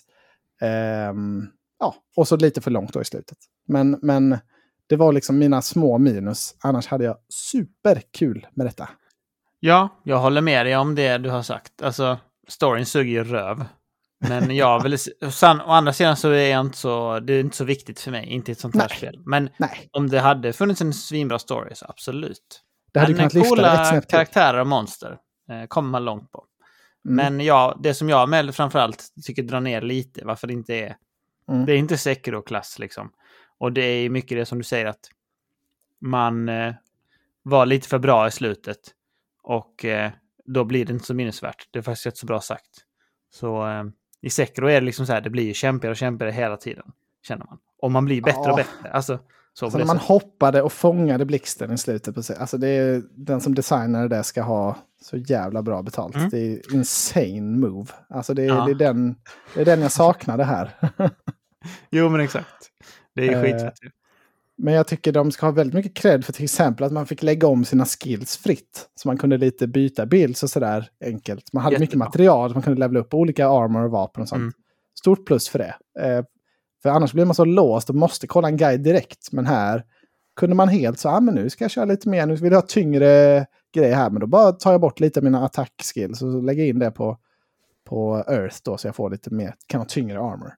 Ehm, 0.61 1.47
ja, 1.79 1.95
och 2.15 2.27
så 2.27 2.37
lite 2.37 2.61
för 2.61 2.71
långt 2.71 2.93
då 2.93 3.01
i 3.01 3.05
slutet. 3.05 3.37
Men, 3.67 3.99
men 4.01 4.37
det 4.87 4.95
var 4.95 5.13
liksom 5.13 5.37
mina 5.37 5.61
små 5.61 5.97
minus. 5.97 6.55
Annars 6.63 6.87
hade 6.87 7.03
jag 7.03 7.17
superkul 7.29 8.47
med 8.53 8.65
detta. 8.65 8.89
Ja, 9.59 9.89
jag 10.03 10.17
håller 10.19 10.41
med 10.41 10.65
dig 10.65 10.77
om 10.77 10.95
det 10.95 11.17
du 11.17 11.29
har 11.29 11.41
sagt. 11.41 11.81
Alltså, 11.81 12.17
storyn 12.47 12.85
suger 12.85 13.11
ju 13.11 13.23
röv. 13.23 13.65
Men 14.21 14.55
jag 14.55 14.83
vill... 14.83 14.97
Sen, 15.31 15.61
å 15.61 15.71
andra 15.71 15.93
sidan 15.93 16.15
så 16.15 16.29
är 16.29 16.49
jag 16.49 16.61
inte 16.61 16.77
så... 16.77 17.19
Det 17.19 17.33
är 17.33 17.39
inte 17.39 17.57
så 17.57 17.63
viktigt 17.63 17.99
för 17.99 18.11
mig, 18.11 18.25
inte 18.25 18.51
i 18.51 18.53
ett 18.53 18.59
sånt 18.59 18.75
här 18.75 18.87
Nej. 18.89 18.97
spel. 18.97 19.19
Men 19.25 19.49
Nej, 19.57 19.89
om 19.91 20.09
det 20.09 20.19
hade 20.19 20.53
funnits 20.53 20.81
en 20.81 20.93
svinbra 20.93 21.39
story 21.39 21.75
så 21.75 21.85
absolut. 21.89 22.61
det 22.93 22.99
hade 22.99 23.13
Men 23.13 23.29
kunnat 23.29 23.49
coola 23.49 24.01
karaktärer 24.01 24.59
och 24.59 24.67
monster 24.67 25.17
eh, 25.49 25.67
kommer 25.67 25.89
man 25.89 26.05
långt 26.05 26.31
på. 26.31 26.45
Mm. 27.05 27.15
Men 27.15 27.45
ja, 27.45 27.79
det 27.83 27.93
som 27.93 28.09
jag 28.09 28.29
med 28.29 28.55
framförallt 28.55 29.07
tycker 29.23 29.43
drar 29.43 29.61
ner 29.61 29.81
lite, 29.81 30.25
varför 30.25 30.47
det 30.47 30.53
inte 30.53 30.75
är... 30.75 30.95
Mm. 31.49 31.65
Det 31.65 31.73
är 31.73 31.77
inte 31.77 31.97
Sekiro-klass 31.97 32.79
liksom. 32.79 33.11
Och 33.57 33.71
det 33.71 33.81
är 33.81 34.09
mycket 34.09 34.37
det 34.37 34.45
som 34.45 34.57
du 34.57 34.63
säger 34.63 34.85
att 34.85 35.09
man 36.01 36.49
eh, 36.49 36.73
var 37.43 37.65
lite 37.65 37.87
för 37.87 37.99
bra 37.99 38.27
i 38.27 38.31
slutet. 38.31 38.79
Och 39.43 39.85
eh, 39.85 40.11
då 40.45 40.63
blir 40.63 40.85
det 40.85 40.93
inte 40.93 41.05
så 41.05 41.13
minnesvärt. 41.13 41.67
Det 41.71 41.79
är 41.79 41.83
faktiskt 41.83 42.05
rätt 42.05 42.17
så 42.17 42.25
bra 42.25 42.41
sagt. 42.41 42.85
Så 43.33 43.67
eh, 43.67 43.83
i 44.21 44.29
Sekiro 44.29 44.67
är 44.69 44.73
det 44.81 44.85
liksom 44.85 45.05
så 45.05 45.13
här, 45.13 45.21
det 45.21 45.29
blir 45.29 45.43
ju 45.43 45.53
kämpigare 45.53 45.91
och 45.91 45.97
kämpigare 45.97 46.31
hela 46.31 46.57
tiden. 46.57 46.85
Känner 47.27 47.45
man. 47.45 47.57
Och 47.81 47.91
man 47.91 48.05
blir 48.05 48.21
bättre 48.21 48.41
Ja. 48.43 48.51
och 48.51 48.57
bättre. 48.57 48.91
Alltså, 48.91 49.19
så 49.53 49.65
Alltså 49.65 49.77
när 49.77 49.85
man 49.85 49.95
sättet. 49.95 50.07
hoppade 50.09 50.61
och 50.61 50.73
fångade 50.73 51.25
blixten 51.25 51.71
i 51.71 51.77
slutet. 51.77 52.15
På 52.15 52.23
sig. 52.23 52.35
Alltså 52.37 52.57
det 52.57 52.67
är, 52.67 53.01
den 53.15 53.41
som 53.41 53.55
designar 53.55 54.07
det 54.07 54.23
ska 54.23 54.41
ha 54.41 54.75
så 55.01 55.17
jävla 55.17 55.61
bra 55.61 55.81
betalt. 55.81 56.15
Mm. 56.15 56.29
Det 56.29 56.37
är 56.39 56.73
insane 56.75 57.41
move. 57.41 57.91
Alltså 58.09 58.33
det 58.33 58.43
är, 58.43 58.47
Ja. 58.47 58.65
det, 58.65 58.71
är 58.71 58.75
den, 58.75 59.15
det 59.55 59.61
är 59.61 59.65
den 59.65 59.81
jag 59.81 59.91
saknade 59.91 60.43
här. 60.43 60.71
Jo, 61.89 62.09
men 62.09 62.21
exakt. 62.21 62.69
Det 63.15 63.21
är 63.21 63.25
ju 63.29 63.33
Eh, 63.35 63.41
skitfett. 63.41 63.73
Men 64.63 64.73
jag 64.73 64.87
tycker 64.87 65.11
de 65.11 65.31
ska 65.31 65.45
ha 65.45 65.51
väldigt 65.51 65.73
mycket 65.73 65.93
cred 65.93 66.25
för 66.25 66.33
till 66.33 66.43
exempel 66.43 66.85
att 66.85 66.91
man 66.91 67.05
fick 67.05 67.23
lägga 67.23 67.47
om 67.47 67.65
sina 67.65 67.85
skills 67.85 68.37
fritt. 68.37 68.89
Så 68.95 69.07
man 69.07 69.17
kunde 69.17 69.37
lite 69.37 69.67
byta 69.67 70.05
bilds 70.05 70.43
och 70.43 70.49
sådär 70.49 70.89
enkelt. 71.05 71.53
Man 71.53 71.63
hade 71.63 71.73
mycket 71.73 71.93
Jättebra. 71.93 72.05
material, 72.05 72.53
man 72.53 72.63
kunde 72.63 72.79
levela 72.79 72.99
upp 72.99 73.13
olika 73.13 73.47
armor 73.47 73.83
och 73.83 73.91
vapen 73.91 74.21
och 74.23 74.29
sånt. 74.29 74.39
Mm. 74.39 74.53
Stort 74.99 75.25
plus 75.25 75.49
för 75.49 75.59
det. 75.59 75.75
Eh, 75.99 76.25
för 76.83 76.89
annars 76.89 77.13
blir 77.13 77.25
man 77.25 77.35
så 77.35 77.45
låst 77.45 77.89
och 77.89 77.95
måste 77.95 78.27
kolla 78.27 78.47
en 78.47 78.57
guide 78.57 78.83
direkt. 78.83 79.31
Men 79.31 79.45
här 79.45 79.83
kunde 80.35 80.55
man 80.55 80.69
helt 80.69 80.99
så, 80.99 81.09
ah, 81.09 81.19
men 81.19 81.35
nu 81.35 81.49
ska 81.49 81.63
jag 81.63 81.71
köra 81.71 81.85
lite 81.85 82.09
mer, 82.09 82.25
nu 82.25 82.35
vill 82.35 82.51
jag 82.51 82.61
ha 82.61 82.67
tyngre 82.67 83.45
grejer 83.73 83.95
här. 83.95 84.09
Men 84.09 84.19
då 84.19 84.27
bara 84.27 84.51
tar 84.51 84.71
jag 84.71 84.81
bort 84.81 84.99
lite 84.99 85.19
av 85.19 85.23
mina 85.23 85.45
attack 85.45 85.73
skills 85.93 86.21
och 86.21 86.43
lägger 86.43 86.65
in 86.65 86.79
det 86.79 86.91
på, 86.91 87.17
på 87.85 88.23
Earth 88.27 88.57
då 88.63 88.77
så 88.77 88.87
jag 88.87 88.95
får 88.95 89.09
lite 89.09 89.33
mer, 89.33 89.55
kan 89.67 89.81
ha 89.81 89.85
tyngre 89.85 90.19
armor. 90.19 90.53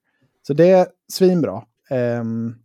Så 0.47 0.53
det 0.53 0.69
är 0.69 0.87
svinbra. 1.11 1.63
Ehm, 1.89 2.55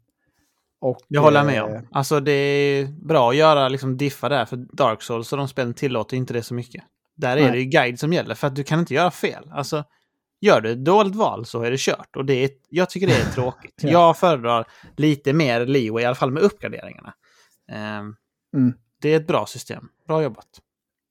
och, 0.81 0.99
Det 1.09 1.19
håller 1.19 1.39
jag 1.39 1.47
med 1.47 1.59
eh, 1.59 1.65
om. 1.65 1.89
Alltså 1.93 2.21
det 2.21 2.33
är 2.33 2.87
bra 2.87 3.31
att 3.31 3.37
göra 3.37 3.69
liksom 3.69 3.97
diffa 3.97 4.29
där, 4.29 4.45
för 4.45 4.57
Dark 4.57 5.03
Souls 5.03 5.33
och 5.33 5.39
de 5.39 5.49
spelen 5.49 5.75
tillåter 5.75 6.17
inte 6.17 6.33
det 6.33 6.43
så 6.43 6.55
mycket. 6.55 6.85
Där 7.17 7.37
är 7.37 7.43
Nej. 7.43 7.53
det 7.53 7.59
ju 7.59 7.65
guide 7.65 7.99
som 8.01 8.13
gäller, 8.13 8.35
för 8.35 8.47
att 8.47 8.57
du 8.57 8.65
kan 8.65 8.79
inte 8.79 8.95
göra 8.95 9.11
fel. 9.11 9.51
Alltså, 9.53 9.85
gör 10.41 10.61
du 10.61 10.71
ett 10.71 10.85
dåligt 10.85 11.15
val 11.17 11.47
så 11.47 11.63
är 11.63 11.71
det 11.71 11.81
kört. 11.81 12.17
Och 12.17 12.25
det 12.25 12.45
är, 12.45 12.51
jag 12.69 12.91
tycker 12.91 13.07
det 13.07 13.15
är 13.21 13.33
tråkigt. 13.33 13.75
Ja. 13.83 13.91
Jag 13.91 14.19
föredrar 14.19 14.67
lite 14.97 15.33
mer 15.33 15.67
leeway, 15.67 16.03
i 16.03 16.07
alla 16.07 16.15
fall 16.15 16.31
med 16.31 16.43
uppgraderingarna. 16.43 17.15
Ehm, 17.73 18.15
Mm. 18.57 18.75
Det 19.03 19.13
är 19.13 19.17
ett 19.17 19.27
bra 19.27 19.47
system. 19.47 19.89
Bra 20.07 20.23
jobbat. 20.23 20.47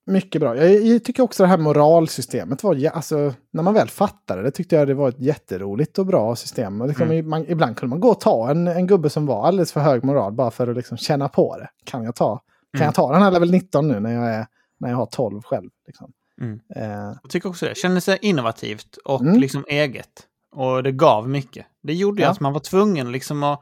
Mycket 0.08 0.42
bra. 0.42 0.56
Jag, 0.58 0.82
jag 0.86 1.04
tycker 1.04 1.24
också 1.24 1.44
det 1.44 1.50
här 1.50 1.58
moralsystemet 1.58 2.64
var, 2.64 2.86
alltså, 2.94 3.34
när 3.52 3.64
man 3.64 3.74
väl 3.74 3.88
fattade 3.90 4.42
det 4.42 4.52
tyckte 4.52 4.76
jag 4.76 4.88
det 4.88 4.94
var 4.94 5.10
ett 5.10 5.20
jätteroligt 5.20 5.98
och 6.00 6.06
bra 6.06 6.36
system. 6.36 6.82
Och 6.82 6.88
liksom, 6.88 7.12
Mm. 7.12 7.30
man, 7.30 7.46
ibland 7.48 7.78
kunde 7.78 7.90
man 7.90 8.00
gå 8.00 8.10
och 8.10 8.20
ta 8.20 8.50
en, 8.52 8.68
en 8.68 8.88
gubbe 8.88 9.10
som 9.10 9.26
var 9.26 9.48
alldeles 9.48 9.72
för 9.72 9.80
hög 9.80 10.04
moral 10.04 10.34
bara 10.34 10.52
för 10.52 10.68
att 10.68 10.76
liksom 10.78 10.98
känna 10.98 11.30
på 11.30 11.58
det. 11.58 11.70
Kan 11.86 12.04
jag 12.04 12.16
ta, 12.16 12.36
kan 12.74 12.82
Mm. 12.82 12.86
jag 12.86 12.96
ta 12.96 13.12
den 13.14 13.22
här 13.22 13.32
level 13.32 13.52
19 13.52 13.88
nu 13.88 14.00
när 14.00 14.14
jag, 14.14 14.34
är, 14.34 14.46
när 14.80 14.90
jag 14.90 14.98
har 14.98 15.06
12 15.06 15.42
själv? 15.44 15.70
Liksom. 15.88 16.12
Mm. 16.42 16.60
Eh, 16.76 17.16
Jag 17.24 17.30
tycker 17.30 17.50
också 17.50 17.66
det. 17.66 17.78
Kände 17.78 18.02
sig 18.02 18.18
innovativt 18.22 18.98
och 19.06 19.22
Mm. 19.22 19.40
liksom 19.40 19.66
eget. 19.68 20.24
Och 20.56 20.84
det 20.84 20.92
gav 20.92 21.30
mycket. 21.30 21.66
Det 21.84 21.94
gjorde 21.94 22.22
ju 22.22 22.26
Ja. 22.26 22.32
att 22.32 22.40
man 22.40 22.54
var 22.54 22.60
tvungen 22.60 23.12
liksom 23.12 23.44
att... 23.44 23.62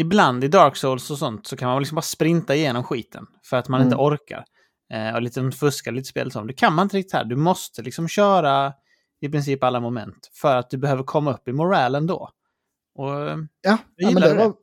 Ibland 0.00 0.44
i 0.44 0.48
Dark 0.48 0.76
Souls 0.76 1.10
och 1.10 1.18
sånt 1.18 1.46
så 1.46 1.56
kan 1.56 1.68
man 1.68 1.78
liksom 1.78 1.96
bara 1.96 2.02
sprinta 2.02 2.54
igenom 2.54 2.84
skiten. 2.84 3.26
För 3.44 3.56
att 3.56 3.68
man 3.68 3.82
inte 3.82 3.94
Mm. 3.94 4.06
orkar. 4.06 4.44
Eh, 4.92 5.14
och 5.14 5.22
liksom 5.22 5.52
fuska 5.52 5.90
lite 5.90 6.08
spel 6.08 6.32
som. 6.32 6.46
Det 6.46 6.52
kan 6.52 6.72
man 6.74 6.82
inte 6.82 6.96
riktigt 6.96 7.12
här. 7.12 7.24
Du 7.24 7.36
måste 7.36 7.82
liksom 7.82 8.08
köra 8.08 8.72
i 9.20 9.28
princip 9.28 9.64
alla 9.64 9.80
moment. 9.80 10.30
För 10.32 10.56
att 10.56 10.70
du 10.70 10.76
behöver 10.76 11.02
komma 11.02 11.32
upp 11.32 11.48
i 11.48 11.52
moralen 11.52 12.06
då. 12.06 12.30
Och 12.94 13.28
eh, 13.28 13.36
ja, 13.62 13.78
ja 13.96 14.10
men 14.10 14.22
det 14.22 14.28
det. 14.28 14.34
var, 14.34 14.54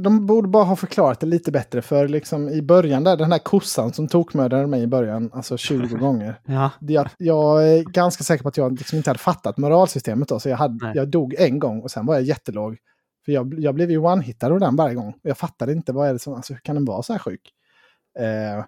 de 0.00 0.26
borde 0.26 0.48
bara 0.48 0.64
ha 0.64 0.76
förklarat 0.76 1.20
det 1.20 1.26
lite 1.26 1.52
bättre. 1.52 1.82
För 1.82 2.08
liksom 2.08 2.48
i 2.48 2.62
början 2.62 3.04
där, 3.04 3.16
den 3.16 3.32
här 3.32 3.38
kossan 3.38 3.92
som 3.92 4.08
tokmördade 4.08 4.66
mig 4.66 4.82
i 4.82 4.86
början, 4.86 5.30
alltså 5.32 5.56
20 5.56 5.96
gånger. 5.98 6.40
ja, 6.46 6.70
Jag, 6.80 7.08
jag 7.18 7.68
är 7.68 7.82
ganska 7.84 8.24
säker 8.24 8.42
på 8.42 8.48
att 8.48 8.56
jag 8.56 8.78
liksom 8.78 8.96
inte 8.96 9.10
hade 9.10 9.18
fattat 9.18 9.56
moralsystemet 9.58 10.28
då, 10.28 10.40
så 10.40 10.48
jag, 10.48 10.56
hade, 10.56 10.84
Nej. 10.86 10.92
jag 10.96 11.08
dog 11.08 11.34
en 11.38 11.58
gång 11.58 11.80
och 11.82 11.90
sen 11.90 12.06
var 12.06 12.14
jag 12.14 12.22
jättelåg. 12.22 12.76
För 13.24 13.32
jag, 13.32 13.54
jag 13.58 13.74
blev 13.74 13.90
ju 13.90 13.98
one-hittad 13.98 14.52
av 14.52 14.60
den 14.60 14.76
varje 14.76 14.94
gång. 14.94 15.14
Jag 15.22 15.38
fattade 15.38 15.72
inte, 15.72 15.92
vad 15.92 16.08
är 16.08 16.12
det 16.12 16.18
som, 16.18 16.34
alltså, 16.34 16.52
hur 16.52 16.60
kan 16.60 16.74
den 16.74 16.84
vara 16.84 17.02
så 17.02 17.12
här 17.12 17.20
sjuk? 17.20 17.50
Eh, 18.18 18.64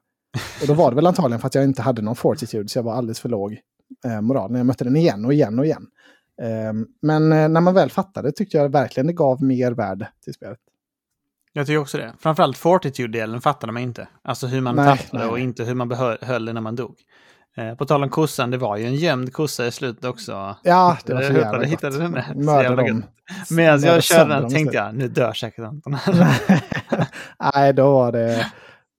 och 0.61 0.66
då 0.66 0.75
var 0.75 0.90
det 0.90 0.95
väl 0.97 1.07
antagligen 1.07 1.40
för 1.40 1.47
att 1.47 1.55
jag 1.55 1.64
inte 1.64 1.83
hade 1.83 2.03
någon 2.03 2.16
fortitude, 2.16 2.68
så 2.68 2.79
jag 2.79 2.83
var 2.83 2.95
alldeles 2.95 3.21
för 3.21 3.29
låg 3.29 3.59
eh, 4.05 4.21
moral 4.21 4.51
när 4.53 4.59
jag 4.59 4.66
mötte 4.66 4.85
den 4.85 4.97
igen 4.97 5.25
och 5.25 5.33
igen 5.33 5.59
och 5.59 5.64
igen. 5.64 5.87
Eh, 6.42 6.73
men 7.03 7.33
eh, 7.33 7.49
när 7.49 7.61
man 7.61 7.75
väl 7.75 7.90
fattade 7.90 8.33
tyckte 8.33 8.57
jag 8.57 8.68
verkligen 8.73 9.07
det 9.07 9.12
gav 9.12 9.42
mer 9.42 9.73
värde 9.73 10.09
till 10.25 10.35
spelet. 10.35 10.59
jag 11.53 11.66
tycker 11.66 11.79
också 11.79 11.99
det. 11.99 12.12
Framförallt 12.18 12.57
Fortitude-delen 12.59 13.40
fattade 13.40 13.73
man 13.73 13.83
inte. 13.83 14.09
Alltså 14.23 14.47
hur 14.47 14.61
man 14.61 14.77
Nej, 14.77 14.99
tappade 14.99 15.23
nej. 15.25 15.33
och 15.33 15.38
inte 15.38 15.64
hur 15.64 15.75
man 15.75 15.90
höll 16.23 16.45
det 16.45 16.53
när 16.53 16.61
man 16.61 16.77
dog. 16.77 16.97
Eh, 17.57 17.75
på 17.75 17.85
tal 17.85 18.03
om 18.03 18.09
kossan, 18.11 18.51
det 18.51 18.59
var 18.59 18.77
ju 18.77 18.87
en 18.87 18.95
gömd 18.95 19.33
kossa 19.33 19.66
i 19.66 19.71
slutet 19.73 20.05
också. 20.05 20.57
Ja, 20.62 20.99
det 21.07 21.14
var 21.14 21.21
så 21.23 21.27
jävla 21.33 21.38
hittade- 21.45 21.59
gott. 21.59 21.73
hittade 21.73 21.99
den 21.99 22.12
där. 22.12 22.25
Så 22.33 22.38
Mörda 22.38 22.62
jävla 22.62 22.83
dem. 22.83 23.05
Medan 23.51 23.81
jag 23.81 24.03
körde 24.03 24.35
den 24.35 24.51
tänkte 24.51 24.77
jag, 24.77 24.95
nu 24.95 25.09
dör 25.09 25.33
säkert 25.33 25.64
Anton. 25.64 25.97
Nej, 27.55 27.73
då 27.73 27.92
var 27.92 28.12
det, 28.12 28.47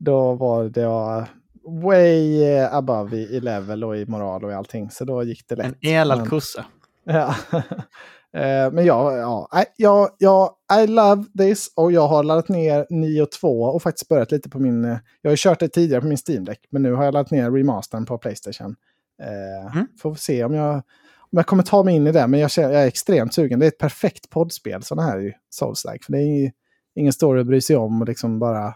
då 0.03 0.33
var 0.33 0.63
det 0.63 0.85
way 1.83 2.43
eh, 2.43 2.73
above 2.75 3.17
i, 3.17 3.21
i 3.21 3.39
level 3.39 3.83
och 3.83 3.97
i 3.97 4.05
moral 4.05 4.43
och 4.45 4.51
i 4.51 4.53
allting. 4.53 4.89
Så 4.91 5.05
då 5.05 5.23
gick 5.23 5.47
det 5.47 5.55
lätt. 5.55 5.65
en 5.81 6.07
Men- 6.17 6.29
kossa. 6.29 6.65
Ja. 7.05 7.35
Eh, 8.39 8.71
Men 8.71 8.85
ja, 8.85 9.13
ja, 9.17 9.63
jag, 9.77 10.09
jag, 10.17 10.49
I 10.83 10.87
love 10.87 11.23
this 11.37 11.73
och 11.75 11.91
jag 11.91 12.07
har 12.07 12.23
laddat 12.23 12.49
ner 12.49 12.85
9 12.89 13.21
och 13.21 13.31
2 13.31 13.61
och 13.63 13.81
faktiskt 13.83 14.07
börjat 14.09 14.31
lite 14.31 14.49
på 14.49 14.59
min... 14.59 14.85
eh, 14.85 14.97
Jag 15.21 15.29
har 15.29 15.33
ju 15.33 15.37
kört 15.39 15.59
det 15.59 15.67
tidigare 15.67 16.01
på 16.01 16.07
min 16.07 16.17
Steam 16.29 16.45
Deck, 16.45 16.59
men 16.69 16.81
nu 16.81 16.93
har 16.93 17.03
jag 17.05 17.13
laddat 17.13 17.31
ner 17.31 17.51
remastern 17.51 18.05
på 18.05 18.17
Playstation. 18.17 18.75
Mm. 19.73 19.87
Får 20.01 20.15
se 20.15 20.43
om 20.43 20.53
jag, 20.53 20.75
om 20.75 21.37
jag 21.37 21.45
kommer 21.45 21.63
ta 21.63 21.83
mig 21.83 21.95
in 21.95 22.07
i 22.07 22.11
det, 22.11 22.27
men 22.27 22.39
jag, 22.39 22.51
känner, 22.51 22.73
jag 22.73 22.83
är 22.83 22.87
extremt 22.87 23.33
sugen. 23.33 23.59
Det 23.59 23.65
är 23.65 23.67
ett 23.67 23.77
perfekt 23.77 24.29
poddspel, 24.29 24.83
sådana 24.83 25.07
här 25.09 25.19
i 25.27 25.33
Souls-like. 25.61 26.03
För 26.05 26.11
det 26.11 26.17
är 26.17 26.21
ing- 26.25 26.51
ingen 26.95 27.13
story 27.13 27.41
att 27.41 27.47
bry 27.47 27.61
sig 27.61 27.75
om 27.75 28.01
och 28.01 28.07
liksom 28.07 28.39
bara 28.39 28.73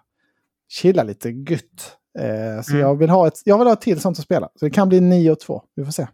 chilla 0.69 1.03
lite 1.03 1.29
gött. 1.29 1.97
Eh, 2.19 2.61
så 2.63 2.71
Mm. 2.71 2.81
jag, 2.81 2.95
vill 2.97 3.09
ha 3.09 3.27
ett, 3.27 3.41
jag 3.45 3.57
vill 3.57 3.67
ha 3.67 3.73
ett 3.73 3.81
till 3.81 4.01
sånt 4.01 4.19
att 4.19 4.23
spela. 4.25 4.49
Så 4.55 4.65
det 4.65 4.71
kan 4.71 4.89
bli 4.89 4.99
9 5.01 5.31
och 5.31 5.39
2. 5.39 5.63
Vi 5.75 5.85
får 5.85 5.91
se. 5.91 6.07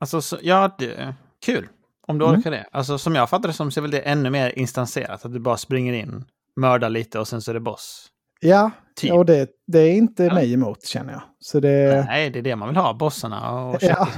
Alltså, 0.00 0.20
så, 0.22 0.38
ja, 0.42 0.74
det, 0.78 1.14
kul. 1.44 1.68
Om 2.06 2.18
du 2.18 2.24
Mm. 2.26 2.38
orkar 2.40 2.50
det. 2.50 2.66
Alltså, 2.72 2.98
som 2.98 3.14
jag 3.14 3.30
fattar 3.30 3.48
det 3.48 3.52
som 3.54 3.70
så 3.70 3.80
är 3.80 3.82
väl 3.82 3.90
det 3.90 4.00
ännu 4.00 4.30
mer 4.30 4.58
instanserat. 4.58 5.24
Att 5.24 5.32
du 5.32 5.38
bara 5.40 5.56
springer 5.56 5.92
in, 5.92 6.24
mördar 6.56 6.90
lite 6.90 7.18
och 7.18 7.28
sen 7.28 7.42
så 7.42 7.50
är 7.50 7.54
det 7.54 7.60
boss. 7.60 8.08
Ja, 8.40 8.70
Typ. 8.96 9.12
och 9.12 9.26
det, 9.26 9.50
det 9.66 9.78
är 9.78 9.92
inte 9.92 10.24
Ja. 10.24 10.34
mig 10.34 10.52
emot 10.52 10.86
känner 10.86 11.12
jag. 11.12 11.22
Så 11.38 11.60
det... 11.60 12.04
Nej, 12.08 12.30
det 12.30 12.38
är 12.38 12.42
det 12.42 12.56
man 12.56 12.68
vill 12.68 12.76
ha. 12.76 12.94
Bossarna 12.94 13.50
och 13.64 13.76
Ja. 13.80 14.08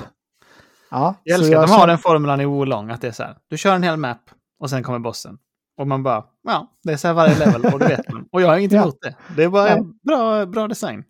Ja, 0.90 1.14
Jag 1.24 1.38
älskar 1.40 1.56
att 1.58 1.66
de 1.66 1.70
har 1.72 1.78
känner- 1.78 1.86
den 1.92 1.98
formulan 1.98 2.40
i 2.40 2.44
Wolong, 2.44 2.90
att 2.90 3.00
det 3.00 3.08
är 3.08 3.12
så 3.12 3.22
här. 3.22 3.36
Du 3.48 3.58
kör 3.58 3.74
en 3.74 3.82
hel 3.82 3.96
map 3.96 4.18
och 4.60 4.70
sen 4.70 4.82
kommer 4.82 4.98
bossen. 4.98 5.38
Och 5.76 5.86
man 5.86 6.02
bara, 6.02 6.24
ja, 6.42 6.72
det 6.82 6.92
är 6.92 6.96
så 6.96 7.06
här 7.08 7.14
varje 7.14 7.38
level 7.38 7.64
och 7.72 7.78
det 7.78 7.88
vet 7.88 8.12
man. 8.12 8.23
Och 8.34 8.42
jag 8.42 8.48
har 8.48 8.58
inget 8.58 8.72
Ja. 8.72 8.82
emot 8.82 9.00
det. 9.02 9.16
Det 9.36 9.42
är 9.44 9.48
bara 9.48 9.64
Nej. 9.64 9.72
en 9.78 9.98
bra, 10.02 10.46
bra 10.46 10.68
design. 10.68 11.04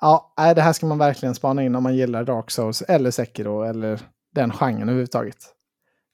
Ja, 0.00 0.34
det 0.36 0.60
här 0.60 0.72
ska 0.72 0.86
man 0.86 0.98
verkligen 0.98 1.34
spana 1.34 1.62
in 1.62 1.74
om 1.74 1.82
man 1.82 1.96
gillar 1.96 2.24
Dark 2.24 2.50
Souls 2.50 2.82
eller 2.82 3.10
Sekiro 3.10 3.62
eller 3.62 4.00
den 4.34 4.50
genren 4.52 4.82
överhuvudtaget. 4.82 5.36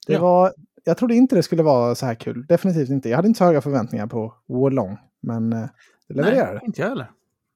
Det 0.07 0.13
Ja. 0.13 0.21
var, 0.21 0.53
jag 0.85 0.97
trodde 0.97 1.15
inte 1.15 1.37
det 1.37 1.43
skulle 1.43 1.63
vara 1.63 1.95
så 1.95 2.07
här 2.07 2.15
kul. 2.15 2.47
Definitivt 2.47 2.89
inte. 2.91 3.09
Jag 3.09 3.17
hade 3.17 3.29
inte 3.29 3.39
så 3.39 3.45
höga 3.45 3.61
förväntningar 3.61 4.07
på 4.07 4.35
Wolong, 4.49 4.99
men 5.23 5.53
eh, 5.53 5.67
det 6.09 6.15
levererade. 6.15 6.53
Nej, 6.53 6.63
inte 6.65 6.81
jag 6.81 6.89
heller. 6.89 7.11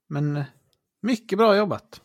Men 0.09 0.37
eh, 0.37 0.45
mycket 1.03 1.39
bra 1.39 1.57
jobbat. 1.57 2.01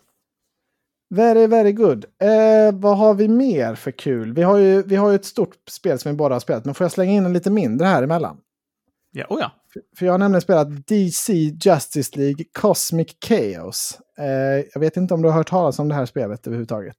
Very, 1.16 1.48
very 1.48 1.72
good. 1.72 2.06
Eh, 2.22 2.74
vad 2.74 2.98
har 2.98 3.14
vi 3.14 3.28
mer 3.28 3.76
för 3.76 3.92
kul? 3.92 4.34
Vi 4.34 4.42
har, 4.44 4.58
ju, 4.58 4.84
vi 4.84 4.96
har 4.96 5.10
ju 5.10 5.16
ett 5.16 5.26
stort 5.26 5.56
spel 5.70 6.00
som 6.00 6.12
vi 6.12 6.18
båda 6.18 6.36
har 6.36 6.40
spelat, 6.40 6.66
men 6.66 6.74
får 6.76 6.84
jag 6.86 6.92
slänga 6.92 7.12
in 7.12 7.26
en 7.26 7.34
lite 7.34 7.52
mindre 7.52 7.88
här 7.88 8.04
emellan? 8.04 8.38
Ja, 9.12 9.26
oh 9.30 9.40
ja. 9.42 9.52
För- 9.98 10.06
jag 10.06 10.14
har 10.14 10.18
nämligen 10.18 10.42
spelat 10.42 10.88
DC 10.88 11.34
Justice 11.34 12.20
League 12.20 12.46
Cosmic 12.54 13.08
Chaos. 13.28 14.00
Eh, 14.20 14.66
jag 14.74 14.80
vet 14.80 14.98
inte 14.98 15.14
om 15.14 15.22
du 15.22 15.28
har 15.28 15.36
hört 15.36 15.50
talas 15.50 15.80
om 15.80 15.90
det 15.90 15.96
här 15.96 16.06
spelet 16.06 16.48
överhuvudtaget. 16.48 16.96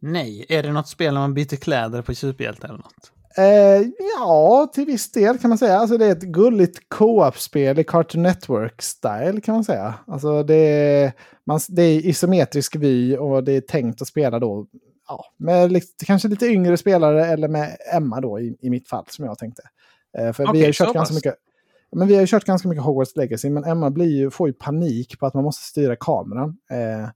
Nej, 0.00 0.46
är 0.48 0.62
det 0.62 0.72
något 0.72 0.88
spel 0.88 1.14
när 1.14 1.20
man 1.20 1.34
byter 1.34 1.56
kläder 1.56 2.02
på 2.02 2.14
superhjälte 2.14 2.66
eller 2.66 2.78
något? 2.78 3.12
Eh, 3.36 3.88
ja, 4.18 4.70
till 4.74 4.86
viss 4.86 5.12
del 5.12 5.38
kan 5.38 5.48
man 5.48 5.58
säga. 5.58 5.78
Alltså 5.78 5.98
det 5.98 6.06
är 6.06 6.12
ett 6.12 6.22
gulligt 6.22 6.88
co-op-spel 6.88 7.78
i 7.78 7.84
Cartoon 7.84 8.26
Network-style 8.26 9.40
kan 9.40 9.54
man 9.54 9.64
säga. 9.64 9.94
Alltså 10.06 10.42
det 10.42 10.54
är, 10.54 11.12
man, 11.46 11.60
det 11.68 11.82
är 11.82 12.06
isometrisk 12.06 12.76
vy 12.76 13.16
och 13.16 13.44
det 13.44 13.52
är 13.52 13.60
tänkt 13.60 14.02
att 14.02 14.08
spela 14.08 14.38
då 14.38 14.66
ja, 15.08 15.24
med 15.36 15.72
lite, 15.72 16.04
kanske 16.04 16.28
lite 16.28 16.46
yngre 16.46 16.76
spelare 16.76 17.26
eller 17.26 17.48
med 17.48 17.76
Emma 17.94 18.20
då 18.20 18.40
i, 18.40 18.56
i 18.60 18.70
mitt 18.70 18.88
fall 18.88 19.04
som 19.08 19.24
jag 19.24 19.38
tänkte. 19.38 19.62
Eh, 20.18 20.32
för 20.32 20.42
vi 20.44 20.48
Okej, 20.48 20.60
har 20.60 20.66
ju 20.66 20.72
kört 20.72 20.94
ganska 20.94 21.14
mycket. 21.14 21.34
Men 21.92 22.08
vi 22.08 22.14
har 22.14 22.20
ju 22.20 22.26
kört 22.26 22.44
ganska 22.44 22.68
mycket 22.68 22.84
Hogwarts 22.84 23.16
Legacy, 23.16 23.50
men 23.50 23.64
Emma 23.64 23.90
blir 23.90 24.16
ju, 24.16 24.30
får 24.30 24.48
ju 24.48 24.52
panik 24.52 25.18
på 25.18 25.26
att 25.26 25.34
man 25.34 25.44
måste 25.44 25.64
styra 25.64 25.96
kameran 25.96 26.58
eh, 26.70 27.08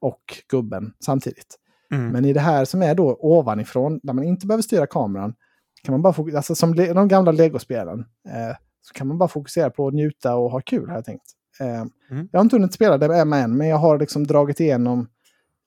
och 0.00 0.22
gubben 0.48 0.92
samtidigt. 1.04 1.56
Mm. 1.92 2.08
Men 2.08 2.24
i 2.24 2.32
det 2.32 2.40
här 2.40 2.64
som 2.64 2.82
är 2.82 2.94
då 2.94 3.16
ovanifrån, 3.20 4.00
där 4.02 4.12
man 4.12 4.24
inte 4.24 4.46
behöver 4.46 4.62
styra 4.62 4.86
kameran, 4.86 5.34
kan 5.82 5.92
man 5.92 6.02
bara 6.02 6.12
fokusera, 6.12 6.38
alltså 6.38 6.54
som 6.54 6.76
de 6.76 7.08
gamla 7.08 7.32
legospelen, 7.32 7.98
eh, 8.28 8.56
så 8.82 8.94
kan 8.94 9.06
man 9.06 9.18
bara 9.18 9.28
fokusera 9.28 9.70
på 9.70 9.88
att 9.88 9.94
njuta 9.94 10.36
och 10.36 10.50
ha 10.50 10.60
kul 10.60 10.88
har 10.88 10.94
jag 10.94 11.04
tänkt. 11.04 11.24
Eh, 11.60 11.84
Mm. 12.10 12.28
Jag 12.32 12.38
har 12.40 12.44
inte 12.44 12.56
hunnit 12.56 12.72
spela 12.74 12.98
det 12.98 13.08
med 13.08 13.20
Emma 13.20 13.38
än, 13.38 13.56
men 13.56 13.68
jag 13.68 13.76
har 13.76 13.98
liksom 13.98 14.26
dragit 14.26 14.60
igenom 14.60 15.08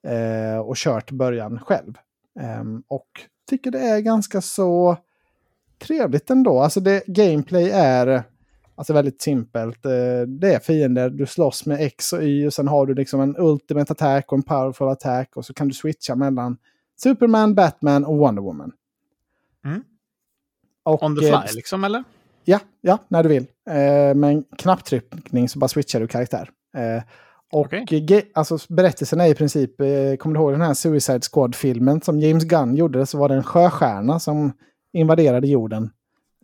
eh, 0.07 0.59
och 0.59 0.75
kört 0.75 1.11
början 1.11 1.59
själv. 1.59 1.93
Eh, 2.39 2.63
och 2.87 3.07
tycker 3.49 3.71
det 3.71 3.79
är 3.79 3.99
ganska 3.99 4.41
så 4.41 4.97
trevligt 5.83 6.29
ändå. 6.29 6.59
Alltså 6.59 6.79
det, 6.79 7.03
gameplay 7.07 7.69
är 7.69 8.23
alltså 8.75 8.93
väldigt 8.93 9.21
simpelt. 9.21 9.85
Eh, 9.85 9.91
det 10.27 10.53
är 10.53 10.59
fiender, 10.59 11.09
du 11.09 11.25
slåss 11.25 11.65
med 11.65 11.81
X 11.81 12.13
och 12.13 12.23
Y 12.23 12.47
och 12.47 12.53
sen 12.53 12.67
har 12.67 12.85
du 12.85 12.93
liksom 12.93 13.21
en 13.21 13.35
ultimate 13.37 13.91
attack 13.91 14.31
och 14.31 14.37
en 14.37 14.43
powerful 14.43 14.87
attack 14.87 15.37
och 15.37 15.45
så 15.45 15.53
kan 15.53 15.67
du 15.67 15.73
switcha 15.73 16.15
mellan 16.15 16.57
Superman, 17.03 17.55
Batman 17.55 18.05
och 18.05 18.17
Wonder 18.17 18.41
Woman. 18.41 18.71
Mm. 19.65 19.83
Och, 20.83 21.03
On 21.03 21.15
the 21.19 21.29
eh, 21.29 21.41
fly 21.41 21.55
liksom, 21.55 21.83
eller? 21.83 22.03
Ja, 22.45 22.59
ja, 22.81 22.97
när 23.07 23.23
du 23.23 23.29
vill. 23.29 23.45
Eh, 23.69 24.29
en 24.29 24.43
knapptryckning 24.57 25.49
så 25.49 25.59
bara 25.59 25.67
switchar 25.67 25.99
du 25.99 26.07
karaktär. 26.07 26.49
Eh, 26.77 27.03
och 27.51 27.65
Okej. 27.65 27.85
ge- 27.89 28.25
alltså, 28.33 28.57
berättelsen 28.69 29.21
är 29.21 29.27
i 29.27 29.35
princip, 29.35 29.81
eh, 29.81 30.15
kommer 30.19 30.35
du 30.35 30.41
ihåg 30.41 30.51
den 30.51 30.61
här 30.61 30.73
Suicide 30.73 31.21
Squad-filmen 31.21 32.01
som 32.01 32.19
James 32.19 32.43
Gunn 32.43 32.75
gjorde? 32.75 33.05
Så 33.05 33.17
var 33.17 33.29
det 33.29 33.35
en 33.35 33.43
sjöstjärna 33.43 34.19
som 34.19 34.51
invaderade 34.93 35.47
jorden. 35.47 35.89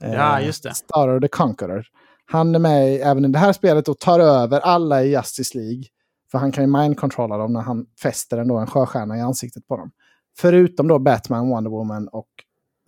Eh, 0.01 0.13
Ja, 0.13 0.41
just 0.41 0.63
det. 0.63 0.73
Star 0.75 1.19
the 1.19 1.27
Conqueror. 1.27 1.85
Han 2.25 2.55
är 2.55 2.59
med 2.59 3.01
även 3.01 3.25
i 3.25 3.27
det 3.27 3.39
här 3.39 3.53
spelet 3.53 3.87
och 3.87 3.99
tar 3.99 4.19
över 4.19 4.59
alla 4.59 5.03
i 5.03 5.11
Justice 5.11 5.57
League. 5.57 5.83
För 6.31 6.37
han 6.37 6.51
kan 6.51 6.63
ju 6.63 6.67
mind-controlla 6.69 7.37
dem 7.37 7.53
när 7.53 7.61
han 7.61 7.85
fäster 8.01 8.37
ändå 8.37 8.57
en 8.57 8.67
sjöstjärna 8.67 9.17
i 9.17 9.21
ansiktet 9.21 9.67
på 9.67 9.77
dem. 9.77 9.91
Förutom 10.37 10.87
då 10.87 10.99
Batman, 10.99 11.49
Wonder 11.49 11.71
Woman 11.71 12.07
och 12.07 12.27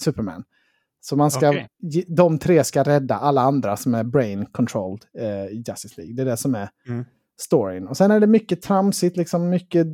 Superman. 0.04 0.44
Så 1.02 1.16
man 1.16 1.32
ska, 1.32 1.54
ge- 1.80 2.06
de 2.08 2.38
tre 2.40 2.64
ska 2.64 2.84
rädda 2.84 3.16
alla 3.16 3.42
andra 3.42 3.78
som 3.78 3.96
är 3.96 4.04
brain-controlled 4.04 5.02
eh, 5.20 5.46
i 5.46 5.64
Justice 5.68 5.94
League. 5.98 6.16
Det 6.16 6.22
är 6.22 6.26
det 6.26 6.38
som 6.38 6.56
är 6.56 6.70
Mm. 6.88 7.06
storyn. 7.42 7.88
Och 7.88 7.98
sen 7.98 8.12
är 8.12 8.20
det 8.20 8.28
mycket 8.28 8.62
tramsigt, 8.62 9.18
liksom 9.18 9.50
mycket 9.50 9.88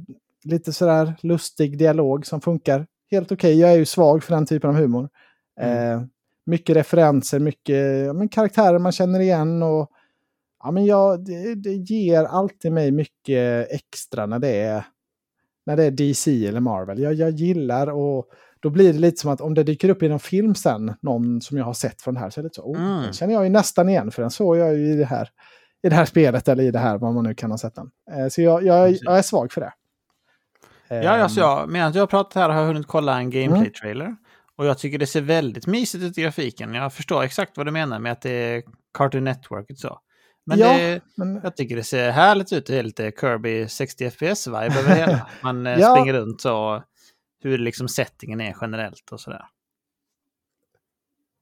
lite 0.44 0.74
sådär 0.74 1.14
lustig 1.22 1.78
dialog 1.78 2.26
som 2.26 2.42
funkar 2.42 2.88
helt 3.12 3.32
okej. 3.32 3.60
Jag 3.60 3.72
är 3.72 3.78
ju 3.78 3.86
svag 3.86 4.24
för 4.24 4.36
den 4.36 4.46
typen 4.46 4.70
av 4.70 4.76
humor. 4.76 5.10
Mm. 5.60 5.94
Eh, 5.94 6.04
mycket 6.46 6.76
referenser, 6.76 7.40
mycket 7.40 8.06
ja, 8.06 8.14
men 8.14 8.30
karaktärer 8.30 8.80
man 8.80 8.92
känner 8.92 9.20
igen. 9.20 9.64
Och, 9.64 9.90
ja, 10.64 10.72
men 10.72 10.86
jag, 10.86 11.26
det, 11.26 11.56
det 11.56 11.74
ger 11.74 12.24
alltid 12.24 12.72
mig 12.72 12.92
mycket 12.92 13.72
extra 13.72 14.26
när 14.26 14.40
det 14.40 14.62
är, 14.62 14.84
när 15.66 15.78
det 15.78 15.84
är 15.84 15.92
DC 15.92 16.48
eller 16.48 16.60
Marvel. 16.60 17.00
Jag, 17.00 17.14
jag 17.14 17.30
gillar 17.30 17.88
och 17.88 18.26
då 18.60 18.70
blir 18.70 18.94
det 18.94 19.00
lite 19.00 19.22
som 19.22 19.32
att 19.32 19.42
om 19.42 19.54
det 19.54 19.64
dyker 19.64 19.90
upp 19.90 20.04
i 20.04 20.10
någon 20.10 20.20
film 20.20 20.56
sen, 20.56 20.94
någon 21.02 21.42
som 21.42 21.58
jag 21.58 21.66
har 21.66 21.74
sett 21.74 22.02
från 22.02 22.14
det 22.14 22.20
här, 22.20 22.30
så 22.30 22.40
är 22.40 22.44
det 22.44 22.54
så, 22.54 22.62
oh, 22.62 22.78
Mm. 22.80 23.02
den 23.04 23.14
känner 23.14 23.34
jag 23.34 23.44
ju 23.44 23.50
nästan 23.50 23.90
igen, 23.90 24.12
för 24.12 24.22
den 24.22 24.32
såg 24.32 24.58
jag 24.58 24.76
ju 24.76 24.94
i 24.94 24.96
det 24.96 25.06
här, 25.06 25.30
i 25.84 25.90
det 25.90 25.96
här 25.96 26.06
spelet 26.06 26.48
eller 26.48 26.64
i 26.64 26.72
det 26.72 26.80
här, 26.80 26.98
vad 26.98 27.14
man 27.14 27.24
nu 27.24 27.36
kan 27.36 27.52
ha 27.52 27.58
sett 27.58 27.76
den. 27.76 27.90
Eh, 28.12 28.28
så 28.28 28.42
jag, 28.42 28.64
jag, 28.64 28.98
jag 29.02 29.18
är 29.18 29.22
svag 29.22 29.52
för 29.52 29.62
det. 29.62 29.74
Ja, 30.90 31.12
alltså 31.12 31.40
jag, 31.40 31.70
medan 31.70 31.94
jag 31.94 32.02
har 32.02 32.08
pratat 32.08 32.34
här 32.34 32.50
har 32.50 32.60
jag 32.60 32.68
hunnit 32.68 32.88
kolla 32.88 33.20
en 33.20 33.34
Mm. 33.34 34.18
Och 34.58 34.66
jag 34.66 34.78
tycker 34.78 34.98
det 34.98 35.08
ser 35.08 35.22
väldigt 35.22 35.68
mysigt 35.68 36.04
ut 36.04 36.18
i 36.18 36.22
grafiken. 36.22 36.74
Jag 36.74 36.94
förstår 36.94 37.24
exakt 37.24 37.58
vad 37.58 37.66
du 37.66 37.72
menar 37.72 38.00
med 38.00 38.12
att 38.12 38.22
det 38.22 38.30
är 38.32 38.64
Cartoon 38.98 39.24
Network 39.24 39.70
och 39.72 39.78
så. 39.78 40.00
Men 40.46 40.60
Ja, 40.60 40.74
det, 40.78 41.02
men, 41.18 41.40
jag 41.44 41.56
tycker 41.56 41.76
det 41.76 41.84
ser 41.84 42.12
härligt 42.12 42.54
ut. 42.54 42.66
Det 42.66 42.78
är 42.78 42.84
lite 42.84 43.12
Kirby 43.22 43.68
60 43.68 44.10
FPS-vibe 44.10 44.80
över 44.80 44.96
hela. 44.96 45.28
Man 45.44 45.68
eh, 45.68 45.80
Ja. 45.80 45.96
springer 45.96 46.14
runt 46.14 46.42
så. 46.42 46.84
Hur 47.44 47.58
liksom 47.58 47.88
settingen 47.88 48.42
är 48.42 48.56
generellt 48.62 49.12
och 49.12 49.20
sådär. 49.20 49.46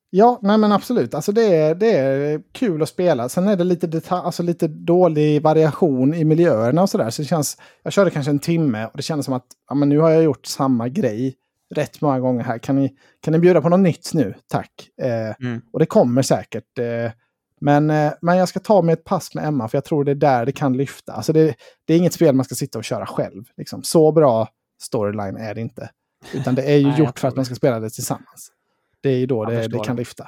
Ja, 0.10 0.40
nej 0.42 0.58
men 0.58 0.72
absolut. 0.72 1.14
Alltså 1.14 1.32
det 1.32 1.56
är, 1.56 1.76
det 1.76 1.92
är 1.98 2.42
kul 2.52 2.82
att 2.82 2.90
spela. 2.90 3.30
Sen 3.30 3.48
är 3.48 3.56
det 3.56 3.64
lite, 3.64 3.88
detalj, 3.88 4.22
alltså 4.26 4.44
lite 4.44 4.68
dålig 4.68 5.42
variation 5.42 6.14
i 6.14 6.24
miljöerna 6.26 6.82
och 6.82 6.90
sådär. 6.90 7.10
Så 7.10 7.22
det 7.22 7.28
känns, 7.28 7.58
jag 7.84 7.94
körde 7.94 8.12
kanske 8.12 8.32
en 8.32 8.40
timme 8.40 8.86
och 8.86 8.98
det 8.98 9.04
kändes 9.04 9.26
som 9.26 9.34
att 9.34 9.46
ja, 9.70 9.76
men 9.76 9.90
nu 9.90 10.00
har 10.00 10.10
jag 10.10 10.24
gjort 10.24 10.46
samma 10.46 10.90
grej 10.90 11.36
rätt 11.76 12.02
många 12.02 12.20
gånger 12.20 12.44
här. 12.44 12.58
Kan 12.58 12.76
ni, 12.76 12.96
kan 13.22 13.32
ni 13.32 13.40
bjuda 13.40 13.62
på 13.62 13.70
något 13.70 13.80
nytt 13.80 14.14
nu? 14.14 14.34
Tack. 14.48 14.72
Eh, 15.02 15.36
Mm. 15.46 15.62
Och 15.74 15.80
det 15.80 15.86
kommer 15.86 16.22
säkert. 16.22 16.80
Eh, 16.80 17.12
men, 17.62 17.90
eh, 17.90 18.14
men 18.22 18.38
jag 18.38 18.50
ska 18.50 18.60
ta 18.60 18.82
mig 18.82 18.94
ett 18.94 19.04
pass 19.04 19.36
med 19.36 19.48
Emma 19.48 19.68
för 19.68 19.78
jag 19.78 19.86
tror 19.86 20.04
det 20.04 20.12
är 20.12 20.16
där 20.16 20.46
det 20.46 20.52
kan 20.52 20.78
lyfta. 20.78 21.14
Alltså 21.14 21.34
det, 21.34 21.56
det 21.86 21.94
är 21.94 21.98
inget 21.98 22.14
spel 22.14 22.36
man 22.36 22.46
ska 22.46 22.56
sitta 22.56 22.78
och 22.78 22.84
köra 22.84 23.06
själv. 23.06 23.44
Liksom. 23.58 23.84
Så 23.84 24.12
bra 24.12 24.50
storyline 24.82 25.38
är 25.38 25.56
det 25.56 25.62
inte. 25.62 25.90
Utan 26.34 26.56
det 26.56 26.64
är 26.64 26.78
ju 26.78 26.88
Nej, 26.90 27.00
gjort 27.00 27.20
för 27.20 27.28
att 27.28 27.36
man 27.36 27.46
ska 27.46 27.56
spela 27.56 27.80
det 27.80 27.90
tillsammans. 27.90 28.52
Det 29.02 29.10
är 29.10 29.18
ju 29.18 29.26
då 29.26 29.46
det, 29.46 29.68
det 29.68 29.80
kan 29.80 29.96
lyfta. 29.96 30.28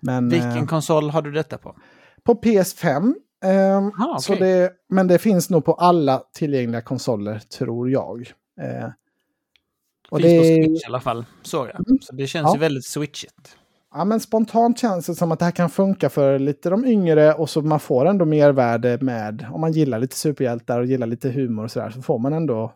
Men 0.00 0.28
Vilken 0.28 0.56
eh, 0.58 0.66
konsol 0.66 1.10
har 1.10 1.22
du 1.22 1.32
detta 1.32 1.58
på? 1.58 1.76
på 2.22 2.34
PS5. 2.34 3.14
ehm, 3.44 3.92
Aha, 3.98 4.18
så 4.20 4.32
okej. 4.34 4.48
det, 4.48 4.72
men 4.88 5.06
det 5.06 5.18
finns 5.18 5.50
nog 5.50 5.64
på 5.64 5.74
alla 5.74 6.22
tillgängliga 6.34 6.80
konsoler, 6.82 7.38
tror 7.38 7.90
jag. 7.90 8.32
Och 10.10 10.20
Finns 10.20 10.32
det 10.32 10.38
på 10.58 10.64
Switch 10.66 10.82
i 10.82 10.86
alla 10.86 11.00
fall, 11.00 11.24
såg 11.42 11.66
jag. 11.68 11.88
Mm. 11.88 11.98
Så 12.00 12.14
det 12.14 12.26
känns 12.26 12.44
Ja. 12.46 12.54
ju 12.54 12.60
väldigt 12.60 12.84
switchigt. 12.86 13.56
ja, 13.94 14.04
men 14.04 14.20
spontant 14.20 14.78
känns 14.78 15.06
det 15.06 15.14
som 15.14 15.32
att 15.32 15.38
det 15.38 15.44
här 15.44 15.52
kan 15.52 15.70
funka 15.70 16.08
för 16.08 16.38
lite 16.38 16.70
de 16.70 16.84
yngre 16.84 17.34
och 17.34 17.50
så 17.50 17.62
man 17.62 17.80
får 17.80 18.06
ändå 18.06 18.24
mervärde 18.24 18.98
med, 19.00 19.46
om 19.52 19.60
man 19.60 19.72
gillar 19.72 19.98
lite 19.98 20.16
superhjältar 20.16 20.80
och 20.80 20.86
gillar 20.86 21.06
lite 21.06 21.30
humor 21.30 21.64
och 21.64 21.70
sådär, 21.70 21.90
så 21.90 22.02
får 22.02 22.18
man 22.18 22.32
ändå 22.32 22.72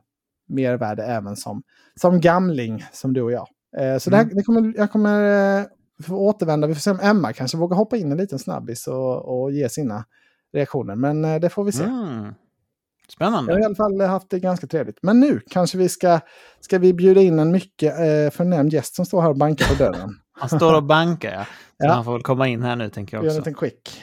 mervärde 0.49 1.03
även 1.05 1.37
som, 1.37 1.62
som 2.01 2.21
gamling, 2.21 2.85
som 2.92 3.12
du 3.12 3.23
och 3.23 3.33
jag. 3.33 3.47
Eh, 3.79 3.99
så 3.99 4.11
det 4.11 4.16
här, 4.16 4.25
Mm. 4.25 4.37
det 4.37 4.42
kommer, 4.42 4.75
jag 4.77 4.90
kommer 4.92 5.59
eh, 5.61 5.64
få 6.07 6.16
återvända, 6.16 6.66
vi 6.66 6.75
får 6.75 6.81
se 6.81 6.90
om 6.90 7.01
Emma 7.03 7.33
kanske 7.33 7.57
vågar 7.57 7.77
hoppa 7.77 7.97
in 7.97 8.12
en 8.12 8.18
liten 8.18 8.38
snabbis 8.38 8.87
och, 8.87 9.42
och 9.42 9.53
ge 9.53 9.68
sina 9.68 10.05
reaktioner, 10.53 10.95
men 10.95 11.25
eh, 11.25 11.40
det 11.40 11.49
får 11.49 11.64
vi 11.64 11.73
se. 11.73 11.85
Mm. 11.85 12.35
Jag 13.18 13.27
har 13.27 13.33
i 13.33 13.44
Spännande. 13.44 13.66
alla 13.66 13.75
fall 13.75 14.01
haft 14.01 14.31
det 14.31 14.38
ganska 14.38 14.66
trevligt. 14.66 14.98
Men 15.03 15.20
nu 15.20 15.40
kanske 15.51 15.79
vi 15.79 15.88
ska, 15.88 16.20
ska 16.61 16.79
vi 16.79 16.92
bjuda 16.94 17.20
in 17.20 17.38
en 17.38 17.51
mycket 17.53 17.92
eh, 17.98 18.37
förnämnd 18.37 18.72
gäst 18.72 18.94
som 18.94 19.05
står 19.07 19.22
här 19.22 19.29
och 19.29 19.37
bankar 19.37 19.66
på 19.66 19.75
dörren. 19.75 20.11
Han 20.40 20.48
står 20.48 20.75
och 20.75 20.83
bankar, 20.83 21.33
ja. 21.33 21.44
Så 21.44 21.87
Ja. 21.88 21.92
han 21.92 22.05
får 22.05 22.12
väl 22.12 22.22
komma 22.22 22.48
in 22.48 22.62
här 22.62 22.77
nu, 22.77 22.90
tänker 22.90 23.16
jag 23.16 23.22
Vi 23.22 23.27
gör 23.29 23.35
en 23.35 23.40
också. 23.40 23.51
liten 23.51 23.68
quick. 23.68 24.03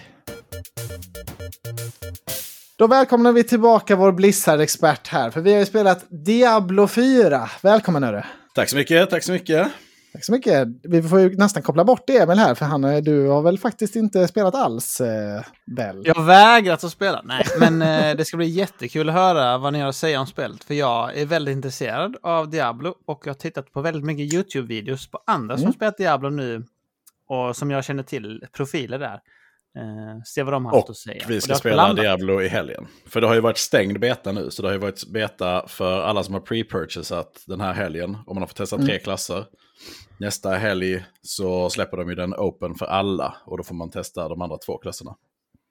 Då 2.78 2.88
välkomnar 2.88 3.32
vi 3.32 3.44
tillbaka 3.44 3.96
vår 3.96 4.12
Blizzard-expert 4.12 5.08
här, 5.08 5.30
för 5.30 5.42
vi 5.42 5.52
har 5.54 5.60
ju 5.60 5.66
spelat 5.66 6.06
Diablo 6.26 6.88
4. 6.88 7.50
Välkommen 7.64 8.04
hörru! 8.04 8.22
Tack 8.56 8.70
så 8.70 8.76
mycket, 8.76 9.10
tack 9.10 9.24
så 9.24 9.32
mycket. 9.32 9.68
Tack 10.14 10.26
så 10.26 10.32
mycket. 10.32 10.68
Vi 10.84 11.04
får 11.04 11.20
ju 11.20 11.36
nästan 11.38 11.64
koppla 11.64 11.84
bort 11.86 12.10
Emil 12.10 12.38
här, 12.38 12.56
för 12.56 12.66
han, 12.66 12.84
är- 12.84 13.02
du 13.02 13.28
har 13.28 13.42
väl 13.42 13.58
faktiskt 13.60 13.96
inte 13.96 14.28
spelat 14.28 14.56
alls, 14.56 15.02
eh, 15.02 15.42
Bell? 15.66 16.02
Jag 16.06 16.24
vägrat 16.24 16.84
att 16.84 16.92
spela. 16.92 17.22
Nej, 17.26 17.46
men 17.60 17.82
eh, 17.82 18.16
det 18.18 18.26
ska 18.26 18.38
bli 18.38 18.48
jättekul 18.48 19.10
att 19.10 19.16
höra 19.16 19.58
vad 19.58 19.74
ni 19.74 19.80
har 19.80 19.90
att 19.90 19.96
säga 19.96 20.20
om 20.20 20.28
spelet. 20.28 20.64
För 20.64 20.74
jag 20.74 21.18
är 21.18 21.26
väldigt 21.26 21.52
intresserad 21.56 22.18
av 22.24 22.50
Diablo 22.50 22.96
och 23.08 23.22
jag 23.26 23.30
har 23.30 23.38
tittat 23.40 23.72
på 23.74 23.82
väldigt 23.82 24.04
mycket 24.04 24.34
YouTube-videos 24.34 25.12
på 25.12 25.20
andra 25.28 25.58
som 25.58 25.64
Mm. 25.64 25.74
spelat 25.74 25.98
Diablo 25.98 26.30
nu. 26.30 26.64
Och 27.28 27.56
som 27.56 27.72
jag 27.72 27.84
känner 27.86 28.04
till 28.04 28.44
profiler 28.54 29.00
där. 29.00 29.20
Eh, 29.78 30.22
se 30.26 30.44
vad 30.44 30.54
de 30.54 30.66
har 30.66 30.72
haft 30.74 30.84
Och 30.84 30.90
att 30.90 30.98
säga. 30.98 31.26
vi 31.28 31.38
Och 31.38 31.44
ska 31.44 31.50
det 31.50 31.54
har 31.54 31.60
spela 31.60 31.76
blandat. 31.76 32.04
Diablo 32.04 32.42
i 32.42 32.48
helgen. 32.48 32.88
För 33.06 33.22
det 33.22 33.28
har 33.28 33.34
ju 33.36 33.42
varit 33.42 33.58
stängd 33.58 34.00
beta 34.00 34.32
nu, 34.32 34.52
så 34.52 34.62
det 34.62 34.68
har 34.68 34.74
ju 34.74 34.80
varit 34.80 35.08
beta 35.14 35.68
för 35.68 36.02
alla 36.02 36.24
som 36.24 36.34
har 36.34 36.42
pre-purchasat 36.42 37.44
den 37.48 37.62
här 37.62 37.74
helgen. 37.74 38.18
Och 38.26 38.36
man 38.36 38.42
har 38.42 38.48
fått 38.48 38.58
testa 38.58 38.78
tre 38.78 38.86
Mm. 38.86 39.00
klasser. 39.00 39.46
Nästa 40.20 40.50
helg 40.50 41.06
så 41.22 41.70
släpper 41.70 41.98
de 41.98 42.10
ju 42.10 42.16
den 42.16 42.34
open 42.34 42.76
för 42.76 42.86
alla 42.86 43.36
och 43.46 43.58
då 43.58 43.64
får 43.64 43.76
man 43.76 43.90
testa 43.92 44.30
de 44.30 44.42
andra 44.42 44.58
två 44.58 44.78
klasserna. 44.78 45.16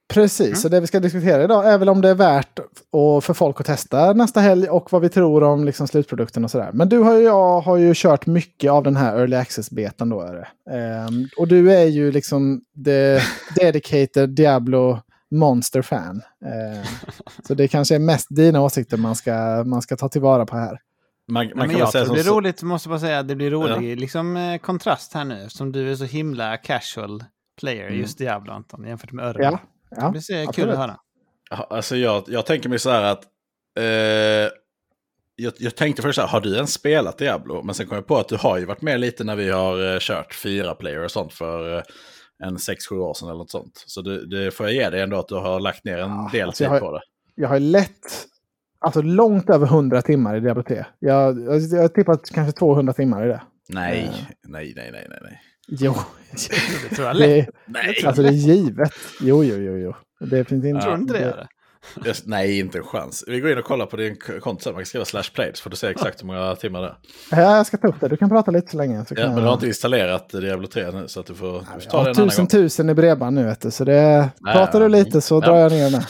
Precis, 0.09 0.47
Mm. 0.47 0.57
så 0.57 0.69
det 0.69 0.81
vi 0.81 0.87
ska 0.87 1.01
diskutera 1.01 1.45
idag 1.45 1.73
är 1.73 1.79
väl 1.79 1.89
om 1.89 2.01
det 2.01 2.09
är 2.09 2.15
värt 2.15 2.59
och 2.91 3.25
för 3.25 3.35
folk 3.35 3.61
att 3.61 3.67
testa 3.67 4.13
nästa 4.13 4.41
helg 4.41 4.69
och 4.69 4.93
vad 4.93 5.03
vi 5.03 5.09
tror 5.09 5.43
om 5.43 5.65
liksom 5.65 5.89
slutprodukten 5.89 6.45
och 6.45 6.51
sådär. 6.51 6.71
Men 6.73 6.89
du 6.89 6.99
och 6.99 7.23
jag 7.23 7.61
har 7.61 7.77
ju 7.77 7.93
kört 7.97 8.27
mycket 8.27 8.71
av 8.71 8.83
den 8.83 8.97
här 8.97 9.17
Early 9.19 9.37
Access-betan 9.37 10.09
då. 10.09 10.21
Är 10.21 10.35
det. 10.35 10.77
Ehm, 10.77 11.29
och 11.37 11.49
du 11.49 11.73
är 11.75 11.85
ju 11.85 12.13
liksom 12.13 12.61
the 12.85 13.21
dedicated 13.61 14.31
Diablo 14.31 14.99
Monster-fan. 15.31 16.23
Ehm, 16.47 16.85
så 17.47 17.55
det 17.55 17.69
kanske 17.69 17.95
är 17.95 17.99
mest 17.99 18.27
dina 18.31 18.61
åsikter 18.61 18.97
man 18.97 19.15
ska, 19.17 19.63
man 19.67 19.83
ska 19.83 19.97
ta 19.97 20.09
tillvara 20.09 20.47
på 20.47 20.57
här. 20.57 20.79
Man, 21.31 21.45
Nej, 21.47 21.55
man 21.55 21.59
men 21.59 21.69
kan 21.69 21.69
väl 21.69 21.79
jag 21.81 21.93
säga 21.93 22.05
tror 22.05 22.15
det 22.15 22.21
är 22.21 22.25
så- 22.25 22.35
roligt, 22.37 22.63
måste 22.63 22.89
bara 22.89 22.99
säga, 22.99 23.23
det 23.23 23.35
blir 23.37 23.51
rolig 23.51 24.01
liksom, 24.01 24.37
eh, 24.37 24.59
kontrast 24.59 25.15
här 25.15 25.25
nu. 25.25 25.47
Som 25.49 25.73
du 25.73 25.91
är 25.91 25.95
så 25.95 26.05
himla 26.05 26.57
casual 26.57 27.25
player 27.61 27.87
Mm. 27.87 27.99
just 28.01 28.19
Diablo, 28.19 28.53
Anton, 28.53 28.85
jämfört 28.87 29.13
med 29.13 29.25
Örjan. 29.25 29.53
Ja, 29.53 29.59
Det 29.91 29.97
ja. 30.01 30.11
blir 30.11 30.21
så 30.21 30.53
kul 30.53 30.71
att 30.71 30.79
höra. 30.79 30.97
Alltså 31.51 31.97
jag, 31.97 32.25
jag 32.27 32.47
tänker 32.47 32.69
mig 32.69 32.79
så 32.79 32.91
här 32.91 33.03
att... 33.03 33.25
Eh, 33.79 34.51
jag, 35.41 35.53
jag 35.59 35.77
tänkte 35.77 36.03
först 36.03 36.15
så 36.17 36.21
här, 36.21 36.29
har 36.29 36.41
du 36.41 36.55
ens 36.55 36.73
spelat 36.73 37.19
Diablo? 37.19 37.63
Men 37.63 37.75
sen 37.75 37.87
kom 37.87 37.95
jag 37.95 38.07
på 38.07 38.17
att 38.19 38.29
du 38.29 38.37
har 38.37 38.59
ju 38.59 38.65
varit 38.65 38.83
med 38.83 39.01
lite 39.01 39.25
när 39.25 39.37
vi 39.37 39.51
har 39.51 39.93
eh, 39.95 39.99
kört 40.01 40.35
fyra 40.35 40.75
player 40.75 41.05
och 41.05 41.11
sånt 41.11 41.33
för 41.33 41.77
eh, 41.77 41.83
en 42.45 42.59
sex 42.59 42.87
sju 42.87 42.95
år 42.99 43.15
sedan 43.15 43.29
eller 43.29 43.39
något 43.39 43.51
sånt. 43.51 43.85
Så 43.87 44.03
det, 44.03 44.27
det 44.27 44.51
får 44.51 44.67
jag 44.67 44.75
ge 44.75 44.91
dig 44.91 45.01
ändå 45.01 45.19
att 45.19 45.29
du 45.29 45.35
har 45.35 45.61
lagt 45.61 45.85
ner 45.85 45.99
en 45.99 46.11
Ja, 46.11 46.29
del 46.33 46.47
alltså 46.47 46.65
tid 46.65 46.69
har- 46.71 46.81
på 46.81 46.93
det. 46.93 47.01
Jag 47.35 47.49
har 47.49 47.61
lätt, 47.61 48.27
alltså 48.79 49.03
långt 49.03 49.51
över 49.51 49.67
100 49.67 50.03
timmar 50.03 50.37
i 50.37 50.41
Diablo 50.41 50.63
3. 50.63 50.85
Jag, 50.99 51.41
jag, 51.41 51.61
jag 51.61 51.81
har 51.81 51.89
tippat 51.89 52.31
kanske 52.31 52.59
200 52.59 52.93
timmar 52.93 53.25
i 53.27 53.29
det. 53.29 53.43
Nej, 53.69 53.99
Eh. 54.05 54.11
nej, 54.49 54.73
nej, 54.77 54.91
nej, 54.93 55.07
nej, 55.11 55.19
nej. 55.23 55.41
Jo, 55.69 55.95
Det 56.91 56.95
tror 56.97 57.07
jag 57.09 57.17
lätt. 57.17 57.47
det, 57.47 57.53
Nej, 57.67 58.05
alltså 58.07 58.23
det 58.23 58.29
är 58.29 58.33
givet. 58.33 58.93
Jo, 59.21 59.45
jo, 59.45 59.57
jo, 59.57 59.77
jo. 59.79 59.95
Det 60.27 60.45
finns 60.45 60.65
inte... 60.65 60.81
Tror 60.83 60.95
inte 60.95 61.13
det? 61.13 61.19
Eller? 61.19 61.47
Just- 62.05 62.27
nej, 62.27 62.59
inte 62.59 62.79
en 62.79 62.85
chans. 62.85 63.25
Vi 63.27 63.41
går 63.41 63.51
in 63.53 63.59
och 63.59 63.65
kollar 63.65 63.87
på 63.87 63.97
din 63.97 64.17
konto 64.41 64.63
sen, 64.63 64.73
man 64.73 64.81
kan 64.83 64.87
skriva 64.87 65.05
slash 65.05 65.23
play 65.35 65.51
så 65.55 65.63
får 65.63 65.71
du 65.71 65.77
se 65.77 65.87
exakt 65.87 66.23
hur 66.23 66.27
många 66.27 66.57
timmar 66.57 66.83
det 66.83 66.87
är. 66.89 66.97
Ja, 67.43 67.57
jag 67.57 67.67
ska 67.67 67.77
ta 67.77 67.89
upp 67.89 68.01
det. 68.01 68.09
Du 68.09 68.17
kan 68.17 68.29
prata 68.29 68.51
lite 68.51 68.71
så 68.71 68.77
länge. 68.77 69.05
Så 69.05 69.15
kan 69.15 69.23
Ja, 69.25 69.29
men 69.29 69.37
du 69.37 69.43
har 69.43 69.49
jag... 69.49 69.57
inte 69.57 69.67
installerat 69.67 70.29
Diablo 70.29 70.67
3 70.67 70.91
nu 70.91 71.09
så 71.09 71.21
att 71.21 71.27
du 71.27 71.35
får, 71.35 71.53
du 71.75 71.81
får 71.81 71.91
ta 71.91 71.97
det 72.05 72.11
en 72.11 72.17
annan 72.17 72.29
tusen 72.29 72.43
gång. 72.45 72.49
tusen 72.49 72.91
i 72.91 72.95
bredband 72.95 73.37
nu 73.37 73.45
vet 73.45 73.61
du. 73.61 73.71
Så 73.71 73.85
det... 73.85 74.29
Nej, 74.41 74.55
pratar 74.55 74.81
du 74.81 74.89
lite 74.89 75.21
så 75.21 75.35
Ja. 75.35 75.41
drar 75.41 75.57
jag 75.57 75.73
ner 75.73 75.91
den. 75.91 76.03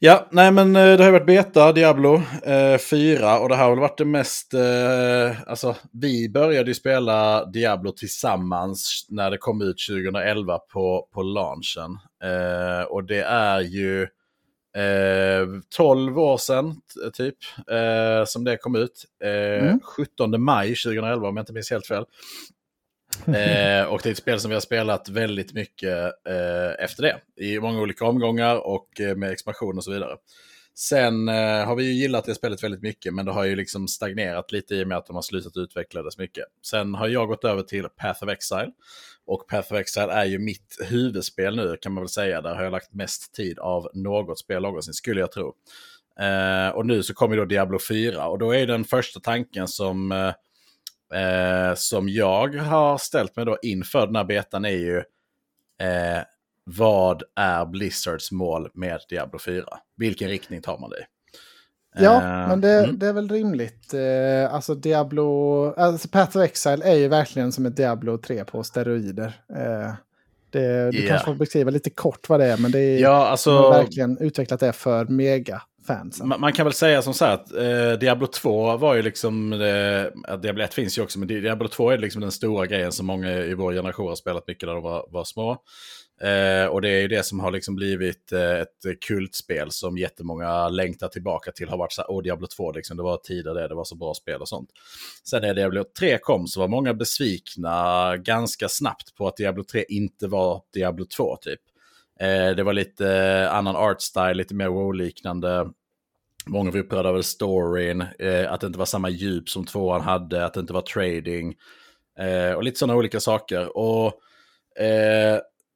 Ja, 0.00 0.28
nej 0.30 0.52
men 0.52 0.76
eh, 0.76 0.96
det 0.96 1.04
har 1.04 1.12
varit 1.12 1.26
beta, 1.26 1.72
Diablo 1.72 2.22
eh, 2.44 2.78
4 2.78 3.38
och 3.38 3.48
det 3.48 3.56
här 3.56 3.64
har 3.64 3.70
väl 3.70 3.80
varit 3.80 3.98
det 3.98 4.04
mest, 4.04 4.54
eh, 4.54 5.42
alltså 5.46 5.76
vi 5.92 6.28
började 6.28 6.70
ju 6.70 6.74
spela 6.74 7.44
Diablo 7.44 7.92
tillsammans 7.92 9.06
när 9.08 9.30
det 9.30 9.38
kom 9.38 9.62
ut 9.62 9.76
2011 9.88 10.58
på, 10.58 11.08
på 11.14 11.22
launchen. 11.22 11.98
Eh, 12.24 12.82
och 12.82 13.04
det 13.04 13.22
är 13.22 13.60
ju 13.60 14.02
eh, 14.76 15.46
12 15.76 16.18
år 16.18 16.36
sedan 16.36 16.74
typ 17.12 17.36
eh, 17.70 18.24
som 18.26 18.44
det 18.44 18.56
kom 18.56 18.76
ut. 18.76 19.04
Mm. 19.24 19.80
17 19.80 20.42
maj 20.42 20.68
2011 20.68 21.28
om 21.28 21.36
jag 21.36 21.42
inte 21.42 21.52
minns 21.52 21.70
helt 21.70 21.86
fel. 21.86 22.04
eh, 23.34 23.84
och 23.84 24.00
det 24.02 24.08
är 24.08 24.10
ett 24.10 24.18
spel 24.18 24.40
som 24.40 24.48
vi 24.48 24.54
har 24.54 24.60
spelat 24.60 25.08
väldigt 25.08 25.52
mycket 25.52 26.12
eh, 26.28 26.84
efter 26.84 27.02
det. 27.02 27.44
I 27.44 27.60
många 27.60 27.80
olika 27.80 28.04
omgångar 28.04 28.66
och 28.66 29.00
eh, 29.00 29.16
med 29.16 29.30
expansion 29.30 29.76
och 29.76 29.84
så 29.84 29.90
vidare. 29.90 30.16
Sen 30.74 31.28
eh, 31.28 31.64
har 31.64 31.76
vi 31.76 31.84
ju 31.84 31.92
gillat 31.92 32.24
det 32.24 32.34
spelet 32.34 32.62
väldigt 32.62 32.82
mycket, 32.82 33.14
men 33.14 33.26
det 33.26 33.32
har 33.32 33.44
ju 33.44 33.56
liksom 33.56 33.88
stagnerat 33.88 34.52
lite 34.52 34.74
i 34.74 34.84
och 34.84 34.88
med 34.88 34.98
att 34.98 35.06
de 35.06 35.16
har 35.16 35.22
slutat 35.22 35.56
utveckla 35.56 36.02
det 36.02 36.12
så 36.12 36.20
mycket. 36.20 36.44
Sen 36.66 36.94
har 36.94 37.08
jag 37.08 37.28
gått 37.28 37.44
över 37.44 37.62
till 37.62 37.88
Path 37.88 38.24
of 38.24 38.30
Exile. 38.30 38.70
Och 39.26 39.48
Path 39.48 39.72
of 39.72 39.78
Exile 39.78 40.12
är 40.12 40.24
ju 40.24 40.38
mitt 40.38 40.76
huvudspel 40.88 41.56
nu 41.56 41.76
kan 41.80 41.92
man 41.92 42.02
väl 42.02 42.08
säga. 42.08 42.40
Där 42.40 42.54
har 42.54 42.62
jag 42.62 42.70
lagt 42.70 42.94
mest 42.94 43.34
tid 43.34 43.58
av 43.58 43.88
något 43.94 44.38
spel 44.38 44.62
någonsin, 44.62 44.94
skulle 44.94 45.20
jag 45.20 45.32
tro. 45.32 45.54
Eh, 46.20 46.68
och 46.68 46.86
nu 46.86 47.02
så 47.02 47.14
kommer 47.14 47.36
då 47.36 47.44
Diablo 47.44 47.78
4 47.88 48.28
och 48.28 48.38
då 48.38 48.54
är 48.54 48.66
den 48.66 48.84
första 48.84 49.20
tanken 49.20 49.68
som 49.68 50.12
eh, 50.12 50.32
eh, 51.14 51.68
eh, 51.68 51.74
som 51.74 52.08
jag 52.08 52.54
har 52.54 52.98
ställt 52.98 53.36
mig 53.36 53.44
då 53.44 53.58
inför 53.62 54.06
den 54.06 54.16
här 54.16 54.24
betan 54.24 54.64
är 54.64 54.70
ju 54.70 54.96
eh, 55.78 56.22
vad 56.64 57.22
är 57.36 57.66
Blizzards 57.66 58.32
mål 58.32 58.68
med 58.74 59.00
Diablo 59.08 59.38
4? 59.38 59.64
Vilken 59.96 60.28
riktning 60.28 60.62
tar 60.62 60.78
man 60.78 60.90
det 60.90 60.96
i? 60.96 61.02
Ja, 62.04 62.14
uh, 62.14 62.48
men 62.48 62.60
det, 62.60 62.78
mm. 62.84 62.98
det, 62.98 63.06
är 63.06 63.12
väl 63.12 63.28
rimligt. 63.28 63.94
Uh, 63.94 64.54
alltså 64.54 64.74
Diablo, 64.74 65.72
alltså 65.76 66.08
Path 66.08 66.36
of 66.36 66.44
Exile 66.44 66.84
är 66.84 66.94
ju 66.94 67.08
verkligen 67.08 67.52
som 67.52 67.66
ett 67.66 67.76
Diablo 67.76 68.18
3 68.18 68.44
på 68.44 68.64
steroider. 68.64 69.40
Uh, 69.50 69.92
det, 70.50 70.90
du 70.90 70.98
yeah. 70.98 71.08
kanske 71.08 71.26
får 71.26 71.34
beskriva 71.34 71.70
lite 71.70 71.90
kort 71.90 72.28
vad 72.28 72.40
det 72.40 72.46
är, 72.46 72.56
men 72.56 72.70
det 72.70 72.78
är 72.78 72.98
ja, 72.98 73.26
alltså, 73.26 73.70
verkligen 73.70 74.18
utvecklat 74.18 74.60
det 74.60 74.72
för 74.72 75.04
mega 75.04 75.62
fansen. 75.88 76.28
Man, 76.28 76.40
man, 76.40 76.52
kan 76.52 76.66
väl 76.66 76.72
säga 76.72 77.02
som 77.02 77.14
så 77.14 77.24
här 77.24 77.34
att 77.34 77.52
eh, 77.52 77.98
Diablo 78.00 78.26
2 78.26 78.76
var 78.76 78.94
ju 78.94 79.02
liksom, 79.02 79.52
eh, 79.52 80.36
Diablo 80.36 80.64
1 80.64 80.74
finns 80.74 80.98
ju 80.98 81.02
också, 81.02 81.18
men 81.18 81.28
Diablo 81.28 81.68
2 81.68 81.90
är 81.90 81.98
liksom 81.98 82.20
den 82.20 82.32
stora 82.32 82.66
grejen 82.66 82.92
som 82.92 83.06
många 83.06 83.30
i 83.30 83.54
vår 83.54 83.72
generation 83.72 84.08
har 84.08 84.16
spelat 84.16 84.46
mycket 84.46 84.66
när 84.66 84.74
de 84.74 84.82
var, 84.82 85.06
var 85.10 85.24
små. 85.24 85.56
Eh, 86.20 86.66
och 86.66 86.82
det 86.82 86.88
är 86.88 87.00
ju 87.00 87.08
det 87.08 87.26
som 87.26 87.40
har 87.40 87.50
liksom 87.50 87.74
blivit 87.74 88.32
eh, 88.32 88.58
ett 88.60 89.00
kultspel 89.06 89.70
som 89.70 89.98
jättemånga 89.98 90.68
längtar 90.68 91.08
tillbaka 91.08 91.52
till. 91.52 91.68
Har 91.68 91.78
varit 91.78 91.92
så 91.92 92.02
här, 92.02 92.10
åh 92.10 92.22
Diablo 92.22 92.46
2, 92.46 92.72
liksom, 92.72 92.96
det 92.96 93.02
var 93.02 93.16
tider 93.16 93.54
det, 93.54 93.68
det 93.68 93.74
var 93.74 93.84
så 93.84 93.96
bra 93.96 94.14
spel 94.14 94.40
och 94.40 94.48
sånt. 94.48 94.70
Sen 95.24 95.42
när 95.42 95.54
Diablo 95.54 95.84
3 95.98 96.18
kom 96.18 96.46
så 96.46 96.60
var 96.60 96.68
många 96.68 96.94
besvikna 96.94 98.16
ganska 98.16 98.68
snabbt 98.68 99.14
på 99.14 99.28
att 99.28 99.36
Diablo 99.36 99.64
3 99.64 99.84
inte 99.88 100.28
var 100.28 100.62
Diablo 100.74 101.04
2 101.04 101.36
typ. 101.36 101.60
Eh, 102.20 102.56
det 102.56 102.62
var 102.62 102.72
lite 102.72 103.08
eh, 103.12 103.54
annan 103.54 103.76
art 103.76 104.00
style, 104.00 104.34
lite 104.34 104.54
mer 104.54 104.68
WoW-liknande. 104.68 105.70
Många 106.46 106.70
var 106.70 106.78
upprörda 106.78 107.08
över 107.08 107.22
storyn, 107.22 108.00
eh, 108.18 108.52
att 108.52 108.60
det 108.60 108.66
inte 108.66 108.78
var 108.78 108.86
samma 108.86 109.08
djup 109.08 109.48
som 109.48 109.66
tvåan 109.66 110.00
hade, 110.00 110.44
att 110.44 110.54
det 110.54 110.60
inte 110.60 110.72
var 110.72 110.82
trading. 110.82 111.54
Eh, 112.18 112.52
och 112.52 112.62
lite 112.62 112.78
sådana 112.78 112.98
olika 112.98 113.20
saker. 113.20 113.76
Och 113.76 114.12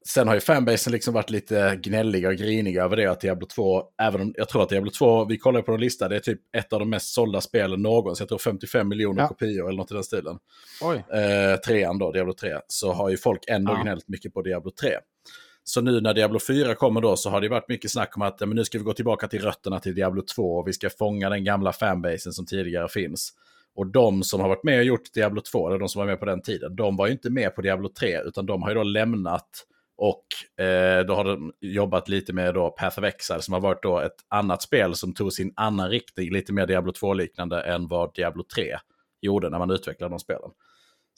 sen 0.08 0.28
har 0.28 0.34
ju 0.34 0.40
fanbasen 0.40 0.92
liksom 0.92 1.14
varit 1.14 1.30
lite 1.30 1.78
gnälliga 1.82 2.28
och 2.28 2.34
griniga 2.34 2.84
över 2.84 2.96
det 2.96 3.06
att 3.06 3.20
Diablo 3.20 3.46
2, 3.46 3.84
även 4.02 4.20
om 4.20 4.34
jag 4.36 4.48
tror 4.48 4.62
att 4.62 4.68
Diablo 4.68 4.90
2, 4.90 5.24
vi 5.24 5.38
kollar 5.38 5.62
på 5.62 5.72
en 5.72 5.80
lista, 5.80 6.08
det 6.08 6.16
är 6.16 6.20
typ 6.20 6.40
ett 6.56 6.72
av 6.72 6.78
de 6.78 6.90
mest 6.90 7.14
sålda 7.14 7.40
spelen 7.40 7.82
någonsin. 7.82 8.22
Jag 8.24 8.28
tror 8.28 8.38
55 8.38 8.88
miljoner 8.88 9.22
ja. 9.22 9.28
kopior 9.28 9.68
eller 9.68 9.76
något 9.76 9.90
i 9.90 9.94
den 9.94 10.04
stilen. 10.04 10.38
Oj. 10.82 11.04
Eh, 11.20 11.56
trean 11.56 11.98
då, 11.98 12.12
Diablo 12.12 12.32
3, 12.32 12.58
så 12.66 12.92
har 12.92 13.10
ju 13.10 13.16
folk 13.16 13.44
ändå 13.48 13.72
ja. 13.72 13.82
gnällt 13.82 14.08
mycket 14.08 14.34
på 14.34 14.42
Diablo 14.42 14.70
3. 14.70 14.90
Så 15.64 15.80
nu 15.80 16.00
när 16.00 16.14
Diablo 16.14 16.38
4 16.48 16.74
kommer 16.74 17.00
då 17.00 17.16
så 17.16 17.30
har 17.30 17.40
det 17.40 17.48
varit 17.48 17.68
mycket 17.68 17.90
snack 17.90 18.16
om 18.16 18.22
att 18.22 18.40
men 18.40 18.50
nu 18.50 18.64
ska 18.64 18.78
vi 18.78 18.84
gå 18.84 18.92
tillbaka 18.92 19.28
till 19.28 19.42
rötterna 19.42 19.80
till 19.80 19.94
Diablo 19.94 20.22
2 20.22 20.56
och 20.56 20.68
vi 20.68 20.72
ska 20.72 20.90
fånga 20.90 21.30
den 21.30 21.44
gamla 21.44 21.72
fanbasen 21.72 22.32
som 22.32 22.46
tidigare 22.46 22.88
finns. 22.88 23.32
Och 23.74 23.86
de 23.86 24.22
som 24.22 24.40
har 24.40 24.48
varit 24.48 24.64
med 24.64 24.78
och 24.78 24.84
gjort 24.84 25.12
Diablo 25.14 25.40
2, 25.40 25.68
eller 25.68 25.78
de 25.78 25.88
som 25.88 25.98
var 25.98 26.06
med 26.06 26.20
på 26.20 26.26
den 26.26 26.42
tiden, 26.42 26.76
de 26.76 26.96
var 26.96 27.06
ju 27.06 27.12
inte 27.12 27.30
med 27.30 27.54
på 27.54 27.62
Diablo 27.62 27.88
3 27.88 28.20
utan 28.22 28.46
de 28.46 28.62
har 28.62 28.68
ju 28.68 28.74
då 28.74 28.82
lämnat 28.82 29.48
och 29.96 30.62
eh, 30.64 31.06
då 31.06 31.14
har 31.14 31.24
de 31.24 31.52
jobbat 31.60 32.08
lite 32.08 32.32
med 32.32 32.54
då 32.54 32.70
Path 32.70 32.98
of 32.98 33.04
Exile 33.04 33.42
som 33.42 33.54
har 33.54 33.60
varit 33.60 33.82
då 33.82 33.98
ett 34.00 34.16
annat 34.28 34.62
spel 34.62 34.94
som 34.94 35.14
tog 35.14 35.32
sin 35.32 35.52
annan 35.56 35.90
riktning, 35.90 36.32
lite 36.32 36.52
mer 36.52 36.66
Diablo 36.66 36.92
2-liknande 36.92 37.60
än 37.60 37.88
vad 37.88 38.14
Diablo 38.14 38.44
3 38.54 38.76
gjorde 39.20 39.50
när 39.50 39.58
man 39.58 39.70
utvecklade 39.70 40.12
de 40.12 40.18
spelen. 40.18 40.50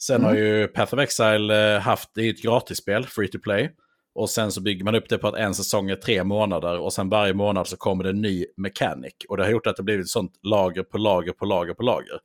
Sen 0.01 0.15
mm. 0.15 0.27
har 0.27 0.35
ju 0.35 0.67
Path 0.67 0.93
of 0.93 0.99
Exile 0.99 1.75
eh, 1.75 1.81
haft, 1.81 2.09
det 2.13 2.21
är 2.21 2.29
ett 2.29 2.41
gratisspel, 2.41 3.05
free 3.05 3.27
to 3.27 3.39
play. 3.39 3.75
Och 4.15 4.29
sen 4.29 4.51
så 4.51 4.61
bygger 4.61 4.85
man 4.85 4.95
upp 4.95 5.09
det 5.09 5.17
på 5.17 5.27
att 5.27 5.35
en 5.35 5.55
säsong 5.55 5.89
är 5.89 5.95
tre 5.95 6.23
månader 6.23 6.79
och 6.79 6.93
sen 6.93 7.09
varje 7.09 7.33
månad 7.33 7.67
så 7.67 7.77
kommer 7.77 8.03
det 8.03 8.09
en 8.09 8.21
ny 8.21 8.45
mechanic. 8.57 9.13
Och 9.29 9.37
det 9.37 9.43
har 9.43 9.51
gjort 9.51 9.67
att 9.67 9.75
det 9.75 9.83
blivit 9.83 10.09
sånt 10.09 10.31
lager 10.43 10.83
på 10.83 10.97
lager 10.97 11.31
på 11.31 11.45
lager 11.45 11.73
på 11.73 11.83
lager. 11.83 12.19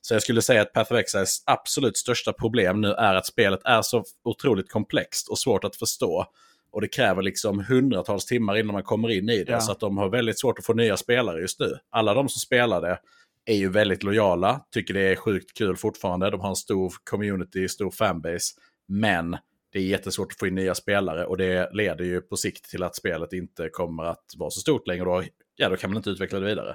Så 0.00 0.14
jag 0.14 0.22
skulle 0.22 0.42
säga 0.42 0.62
att 0.62 0.72
Path 0.72 0.92
of 0.92 0.98
Exiles 0.98 1.42
absolut 1.46 1.96
största 1.96 2.32
problem 2.32 2.80
nu 2.80 2.92
är 2.92 3.14
att 3.14 3.26
spelet 3.26 3.60
är 3.64 3.82
så 3.82 4.04
otroligt 4.24 4.70
komplext 4.70 5.28
och 5.28 5.38
svårt 5.38 5.64
att 5.64 5.76
förstå. 5.76 6.26
Och 6.72 6.80
det 6.80 6.88
kräver 6.88 7.22
liksom 7.22 7.64
hundratals 7.64 8.26
timmar 8.26 8.56
innan 8.56 8.72
man 8.72 8.82
kommer 8.82 9.10
in 9.10 9.28
i 9.28 9.44
det. 9.44 9.52
Ja. 9.52 9.60
Så 9.60 9.72
att 9.72 9.80
de 9.80 9.98
har 9.98 10.08
väldigt 10.08 10.38
svårt 10.38 10.58
att 10.58 10.64
få 10.64 10.74
nya 10.74 10.96
spelare 10.96 11.40
just 11.40 11.60
nu. 11.60 11.78
Alla 11.90 12.14
de 12.14 12.28
som 12.28 12.40
spelar 12.40 12.80
det 12.80 12.98
är 13.44 13.56
ju 13.56 13.68
väldigt 13.68 14.02
lojala, 14.02 14.60
tycker 14.70 14.94
det 14.94 15.00
är 15.12 15.16
sjukt 15.16 15.58
kul 15.58 15.76
fortfarande. 15.76 16.30
De 16.30 16.40
har 16.40 16.48
en 16.48 16.56
stor 16.56 16.92
community, 17.10 17.68
stor 17.68 17.90
fanbase. 17.90 18.54
Men 18.88 19.36
det 19.72 19.78
är 19.78 19.82
jättesvårt 19.82 20.32
att 20.32 20.38
få 20.38 20.46
in 20.46 20.54
nya 20.54 20.74
spelare 20.74 21.24
och 21.24 21.36
det 21.36 21.70
leder 21.72 22.04
ju 22.04 22.20
på 22.20 22.36
sikt 22.36 22.70
till 22.70 22.82
att 22.82 22.96
spelet 22.96 23.32
inte 23.32 23.68
kommer 23.68 24.04
att 24.04 24.24
vara 24.36 24.50
så 24.50 24.60
stort 24.60 24.86
längre. 24.86 25.04
Då, 25.04 25.22
ja, 25.56 25.68
då 25.68 25.76
kan 25.76 25.90
man 25.90 25.96
inte 25.96 26.10
utveckla 26.10 26.40
det 26.40 26.46
vidare. 26.46 26.74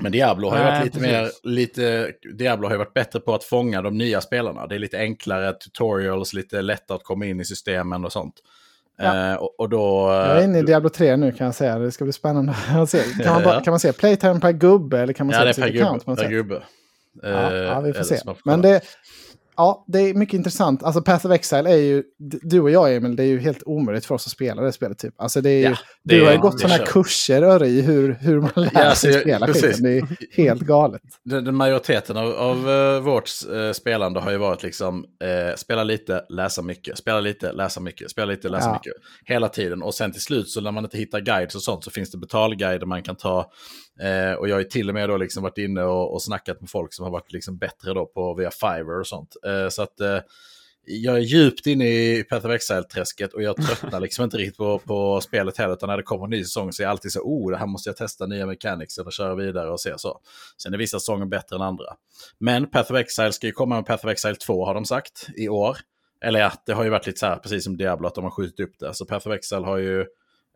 Men 0.00 0.12
Diablo 0.12 0.48
har 0.48 0.58
ju 0.58 0.64
varit 0.64 0.84
lite 0.84 1.00
mer, 1.00 1.30
lite, 1.42 2.12
Diablo 2.34 2.66
har 2.66 2.74
ju 2.74 2.78
varit 2.78 2.94
bättre 2.94 3.20
på 3.20 3.34
att 3.34 3.44
fånga 3.44 3.82
de 3.82 3.98
nya 3.98 4.20
spelarna. 4.20 4.66
Det 4.66 4.74
är 4.74 4.78
lite 4.78 4.98
enklare 4.98 5.52
tutorials, 5.52 6.32
lite 6.32 6.62
lättare 6.62 6.96
att 6.96 7.04
komma 7.04 7.26
in 7.26 7.40
i 7.40 7.44
systemen 7.44 8.04
och 8.04 8.12
sånt. 8.12 8.34
Ja. 8.98 9.32
Uh, 9.32 9.36
och, 9.36 9.60
och, 9.60 9.68
då, 9.68 10.08
jag 10.10 10.38
är 10.38 10.44
inne 10.44 10.58
i 10.58 10.62
Diablo 10.62 10.88
3 10.88 11.16
nu 11.16 11.32
kan 11.32 11.44
jag 11.44 11.54
säga. 11.54 11.78
Det 11.78 11.92
ska 11.92 12.04
bli 12.04 12.12
spännande 12.12 12.54
att 12.68 12.90
se. 12.90 13.02
Kan 13.22 13.34
man, 13.34 13.42
bara, 13.42 13.60
kan 13.64 13.72
man 13.72 13.80
se 13.80 13.92
playtime 13.92 14.40
per 14.40 14.52
gubbe 14.52 15.00
eller 15.00 15.12
kan 15.12 15.26
man 15.26 15.34
ja, 15.34 15.40
se 15.40 15.62
det 15.62 15.66
per 15.66 15.72
gubbe. 15.72 16.16
Per 16.16 16.30
gubbe. 16.30 16.62
Ja, 17.22 17.54
ja, 17.54 17.80
vi 17.80 17.92
får 17.92 18.04
se. 18.04 18.20
Men 18.44 18.62
det, 18.62 18.80
Ja, 19.56 19.84
det 19.88 19.98
är 19.98 20.14
mycket 20.14 20.34
intressant. 20.34 20.82
Alltså 20.82 21.02
Path 21.02 21.26
of 21.26 21.32
Exile 21.32 21.70
är 21.70 21.76
ju, 21.76 22.02
du 22.18 22.60
och 22.60 22.70
jag 22.70 22.94
Emil, 22.94 23.16
det 23.16 23.22
är 23.22 23.26
ju 23.26 23.38
helt 23.38 23.62
omöjligt 23.66 24.06
för 24.06 24.14
oss 24.14 24.26
att 24.26 24.32
spela 24.32 24.62
det 24.62 24.72
spelet. 24.72 24.98
Typ. 24.98 25.14
Alltså 25.16 25.40
det 25.40 25.50
är 25.50 25.58
ju, 25.58 25.64
ja, 25.64 25.76
det 26.04 26.16
du 26.18 26.24
har 26.24 26.32
ju 26.32 26.38
gått 26.38 26.60
sådana 26.60 26.74
här 26.74 26.86
kurser 26.86 27.64
i 27.64 27.80
hur, 27.80 28.16
hur 28.20 28.40
man 28.40 28.50
lär 28.54 28.70
ja, 28.74 28.94
sig 28.94 29.12
spela 29.12 29.46
skiten. 29.46 29.82
Det 29.82 29.98
är 29.98 30.36
helt 30.36 30.62
galet. 30.62 31.02
Den, 31.24 31.44
den 31.44 31.54
majoriteten 31.54 32.16
av, 32.16 32.32
av 32.32 32.68
uh, 32.68 33.00
vårt 33.00 33.30
uh, 33.52 33.72
spelande 33.72 34.20
har 34.20 34.30
ju 34.30 34.36
varit 34.36 34.62
liksom 34.62 35.04
uh, 35.04 35.56
spela 35.56 35.84
lite, 35.84 36.24
läsa 36.28 36.62
mycket, 36.62 36.98
spela 36.98 37.20
lite, 37.20 37.52
läsa 37.52 37.80
mycket, 37.80 38.10
spela 38.10 38.26
lite, 38.26 38.48
läsa 38.48 38.68
ja. 38.68 38.72
mycket. 38.72 38.92
Hela 39.24 39.48
tiden. 39.48 39.82
Och 39.82 39.94
sen 39.94 40.12
till 40.12 40.22
slut 40.22 40.48
så 40.48 40.60
när 40.60 40.72
man 40.72 40.84
inte 40.84 40.98
hittar 40.98 41.20
guides 41.20 41.54
och 41.54 41.62
sånt 41.62 41.84
så 41.84 41.90
finns 41.90 42.10
det 42.10 42.18
betalguider 42.18 42.86
man 42.86 43.02
kan 43.02 43.16
ta 43.16 43.50
Eh, 44.00 44.32
och 44.32 44.48
jag 44.48 44.56
har 44.56 44.62
till 44.62 44.88
och 44.88 44.94
med 44.94 45.08
då 45.08 45.16
liksom 45.16 45.42
varit 45.42 45.58
inne 45.58 45.82
och, 45.82 46.12
och 46.12 46.22
snackat 46.22 46.60
med 46.60 46.70
folk 46.70 46.92
som 46.92 47.04
har 47.04 47.12
varit 47.12 47.32
liksom 47.32 47.56
bättre 47.56 47.94
då 47.94 48.06
på 48.06 48.34
via 48.34 48.50
Fiverr 48.50 49.00
och 49.00 49.06
sånt. 49.06 49.36
Eh, 49.46 49.68
så 49.68 49.82
att 49.82 50.00
eh, 50.00 50.18
jag 50.88 51.16
är 51.16 51.20
djupt 51.20 51.66
inne 51.66 51.88
i 51.88 52.24
Path 52.24 52.46
of 52.46 52.52
Exile-träsket 52.52 53.32
och 53.32 53.42
jag 53.42 53.56
tröttnar 53.56 54.00
liksom 54.06 54.24
inte 54.24 54.36
riktigt 54.36 54.56
på, 54.56 54.78
på 54.78 55.20
spelet 55.20 55.56
heller. 55.56 55.74
Utan 55.74 55.88
när 55.88 55.96
det 55.96 56.02
kommer 56.02 56.24
en 56.24 56.30
ny 56.30 56.44
säsong 56.44 56.72
så 56.72 56.82
är 56.82 56.84
jag 56.84 56.90
alltid 56.90 57.12
så, 57.12 57.20
oh, 57.20 57.50
det 57.50 57.56
här 57.56 57.66
måste 57.66 57.88
jag 57.88 57.96
testa 57.96 58.26
nya 58.26 58.46
mechanics 58.46 58.98
och 58.98 59.12
köra 59.12 59.34
vidare 59.34 59.70
och 59.70 59.80
se 59.80 59.98
så. 59.98 60.20
Sen 60.62 60.74
är 60.74 60.78
vissa 60.78 61.00
säsonger 61.00 61.26
bättre 61.26 61.56
än 61.56 61.62
andra. 61.62 61.94
Men 62.38 62.70
Path 62.70 62.92
of 62.92 62.98
Exile 62.98 63.32
ska 63.32 63.46
ju 63.46 63.52
komma 63.52 63.74
med 63.74 63.86
Path 63.86 64.06
of 64.06 64.12
Exile 64.12 64.34
2 64.34 64.64
har 64.64 64.74
de 64.74 64.84
sagt 64.84 65.28
i 65.36 65.48
år. 65.48 65.76
Eller 66.24 66.40
ja, 66.40 66.52
det 66.66 66.72
har 66.72 66.84
ju 66.84 66.90
varit 66.90 67.06
lite 67.06 67.18
så 67.18 67.26
här, 67.26 67.36
precis 67.36 67.64
som 67.64 67.76
Diablo, 67.76 68.06
att 68.06 68.14
de 68.14 68.24
har 68.24 68.30
skjutit 68.30 68.60
upp 68.60 68.78
det. 68.78 68.94
Så 68.94 69.06
Path 69.06 69.28
of 69.28 69.34
Exile 69.34 69.66
har 69.66 69.76
ju 69.76 70.06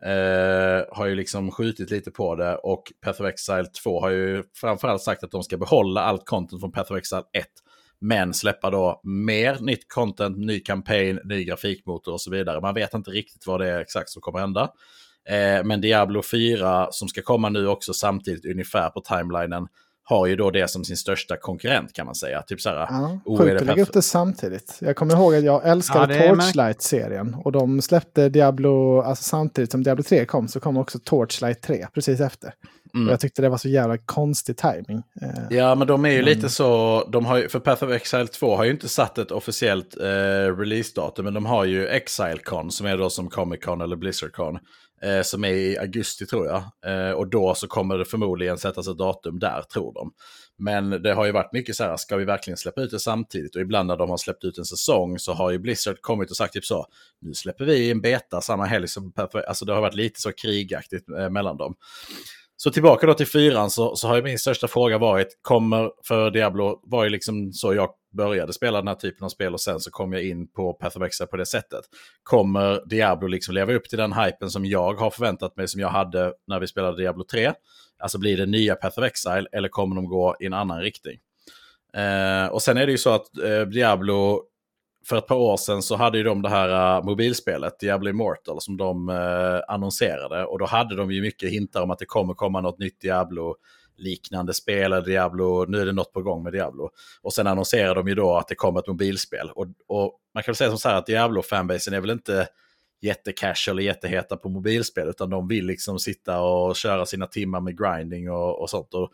Eh, 0.05 0.83
har 0.91 1.05
ju 1.05 1.15
liksom 1.15 1.51
skjutit 1.51 1.91
lite 1.91 2.11
på 2.11 2.35
det 2.35 2.55
och 2.55 2.83
Path 3.05 3.21
of 3.21 3.27
Exile 3.27 3.65
2 3.83 4.01
har 4.01 4.09
ju 4.09 4.43
framförallt 4.55 5.01
sagt 5.01 5.23
att 5.23 5.31
de 5.31 5.43
ska 5.43 5.57
behålla 5.57 6.01
allt 6.01 6.25
content 6.25 6.61
från 6.61 6.71
Path 6.71 6.91
of 6.91 6.97
Exile 6.97 7.23
1. 7.33 7.45
Men 7.99 8.33
släppa 8.33 8.69
då 8.69 9.01
mer 9.03 9.57
nytt 9.59 9.93
content, 9.93 10.37
ny 10.37 10.59
kampanj, 10.59 11.17
ny 11.23 11.43
grafikmotor 11.43 12.13
och 12.13 12.21
så 12.21 12.31
vidare. 12.31 12.61
Man 12.61 12.73
vet 12.73 12.93
inte 12.93 13.11
riktigt 13.11 13.47
vad 13.47 13.59
det 13.59 13.69
är 13.69 13.79
exakt 13.79 14.09
som 14.09 14.21
kommer 14.21 14.39
hända. 14.39 14.69
Eh, 15.29 15.63
men 15.63 15.81
Diablo 15.81 16.21
4 16.31 16.87
som 16.91 17.07
ska 17.07 17.21
komma 17.21 17.49
nu 17.49 17.67
också 17.67 17.93
samtidigt 17.93 18.45
ungefär 18.45 18.89
på 18.89 19.01
timelinen 19.01 19.67
har 20.03 20.27
ju 20.27 20.35
då 20.35 20.51
det 20.51 20.67
som 20.69 20.85
sin 20.85 20.97
största 20.97 21.37
konkurrent 21.37 21.93
kan 21.93 22.05
man 22.05 22.15
säga. 22.15 22.41
Typ 22.41 22.61
så 22.61 22.69
här, 22.69 22.75
Ja, 22.77 23.19
oh, 23.25 23.37
sjukt 23.37 23.61
att 23.61 23.67
lägga 23.67 23.83
upp 23.83 23.93
det 23.93 24.01
samtidigt. 24.01 24.77
Jag 24.81 24.95
kommer 24.95 25.13
ihåg 25.15 25.35
att 25.35 25.43
jag 25.43 25.67
älskade 25.67 26.15
Ja, 26.25 26.35
Torchlight-serien. 26.35 27.35
Och 27.43 27.51
de 27.51 27.81
släppte 27.81 28.29
Diablo, 28.29 29.01
alltså 29.01 29.23
samtidigt 29.23 29.71
som 29.71 29.83
Diablo 29.83 30.03
3 30.03 30.25
kom 30.25 30.47
så 30.47 30.59
kom 30.59 30.77
också 30.77 30.99
Torchlight 30.99 31.61
3 31.61 31.87
precis 31.93 32.19
efter. 32.19 32.53
Mm. 32.93 33.07
Och 33.07 33.13
jag 33.13 33.19
tyckte 33.19 33.41
det 33.41 33.49
var 33.49 33.57
så 33.57 33.69
jävla 33.69 33.97
konstig 33.97 34.57
timing. 34.57 35.03
Eh, 35.21 35.57
Ja, 35.57 35.75
men 35.75 35.87
de 35.87 36.05
är 36.05 36.09
ju 36.09 36.15
Men- 36.17 36.25
lite 36.25 36.49
så, 36.49 37.03
de 37.11 37.25
har 37.25 37.37
ju, 37.37 37.49
för 37.49 37.59
Path 37.59 37.83
of 37.83 37.91
Exile 37.91 38.27
2 38.27 38.55
har 38.55 38.63
ju 38.63 38.71
inte 38.71 38.89
satt 38.89 39.17
ett 39.17 39.31
officiellt 39.31 39.97
eh, 39.99 40.05
releasedatum, 40.57 41.25
men 41.25 41.33
de 41.33 41.45
har 41.45 41.65
ju 41.65 41.87
ExileCon 41.87 42.71
som 42.71 42.87
är 42.87 42.97
då 42.97 43.09
som 43.09 43.29
Comic 43.29 43.61
Con 43.65 43.81
eller 43.81 43.95
BlizzardCon, 43.95 44.59
eh, 45.03 45.21
som 45.21 45.43
är 45.43 45.53
i 45.53 45.77
augusti 45.77 46.25
tror 46.25 46.47
jag. 46.47 46.63
Eh, 46.85 47.11
och 47.11 47.27
då 47.27 47.55
så 47.55 47.67
kommer 47.67 47.97
det 47.97 48.05
förmodligen 48.05 48.57
sättas 48.57 48.87
ett 48.87 48.97
datum 48.97 49.39
där, 49.39 49.61
tror 49.61 49.93
de. 49.93 50.13
Men 50.57 50.89
det 50.89 51.13
har 51.13 51.25
ju 51.25 51.31
varit 51.31 51.53
mycket 51.53 51.75
så 51.75 51.83
här, 51.83 51.97
ska 51.97 52.17
vi 52.17 52.25
verkligen 52.25 52.57
släppa 52.57 52.81
ut 52.81 52.91
det 52.91 52.99
samtidigt? 52.99 53.55
Och 53.55 53.61
ibland 53.61 53.87
när 53.87 53.97
de 53.97 54.09
har 54.09 54.17
släppt 54.17 54.43
ut 54.43 54.57
en 54.57 54.65
säsong 54.65 55.19
så 55.19 55.33
har 55.33 55.51
ju 55.51 55.59
Blizzard 55.59 56.01
kommit 56.01 56.29
och 56.29 56.37
sagt 56.37 56.53
typ 56.53 56.65
så, 56.65 56.85
nu 57.21 57.33
släpper 57.33 57.65
vi 57.65 57.91
en 57.91 58.01
beta 58.01 58.41
samma 58.41 58.65
helg 58.65 58.87
som 58.87 59.13
alltså 59.47 59.65
det 59.65 59.73
har 59.73 59.81
varit 59.81 59.95
lite 59.95 60.21
så 60.21 60.31
krigaktigt 60.31 61.09
eh, 61.09 61.29
mellan 61.29 61.57
dem. 61.57 61.75
Så 62.63 62.71
tillbaka 62.71 63.07
då 63.07 63.13
till 63.13 63.27
fyran 63.27 63.69
så, 63.69 63.95
så 63.95 64.07
har 64.07 64.15
ju 64.15 64.21
min 64.21 64.39
största 64.39 64.67
fråga 64.67 64.97
varit, 64.97 65.39
kommer, 65.41 65.91
för 66.07 66.31
Diablo 66.31 66.79
var 66.83 67.03
ju 67.03 67.09
liksom 67.09 67.53
så 67.53 67.73
jag 67.73 67.89
började 68.17 68.53
spela 68.53 68.77
den 68.77 68.87
här 68.87 68.95
typen 68.95 69.25
av 69.25 69.29
spel 69.29 69.53
och 69.53 69.61
sen 69.61 69.79
så 69.79 69.91
kom 69.91 70.13
jag 70.13 70.23
in 70.23 70.47
på 70.47 70.73
Path 70.73 70.97
of 70.97 71.03
Exile 71.03 71.27
på 71.27 71.37
det 71.37 71.45
sättet. 71.45 71.81
Kommer 72.23 72.89
Diablo 72.89 73.27
liksom 73.27 73.55
leva 73.55 73.73
upp 73.73 73.89
till 73.89 73.97
den 73.97 74.13
hypen 74.13 74.49
som 74.49 74.65
jag 74.65 74.93
har 74.93 75.09
förväntat 75.09 75.57
mig, 75.57 75.67
som 75.67 75.81
jag 75.81 75.89
hade 75.89 76.33
när 76.47 76.59
vi 76.59 76.67
spelade 76.67 76.97
Diablo 76.97 77.23
3? 77.23 77.53
Alltså 77.99 78.17
blir 78.17 78.37
det 78.37 78.45
nya 78.45 78.75
Path 78.75 78.99
of 78.99 79.05
Exile 79.05 79.47
eller 79.51 79.69
kommer 79.69 79.95
de 79.95 80.05
gå 80.05 80.35
i 80.39 80.45
en 80.45 80.53
annan 80.53 80.81
riktning? 80.81 81.19
Eh, 81.93 82.51
och 82.51 82.61
sen 82.61 82.77
är 82.77 82.85
det 82.85 82.91
ju 82.91 82.97
så 82.97 83.09
att 83.09 83.37
eh, 83.37 83.61
Diablo, 83.61 84.41
för 85.05 85.17
ett 85.17 85.27
par 85.27 85.35
år 85.35 85.57
sedan 85.57 85.81
så 85.81 85.95
hade 85.95 86.17
ju 86.17 86.23
de 86.23 86.41
det 86.41 86.49
här 86.49 86.97
uh, 86.97 87.05
mobilspelet, 87.05 87.79
Diablo 87.79 88.09
Immortal, 88.09 88.61
som 88.61 88.77
de 88.77 89.09
uh, 89.09 89.61
annonserade. 89.67 90.45
Och 90.45 90.59
då 90.59 90.65
hade 90.65 90.95
de 90.95 91.11
ju 91.11 91.21
mycket 91.21 91.51
hintar 91.51 91.81
om 91.81 91.91
att 91.91 91.99
det 91.99 92.05
kommer 92.05 92.33
komma 92.33 92.61
något 92.61 92.79
nytt 92.79 93.01
Diablo 93.01 93.55
liknande 93.97 94.53
spel, 94.53 94.93
eller 94.93 95.01
Diablo, 95.01 95.65
nu 95.67 95.81
är 95.81 95.85
det 95.85 95.91
något 95.91 96.13
på 96.13 96.21
gång 96.21 96.43
med 96.43 96.53
Diablo. 96.53 96.89
Och 97.21 97.33
sen 97.33 97.47
annonserade 97.47 97.93
de 97.93 98.07
ju 98.07 98.15
då 98.15 98.35
att 98.35 98.47
det 98.47 98.55
kommer 98.55 98.79
ett 98.79 98.87
mobilspel. 98.87 99.49
Och, 99.49 99.65
och 99.87 100.19
man 100.33 100.43
kan 100.43 100.51
väl 100.51 100.55
säga 100.55 100.69
som 100.69 100.79
så 100.79 100.89
här 100.89 100.95
att 100.95 101.05
Diablo-fanbasen 101.05 101.93
är 101.93 102.01
väl 102.01 102.09
inte 102.09 102.47
jättecasual 103.01 103.77
och 103.77 103.83
jätteheta 103.83 104.37
på 104.37 104.49
mobilspel, 104.49 105.09
utan 105.09 105.29
de 105.29 105.47
vill 105.47 105.65
liksom 105.65 105.99
sitta 105.99 106.41
och 106.41 106.75
köra 106.75 107.05
sina 107.05 107.27
timmar 107.27 107.61
med 107.61 107.77
grinding 107.77 108.31
och, 108.31 108.61
och 108.61 108.69
sånt. 108.69 108.93
Och 108.93 109.11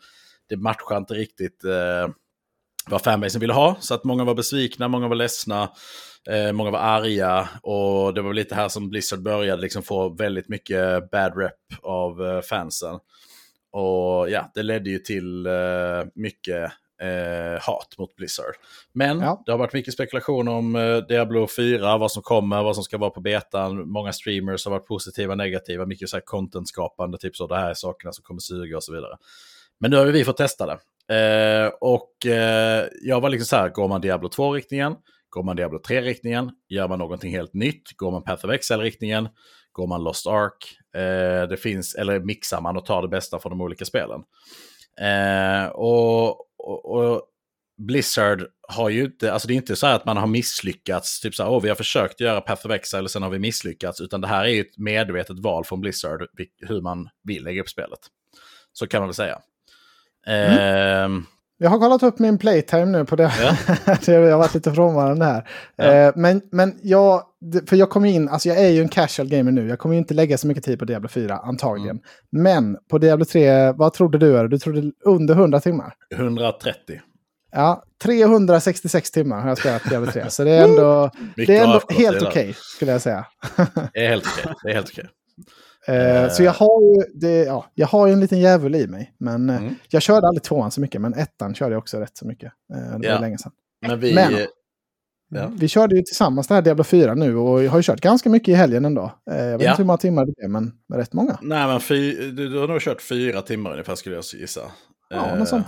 det 0.48 0.56
matchar 0.56 0.96
inte 0.96 1.14
riktigt 1.14 1.64
eh, 1.64 2.08
vad 2.90 3.02
fanbasen 3.02 3.40
ville 3.40 3.52
ha, 3.52 3.76
så 3.80 3.94
att 3.94 4.04
många 4.04 4.24
var 4.24 4.34
besvikna, 4.34 4.88
många 4.88 5.08
var 5.08 5.16
ledsna, 5.16 5.70
eh, 6.30 6.52
många 6.52 6.70
var 6.70 6.78
arga 6.78 7.48
och 7.62 8.14
det 8.14 8.22
var 8.22 8.34
lite 8.34 8.54
här 8.54 8.68
som 8.68 8.88
Blizzard 8.90 9.22
började 9.22 9.62
liksom 9.62 9.82
få 9.82 10.08
väldigt 10.08 10.48
mycket 10.48 11.10
bad 11.10 11.36
rep 11.36 11.54
av 11.82 12.26
eh, 12.26 12.40
fansen. 12.40 12.98
Och 13.72 14.30
ja, 14.30 14.50
det 14.54 14.62
ledde 14.62 14.90
ju 14.90 14.98
till 14.98 15.46
eh, 15.46 15.52
mycket 16.14 16.72
eh, 17.02 17.60
hat 17.62 17.98
mot 17.98 18.16
Blizzard. 18.16 18.54
Men 18.92 19.20
Ja. 19.20 19.42
det 19.46 19.52
har 19.52 19.58
varit 19.58 19.72
mycket 19.72 19.94
spekulation 19.94 20.48
om 20.48 20.76
eh, 20.76 20.96
Diablo 20.96 21.46
4, 21.56 21.98
vad 21.98 22.12
som 22.12 22.22
kommer, 22.22 22.62
vad 22.62 22.74
som 22.74 22.84
ska 22.84 22.98
vara 22.98 23.10
på 23.10 23.20
betan. 23.20 23.88
Många 23.90 24.12
streamers 24.12 24.64
har 24.64 24.72
varit 24.72 24.86
positiva, 24.86 25.34
negativa, 25.34 25.86
mycket 25.86 26.08
så 26.08 26.16
här 26.16 26.22
content-skapande, 26.26 27.18
typ 27.18 27.36
så 27.36 27.46
det 27.46 27.56
här 27.56 27.70
är 27.70 27.74
sakerna 27.74 28.12
som 28.12 28.22
kommer 28.24 28.40
suga 28.40 28.76
och 28.76 28.84
så 28.84 28.92
vidare. 28.92 29.16
Men 29.80 29.90
nu 29.90 29.96
har 29.96 30.06
vi 30.06 30.24
fått 30.24 30.36
testa 30.36 30.66
det. 30.66 30.78
Eh, 31.12 31.72
och 31.80 32.26
eh, 32.26 32.86
jag 33.02 33.20
var 33.20 33.30
liksom 33.30 33.46
så 33.46 33.56
här, 33.56 33.68
går 33.68 33.88
man 33.88 34.00
Diablo 34.00 34.28
2-riktningen? 34.28 34.96
Går 35.28 35.42
man 35.42 35.56
Diablo 35.56 35.78
3-riktningen? 35.78 36.50
Gör 36.68 36.88
man 36.88 36.98
någonting 36.98 37.30
helt 37.32 37.54
nytt? 37.54 37.96
Går 37.96 38.10
man 38.10 38.24
Path 38.24 38.44
of 38.44 38.50
Exile-riktningen? 38.50 39.28
Går 39.72 39.86
man 39.86 40.04
Lost 40.04 40.26
Ark? 40.26 40.78
Eh, 40.96 41.48
det 41.48 41.56
finns, 41.56 41.94
eller 41.94 42.20
mixar 42.20 42.60
man 42.60 42.76
och 42.76 42.86
tar 42.86 43.02
det 43.02 43.08
bästa 43.08 43.38
från 43.38 43.50
de 43.50 43.60
olika 43.60 43.84
spelen? 43.84 44.20
Eh, 45.00 45.66
och, 45.68 46.28
och, 46.58 46.84
och 46.84 47.22
Blizzard 47.78 48.46
har 48.68 48.88
ju 48.88 49.04
inte, 49.04 49.32
alltså 49.32 49.48
det 49.48 49.54
är 49.54 49.56
inte 49.56 49.76
så 49.76 49.86
här 49.86 49.94
att 49.94 50.04
man 50.04 50.16
har 50.16 50.26
misslyckats, 50.26 51.20
typ 51.20 51.34
så 51.34 51.42
här, 51.42 51.50
åh 51.50 51.62
vi 51.62 51.68
har 51.68 51.76
försökt 51.76 52.20
göra 52.20 52.40
Path 52.40 52.66
of 52.66 52.72
Exile 52.72 53.02
och 53.02 53.10
sen 53.10 53.22
har 53.22 53.30
vi 53.30 53.38
misslyckats, 53.38 54.00
utan 54.00 54.20
det 54.20 54.28
här 54.28 54.44
är 54.44 54.48
ju 54.48 54.60
ett 54.60 54.78
medvetet 54.78 55.38
val 55.38 55.64
från 55.64 55.80
Blizzard 55.80 56.26
hur 56.60 56.80
man 56.80 57.08
vill 57.22 57.44
lägga 57.44 57.60
upp 57.60 57.68
spelet. 57.68 57.98
Så 58.72 58.86
kan 58.86 59.00
man 59.00 59.08
väl 59.08 59.14
säga. 59.14 59.38
Ehm, 60.26 61.24
Jag 61.58 61.70
har 61.70 61.78
kollat 61.78 62.02
upp 62.02 62.18
min 62.18 62.38
playtime 62.38 62.84
nu 62.84 63.04
på 63.04 63.16
det. 63.16 63.32
Ja. 63.40 63.56
jag 64.12 64.30
har 64.30 64.38
varit 64.38 64.54
lite 64.54 64.72
frånvarande 64.72 65.24
här. 65.24 65.48
Ja. 65.76 65.84
Eh, 65.84 66.12
men, 66.16 66.42
men 66.52 66.78
jag, 66.82 67.22
för 67.68 67.76
jag 67.76 67.90
kommer 67.90 68.08
in, 68.08 68.28
alltså 68.28 68.48
jag 68.48 68.58
är 68.58 68.68
ju 68.68 68.82
en 68.82 68.88
casual 68.88 69.28
gamer 69.28 69.52
nu. 69.52 69.68
Jag 69.68 69.78
kommer 69.78 69.94
inte 69.96 70.14
lägga 70.14 70.38
så 70.38 70.46
mycket 70.46 70.64
tid 70.64 70.78
på 70.78 70.84
Diablo 70.84 71.08
4 71.08 71.36
antagligen. 71.36 71.90
Mm. 71.96 72.02
Men 72.30 72.78
på 72.90 72.98
Diablo 72.98 73.24
3, 73.24 73.72
vad 73.72 73.92
trodde 73.92 74.18
du? 74.18 74.38
Är? 74.38 74.48
Du 74.48 74.58
trodde 74.58 74.92
under 75.04 75.34
100 75.34 75.60
timmar? 75.60 75.94
130. 76.14 77.00
Ja, 77.52 77.82
366 78.04 79.10
timmar 79.10 79.40
har 79.40 79.48
jag 79.48 79.58
spelat 79.58 79.84
Diablo 79.90 80.10
3. 80.12 80.30
Så 80.30 80.44
det 80.44 80.50
är 80.50 80.64
ändå, 80.64 81.10
det 81.36 81.56
är 81.56 81.64
ändå 81.64 81.80
helt 81.88 82.22
okej, 82.22 82.54
skulle 82.58 82.92
jag 82.92 83.02
säga. 83.02 83.26
Det 83.94 84.04
är 84.04 84.08
helt 84.08 84.26
okej. 84.26 84.54
Det 84.62 84.70
är 84.70 84.74
helt 84.74 84.90
okej. 84.90 85.08
Eh, 85.88 86.28
Så 86.30 86.42
jag 86.42 86.52
har 86.52 86.82
ju 86.82 87.12
det, 87.14 87.44
ja, 87.44 87.66
jag 87.74 87.86
har 87.86 88.08
en 88.08 88.20
liten 88.20 88.40
djävul 88.40 88.74
i 88.74 88.86
mig. 88.86 89.14
Men 89.18 89.50
eh, 89.50 89.56
Mm. 89.56 89.74
jag 89.88 90.02
körde 90.02 90.26
aldrig 90.26 90.42
tvåan 90.42 90.70
så 90.70 90.80
mycket, 90.80 91.00
men 91.00 91.14
ettan 91.14 91.54
körde 91.54 91.72
jag 91.74 91.78
också 91.78 91.98
rätt 92.00 92.16
så 92.16 92.26
mycket. 92.26 92.52
Eh, 92.74 92.80
Det 92.80 93.08
var 93.08 93.14
Ja. 93.14 93.20
länge 93.20 93.38
sedan. 93.38 93.52
Men 93.86 94.00
vi... 94.00 94.14
Men- 94.14 94.32
Ja. 95.30 95.50
Vi 95.58 95.68
körde 95.68 95.96
ju 95.96 96.02
tillsammans 96.02 96.46
det 96.48 96.54
här 96.54 96.62
Diablo 96.62 96.84
4 96.84 97.14
nu 97.14 97.36
och 97.36 97.62
jag 97.64 97.70
har 97.70 97.78
ju 97.78 97.82
kört 97.82 98.00
ganska 98.00 98.30
mycket 98.30 98.48
i 98.48 98.54
helgen 98.54 98.84
ändå. 98.84 99.12
Eh, 99.30 99.36
Jag 99.44 99.58
vet 99.58 99.64
Ja. 99.64 99.70
inte 99.70 99.82
hur 99.82 99.86
många 99.86 99.96
timmar 99.96 100.26
det 100.26 100.42
är, 100.44 100.48
men 100.48 100.72
rätt 100.94 101.12
många. 101.12 101.38
Nej, 101.42 101.66
men 101.66 101.80
fy, 101.80 102.30
du, 102.30 102.48
du 102.48 102.58
har 102.58 102.68
nog 102.68 102.80
kört 102.80 103.02
fyra 103.02 103.42
timmar 103.42 103.70
ungefär 103.72 103.94
skulle 103.94 104.14
jag 104.14 104.24
gissa. 104.34 104.60
Ja, 105.10 105.26
Eh, 105.32 105.38
något 105.38 105.48
sånt. 105.48 105.66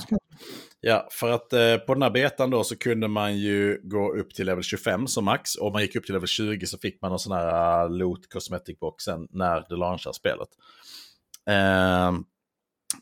Ja, 0.81 1.09
för 1.11 1.31
att 1.31 1.53
eh, 1.53 1.77
på 1.77 1.95
den 1.95 2.03
här 2.03 2.11
betan 2.11 2.51
då 2.51 2.65
så 2.65 2.77
kunde 2.77 3.09
man 3.09 3.39
ju 3.39 3.81
gå 3.83 4.15
upp 4.15 4.35
till 4.35 4.47
level 4.47 4.65
25 4.65 5.07
som 5.07 5.25
max. 5.25 5.55
Och 5.55 5.67
om 5.67 5.73
man 5.73 5.83
gick 5.83 5.97
upp 5.97 6.05
till 6.05 6.15
level 6.15 6.29
20 6.29 6.67
så 6.67 6.79
fick 6.79 7.03
man 7.03 7.13
en 7.13 7.19
sån 7.19 7.33
här 7.33 7.85
uh, 7.85 7.91
loot 7.91 8.33
cosmetic 8.33 8.79
box 8.79 9.05
sen 9.05 9.29
när 9.31 9.67
det 9.69 9.77
launchar 9.77 10.13
spelet. 10.13 10.49
Eh, 11.49 12.13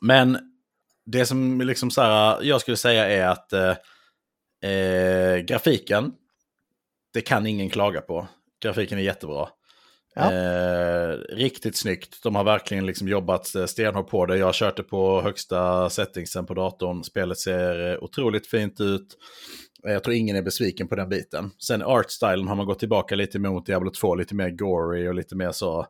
men 0.00 0.38
det 1.06 1.26
som 1.26 1.60
liksom 1.60 1.90
så 1.90 2.02
här, 2.02 2.40
eh, 2.40 2.48
jag 2.48 2.60
skulle 2.60 2.76
säga 2.76 3.08
är 3.08 3.28
att 3.28 3.52
eh, 3.52 4.70
eh, 4.70 5.36
grafiken, 5.38 6.12
det 7.12 7.20
kan 7.20 7.46
ingen 7.46 7.70
klaga 7.70 8.00
på. 8.00 8.28
Grafiken 8.62 8.98
är 8.98 9.02
jättebra. 9.02 9.48
Ja. 10.18 10.32
Eh, 10.32 11.18
riktigt 11.18 11.76
snyggt. 11.76 12.22
De 12.22 12.34
har 12.34 12.44
verkligen 12.44 12.86
liksom 12.86 13.08
jobbat 13.08 13.54
eh, 13.54 13.66
stenhårt 13.66 14.10
på 14.10 14.26
det. 14.26 14.36
Jag 14.36 14.46
har 14.46 14.52
kört 14.52 14.76
det 14.76 14.82
på 14.82 15.20
högsta 15.20 15.90
settingsen 15.90 16.46
på 16.46 16.54
datorn. 16.54 17.04
Spelet 17.04 17.38
ser 17.38 17.92
eh, 17.92 17.98
otroligt 18.02 18.46
fint 18.46 18.80
ut. 18.80 19.06
Eh, 19.86 19.92
jag 19.92 20.04
tror 20.04 20.16
ingen 20.16 20.36
är 20.36 20.42
besviken 20.42 20.88
på 20.88 20.96
den 20.96 21.08
biten. 21.08 21.50
Sen 21.58 21.82
artstylen 21.82 22.48
har 22.48 22.54
man 22.54 22.66
gått 22.66 22.78
tillbaka 22.78 23.14
lite 23.14 23.38
mot 23.38 23.66
Diablo 23.66 23.90
2, 23.90 24.14
lite 24.14 24.34
mer 24.34 24.50
gory 24.50 25.08
och 25.08 25.14
lite 25.14 25.36
mer 25.36 25.52
så 25.52 25.80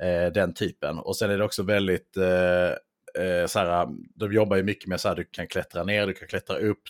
eh, 0.00 0.32
den 0.32 0.54
typen. 0.54 0.98
Och 0.98 1.16
sen 1.16 1.30
är 1.30 1.38
det 1.38 1.44
också 1.44 1.62
väldigt, 1.62 2.16
eh, 2.16 3.24
eh, 3.24 3.46
så 3.46 3.58
här, 3.58 3.88
de 4.14 4.32
jobbar 4.32 4.56
ju 4.56 4.62
mycket 4.62 4.88
med 4.88 5.00
så 5.00 5.08
här, 5.08 5.16
du 5.16 5.24
kan 5.24 5.46
klättra 5.46 5.84
ner, 5.84 6.06
du 6.06 6.12
kan 6.12 6.28
klättra 6.28 6.58
upp. 6.58 6.82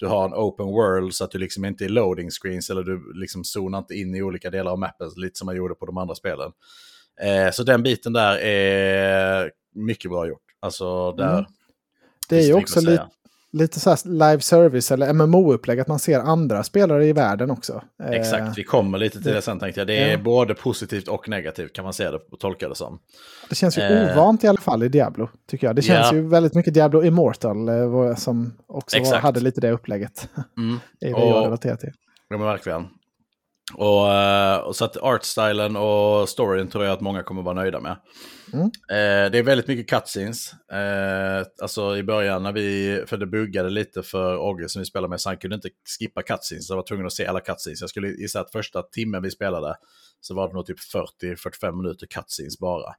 Du 0.00 0.06
har 0.06 0.24
en 0.24 0.34
open 0.34 0.66
world 0.66 1.14
så 1.14 1.24
att 1.24 1.30
du 1.30 1.38
liksom 1.38 1.64
inte 1.64 1.84
är 1.84 1.88
loading 1.88 2.30
screens 2.30 2.70
eller 2.70 2.82
du 2.82 3.12
liksom 3.14 3.44
zonar 3.44 3.78
inte 3.78 3.94
in 3.94 4.14
i 4.14 4.22
olika 4.22 4.50
delar 4.50 4.72
av 4.72 4.78
mappen, 4.78 5.10
lite 5.16 5.38
som 5.38 5.46
man 5.46 5.56
gjorde 5.56 5.74
på 5.74 5.86
de 5.86 5.98
andra 5.98 6.14
spelen. 6.14 6.52
Eh, 7.20 7.50
så 7.52 7.62
den 7.62 7.82
biten 7.82 8.12
där 8.12 8.38
är 8.38 9.50
mycket 9.74 10.10
bra 10.10 10.26
gjort. 10.28 10.42
Alltså 10.60 11.12
där... 11.12 11.32
Mm. 11.32 11.44
Det 12.28 12.36
är 12.36 12.46
ju 12.46 12.54
också 12.54 12.80
lite, 12.80 13.08
lite 13.52 13.80
så 13.80 13.90
här 13.90 13.98
live 14.08 14.40
service 14.40 14.90
eller 14.92 15.12
MMO-upplägg, 15.12 15.80
att 15.80 15.88
man 15.88 15.98
ser 15.98 16.20
andra 16.20 16.62
spelare 16.62 17.06
i 17.06 17.12
världen 17.12 17.50
också. 17.50 17.82
Eh, 18.02 18.10
Exakt, 18.10 18.58
vi 18.58 18.64
kommer 18.64 18.98
lite 18.98 19.22
till 19.22 19.32
det 19.32 19.42
sen 19.42 19.58
tänkte 19.58 19.80
jag. 19.80 19.86
Det 19.88 19.98
är 20.02 20.10
Ja. 20.10 20.18
både 20.18 20.54
positivt 20.54 21.08
och 21.08 21.28
negativt 21.28 21.72
kan 21.72 21.84
man 21.84 21.92
se 21.92 22.10
det 22.10 22.18
och 22.32 22.38
tolka 22.38 22.68
det 22.68 22.74
som. 22.74 22.98
Det 23.48 23.54
känns 23.54 23.78
ju 23.78 23.82
Eh. 23.82 24.12
ovant 24.18 24.44
i 24.44 24.48
alla 24.48 24.60
fall 24.60 24.82
i 24.82 24.88
Diablo, 24.88 25.28
tycker 25.50 25.66
jag. 25.66 25.76
Det 25.76 25.82
känns 25.82 26.06
Ja. 26.12 26.16
ju 26.16 26.28
väldigt 26.28 26.54
mycket 26.54 26.74
Diablo 26.74 27.04
Immortal, 27.04 27.68
eh, 27.68 28.14
som 28.16 28.52
också 28.66 28.98
var, 29.00 29.16
hade 29.18 29.40
lite 29.40 29.60
det 29.60 29.70
upplägget. 29.70 30.28
Mm. 30.58 30.78
det 31.00 31.14
Och- 31.14 31.20
jag 31.20 31.44
relaterar 31.46 31.76
till. 31.76 31.92
Ja 32.28 32.36
men 32.38 32.46
verkligen. 32.46 32.86
Och, 33.74 34.12
eh, 34.12 34.56
och 34.56 34.76
så 34.76 34.84
att 34.84 34.96
artstylen 34.96 35.76
och 35.76 36.28
storyn 36.28 36.68
tror 36.68 36.84
jag 36.84 36.92
att 36.92 37.00
många 37.00 37.22
kommer 37.22 37.42
vara 37.42 37.54
nöjda 37.54 37.80
med. 37.80 37.96
Mm. 38.52 38.64
Eh, 38.66 39.30
det 39.30 39.38
är 39.38 39.42
väldigt 39.42 39.68
mycket 39.68 39.90
cutscenes. 39.90 40.52
Eh, 40.72 41.46
alltså 41.62 41.96
i 41.96 42.02
början 42.02 42.42
när 42.42 42.52
vi, 42.52 43.02
för 43.06 43.16
det 43.16 43.26
buggade 43.26 43.70
lite 43.70 44.02
för 44.02 44.38
Ogge 44.38 44.68
som 44.68 44.80
vi 44.80 44.86
spelade 44.86 45.08
med, 45.08 45.20
så 45.20 45.28
han 45.28 45.36
kunde 45.36 45.54
inte 45.56 45.68
skippa 45.98 46.22
cutscenes. 46.22 46.68
Jag 46.68 46.76
var 46.76 46.82
tvungen 46.82 47.06
att 47.06 47.12
se 47.12 47.26
alla 47.26 47.40
cutscenes. 47.40 47.80
Jag 47.80 47.90
skulle 47.90 48.08
gissa 48.08 48.40
att 48.40 48.52
första 48.52 48.82
timmen 48.82 49.22
vi 49.22 49.30
spelade 49.30 49.76
så 50.20 50.34
var 50.34 50.48
det 50.48 50.54
nog 50.54 50.66
typ 50.66 50.78
40-45 51.22 51.82
minuter 51.82 52.06
cutscenes 52.06 52.58
bara. 52.58 52.94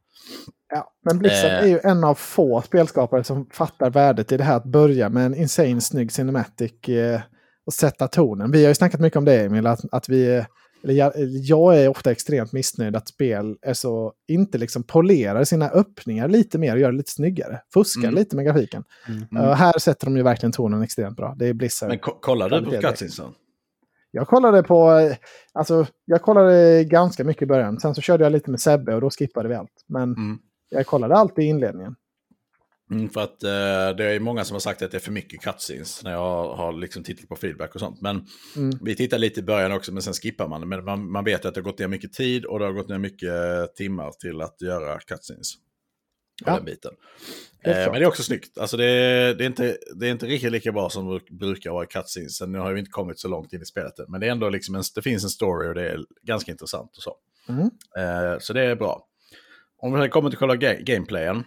Ja, 0.73 0.91
men 1.05 1.19
Blizzard 1.19 1.51
Eh. 1.51 1.57
är 1.63 1.67
ju 1.67 1.79
en 1.83 2.03
av 2.03 2.15
få 2.15 2.61
spelskapare 2.61 3.23
som 3.23 3.49
fattar 3.53 3.89
värdet 3.89 4.31
i 4.31 4.37
det 4.37 4.43
här 4.43 4.57
att 4.57 4.65
börja 4.65 5.09
med 5.09 5.25
en 5.25 5.35
insane 5.35 5.81
snygg 5.81 6.11
cinematic 6.11 6.89
eh, 6.89 7.21
och 7.65 7.73
sätta 7.73 8.07
tonen. 8.07 8.51
Vi 8.51 8.61
har 8.63 8.69
ju 8.69 8.75
snackat 8.75 8.99
mycket 9.01 9.17
om 9.17 9.25
det 9.25 9.45
Emil, 9.45 9.67
att, 9.67 9.79
att 9.91 10.09
vi... 10.09 10.45
Eller 10.83 10.93
jag, 10.93 11.11
jag 11.25 11.77
är 11.77 11.87
ofta 11.87 12.11
extremt 12.11 12.51
missnöjd 12.51 12.95
att 12.95 13.07
spel 13.07 13.57
är 13.61 13.73
så, 13.73 14.13
inte 14.27 14.57
liksom 14.57 14.83
polerar 14.83 15.43
sina 15.43 15.69
öppningar 15.69 16.27
lite 16.27 16.57
mer 16.57 16.73
och 16.73 16.79
gör 16.79 16.91
det 16.91 16.97
lite 16.97 17.11
snyggare. 17.11 17.61
Fuskar 17.73 18.01
Mm. 18.03 18.15
lite 18.15 18.35
med 18.35 18.45
grafiken. 18.45 18.83
Mm. 19.07 19.37
Eh, 19.45 19.53
här 19.53 19.79
sätter 19.79 20.05
de 20.05 20.17
ju 20.17 20.23
verkligen 20.23 20.51
tonen 20.51 20.81
extremt 20.81 21.17
bra. 21.17 21.35
Det 21.37 21.47
är 21.47 21.53
Blizzard. 21.53 21.89
Men 21.89 21.99
ko- 21.99 22.17
kollar 22.21 22.49
du 22.49 22.65
på 22.65 22.71
cutscenesen? 22.71 23.25
Jag 24.11 24.27
kollade 24.27 24.63
på, 24.63 24.91
eh, 24.91 25.15
alltså 25.53 25.85
jag 26.05 26.21
kollade 26.21 26.83
ganska 26.83 27.23
mycket 27.23 27.43
i 27.43 27.45
början. 27.45 27.79
Sen 27.79 27.95
så 27.95 28.01
körde 28.01 28.23
jag 28.23 28.31
lite 28.31 28.51
med 28.51 28.61
Sebbe 28.61 28.95
och 28.95 29.01
då 29.01 29.09
skippade 29.09 29.49
vi 29.49 29.55
allt. 29.55 29.83
Men 29.87 30.03
Mm. 30.03 30.39
jag 30.69 30.85
kollade 30.85 31.15
alltid 31.15 31.45
i 31.45 31.47
inledningen. 31.47 31.95
Mm, 32.91 33.09
för 33.09 33.21
att 33.21 33.43
eh, 33.43 33.49
det 33.97 34.05
är 34.05 34.19
många 34.19 34.43
som 34.45 34.55
har 34.55 34.59
sagt 34.59 34.81
att 34.81 34.91
det 34.91 34.97
är 34.97 34.99
för 34.99 35.11
mycket 35.11 35.41
cutscenes 35.41 36.03
när 36.03 36.11
jag 36.11 36.55
har 36.55 36.73
liksom 36.73 37.03
tittat 37.03 37.29
på 37.29 37.35
feedback 37.35 37.73
och 37.75 37.79
sånt. 37.79 38.01
Men 38.01 38.25
Mm. 38.55 38.79
vi 38.81 38.95
tittar 38.95 39.17
lite 39.17 39.39
i 39.39 39.43
början 39.43 39.71
också, 39.71 39.93
men 39.93 40.01
sen 40.03 40.13
skippar 40.13 40.47
man. 40.47 40.69
Men 40.69 40.85
man, 40.85 41.11
man 41.11 41.23
vet 41.23 41.45
att 41.45 41.53
det 41.53 41.59
har 41.59 41.63
gått 41.63 41.79
ner 41.79 41.87
mycket 41.87 42.13
tid 42.13 42.45
och 42.45 42.59
det 42.59 42.65
har 42.65 42.71
gått 42.71 42.89
ner 42.89 42.97
mycket 42.97 43.31
timmar 43.75 44.11
till 44.11 44.41
att 44.41 44.61
göra 44.61 44.99
cutscenes. 44.99 45.53
Ja. 46.45 46.55
den 46.55 46.65
biten. 46.65 46.91
Eh, 47.63 47.73
men 47.75 47.91
det 47.93 47.99
är 47.99 48.05
också 48.05 48.23
snyggt. 48.23 48.57
Alltså 48.57 48.77
det, 48.77 48.85
är, 48.85 49.33
det, 49.35 49.43
är 49.43 49.47
inte, 49.47 49.77
det 49.95 50.07
är 50.07 50.11
inte 50.11 50.25
riktigt 50.25 50.51
lika 50.51 50.71
bra 50.71 50.89
som 50.89 51.09
det 51.13 51.35
brukar 51.35 51.71
vara 51.71 51.83
i 51.83 51.87
cutscenes. 51.87 52.37
Sen 52.37 52.51
Nu 52.51 52.59
har 52.59 52.73
vi 52.73 52.79
inte 52.79 52.91
kommit 52.91 53.19
så 53.19 53.27
långt 53.27 53.53
in 53.53 53.61
i 53.61 53.65
spelet 53.65 53.99
än. 53.99 54.05
Men 54.09 54.21
det 54.21 54.27
är 54.27 54.31
ändå 54.31 54.49
liksom 54.49 54.75
en, 54.75 54.83
det 54.95 55.01
finns 55.01 55.23
en 55.23 55.29
story 55.29 55.69
och 55.69 55.73
det 55.75 55.89
är 55.89 55.99
ganska 56.23 56.51
intressant 56.51 56.97
och 56.97 57.03
så. 57.03 57.15
Mm. 57.49 57.61
Eh, 57.97 58.39
så 58.39 58.53
det 58.53 58.61
är 58.61 58.75
bra. 58.75 59.07
Om 59.77 59.99
vi 60.01 60.09
kommer 60.09 60.29
till 60.29 60.37
själva 60.39 60.55
ga- 60.55 60.81
gameplayen. 60.83 61.43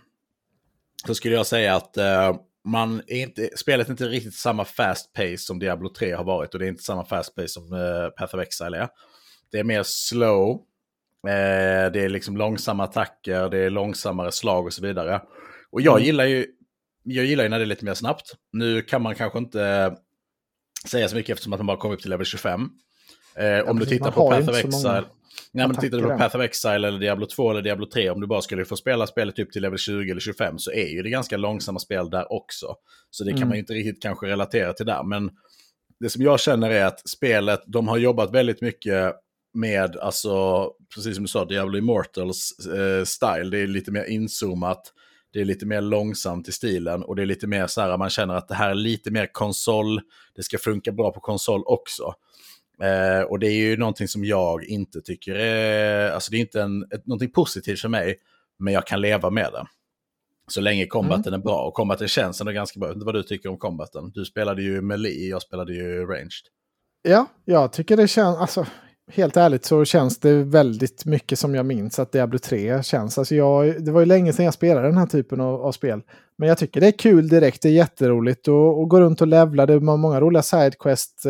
Så 1.07 1.15
skulle 1.15 1.35
jag 1.35 1.47
säga 1.47 1.75
att 1.75 1.97
eh, 1.97 2.37
man 2.65 3.03
är 3.07 3.17
inte, 3.23 3.49
spelet 3.57 3.87
är 3.87 3.91
inte 3.91 4.05
riktigt 4.09 4.35
samma 4.35 4.65
fast 4.65 5.13
pace 5.13 5.39
som 5.39 5.59
Diablo 5.59 5.89
3 5.89 6.13
har 6.13 6.25
varit. 6.25 6.55
Och 6.55 6.61
det 6.61 6.67
är 6.67 6.69
inte 6.69 6.83
samma 6.83 7.05
fast 7.05 7.35
pace 7.35 7.49
som 7.49 7.73
eh, 7.73 8.09
Path 8.19 8.35
of 8.35 8.41
Exile 8.41 8.79
är. 8.79 8.89
Det 9.53 9.59
är 9.59 9.65
mer 9.65 9.83
slow. 9.83 10.51
Eh, 11.27 11.93
det 11.93 12.01
är 12.05 12.09
liksom 12.09 12.37
långsamma 12.37 12.85
attacker, 12.85 13.49
det 13.51 13.59
är 13.59 13.71
långsammare 13.71 14.33
slag 14.33 14.67
och 14.67 14.73
så 14.73 14.83
vidare. 14.83 15.21
Och 15.71 15.81
jag 15.81 15.95
Mm. 15.95 16.07
gillar 16.07 16.25
ju 16.25 16.47
jag 17.07 17.25
gillar 17.25 17.45
ju 17.45 17.51
när 17.51 17.59
det 17.59 17.65
är 17.65 17.67
lite 17.67 17.85
mer 17.85 17.95
snabbt. 17.95 18.35
Nu 18.53 18.83
kan 18.83 19.03
man 19.03 19.15
kanske 19.15 19.39
inte 19.39 19.97
säga 20.89 21.09
så 21.09 21.17
mycket 21.17 21.31
eftersom 21.33 21.53
att 21.53 21.59
man 21.61 21.67
bara 21.67 21.77
kom 21.77 21.93
upp 21.93 22.01
till 22.01 22.11
level 22.11 22.27
25. 22.27 22.69
Eh, 23.37 23.69
om 23.69 23.77
du 23.79 23.85
precis, 23.85 23.89
tittar 23.89 24.05
man 24.05 24.13
på 24.15 24.31
Path 24.31 24.49
of 24.49 24.57
Exile. 24.65 25.05
Nej, 25.55 25.67
men 25.69 25.77
tittar 25.77 25.99
du 25.99 26.05
på. 26.05 26.19
Path 26.19 26.37
of 26.37 26.43
Exile 26.43 26.89
eller 26.89 26.99
Diablo 26.99 27.27
2 27.27 27.51
eller 27.51 27.63
Diablo 27.63 27.87
3, 27.87 28.11
om 28.11 28.21
du 28.21 28.27
bara 28.27 28.43
skulle 28.43 28.65
få 28.65 28.77
spela 28.77 29.07
spelet 29.07 29.39
upp 29.39 29.53
till 29.53 29.63
level 29.63 29.79
20 29.79 30.11
eller 30.11 30.21
25 30.21 30.59
så 30.59 30.71
är 30.73 30.87
ju 30.89 31.03
det 31.03 31.11
ganska 31.11 31.37
långsamma 31.37 31.79
spel 31.79 32.11
där 32.11 32.33
också. 32.33 32.75
Så 33.11 33.25
det 33.25 33.31
kan 33.31 33.37
Mm. 33.39 33.49
man 33.49 33.57
ju 33.57 33.61
inte 33.61 33.73
riktigt 33.73 34.03
kanske 34.03 34.27
relatera 34.27 34.73
till 34.73 34.87
där. 34.87 35.03
Men 35.03 35.31
det 36.01 36.11
som 36.11 36.23
jag 36.23 36.41
känner 36.41 36.71
är 36.71 36.85
att 36.85 37.09
spelet, 37.09 37.61
de 37.67 37.89
har 37.89 37.97
jobbat 37.97 38.35
väldigt 38.35 38.61
mycket 38.61 39.15
med, 39.55 39.97
alltså, 39.97 40.67
precis 40.95 41.15
som 41.15 41.25
du 41.25 41.29
sa, 41.29 41.45
Diablo 41.45 41.79
Immortals 41.79 42.67
eh, 42.67 43.05
style. 43.05 43.51
Det 43.51 43.59
är 43.59 43.67
lite 43.67 43.91
mer 43.91 44.05
inzoomat, 44.05 44.93
det 45.33 45.41
är 45.41 45.45
lite 45.45 45.67
mer 45.67 45.81
långsamt 45.81 46.49
i 46.49 46.53
stilen 46.53 47.03
och 47.03 47.17
det 47.17 47.23
är 47.23 47.27
lite 47.27 47.47
mer 47.47 47.67
så 47.67 47.81
här, 47.81 47.97
man 47.97 48.11
känner 48.11 48.35
att 48.35 48.49
det 48.49 48.55
här 48.55 48.71
är 48.71 48.75
lite 48.75 49.11
mer 49.11 49.29
konsol, 49.33 50.01
det 50.37 50.43
ska 50.43 50.59
funka 50.59 50.93
bra 50.93 51.13
på 51.13 51.21
konsol 51.21 51.63
också. 51.67 52.15
Eh, 52.83 53.23
och 53.23 53.39
det 53.39 53.47
är 53.47 53.57
ju 53.57 53.77
någonting 53.77 54.09
som 54.09 54.25
jag 54.25 54.65
inte 54.65 55.01
tycker 55.01 55.35
är, 55.35 56.11
alltså 56.11 56.31
det 56.31 56.37
är 56.37 56.41
inte 56.41 56.63
en, 56.63 56.83
ett, 56.83 57.07
någonting 57.07 57.31
positivt 57.31 57.81
för 57.81 57.89
mig, 57.89 58.17
men 58.59 58.75
jag 58.75 58.87
kan 58.87 59.01
leva 59.01 59.31
med 59.31 59.53
det. 59.53 59.67
Så 60.49 60.61
länge 60.61 60.87
combaten 60.87 61.35
är 61.35 61.39
bra, 61.39 61.63
och 61.63 61.75
combaten 61.75 62.09
känns 62.09 62.41
ändå 62.41 62.53
ganska 62.53 62.81
bra. 62.81 62.89
Jag 62.89 62.91
vet 62.91 62.97
inte 62.97 63.07
vad 63.07 63.15
du 63.15 63.23
tycker 63.23 63.49
om 63.49 63.59
combaten. 63.59 64.11
Du 64.15 64.25
spelade 64.25 64.63
ju 64.63 64.81
melee, 64.81 65.29
jag 65.29 65.43
spelade 65.43 65.75
ju 65.75 66.07
ranged. 66.07 66.47
Ja, 67.03 67.27
jag 67.45 67.73
tycker 67.73 67.97
det 67.97 68.09
känns, 68.09 68.39
alltså 68.39 68.67
helt 69.13 69.37
ärligt 69.37 69.65
så 69.65 69.85
känns 69.85 70.19
det 70.19 70.45
väldigt 70.45 71.05
mycket 71.05 71.39
som 71.39 71.55
jag 71.55 71.67
minns 71.67 71.99
att 71.99 72.13
Diablo 72.13 72.39
3 72.39 72.83
känns. 72.83 73.19
Alltså 73.19 73.35
jag, 73.35 73.85
det 73.85 73.93
var 73.93 74.01
ju 74.01 74.07
länge 74.07 74.33
sedan 74.33 74.45
jag 74.45 74.55
spelade 74.55 74.89
den 74.89 74.97
här 74.97 75.07
typen 75.07 75.41
av, 75.41 75.63
av 75.63 75.73
spel. 75.73 76.03
Men 76.39 76.49
jag 76.49 76.59
tycker 76.59 76.81
det 76.81 76.87
är 76.87 76.99
kul 76.99 77.29
direkt, 77.29 77.63
det 77.63 77.69
är 77.69 77.73
jätteroligt 77.73 78.49
och, 78.49 78.81
och 78.81 78.89
gå 78.89 79.01
runt 79.01 79.21
och 79.21 79.27
levla, 79.27 79.67
det 79.67 79.73
är 79.73 79.81
många 79.81 80.21
roliga 80.21 80.43
sidequests. 80.43 81.27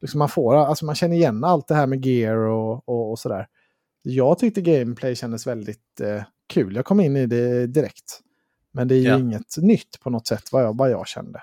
Liksom 0.00 0.18
man, 0.18 0.28
får, 0.28 0.56
alltså 0.56 0.84
man 0.84 0.94
känner 0.94 1.16
igen 1.16 1.44
allt 1.44 1.68
det 1.68 1.74
här 1.74 1.86
med 1.86 2.06
gear 2.06 2.36
och, 2.36 2.88
och, 2.88 3.10
och 3.10 3.18
sådär. 3.18 3.46
Jag 4.02 4.38
tyckte 4.38 4.60
gameplay 4.60 5.14
kändes 5.16 5.46
väldigt 5.46 6.00
eh, 6.00 6.22
kul, 6.46 6.76
jag 6.76 6.84
kom 6.84 7.00
in 7.00 7.16
i 7.16 7.26
det 7.26 7.66
direkt. 7.66 8.20
Men 8.72 8.88
det 8.88 8.94
är 8.94 8.98
ju 8.98 9.08
Ja. 9.08 9.18
inget 9.18 9.56
nytt 9.56 10.00
på 10.00 10.10
något 10.10 10.26
sätt 10.26 10.42
vad 10.52 10.62
jag, 10.64 10.76
vad 10.76 10.90
jag 10.90 11.08
kände. 11.08 11.42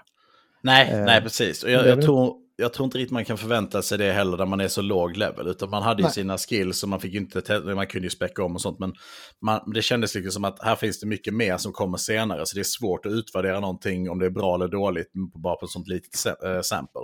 Nej, 0.61 0.91
Eh, 0.91 1.05
nej 1.05 1.21
precis. 1.21 1.63
Och 1.63 1.71
jag, 1.71 1.87
jag, 1.87 2.01
tror, 2.01 2.35
jag 2.57 2.73
tror 2.73 2.85
inte 2.85 2.97
riktigt 2.97 3.11
man 3.11 3.25
kan 3.25 3.37
förvänta 3.37 3.81
sig 3.81 3.97
det 3.97 4.11
heller 4.11 4.37
när 4.37 4.45
man 4.45 4.59
är 4.59 4.67
så 4.67 4.81
låg 4.81 5.17
level. 5.17 5.47
Utan 5.47 5.69
man 5.69 5.83
hade 5.83 6.01
ju 6.01 6.03
Nej. 6.03 6.13
sina 6.13 6.37
skills 6.37 6.83
och 6.83 6.89
man 6.89 6.99
fick 6.99 7.13
inte, 7.13 7.41
te- 7.41 7.59
man 7.59 7.87
kunde 7.87 8.05
ju 8.05 8.09
späcka 8.09 8.43
om 8.43 8.55
och 8.55 8.61
sånt. 8.61 8.79
Men 8.79 8.93
man, 9.41 9.71
det 9.73 9.81
kändes 9.81 10.15
liksom 10.15 10.31
som 10.31 10.45
att 10.45 10.63
här 10.63 10.75
finns 10.75 10.99
det 10.99 11.07
mycket 11.07 11.33
mer 11.33 11.57
som 11.57 11.71
kommer 11.71 11.97
senare. 11.97 12.45
Så 12.45 12.55
det 12.55 12.61
är 12.61 12.63
svårt 12.63 13.05
att 13.05 13.11
utvärdera 13.11 13.59
någonting 13.59 14.09
om 14.09 14.19
det 14.19 14.25
är 14.25 14.29
bra 14.29 14.55
eller 14.55 14.67
dåligt 14.67 15.11
bara 15.43 15.55
på 15.55 15.65
ett 15.65 15.71
sånt 15.71 15.87
litet 15.87 16.43
eh, 16.43 16.61
sample. 16.61 17.01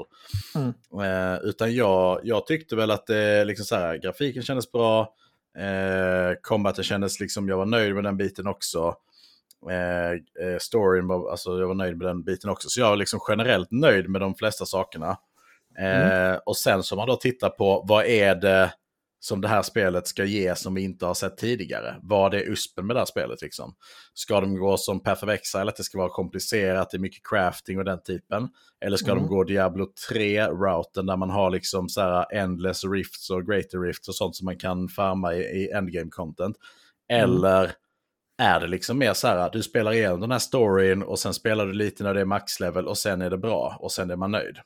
Mm. 0.56 0.74
Eh, 1.04 1.40
utan 1.44 1.76
jag, 1.76 2.20
jag 2.24 2.46
tyckte 2.46 2.76
väl 2.76 2.92
att 2.92 3.08
det, 3.08 3.46
liksom 3.46 3.66
så 3.66 3.76
här, 3.76 3.98
grafiken 3.98 4.44
kändes 4.44 4.72
bra. 4.72 5.14
Eh, 5.58 6.36
combaten 6.42 6.84
kändes 6.84 7.20
liksom, 7.20 7.50
jag 7.50 7.58
var 7.58 7.66
nöjd 7.66 7.96
med 7.96 8.04
den 8.04 8.18
biten 8.18 8.48
också. 8.48 8.96
Eh, 9.70 10.12
eh, 10.46 10.58
storyn 10.60 11.12
alltså 11.12 11.60
jag 11.60 11.68
var 11.68 11.76
nöjd 11.76 11.98
med 11.98 12.08
den 12.08 12.24
biten 12.24 12.50
också. 12.50 12.70
Så 12.70 12.80
jag 12.80 12.90
var 12.90 12.96
liksom 12.96 13.20
generellt 13.30 13.72
nöjd 13.72 14.10
med 14.10 14.22
de 14.22 14.36
flesta 14.36 14.66
sakerna. 14.66 15.18
Eh, 15.80 16.36
Och 16.46 16.58
sen 16.58 16.84
så 16.84 16.96
man 16.96 17.08
då 17.08 17.16
tittar 17.16 17.50
på 17.50 17.86
vad 17.88 18.06
är 18.06 18.36
det 18.36 18.74
som 19.24 19.42
det 19.42 19.48
här 19.48 19.62
spelet 19.62 20.08
ska 20.08 20.24
ge 20.26 20.56
som 20.56 20.74
vi 20.76 20.82
inte 20.84 21.06
har 21.06 21.14
sett 21.14 21.38
tidigare. 21.38 21.96
Vad 22.02 22.34
är 22.34 22.40
uspen 22.50 22.88
med 22.88 22.96
det 22.96 23.00
här 23.00 23.06
spelet 23.06 23.42
liksom? 23.42 23.76
Ska 24.14 24.42
de 24.42 24.56
gå 24.56 24.78
som 24.78 25.04
Path 25.04 25.24
of 25.24 25.30
Exile, 25.30 25.70
att 25.70 25.76
det 25.76 25.84
ska 25.84 25.98
vara 25.98 26.10
komplicerat, 26.10 26.90
det 26.90 26.98
är 26.98 27.00
mycket 27.00 27.28
crafting 27.30 27.78
och 27.80 27.86
den 27.86 28.04
typen? 28.04 28.50
Eller 28.86 28.98
ska 28.98 29.12
Mm. 29.12 29.24
de 29.24 29.30
gå 29.30 29.44
Diablo 29.44 29.88
3-routen 30.10 31.06
där 31.06 31.18
man 31.18 31.30
har 31.30 31.50
liksom 31.50 31.90
så 31.90 32.02
här 32.02 32.34
endless 32.34 32.84
rifts 32.86 33.30
och 33.30 33.46
greater 33.46 33.80
rifts 33.80 34.08
och 34.08 34.16
sånt 34.16 34.36
som 34.36 34.46
man 34.46 34.58
kan 34.58 34.88
farma 34.90 35.34
i, 35.34 35.40
i 35.40 35.72
endgame 35.72 36.10
content? 36.12 36.56
Eller 37.10 37.72
är 38.42 38.60
det 38.60 38.68
liksom 38.68 38.98
mer 38.98 39.14
så 39.14 39.28
här, 39.28 39.50
du 39.54 39.64
spelar 39.64 39.94
igenom 39.94 40.20
den 40.22 40.32
här 40.32 40.40
storyn 40.40 41.04
och 41.04 41.20
sen 41.20 41.34
spelar 41.34 41.66
du 41.66 41.74
lite 41.74 42.04
när 42.04 42.14
det 42.14 42.22
är 42.22 42.26
maxlevel 42.26 42.88
och 42.88 42.98
sen 42.98 43.22
är 43.22 43.30
det 43.30 43.38
bra 43.38 43.78
och 43.80 43.92
sen 43.92 44.12
är 44.12 44.16
man 44.16 44.32
nöjd. 44.32 44.58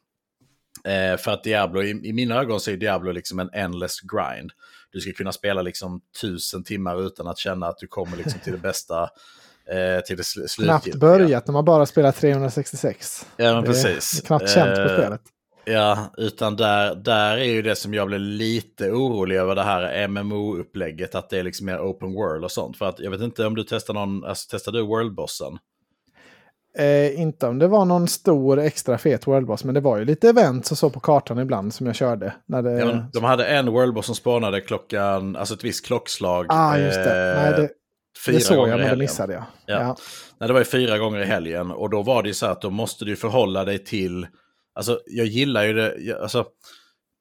Eh, 0.84 1.18
för 1.18 1.32
att 1.32 1.44
Diablo, 1.44 1.84
i, 1.84 1.90
i 1.90 2.14
mina 2.14 2.36
ögon 2.36 2.60
så 2.60 2.72
är 2.72 2.78
Diablo 2.78 3.12
liksom 3.12 3.40
en 3.40 3.50
endless 3.54 4.00
grind. 4.02 4.52
Du 4.92 5.00
ska 5.00 5.12
kunna 5.12 5.32
spela 5.32 5.62
liksom 5.62 6.02
tusen 6.22 6.64
timmar 6.64 7.08
utan 7.08 7.28
att 7.28 7.38
känna 7.38 7.68
att 7.68 7.78
du 7.78 7.88
kommer 7.88 8.18
liksom 8.18 8.40
till 8.40 8.52
det 8.54 8.60
bästa, 8.62 9.04
eh, 9.04 10.04
till 10.06 10.18
det 10.18 10.24
sl 10.24 10.64
Knappt 10.64 10.96
börjat 10.96 11.48
när 11.48 11.54
man 11.54 11.66
bara 11.66 11.86
spelar 11.86 12.12
366. 12.12 13.26
Ja, 13.38 13.54
men 13.54 13.64
Det 13.64 13.70
är 13.70 13.72
precis. 13.74 14.22
knappt 14.22 14.50
känt 14.50 14.76
på 14.76 14.82
Eh, 14.82 14.98
spelet. 14.98 15.22
Ja, 15.68 16.14
utan 16.18 16.56
där, 16.56 16.96
där 16.96 17.38
är 17.38 17.44
ju 17.44 17.62
det 17.62 17.76
som 17.76 17.94
jag 17.94 18.08
blev 18.08 18.20
lite 18.20 18.92
orolig 18.92 19.36
över 19.36 19.56
det 19.56 19.64
här 19.64 20.08
MMO-upplägget, 20.08 21.16
att 21.16 21.30
det 21.30 21.40
är 21.40 21.44
liksom 21.44 21.66
mer 21.66 21.80
open 21.80 22.14
world 22.14 22.44
och 22.44 22.52
sånt. 22.52 22.78
För 22.78 22.86
att 22.86 23.00
jag 23.00 23.12
vet 23.12 23.22
inte 23.22 23.46
om 23.46 23.56
du 23.56 23.64
testar 23.64 23.94
någon, 23.94 24.24
alltså 24.26 24.48
testar 24.52 24.72
du 24.72 24.82
worldbossen? 24.82 25.58
Eh, 26.78 27.22
inte 27.22 27.48
om 27.48 27.60
det 27.60 27.68
var 27.68 27.86
någon 27.86 28.08
stor 28.08 28.60
extra 28.60 28.98
fet 28.98 29.28
worldboss, 29.28 29.64
men 29.64 29.74
det 29.76 29.82
var 29.82 29.98
ju 29.98 30.06
lite 30.06 30.30
events 30.30 30.72
och 30.72 30.78
så 30.78 30.90
på 30.90 31.00
kartan 31.00 31.40
ibland 31.40 31.74
som 31.74 31.86
jag 31.86 31.96
körde. 31.96 32.34
När 32.46 32.62
det, 32.62 32.72
Ja, 32.80 33.06
de 33.14 33.24
hade 33.24 33.46
en 33.46 33.72
worldboss 33.72 34.06
som 34.06 34.16
spanade 34.16 34.62
klockan, 34.62 35.36
alltså 35.36 35.54
ett 35.54 35.64
visst 35.64 35.86
klockslag. 35.86 36.46
ah, 36.50 36.78
just 36.78 36.96
det. 36.96 37.32
eh, 37.32 37.42
Nej, 37.42 37.52
det, 37.52 37.70
fyra 38.26 38.36
det 38.36 38.42
såg 38.42 38.58
gånger 38.58 38.72
jag, 38.72 38.80
men 38.80 38.90
det 38.90 38.96
missade 38.96 39.34
jag. 39.34 39.44
Ja. 39.66 39.82
Ja. 39.82 39.96
Nej, 40.40 40.48
det 40.48 40.54
var 40.54 40.62
ju 40.62 40.66
fyra 40.66 40.98
gånger 40.98 41.20
i 41.20 41.26
helgen 41.26 41.72
och 41.72 41.90
då 41.90 42.02
var 42.02 42.24
det 42.24 42.28
ju 42.28 42.34
så 42.34 42.46
att 42.46 42.62
då 42.62 42.70
måste 42.70 43.06
du 43.06 43.16
förhålla 43.16 43.66
dig 43.66 43.84
till, 43.84 44.28
alltså 44.76 45.00
jag 45.06 45.26
gillar 45.26 45.64
ju 45.64 45.74
det, 45.74 45.96
jag, 46.00 46.22
alltså, 46.22 46.46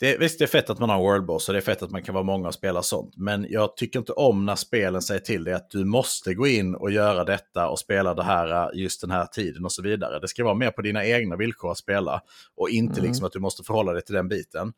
det, 0.01 0.17
visst 0.17 0.39
det 0.39 0.45
är 0.45 0.47
fett 0.47 0.71
att 0.71 0.79
man 0.79 0.89
har 0.89 0.97
en 0.97 1.03
worldboss 1.03 1.49
och 1.49 1.53
det 1.53 1.59
är 1.59 1.63
fett 1.63 1.83
att 1.83 1.91
man 1.91 2.03
kan 2.03 2.15
vara 2.15 2.25
många 2.25 2.49
och 2.49 2.55
spela 2.55 2.83
sånt, 2.83 3.15
men 3.17 3.47
jag 3.51 3.77
tycker 3.77 3.99
inte 3.99 4.13
om 4.13 4.47
när 4.47 4.57
spelen 4.57 5.03
säger 5.03 5.21
till 5.21 5.45
dig 5.45 5.55
att 5.55 5.71
du 5.71 5.85
måste 5.85 6.35
gå 6.35 6.47
in 6.47 6.75
och 6.75 6.91
göra 6.91 7.25
detta 7.25 7.69
och 7.69 7.79
spela 7.79 8.15
det 8.15 8.23
här 8.23 8.75
just 8.75 9.01
den 9.01 9.11
här 9.11 9.27
tiden 9.27 9.65
och 9.65 9.73
så 9.73 9.83
vidare. 9.83 10.19
Det 10.19 10.29
ska 10.29 10.45
vara 10.45 10.55
mer 10.55 10.71
på 10.71 10.83
dina 10.83 11.05
egna 11.05 11.37
villkor 11.37 11.71
att 11.71 11.79
spela 11.79 12.21
och 12.57 12.71
inte 12.71 13.01
Mm. 13.01 13.09
liksom 13.09 13.27
att 13.27 13.33
du 13.33 13.41
måste 13.41 13.63
förhålla 13.63 13.93
dig 13.93 14.03
till 14.05 14.15
den 14.15 14.29
biten. 14.29 14.73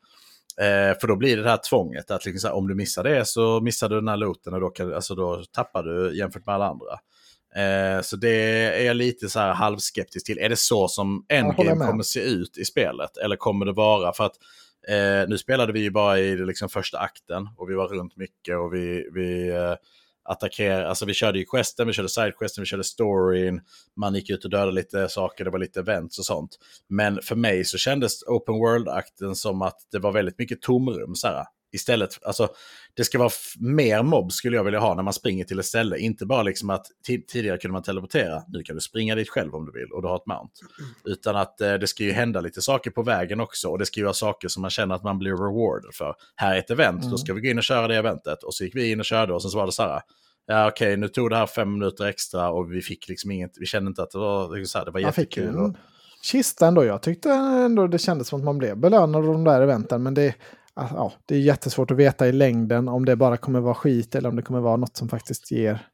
Eh, 0.61 0.99
för 1.01 1.07
då 1.07 1.17
blir 1.17 1.37
det 1.37 1.43
det 1.43 1.51
här 1.51 1.61
tvånget 1.71 2.11
att 2.11 2.27
liksom 2.27 2.49
här, 2.49 2.57
om 2.57 2.69
du 2.69 2.75
missar 2.75 3.05
det 3.05 3.25
så 3.29 3.61
missar 3.61 3.89
du 3.89 3.95
den 3.95 4.09
här 4.09 4.17
looten 4.17 4.55
och 4.55 4.61
då, 4.61 4.69
kan, 4.71 4.95
alltså 4.95 5.15
då 5.15 5.45
tappar 5.53 5.83
du 5.83 6.19
jämfört 6.19 6.47
med 6.47 6.55
alla 6.55 6.67
andra. 6.67 6.93
Eh, 7.57 8.03
så 8.03 8.17
det 8.17 8.37
är 8.81 8.87
jag 8.87 8.97
lite 8.97 9.29
så 9.29 9.39
här 9.39 9.53
halvskeptisk 9.55 10.27
till. 10.27 10.39
Är 10.39 10.49
det 10.49 10.57
så 10.57 10.89
som 10.89 11.27
Endgame 11.29 11.87
kommer 11.87 12.03
se 12.03 12.21
ut 12.21 12.59
i 12.59 12.65
spelet? 12.65 13.17
Eller 13.17 13.37
kommer 13.37 13.67
det 13.67 13.73
vara 13.73 14.13
för 14.13 14.25
att 14.25 14.37
eh, 14.89 15.29
nu 15.29 15.39
spelade 15.39 15.73
vi 15.73 15.81
ju 15.81 15.91
bara 15.91 16.19
i 16.19 16.37
liksom 16.37 16.69
första 16.69 16.99
akten 16.99 17.49
och 17.57 17.71
vi 17.71 17.75
var 17.75 17.89
runt 17.89 18.17
mycket 18.17 18.57
och 18.57 18.75
vi, 18.75 19.09
vi 19.15 19.49
eh, 19.49 19.75
attackerade, 20.29 20.89
alltså 20.89 21.05
vi 21.05 21.15
körde 21.15 21.39
ju 21.39 21.45
questen, 21.45 21.87
vi 21.87 21.93
körde 21.93 22.09
sidequesten, 22.09 22.63
vi 22.63 22.67
körde 22.67 22.85
storyn, 22.85 23.61
man 23.97 24.15
gick 24.15 24.31
ut 24.31 24.45
och 24.45 24.51
dödade 24.51 24.73
lite 24.73 25.09
saker, 25.09 25.45
det 25.45 25.51
var 25.51 25.59
lite 25.59 25.81
events 25.81 26.19
och 26.19 26.25
sånt. 26.25 26.59
Men 26.89 27.23
för 27.23 27.37
mig 27.37 27.65
så 27.65 27.79
kändes 27.79 28.23
open 28.23 28.55
world-akten 28.55 29.35
som 29.35 29.63
att 29.63 29.79
det 29.93 29.99
var 29.99 30.13
väldigt 30.13 30.39
mycket 30.39 30.63
tomrum. 30.63 31.15
Så 31.15 31.27
här. 31.27 31.45
Istället, 31.73 32.19
alltså 32.23 32.49
det 32.97 33.05
ska 33.05 33.19
vara 33.19 33.31
mer 33.59 34.03
mobb 34.03 34.33
skulle 34.33 34.57
jag 34.57 34.65
vilja 34.65 34.81
ha 34.81 34.95
när 34.95 35.03
man 35.03 35.13
springer 35.13 35.45
till 35.45 35.59
ett 35.59 35.65
ställe. 35.65 35.99
Inte 35.99 36.27
bara 36.27 36.43
liksom 36.43 36.71
att 36.71 36.87
tidigare 37.33 37.59
kunde 37.59 37.73
man 37.73 37.83
teleportera, 37.83 38.43
nu 38.49 38.63
kan 38.63 38.77
du 38.77 38.81
springa 38.81 39.15
dit 39.15 39.29
själv 39.29 39.55
om 39.55 39.67
du 39.67 39.73
vill 39.73 39.93
och 39.93 40.03
du 40.03 40.09
har 40.09 40.17
ett 40.17 40.27
mount. 40.27 40.53
Utan 41.05 41.37
att 41.37 41.61
eh, 41.61 41.75
det 41.75 41.87
ska 41.87 42.05
ju 42.05 42.13
hända 42.13 42.41
lite 42.41 42.63
saker 42.63 42.91
på 42.91 43.03
vägen 43.03 43.41
också 43.41 43.69
och 43.69 43.79
det 43.79 43.87
ska 43.87 44.01
ju 44.01 44.05
vara 44.05 44.15
saker 44.15 44.49
som 44.49 44.63
man 44.63 44.71
känner 44.71 44.95
att 44.95 45.03
man 45.03 45.19
blir 45.19 45.31
rewarded 45.31 45.95
för. 45.95 46.15
Här 46.37 46.55
är 46.55 46.59
ett 46.59 46.71
event, 46.71 47.01
mm. 47.01 47.11
då 47.11 47.19
ska 47.19 47.35
vi 47.35 47.41
gå 47.41 47.49
in 47.49 47.59
och 47.59 47.65
köra 47.65 47.89
det 47.89 47.97
eventet. 47.97 48.43
Och 48.43 48.55
så 48.55 48.65
gick 48.65 48.77
vi 48.77 48.91
in 48.91 49.01
och 49.01 49.07
körde 49.07 49.35
och 49.35 49.43
sen 49.43 49.51
så 49.51 49.59
var 49.59 49.67
det 49.67 49.73
så 49.73 49.83
här, 49.83 50.01
ja 50.47 50.69
okej 50.69 50.89
okay, 50.89 50.97
nu 50.97 51.09
tog 51.09 51.31
det 51.31 51.37
här 51.37 51.47
fem 51.47 51.73
minuter 51.73 52.05
extra 52.05 52.51
och 52.51 52.73
vi 52.73 52.83
fick 52.83 53.09
liksom 53.09 53.31
inget, 53.31 53.53
vi 53.61 53.67
kände 53.67 53.89
inte 53.89 54.03
att 54.03 54.11
det 54.11 54.19
var, 54.19 54.65
så 54.65 54.79
här, 54.79 54.85
det 54.85 54.91
var 54.91 55.01
jättekul. 55.01 55.53
Man 55.53 55.75
fick 55.75 55.83
kista 56.23 56.67
ändå, 56.67 56.85
jag 56.85 57.03
tyckte 57.03 57.31
ändå 57.31 57.87
det 57.87 57.99
kändes 57.99 58.29
som 58.29 58.39
att 58.39 58.45
man 58.45 58.59
blev 58.59 58.77
belönad 58.77 59.17
av 59.17 59.33
de 59.33 59.45
där 59.45 59.63
eventen, 59.63 60.03
men 60.03 60.15
det 60.15 60.35
ja, 60.77 61.13
det 61.27 61.35
är 61.35 61.39
jättesvårt 61.39 61.91
att 61.91 61.97
veta 61.97 62.29
i 62.29 62.33
längden 62.33 62.89
om 62.89 63.05
det 63.05 63.17
bara 63.17 63.37
kommer 63.37 63.61
vara 63.61 63.75
skit 63.75 64.15
eller 64.15 64.29
om 64.29 64.37
det 64.37 64.43
kommer 64.43 64.61
vara 64.61 64.77
något 64.77 64.97
som 64.97 65.09
faktiskt 65.09 65.51
ger 65.51 65.87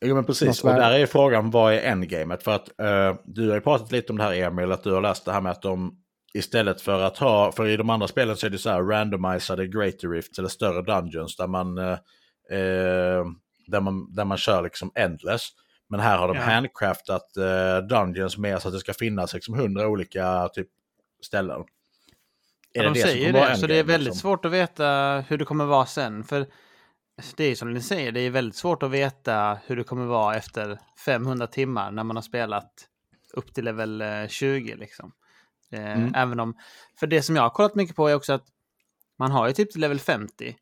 Jo 0.00 0.14
men 0.14 0.24
precis, 0.24 0.64
och 0.64 0.70
där 0.70 0.90
är 0.90 1.06
frågan 1.06 1.50
vad 1.50 1.74
är 1.74 1.80
endgamet? 1.80 2.42
För 2.42 2.54
att 2.54 2.68
uh, 2.68 3.20
du 3.24 3.48
har 3.48 3.54
ju 3.54 3.60
pratat 3.60 3.92
lite 3.92 4.12
om 4.12 4.18
det 4.18 4.24
här 4.24 4.34
Emil, 4.34 4.72
att 4.72 4.82
du 4.82 4.92
har 4.92 5.00
läst 5.00 5.24
det 5.24 5.32
här 5.32 5.40
med 5.40 5.52
att 5.52 5.62
de 5.62 5.98
istället 6.34 6.80
för 6.80 7.02
att 7.02 7.18
ha, 7.18 7.52
för 7.52 7.66
i 7.66 7.76
de 7.76 7.90
andra 7.90 8.08
spelen 8.08 8.36
så 8.36 8.46
är 8.46 8.50
det 8.50 8.58
så 8.58 8.70
här 8.70 8.82
randomiserade 8.82 9.66
greater 9.66 10.08
rifts 10.08 10.38
eller 10.38 10.48
större 10.48 10.82
dungeons 10.82 11.36
där 11.36 11.46
man, 11.46 11.78
uh, 11.78 11.92
uh, 12.52 13.24
där 13.66 13.80
man, 13.80 14.14
där 14.14 14.24
man 14.24 14.38
kör 14.38 14.62
liksom 14.62 14.92
endless. 14.94 15.48
Men 15.88 16.00
här 16.00 16.18
har 16.18 16.28
de 16.28 16.36
ja. 16.36 16.42
handcraftat 16.42 17.22
dungeons 17.88 18.38
med 18.38 18.62
så 18.62 18.68
att 18.68 18.74
det 18.74 18.80
ska 18.80 18.92
finnas 18.94 19.34
liksom 19.34 19.54
hundra 19.54 19.88
olika 19.88 20.48
typ 20.48 20.68
ställen. 21.26 21.64
Är 22.76 22.82
ja, 22.82 22.90
de 22.90 22.94
det 22.94 23.06
säger 23.06 23.32
det, 23.32 23.56
så 23.56 23.66
det 23.66 23.78
är 23.78 23.84
väldigt 23.84 24.04
liksom? 24.04 24.20
svårt 24.20 24.44
att 24.44 24.52
veta 24.52 25.20
hur 25.28 25.38
det 25.38 25.44
kommer 25.44 25.64
vara 25.64 25.86
sen. 25.86 26.24
För 26.24 26.46
det 27.36 27.44
är 27.44 27.54
som 27.54 27.72
ni 27.72 27.80
säger, 27.80 28.12
det 28.12 28.20
är 28.20 28.30
väldigt 28.30 28.56
svårt 28.56 28.82
att 28.82 28.90
veta 28.90 29.58
hur 29.66 29.76
det 29.76 29.84
kommer 29.84 30.06
vara 30.06 30.36
efter 30.36 30.78
500 31.04 31.46
timmar 31.46 31.90
när 31.90 32.04
man 32.04 32.16
har 32.16 32.22
spelat 32.22 32.88
upp 33.32 33.54
till 33.54 33.64
level 33.64 34.02
20. 34.28 34.72
Eh, 34.72 34.78
liksom. 34.78 35.12
Eh, 35.72 35.96
mm. 35.96 36.14
Även 36.14 36.40
om, 36.40 36.54
för 37.00 37.06
det 37.06 37.22
som 37.22 37.36
jag 37.36 37.42
har 37.42 37.50
kollat 37.50 37.74
mycket 37.74 37.96
på 37.96 38.08
är 38.08 38.14
också 38.14 38.32
att 38.32 38.46
man 39.18 39.30
har 39.30 39.46
ju 39.46 39.52
typ 39.52 39.70
till 39.70 39.80
level 39.80 40.00
50 40.00 40.56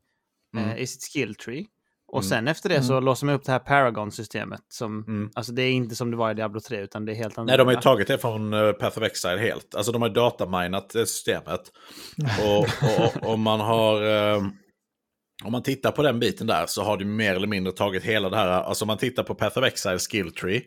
eh, 0.57 0.63
mm. 0.63 0.77
i 0.77 0.87
sitt 0.87 1.13
skill 1.13 1.35
tree. 1.35 1.65
Och 2.15 2.21
mm. 2.21 2.29
sen 2.29 2.47
efter 2.47 2.69
det 2.69 2.83
så 2.83 2.93
mm. 2.93 3.03
låser 3.03 3.25
man 3.25 3.35
upp 3.35 3.43
det 3.45 3.51
här 3.51 3.59
Paragon-systemet. 3.59 4.61
Som, 4.69 5.03
mm. 5.07 5.29
Alltså 5.33 5.51
det 5.51 5.61
är 5.61 5.71
inte 5.71 5.95
som 5.95 6.11
det 6.11 6.17
var 6.17 6.31
i 6.31 6.33
Diablo 6.33 6.59
3 6.59 6.79
utan 6.79 7.05
det 7.05 7.11
är 7.11 7.15
helt 7.15 7.37
annorlunda. 7.37 7.51
Nej, 7.51 7.57
de 7.57 7.67
har 7.67 7.73
ju 7.73 7.81
tagit 7.81 8.07
det 8.07 8.17
från 8.17 8.53
uh, 8.53 8.71
Path 8.71 8.97
of 8.97 9.03
Exile 9.03 9.37
helt. 9.37 9.75
Alltså 9.75 9.91
de 9.91 10.01
har 10.01 10.09
dataminat 10.09 10.91
systemet. 10.91 11.61
och, 12.45 12.67
och, 12.99 13.31
och, 13.31 13.39
man 13.39 13.59
har... 13.59 14.03
Uh, 14.03 14.43
om 15.43 15.51
man 15.51 15.63
tittar 15.63 15.91
på 15.91 16.03
den 16.03 16.19
biten 16.19 16.47
där 16.47 16.65
så 16.67 16.83
har 16.83 16.97
du 16.97 17.05
mer 17.05 17.35
eller 17.35 17.47
mindre 17.47 17.73
tagit 17.73 18.03
hela 18.03 18.29
det 18.29 18.37
här. 18.37 18.47
Alltså 18.47 18.85
om 18.85 18.87
man 18.87 18.97
tittar 18.97 19.23
på 19.23 19.35
Path 19.35 19.57
of 19.57 19.65
Exile 19.65 19.99
Skill 19.99 20.33
Tree. 20.33 20.61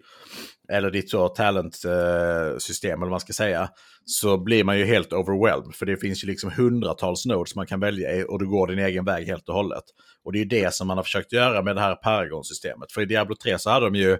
Eller 0.73 0.91
ditt 0.91 1.11
så 1.11 1.29
talent-system 1.29 2.91
eller 2.91 3.01
vad 3.01 3.11
man 3.11 3.21
ska 3.21 3.33
säga. 3.33 3.69
Så 4.05 4.39
blir 4.39 4.65
man 4.65 4.79
ju 4.79 4.85
helt 4.85 5.13
overwhelmed. 5.13 5.75
För 5.75 5.87
det 5.87 5.97
finns 5.97 6.25
ju 6.25 6.29
liksom 6.29 6.51
hundratals 6.51 7.27
nodes 7.27 7.55
man 7.55 7.67
kan 7.67 7.81
välja 7.81 8.17
i 8.17 8.25
och 8.29 8.39
du 8.39 8.49
går 8.49 8.67
din 8.67 8.79
egen 8.79 9.05
väg 9.05 9.27
helt 9.27 9.49
och 9.49 9.55
hållet. 9.55 9.85
Och 10.25 10.33
det 10.33 10.39
är 10.39 10.41
ju 10.41 10.49
det 10.49 10.75
som 10.75 10.87
man 10.87 10.97
har 10.97 11.05
försökt 11.05 11.33
göra 11.33 11.63
med 11.63 11.77
det 11.77 11.81
här 11.81 11.95
Paragon-systemet. 11.95 12.93
För 12.93 13.01
i 13.01 13.05
Diablo 13.05 13.37
3 13.43 13.59
så 13.59 13.71
hade 13.71 13.87
de 13.87 13.95
ju 13.95 14.19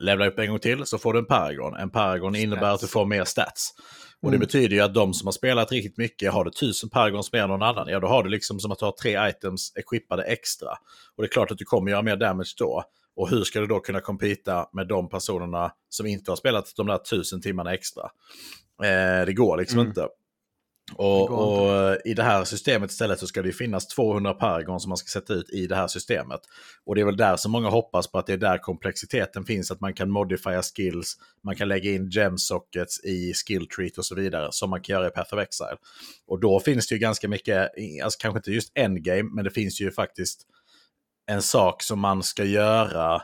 levla 0.00 0.26
upp 0.26 0.38
en 0.38 0.48
gång 0.48 0.58
till 0.58 0.86
så 0.86 0.98
får 0.98 1.12
du 1.12 1.18
en 1.18 1.26
Paragon. 1.26 1.74
En 1.74 1.90
Paragon 1.90 2.32
stats. 2.32 2.42
innebär 2.42 2.74
att 2.74 2.80
du 2.80 2.86
får 2.86 3.06
mer 3.06 3.24
stats. 3.24 3.74
Och 4.22 4.30
det 4.30 4.36
mm. 4.36 4.46
betyder 4.46 4.76
ju 4.76 4.80
att 4.82 4.94
de 4.94 5.14
som 5.14 5.26
har 5.26 5.32
spelat 5.32 5.72
riktigt 5.72 5.96
mycket, 5.96 6.32
har 6.32 6.44
du 6.44 6.50
tusen 6.50 6.90
Paragons 6.90 7.32
mer 7.32 7.42
än 7.42 7.48
någon 7.48 7.62
annan, 7.62 7.88
ja 7.88 8.00
då 8.00 8.06
har 8.06 8.22
du 8.22 8.30
liksom 8.30 8.60
som 8.60 8.72
att 8.72 8.80
ha 8.80 8.96
tre 9.02 9.28
items 9.28 9.72
equippade 9.76 10.22
extra. 10.22 10.70
Och 11.16 11.22
det 11.22 11.26
är 11.26 11.30
klart 11.30 11.50
att 11.50 11.58
du 11.58 11.64
kommer 11.64 11.90
göra 11.90 12.02
mer 12.02 12.16
damage 12.16 12.54
då. 12.58 12.84
Och 13.16 13.30
hur 13.30 13.44
ska 13.44 13.60
du 13.60 13.66
då 13.66 13.80
kunna 13.80 14.00
competa 14.00 14.68
med 14.72 14.88
de 14.88 15.08
personerna 15.08 15.72
som 15.88 16.06
inte 16.06 16.30
har 16.30 16.36
spelat 16.36 16.72
de 16.76 16.86
där 16.86 16.98
tusen 16.98 17.40
timmarna 17.40 17.74
extra? 17.74 18.02
Eh, 18.82 19.26
det 19.26 19.32
går 19.32 19.56
liksom 19.56 19.78
mm. 19.78 19.88
inte. 19.88 20.08
Och, 20.94 21.30
och, 21.30 21.96
i 22.04 22.14
det 22.14 22.22
här 22.22 22.44
systemet 22.44 22.90
istället 22.90 23.18
så 23.18 23.26
ska 23.26 23.42
det 23.42 23.52
finnas 23.52 23.86
200 23.86 24.34
paragon 24.34 24.80
som 24.80 24.88
man 24.88 24.96
ska 24.96 25.20
sätta 25.20 25.34
ut 25.34 25.50
i 25.50 25.66
det 25.66 25.76
här 25.76 25.88
systemet. 25.88 26.40
Och 26.84 26.94
det 26.94 27.00
är 27.00 27.04
väl 27.04 27.16
där 27.16 27.36
som 27.36 27.52
många 27.52 27.68
hoppas 27.68 28.06
på 28.06 28.18
att 28.18 28.26
det 28.26 28.32
är 28.32 28.38
där 28.38 28.58
komplexiteten 28.58 29.44
finns, 29.44 29.70
att 29.70 29.80
man 29.80 29.94
kan 29.94 30.10
modifiera 30.10 30.62
skills, 30.62 31.16
man 31.44 31.56
kan 31.56 31.68
lägga 31.68 31.90
in 31.90 32.10
gem 32.10 32.38
sockets 32.38 33.04
i 33.04 33.32
skill 33.34 33.68
treat 33.68 33.98
och 33.98 34.04
så 34.04 34.14
vidare, 34.14 34.48
som 34.50 34.70
man 34.70 34.80
kan 34.80 34.94
göra 34.94 35.06
i 35.06 35.10
Path 35.10 35.34
of 35.34 35.40
Exile. 35.40 35.76
Och 36.26 36.40
då 36.40 36.60
finns 36.60 36.88
det 36.88 36.94
ju 36.94 36.98
ganska 36.98 37.28
mycket, 37.28 37.70
alltså 38.04 38.18
kanske 38.20 38.38
inte 38.38 38.50
just 38.50 38.72
endgame, 38.74 39.30
men 39.34 39.44
det 39.44 39.50
finns 39.50 39.80
ju 39.80 39.90
faktiskt 39.90 40.42
en 41.26 41.42
sak 41.42 41.82
som 41.82 42.00
man 42.00 42.22
ska 42.22 42.44
göra 42.44 43.22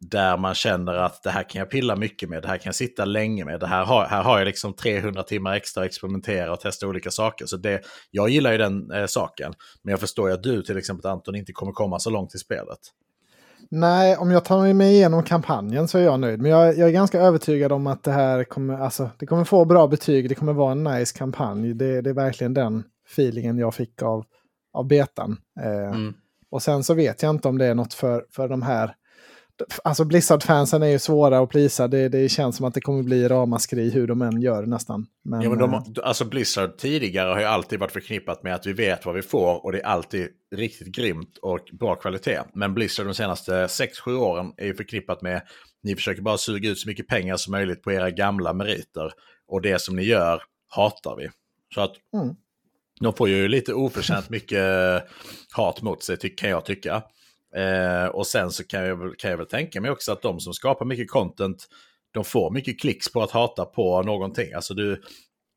där 0.00 0.36
man 0.36 0.54
känner 0.54 0.92
att 0.94 1.22
det 1.22 1.30
här 1.30 1.42
kan 1.48 1.58
jag 1.58 1.70
pilla 1.70 1.96
mycket 1.96 2.28
med, 2.28 2.42
det 2.42 2.48
här 2.48 2.56
kan 2.56 2.68
jag 2.68 2.74
sitta 2.74 3.04
länge 3.04 3.44
med, 3.44 3.60
det 3.60 3.66
här 3.66 3.84
har, 3.84 4.04
här 4.04 4.22
har 4.22 4.38
jag 4.38 4.46
liksom 4.46 4.72
300 4.74 5.22
timmar 5.22 5.54
extra 5.54 5.82
att 5.82 5.86
experimentera 5.86 6.52
och 6.52 6.60
testa 6.60 6.86
olika 6.86 7.10
saker. 7.10 7.46
Så 7.46 7.56
det, 7.56 7.80
jag 8.10 8.28
gillar 8.28 8.52
ju 8.52 8.58
den 8.58 8.90
eh, 8.90 9.06
saken, 9.06 9.54
men 9.82 9.90
jag 9.90 10.00
förstår 10.00 10.28
ju 10.28 10.34
att 10.34 10.42
du 10.42 10.62
till 10.62 10.78
exempel 10.78 11.10
Anton 11.10 11.34
inte 11.34 11.52
kommer 11.52 11.72
komma 11.72 11.98
så 11.98 12.10
långt 12.10 12.34
i 12.34 12.38
spelet. 12.38 12.78
Nej, 13.70 14.16
om 14.16 14.30
jag 14.30 14.44
tar 14.44 14.72
mig 14.72 14.94
igenom 14.94 15.22
kampanjen 15.22 15.88
så 15.88 15.98
är 15.98 16.02
jag 16.02 16.20
nöjd. 16.20 16.40
Men 16.40 16.50
jag, 16.50 16.78
jag, 16.78 16.88
är 16.88 16.92
ganska 16.92 17.20
övertygad 17.20 17.72
om 17.72 17.86
att 17.86 18.02
det 18.02 18.12
här 18.12 18.44
kommer, 18.44 18.78
alltså, 18.78 19.10
det 19.18 19.26
kommer 19.26 19.44
få 19.44 19.64
bra 19.64 19.86
betyg. 19.86 20.28
Det 20.28 20.34
kommer 20.34 20.52
vara 20.52 20.72
en 20.72 20.84
nice 20.84 21.18
kampanj. 21.18 21.74
Det, 21.74 22.00
det 22.00 22.10
är 22.10 22.14
verkligen 22.14 22.54
den 22.54 22.84
feelingen 23.12 23.58
jag 23.58 23.74
fick 23.74 24.02
av, 24.02 24.24
av 24.72 24.86
betan. 24.86 25.36
Eh, 25.60 25.96
mm. 25.96 26.14
Och 26.50 26.62
sen 26.62 26.84
så 26.84 26.94
vet 26.94 27.22
jag 27.22 27.30
inte 27.30 27.48
om 27.48 27.58
det 27.58 27.66
är 27.66 27.74
något 27.74 27.94
för, 27.94 28.24
för 28.30 28.48
de 28.48 28.62
här 28.62 28.94
Alltså 29.84 30.04
Blizzard-fansen 30.04 30.82
är 30.82 30.86
ju 30.86 30.98
svåra 30.98 31.38
att 31.38 31.50
prisa. 31.50 31.88
Det, 31.88 32.08
det 32.08 32.28
känns 32.28 32.56
som 32.56 32.66
att 32.66 32.74
det 32.74 32.80
kommer 32.80 33.02
bli 33.02 33.28
ramaskri 33.28 33.90
hur 33.90 34.06
de 34.06 34.22
än 34.22 34.42
gör 34.42 34.66
nästan. 34.66 35.06
Men, 35.24 35.42
ja, 35.42 35.50
men 35.50 35.58
de, 35.58 35.74
eh, 35.74 35.82
alltså 36.02 36.24
Blizzard 36.24 36.76
tidigare 36.78 37.32
har 37.32 37.40
ju 37.40 37.44
alltid 37.44 37.80
varit 37.80 37.92
förknippat 37.92 38.42
med 38.42 38.54
att 38.54 38.66
vi 38.66 38.72
vet 38.72 39.06
vad 39.06 39.14
vi 39.14 39.22
får 39.22 39.64
och 39.64 39.72
det 39.72 39.80
är 39.80 39.86
alltid 39.86 40.28
riktigt 40.54 40.88
grymt 40.88 41.38
och 41.42 41.60
bra 41.72 41.94
kvalitet. 41.94 42.40
Men 42.54 42.74
Blizzard 42.74 43.06
de 43.06 43.14
senaste 43.14 43.66
6-7 43.66 44.16
åren 44.16 44.52
är 44.56 44.66
ju 44.66 44.74
förknippat 44.74 45.22
med 45.22 45.42
ni 45.82 45.96
försöker 45.96 46.22
bara 46.22 46.38
suga 46.38 46.70
ut 46.70 46.78
så 46.78 46.88
mycket 46.88 47.08
pengar 47.08 47.36
som 47.36 47.50
möjligt 47.50 47.82
på 47.82 47.92
era 47.92 48.10
gamla 48.10 48.52
meriter. 48.52 49.12
Och 49.48 49.62
det 49.62 49.80
som 49.80 49.96
ni 49.96 50.02
gör 50.02 50.42
hatar 50.68 51.16
vi. 51.16 51.28
Så 51.74 51.80
att 51.80 51.92
mm. 52.14 52.34
de 53.00 53.12
får 53.12 53.28
ju 53.28 53.48
lite 53.48 53.74
oförtjänt 53.74 54.30
mycket 54.30 54.64
hat 55.52 55.82
mot 55.82 56.02
sig, 56.02 56.16
kan 56.16 56.50
jag 56.50 56.64
tycka. 56.64 57.02
Eh, 57.56 58.06
och 58.06 58.26
sen 58.26 58.50
så 58.50 58.64
kan 58.64 58.84
jag, 58.86 59.18
kan 59.18 59.30
jag 59.30 59.38
väl 59.38 59.46
tänka 59.46 59.80
mig 59.80 59.90
också 59.90 60.12
att 60.12 60.22
de 60.22 60.40
som 60.40 60.54
skapar 60.54 60.86
mycket 60.86 61.10
content, 61.10 61.66
de 62.10 62.24
får 62.24 62.50
mycket 62.50 62.80
klicks 62.80 63.12
på 63.12 63.22
att 63.22 63.30
hata 63.30 63.64
på 63.64 64.02
någonting. 64.02 64.52
Alltså 64.52 64.74
du, 64.74 65.02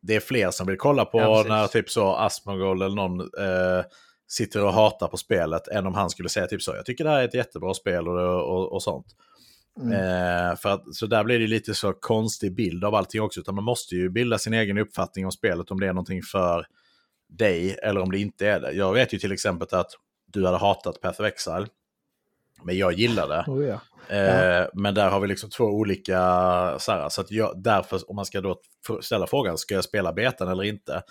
det 0.02 0.16
är 0.16 0.20
fler 0.20 0.52
som 0.52 0.68
vill 0.68 0.78
kolla 0.78 1.06
på 1.06 1.20
ja, 1.20 1.46
när 1.48 1.68
typ 1.68 1.90
så 1.90 2.14
Asmongold 2.14 2.84
eller 2.84 2.96
någon 2.96 3.20
eh, 3.20 3.86
sitter 4.28 4.66
och 4.66 4.74
hatar 4.74 5.08
på 5.08 5.18
spelet 5.18 5.68
än 5.68 5.88
om 5.88 5.94
han 5.94 6.10
skulle 6.10 6.30
säga 6.30 6.48
typ 6.48 6.62
så. 6.62 6.76
Jag 6.76 6.86
tycker 6.86 7.04
det 7.04 7.10
här 7.10 7.20
är 7.20 7.28
ett 7.28 7.34
jättebra 7.34 7.74
spel 7.74 8.08
och, 8.08 8.56
och, 8.56 8.74
och 8.74 8.84
sånt. 8.84 9.06
Mm. 9.82 9.94
Eh, 9.94 10.56
för 10.56 10.70
att, 10.70 10.96
så 10.96 11.06
där 11.06 11.24
blir 11.24 11.40
det 11.40 11.48
lite 11.48 11.74
så 11.74 11.94
konstig 11.94 12.56
bild 12.56 12.86
av 12.86 12.96
allting 12.96 13.22
också. 13.22 13.40
Utan 13.40 13.56
man 13.56 13.64
måste 13.64 13.96
ju 13.96 14.10
bilda 14.10 14.38
sin 14.38 14.54
egen 14.54 14.78
uppfattning 14.78 15.26
om 15.26 15.32
spelet, 15.32 15.72
om 15.72 15.80
det 15.80 15.88
är 15.88 15.94
någonting 15.94 16.22
för 16.22 16.66
dig 17.30 17.78
eller 17.84 18.02
om 18.02 18.12
det 18.12 18.20
inte 18.20 18.48
är 18.48 18.60
det. 18.60 18.72
Jag 18.72 18.94
vet 18.94 19.14
ju 19.14 19.20
till 19.20 19.32
exempel 19.32 19.68
att 19.72 19.92
du 20.26 20.46
hade 20.46 20.58
hatat 20.58 21.02
Path 21.02 21.22
of 21.22 21.28
Exile. 21.28 21.68
Men 22.64 22.78
jag 22.78 22.94
gillar 22.94 23.28
det. 23.28 23.44
Oh, 23.48 23.66
ja. 23.66 23.80
Eh, 24.16 24.68
men 24.74 24.94
där 24.94 25.10
har 25.10 25.20
vi 25.20 25.28
liksom 25.28 25.50
två 25.50 25.64
olika, 25.64 26.16
så, 26.80 26.92
här, 26.92 27.10
så 27.10 27.22
att 27.22 27.32
jag, 27.32 27.64
därför 27.64 28.10
om 28.10 28.16
man 28.16 28.26
ska 28.26 28.42
då 28.42 28.60
ställa 29.02 29.28
frågan, 29.28 29.58
ska 29.58 29.76
jag 29.76 29.84
spela 29.84 30.14
betan 30.14 30.48
eller 30.48 30.64
inte? 30.64 31.02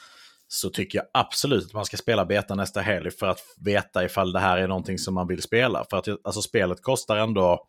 Så 0.49 0.71
tycker 0.71 0.99
jag 0.99 1.07
absolut 1.15 1.67
att 1.67 1.73
man 1.73 1.85
ska 1.85 1.97
spela 1.97 2.25
betan 2.25 2.57
nästa 2.57 2.81
helg 2.81 3.11
för 3.11 3.27
att 3.27 3.41
veta 3.65 4.05
ifall 4.05 4.33
det 4.33 4.41
här 4.41 4.59
är 4.59 4.69
någonting 4.69 4.99
som 4.99 5.15
man 5.15 5.27
vill 5.27 5.43
spela. 5.43 5.85
För 5.91 5.97
att 5.97 6.09
alltså, 6.09 6.43
spelet 6.43 6.83
kostar 6.83 7.17
ändå, 7.17 7.67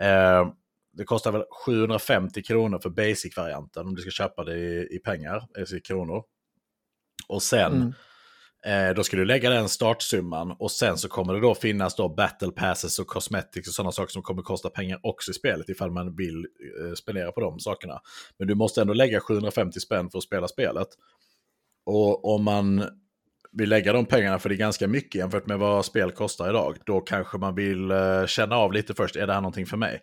eh, 0.00 0.48
det 0.92 1.04
kostar 1.04 1.32
väl 1.32 1.44
750 1.66 2.42
kronor 2.42 2.78
för 2.78 2.90
basic-varianten 2.90 3.86
om 3.86 3.94
du 3.94 4.02
ska 4.02 4.10
köpa 4.10 4.44
det 4.44 4.58
i, 4.58 4.96
i 4.96 4.98
pengar, 4.98 5.46
alltså 5.58 5.76
i 5.76 5.80
kronor. 5.80 6.22
Och 7.28 7.42
sen 7.42 7.72
mm 7.72 7.92
Eh, 8.66 8.94
då 8.94 9.04
ska 9.04 9.16
du 9.16 9.24
lägga 9.24 9.50
den 9.50 9.68
startsumman 9.68 10.56
och 10.58 10.70
sen 10.70 10.98
så 10.98 11.08
kommer 11.08 11.34
det 11.34 11.40
då 11.40 11.54
finnas 11.54 11.96
då 11.96 12.08
battle 12.08 12.50
passes 12.50 12.98
och 12.98 13.06
cosmetics 13.06 13.68
och 13.68 13.74
sådana 13.74 13.92
saker 13.92 14.12
som 14.12 14.22
kommer 14.22 14.42
kosta 14.42 14.70
pengar 14.70 15.00
också 15.02 15.30
i 15.30 15.34
spelet 15.34 15.68
ifall 15.68 15.90
man 15.90 16.16
vill 16.16 16.46
eh, 16.80 16.94
spendera 16.94 17.32
på 17.32 17.40
de 17.40 17.58
sakerna. 17.58 18.00
Men 18.38 18.48
du 18.48 18.54
måste 18.54 18.80
ändå 18.80 18.92
lägga 18.92 19.20
750 19.20 19.80
spänn 19.80 20.10
för 20.10 20.18
att 20.18 20.24
spela 20.24 20.48
spelet. 20.48 20.88
Och 21.86 22.34
om 22.34 22.44
man 22.44 22.84
vill 23.52 23.68
lägga 23.68 23.92
de 23.92 24.06
pengarna, 24.06 24.38
för 24.38 24.48
det 24.48 24.54
är 24.54 24.56
ganska 24.56 24.88
mycket 24.88 25.14
jämfört 25.14 25.46
med 25.46 25.58
vad 25.58 25.84
spel 25.84 26.12
kostar 26.12 26.50
idag, 26.50 26.76
då 26.86 27.00
kanske 27.00 27.38
man 27.38 27.54
vill 27.54 27.90
eh, 27.90 28.26
känna 28.26 28.56
av 28.56 28.72
lite 28.72 28.94
först, 28.94 29.16
är 29.16 29.26
det 29.26 29.32
här 29.32 29.40
någonting 29.40 29.66
för 29.66 29.76
mig? 29.76 30.00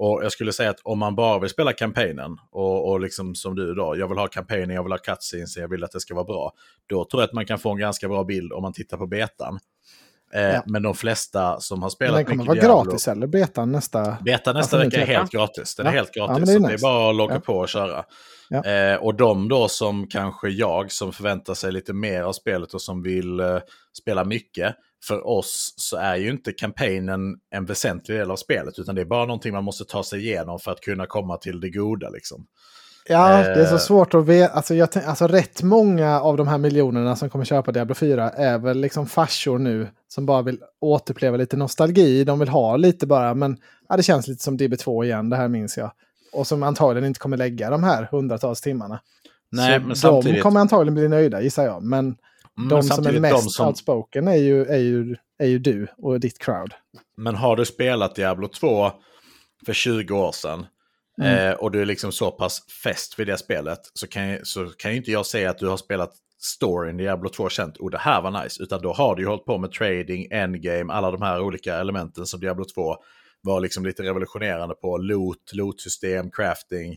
Och 0.00 0.24
jag 0.24 0.32
skulle 0.32 0.52
säga 0.52 0.70
att 0.70 0.80
om 0.82 0.98
man 0.98 1.14
bara 1.14 1.38
vill 1.38 1.50
spela 1.50 1.72
kampanjen 1.72 2.36
och, 2.50 2.90
och 2.90 3.00
liksom 3.00 3.34
som 3.34 3.54
du 3.54 3.74
då, 3.74 3.94
jag 3.96 4.08
vill 4.08 4.18
ha 4.18 4.26
kampanjen, 4.26 4.70
jag 4.70 4.82
vill 4.82 4.92
ha 4.92 4.98
cutscenes, 4.98 5.56
jag 5.56 5.68
vill 5.68 5.84
att 5.84 5.92
det 5.92 6.00
ska 6.00 6.14
vara 6.14 6.24
bra. 6.24 6.52
Då 6.86 7.04
tror 7.04 7.22
jag 7.22 7.28
att 7.28 7.32
man 7.32 7.46
kan 7.46 7.58
få 7.58 7.70
en 7.70 7.78
ganska 7.78 8.08
bra 8.08 8.24
bild 8.24 8.52
om 8.52 8.62
man 8.62 8.72
tittar 8.72 8.96
på 8.96 9.06
betan. 9.06 9.58
Eh, 10.34 10.42
ja. 10.42 10.62
Men 10.66 10.82
de 10.82 10.94
flesta 10.94 11.60
som 11.60 11.82
har 11.82 11.90
spelat 11.90 12.16
Diablo... 12.16 12.36
Den 12.36 12.46
kommer 12.46 12.60
vara 12.60 12.84
gratis 12.84 13.08
eller 13.08 13.26
betan 13.26 13.72
nästa? 13.72 14.16
Betan 14.24 14.56
nästa 14.56 14.76
alltså, 14.76 14.76
vecka 14.76 15.02
är 15.12 15.16
helt 15.18 15.30
gratis. 15.30 15.74
Den 15.74 15.86
ja. 15.86 15.92
är 15.92 15.96
helt 15.96 16.14
gratis. 16.14 16.38
Ja, 16.38 16.44
det, 16.44 16.52
är 16.52 16.58
nice. 16.58 16.68
det, 16.68 16.74
är 16.74 16.82
bara 16.82 17.10
att 17.10 17.16
logga 17.16 17.40
på 17.40 17.58
och 17.58 17.68
köra. 17.68 18.04
Eh, 18.64 18.96
och 19.00 19.14
de 19.14 19.48
då 19.48 19.68
som 19.68 20.06
kanske 20.06 20.48
jag 20.48 20.92
som 20.92 21.12
förväntar 21.12 21.54
sig 21.54 21.72
lite 21.72 21.92
mer 21.92 22.22
av 22.22 22.32
spelet 22.32 22.74
och 22.74 22.82
som 22.82 23.02
vill 23.02 23.40
eh, 23.40 23.58
spela 23.98 24.24
mycket 24.24 24.76
för 25.04 25.26
oss 25.26 25.74
så 25.76 25.96
är 25.96 26.16
ju 26.16 26.30
inte 26.30 26.52
kampanjen 26.52 27.36
en 27.50 27.64
väsentlig 27.64 28.18
del 28.18 28.30
av 28.30 28.36
spelet, 28.36 28.78
utan 28.78 28.94
det 28.94 29.00
är 29.00 29.04
bara 29.06 29.26
någonting 29.26 29.52
man 29.52 29.64
måste 29.64 29.84
ta 29.84 30.04
sig 30.04 30.20
igenom 30.20 30.58
för 30.58 30.70
att 30.70 30.80
kunna 30.80 31.06
komma 31.06 31.36
till 31.36 31.60
det 31.60 31.70
goda. 31.70 32.08
Liksom. 32.08 32.46
Ja, 33.08 33.28
det 33.28 33.62
är 33.62 33.66
så 33.66 33.74
eh. 33.74 33.78
svårt 33.78 34.14
att 34.14 34.26
veta. 34.26 34.52
Alltså, 34.52 34.74
jag 34.74 34.88
alltså, 35.06 35.26
rätt 35.26 35.62
många 35.62 36.20
av 36.20 36.36
de 36.36 36.48
här 36.48 36.58
miljonerna 36.58 37.16
som 37.16 37.30
kommer 37.30 37.44
köpa 37.44 37.72
Diablo 37.72 37.94
4 37.94 38.30
är 38.30 38.58
väl 38.58 38.80
liksom 38.80 39.06
farsor 39.06 39.58
nu 39.58 39.88
som 40.08 40.26
bara 40.26 40.42
vill 40.42 40.58
återuppleva 40.80 41.36
lite 41.36 41.56
nostalgi. 41.56 42.24
De 42.24 42.38
vill 42.38 42.48
ha 42.48 42.76
lite 42.76 43.06
bara, 43.06 43.34
men 43.34 43.56
ja, 43.88 43.96
det 43.96 44.02
känns 44.02 44.28
lite 44.28 44.42
som 44.42 44.58
DB2 44.58 45.04
igen, 45.04 45.30
det 45.30 45.36
här 45.36 45.48
minns 45.48 45.76
jag. 45.76 45.90
Och 46.32 46.46
som 46.46 46.62
antagligen 46.62 47.08
inte 47.08 47.20
kommer 47.20 47.36
lägga 47.36 47.70
de 47.70 47.84
här 47.84 48.08
hundratals 48.10 48.60
timmarna. 48.60 49.00
Nej, 49.52 49.80
så 49.80 49.86
men 49.86 49.96
samtidigt... 49.96 50.36
De 50.36 50.42
kommer 50.42 50.60
antagligen 50.60 50.94
bli 50.94 51.08
nöjda, 51.08 51.42
gissar 51.42 51.64
jag. 51.64 51.82
Men 51.82 52.16
Mm, 52.58 52.68
de 52.68 52.82
som 52.82 53.06
är 53.06 53.20
mest 53.20 53.50
som... 53.50 53.66
outspoken 53.66 54.28
är 54.28 54.36
ju, 54.36 54.64
är, 54.64 54.78
ju, 54.78 55.16
är 55.38 55.46
ju 55.46 55.58
du 55.58 55.86
och 55.98 56.20
ditt 56.20 56.38
crowd. 56.38 56.74
Men 57.16 57.34
har 57.34 57.56
du 57.56 57.64
spelat 57.64 58.14
Diablo 58.14 58.48
2 58.48 58.90
för 59.66 59.72
20 59.72 60.14
år 60.14 60.32
sedan 60.32 60.66
mm. 61.20 61.48
eh, 61.48 61.54
och 61.54 61.70
du 61.70 61.80
är 61.80 61.86
liksom 61.86 62.12
så 62.12 62.30
pass 62.30 62.60
fäst 62.82 63.18
vid 63.18 63.26
det 63.26 63.38
spelet 63.38 63.80
så 63.94 64.06
kan, 64.06 64.38
så 64.42 64.66
kan 64.66 64.90
ju 64.90 64.96
inte 64.96 65.10
jag 65.10 65.26
säga 65.26 65.50
att 65.50 65.58
du 65.58 65.68
har 65.68 65.76
spelat 65.76 66.12
storyn 66.40 66.96
Diablo 66.96 67.28
2 67.28 67.48
känt, 67.48 67.76
och 67.76 67.90
det 67.90 67.98
här 67.98 68.22
var 68.22 68.42
nice, 68.42 68.62
utan 68.62 68.82
då 68.82 68.92
har 68.92 69.16
du 69.16 69.22
ju 69.22 69.28
hållit 69.28 69.44
på 69.44 69.58
med 69.58 69.72
trading, 69.72 70.26
endgame, 70.30 70.92
alla 70.92 71.10
de 71.10 71.22
här 71.22 71.40
olika 71.40 71.74
elementen 71.74 72.26
som 72.26 72.40
Diablo 72.40 72.64
2 72.64 72.96
var 73.42 73.60
liksom 73.60 73.86
lite 73.86 74.02
revolutionerande 74.02 74.74
på, 74.74 74.98
loot, 74.98 75.52
loot-system, 75.52 76.30
crafting. 76.30 76.96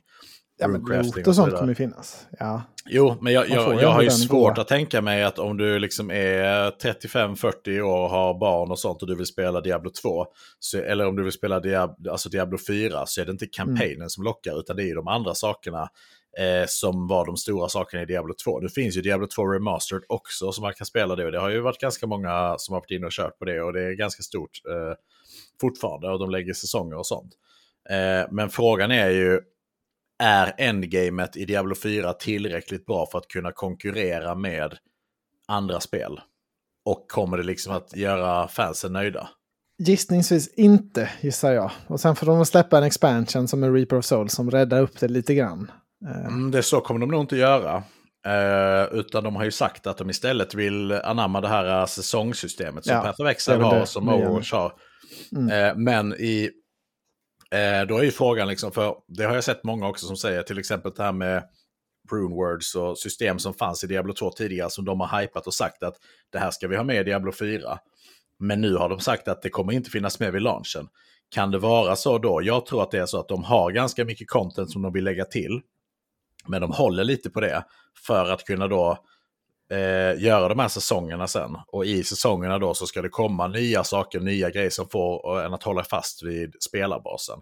Ja, 0.62 0.68
men 0.68 0.82
loot 0.82 1.28
och 1.28 1.36
sånt 1.36 1.54
kommer 1.54 1.68
ju 1.68 1.76
finnas. 1.76 2.28
Ja. 2.40 2.62
Jo, 2.86 3.16
men 3.22 3.34
jag, 3.34 3.50
jag, 3.50 3.82
jag 3.82 3.90
har 3.90 4.02
ju 4.02 4.10
svårt 4.10 4.58
att 4.58 4.68
tänka 4.68 5.02
mig 5.02 5.24
att 5.24 5.40
om 5.40 5.58
du 5.58 5.80
liksom 5.80 6.12
är 6.12 6.72
35-40 6.72 7.82
år 7.82 8.04
och 8.04 8.10
har 8.10 8.40
barn 8.40 8.72
och 8.72 8.80
sånt 8.80 9.02
och 9.02 9.08
du 9.08 9.16
vill 9.16 9.26
spela 9.26 9.62
Diablo 9.62 9.90
2, 10.02 10.26
så, 10.60 10.78
eller 10.78 11.08
om 11.08 11.16
du 11.16 11.24
vill 11.24 11.32
spela 11.32 11.60
Diablo, 11.60 12.12
alltså 12.12 12.30
Diablo 12.30 12.58
4, 12.68 13.06
så 13.06 13.22
är 13.22 13.26
det 13.26 13.32
inte 13.32 13.46
kampanjen 13.46 13.96
mm. 13.96 14.10
som 14.10 14.24
lockar, 14.24 14.60
utan 14.60 14.76
det 14.76 14.84
är 14.84 14.88
ju 14.88 14.94
de 14.94 15.08
andra 15.08 15.34
sakerna 15.34 15.90
eh, 16.38 16.66
som 16.68 17.08
var 17.08 17.26
de 17.26 17.38
stora 17.38 17.70
sakerna 17.70 18.04
i 18.04 18.06
Diablo 18.06 18.34
2. 18.44 18.60
Det 18.60 18.70
finns 18.70 18.98
ju 18.98 19.02
Diablo 19.02 19.28
2 19.28 19.48
Remastered 19.48 20.04
också 20.08 20.52
som 20.52 20.62
man 20.62 20.74
kan 20.74 20.86
spela 20.86 21.16
det 21.16 21.26
och 21.26 21.32
det 21.32 21.40
har 21.40 21.50
ju 21.50 21.60
varit 21.60 21.80
ganska 21.80 22.08
många 22.08 22.56
som 22.58 22.74
har 22.74 22.82
varit 22.82 22.92
inne 22.92 23.06
och 23.06 23.12
kört 23.12 23.40
på 23.40 23.46
det 23.46 23.62
och 23.62 23.74
det 23.74 23.82
är 23.82 23.92
ganska 23.92 24.24
stort 24.24 24.62
eh, 24.70 24.98
fortfarande 25.62 26.10
och 26.10 26.20
de 26.20 26.30
lägger 26.30 26.54
säsonger 26.54 26.98
och 26.98 27.08
sånt. 27.08 27.34
Eh, 27.90 28.28
men 28.32 28.50
frågan 28.50 28.92
är 28.92 29.10
ju, 29.10 29.40
är 30.22 30.54
endgamet 30.58 31.38
i 31.38 31.46
Diablo 31.46 31.76
4 31.76 32.14
tillräckligt 32.14 32.86
bra 32.86 33.08
för 33.12 33.18
att 33.18 33.28
kunna 33.28 33.52
konkurrera 33.52 34.36
med 34.36 34.78
andra 35.48 35.80
spel? 35.80 36.20
Och 36.86 37.06
kommer 37.08 37.38
det 37.38 37.44
liksom 37.44 37.74
att 37.74 37.96
göra 37.96 38.48
fansen 38.48 38.94
nöjda? 38.94 39.30
Gissningsvis 39.78 40.54
inte, 40.54 41.10
gissar 41.22 41.52
jag. 41.52 41.72
Och 41.88 42.00
sen 42.00 42.16
får 42.16 42.26
de 42.26 42.46
släppa 42.46 42.78
en 42.78 42.84
expansion 42.84 43.48
som 43.48 43.64
är 43.64 43.72
Reaper 43.72 43.98
of 43.98 44.06
Souls 44.06 44.34
som 44.34 44.52
räddar 44.52 44.82
upp 44.82 45.00
det 45.00 45.08
lite 45.08 45.34
grann. 45.36 45.72
Eh. 46.06 46.26
Mm, 46.26 46.52
det 46.52 46.64
så 46.64 46.82
kommer 46.82 47.00
de 47.00 47.12
nog 47.12 47.22
inte 47.22 47.38
göra. 47.38 47.84
Uh, 48.28 49.00
utan 49.00 49.24
de 49.24 49.36
har 49.36 49.44
ju 49.44 49.52
sagt 49.52 49.88
att 49.88 49.98
de 49.98 50.10
istället 50.10 50.54
vill 50.54 50.92
anamma 50.92 51.42
det 51.42 51.48
här 51.48 51.86
säsongssystemet 51.86 52.86
som 52.86 52.96
ja, 52.96 53.02
Path 53.02 53.22
of 53.22 53.28
Exile 53.28 53.64
har 53.64 53.82
och 53.82 53.88
som 53.88 54.10
Overwatch 54.10 54.52
har. 54.52 54.74
Mm. 55.36 55.52
Uh, 55.52 55.84
men 55.84 56.14
i 56.14 56.50
Eh, 57.52 57.88
då 57.88 57.98
är 57.98 58.04
ju 58.04 58.12
frågan, 58.12 58.48
liksom, 58.48 58.72
för 58.72 58.96
det 59.08 59.24
har 59.24 59.36
jag 59.36 59.44
sett 59.44 59.64
många 59.64 59.88
också 59.88 60.06
som 60.06 60.18
säger, 60.18 60.44
till 60.44 60.60
exempel 60.60 60.92
det 60.96 61.04
här 61.04 61.12
med 61.12 61.44
Runewords 62.12 62.76
och 62.76 62.98
system 62.98 63.40
som 63.40 63.54
fanns 63.54 63.84
i 63.84 63.88
Diablo 63.88 64.14
2 64.14 64.32
tidigare 64.32 64.70
som 64.70 64.86
de 64.86 65.00
har 65.00 65.22
hypat 65.22 65.48
och 65.48 65.54
sagt 65.54 65.84
att 65.84 65.96
det 66.30 66.40
här 66.40 66.52
ska 66.52 66.68
vi 66.68 66.78
ha 66.78 66.84
med 66.84 67.02
i 67.02 67.04
Diablo 67.04 67.32
4. 67.32 67.80
Men 68.40 68.62
nu 68.62 68.76
har 68.76 68.90
de 68.90 69.00
sagt 69.00 69.28
att 69.28 69.42
det 69.42 69.50
kommer 69.50 69.74
inte 69.74 69.90
finnas 69.90 70.20
med 70.20 70.34
vid 70.34 70.42
launchen. 70.42 70.88
Kan 71.30 71.52
det 71.52 71.60
vara 71.60 71.96
så 71.96 72.18
då? 72.18 72.42
Jag 72.44 72.66
tror 72.66 72.84
att 72.84 72.92
det 72.92 73.00
är 73.00 73.06
så 73.06 73.20
att 73.20 73.28
de 73.28 73.44
har 73.44 73.72
ganska 73.72 74.06
mycket 74.06 74.30
content 74.30 74.72
som 74.72 74.82
de 74.82 74.94
vill 74.94 75.04
lägga 75.04 75.26
till. 75.26 75.62
Men 76.48 76.62
de 76.62 76.72
håller 76.72 77.04
lite 77.04 77.30
på 77.30 77.42
det 77.42 77.66
för 78.06 78.32
att 78.32 78.46
kunna 78.46 78.68
då 78.68 78.98
eh, 79.72 80.24
göra 80.24 80.48
de 80.48 80.60
här 80.60 80.68
säsongerna 80.68 81.28
sen. 81.28 81.58
Och 81.68 81.86
i 81.86 82.04
säsongerna 82.04 82.60
då 82.60 82.74
så 82.74 82.88
ska 82.88 83.02
det 83.02 83.10
komma 83.10 83.48
nya 83.48 83.84
saker, 83.84 84.20
nya 84.20 84.50
grejer 84.50 84.70
som 84.70 84.90
får 84.90 85.40
eh, 85.40 85.46
en 85.46 85.54
att 85.54 85.64
hålla 85.64 85.84
fast 85.84 86.24
vid 86.24 86.56
spelarbasen. 86.64 87.40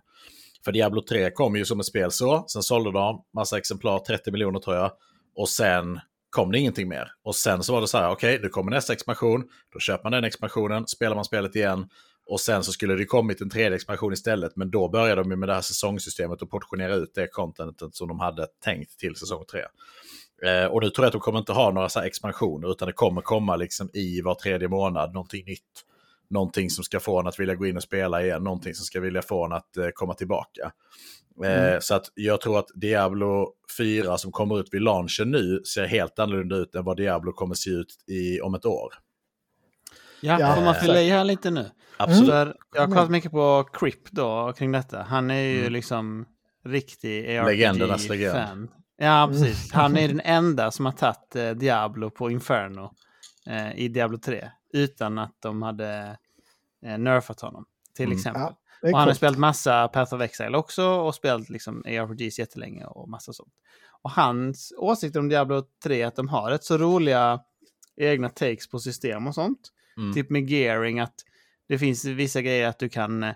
För 0.65 0.71
Diablo 0.71 1.01
3 1.01 1.31
kom 1.31 1.55
ju 1.55 1.65
som 1.65 1.79
ett 1.79 1.85
spel 1.85 2.11
så, 2.11 2.45
sen 2.47 2.63
sålde 2.63 2.91
de 2.91 3.23
massa 3.33 3.57
exemplar, 3.57 3.99
30 3.99 4.31
miljoner 4.31 4.59
tror 4.59 4.75
jag. 4.75 4.91
Och 5.35 5.49
sen 5.49 5.99
kom 6.29 6.51
det 6.51 6.59
ingenting 6.59 6.87
mer. 6.87 7.11
Och 7.23 7.35
sen 7.35 7.63
så 7.63 7.73
var 7.73 7.81
det 7.81 7.87
så 7.87 7.97
här, 7.97 8.09
okej, 8.09 8.35
okay, 8.35 8.43
nu 8.43 8.49
kommer 8.49 8.71
nästa 8.71 8.93
expansion, 8.93 9.43
då 9.73 9.79
köper 9.79 10.03
man 10.03 10.11
den 10.11 10.23
expansionen, 10.23 10.87
spelar 10.87 11.15
man 11.15 11.25
spelet 11.25 11.55
igen. 11.55 11.89
Och 12.25 12.39
sen 12.39 12.63
så 12.63 12.71
skulle 12.71 12.95
det 12.95 13.05
kommit 13.05 13.41
en 13.41 13.49
tredje 13.49 13.75
expansion 13.75 14.13
istället, 14.13 14.55
men 14.55 14.71
då 14.71 14.89
började 14.89 15.23
de 15.23 15.39
med 15.39 15.49
det 15.49 15.53
här 15.53 15.61
säsongssystemet 15.61 16.41
och 16.41 16.49
portionera 16.49 16.95
ut 16.95 17.11
det 17.15 17.27
contentet 17.27 17.95
som 17.95 18.07
de 18.07 18.19
hade 18.19 18.47
tänkt 18.63 18.99
till 18.99 19.15
säsong 19.15 19.45
3. 19.51 19.61
Eh, 20.43 20.65
och 20.65 20.83
nu 20.83 20.89
tror 20.89 21.05
jag 21.05 21.07
att 21.07 21.13
de 21.13 21.21
kommer 21.21 21.39
inte 21.39 21.51
ha 21.51 21.71
några 21.71 21.89
så 21.89 21.99
expansioner 21.99 22.71
utan 22.71 22.85
det 22.85 22.93
kommer 22.93 23.21
komma 23.21 23.55
liksom 23.55 23.89
i 23.93 24.21
var 24.21 24.35
tredje 24.35 24.67
månad 24.67 25.13
någonting 25.13 25.45
nytt. 25.45 25.85
Någonting 26.29 26.69
som 26.69 26.83
ska 26.83 26.99
få 26.99 27.19
en 27.19 27.27
att 27.27 27.39
vilja 27.39 27.55
gå 27.55 27.67
in 27.67 27.77
och 27.77 27.83
spela 27.83 28.23
igen, 28.23 28.43
någonting 28.43 28.73
som 28.73 28.85
ska 28.85 28.99
vilja 28.99 29.21
få 29.21 29.45
en 29.45 29.51
att 29.51 29.77
eh, 29.77 29.87
komma 29.93 30.13
tillbaka. 30.13 30.71
Eh, 31.43 31.67
mm. 31.67 31.81
Så 31.81 31.95
att 31.95 32.05
jag 32.13 32.41
tror 32.41 32.59
att 32.59 32.67
Diablo 32.75 33.53
4 33.77 34.17
som 34.17 34.31
kommer 34.31 34.59
ut 34.59 34.67
vid 34.71 34.81
launchen 34.81 35.31
nu 35.31 35.61
ser 35.63 35.85
helt 35.85 36.19
annorlunda 36.19 36.55
ut 36.55 36.75
än 36.75 36.83
vad 36.85 36.97
Diablo 36.97 37.31
kommer 37.31 37.55
se 37.55 37.69
ut 37.69 37.95
i, 38.07 38.41
om 38.41 38.55
ett 38.55 38.65
år. 38.65 38.93
Ja, 40.21 40.39
ja. 40.39 40.55
får 40.55 40.61
man 40.61 40.75
fylla 40.75 41.01
i 41.01 41.09
här 41.09 41.23
lite 41.23 41.51
nu? 41.51 41.65
Absolut. 41.97 42.29
Mm. 42.29 42.53
Jag 42.73 42.81
har 42.81 42.87
kollat 42.87 43.09
mycket 43.09 43.31
på 43.31 43.69
Crip 43.73 44.11
då 44.11 44.53
kring 44.57 44.71
detta. 44.71 45.01
Han 45.01 45.31
är 45.31 45.41
ju 45.41 45.59
mm. 45.59 45.73
liksom 45.73 46.25
riktig 46.65 47.37
ARPG-fan. 47.37 48.69
Ja, 49.01 49.23
mm. 49.23 49.31
precis. 49.31 49.71
Han 49.71 49.97
är 49.97 50.07
den 50.13 50.21
enda 50.23 50.71
som 50.71 50.85
har 50.85 50.91
tagit 50.91 51.35
eh, 51.35 51.51
Diablo 51.51 52.09
på 52.09 52.31
Inferno 52.31 52.93
eh, 53.47 53.79
i 53.79 53.87
Diablo 53.87 54.17
3 54.17 54.49
utan 54.73 55.17
att 55.17 55.41
de 55.41 55.61
hade 55.61 56.17
eh, 56.85 56.97
nerfat 56.97 57.41
honom, 57.41 57.65
till 57.95 58.05
mm. 58.05 58.17
exempel. 58.17 58.41
Ja, 58.41 58.89
och 58.91 58.97
han 58.97 59.07
har 59.07 59.15
spelat 59.15 59.37
massa 59.37 59.87
Path 59.87 60.13
of 60.13 60.21
Exile 60.21 60.57
också 60.57 60.83
och 60.83 61.15
spelat 61.15 61.49
liksom 61.49 61.83
ARPGs 61.85 62.39
jättelänge 62.39 62.85
och 62.85 63.09
massa 63.09 63.33
sånt. 63.33 63.53
Och 64.01 64.11
hans 64.11 64.73
åsikter 64.77 65.19
om 65.19 65.29
Diablo 65.29 65.63
3 65.83 66.01
är 66.01 66.07
att 66.07 66.15
de 66.15 66.27
har 66.27 66.51
rätt 66.51 66.63
så 66.63 66.77
roliga 66.77 67.39
egna 67.97 68.29
takes 68.29 68.69
på 68.69 68.79
system 68.79 69.27
och 69.27 69.35
sånt. 69.35 69.59
Mm. 69.97 70.13
Typ 70.13 70.29
med 70.29 70.49
gearing, 70.49 70.99
att 70.99 71.15
det 71.67 71.79
finns 71.79 72.05
vissa 72.05 72.41
grejer 72.41 72.67
att 72.67 72.79
du 72.79 72.89
kan 72.89 73.33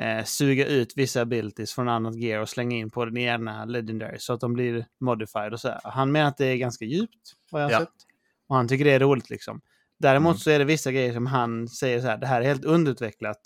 eh, 0.00 0.24
suga 0.24 0.66
ut 0.66 0.92
vissa 0.96 1.20
abilities 1.20 1.72
från 1.72 1.88
annat 1.88 2.16
gear 2.16 2.40
och 2.40 2.48
slänga 2.48 2.76
in 2.76 2.90
på 2.90 3.04
den 3.04 3.16
ena 3.16 3.64
legendary 3.64 4.18
så 4.18 4.32
att 4.32 4.40
de 4.40 4.52
blir 4.52 4.86
modified 5.00 5.52
och 5.52 5.60
så 5.60 5.68
här. 5.68 5.80
Han 5.84 6.12
menar 6.12 6.28
att 6.28 6.36
det 6.36 6.46
är 6.46 6.56
ganska 6.56 6.84
djupt, 6.84 7.32
vad 7.50 7.62
jag 7.62 7.66
har 7.66 7.72
ja. 7.72 7.78
sett. 7.78 7.94
Och 8.48 8.56
han 8.56 8.68
tycker 8.68 8.84
det 8.84 8.92
är 8.92 9.00
roligt 9.00 9.30
liksom. 9.30 9.60
Däremot 9.98 10.32
mm. 10.32 10.38
så 10.38 10.50
är 10.50 10.58
det 10.58 10.64
vissa 10.64 10.92
grejer 10.92 11.12
som 11.12 11.26
han 11.26 11.68
säger 11.68 12.00
så 12.00 12.06
här, 12.06 12.18
det 12.18 12.26
här 12.26 12.40
är 12.40 12.46
helt 12.46 12.64
underutvecklat 12.64 13.40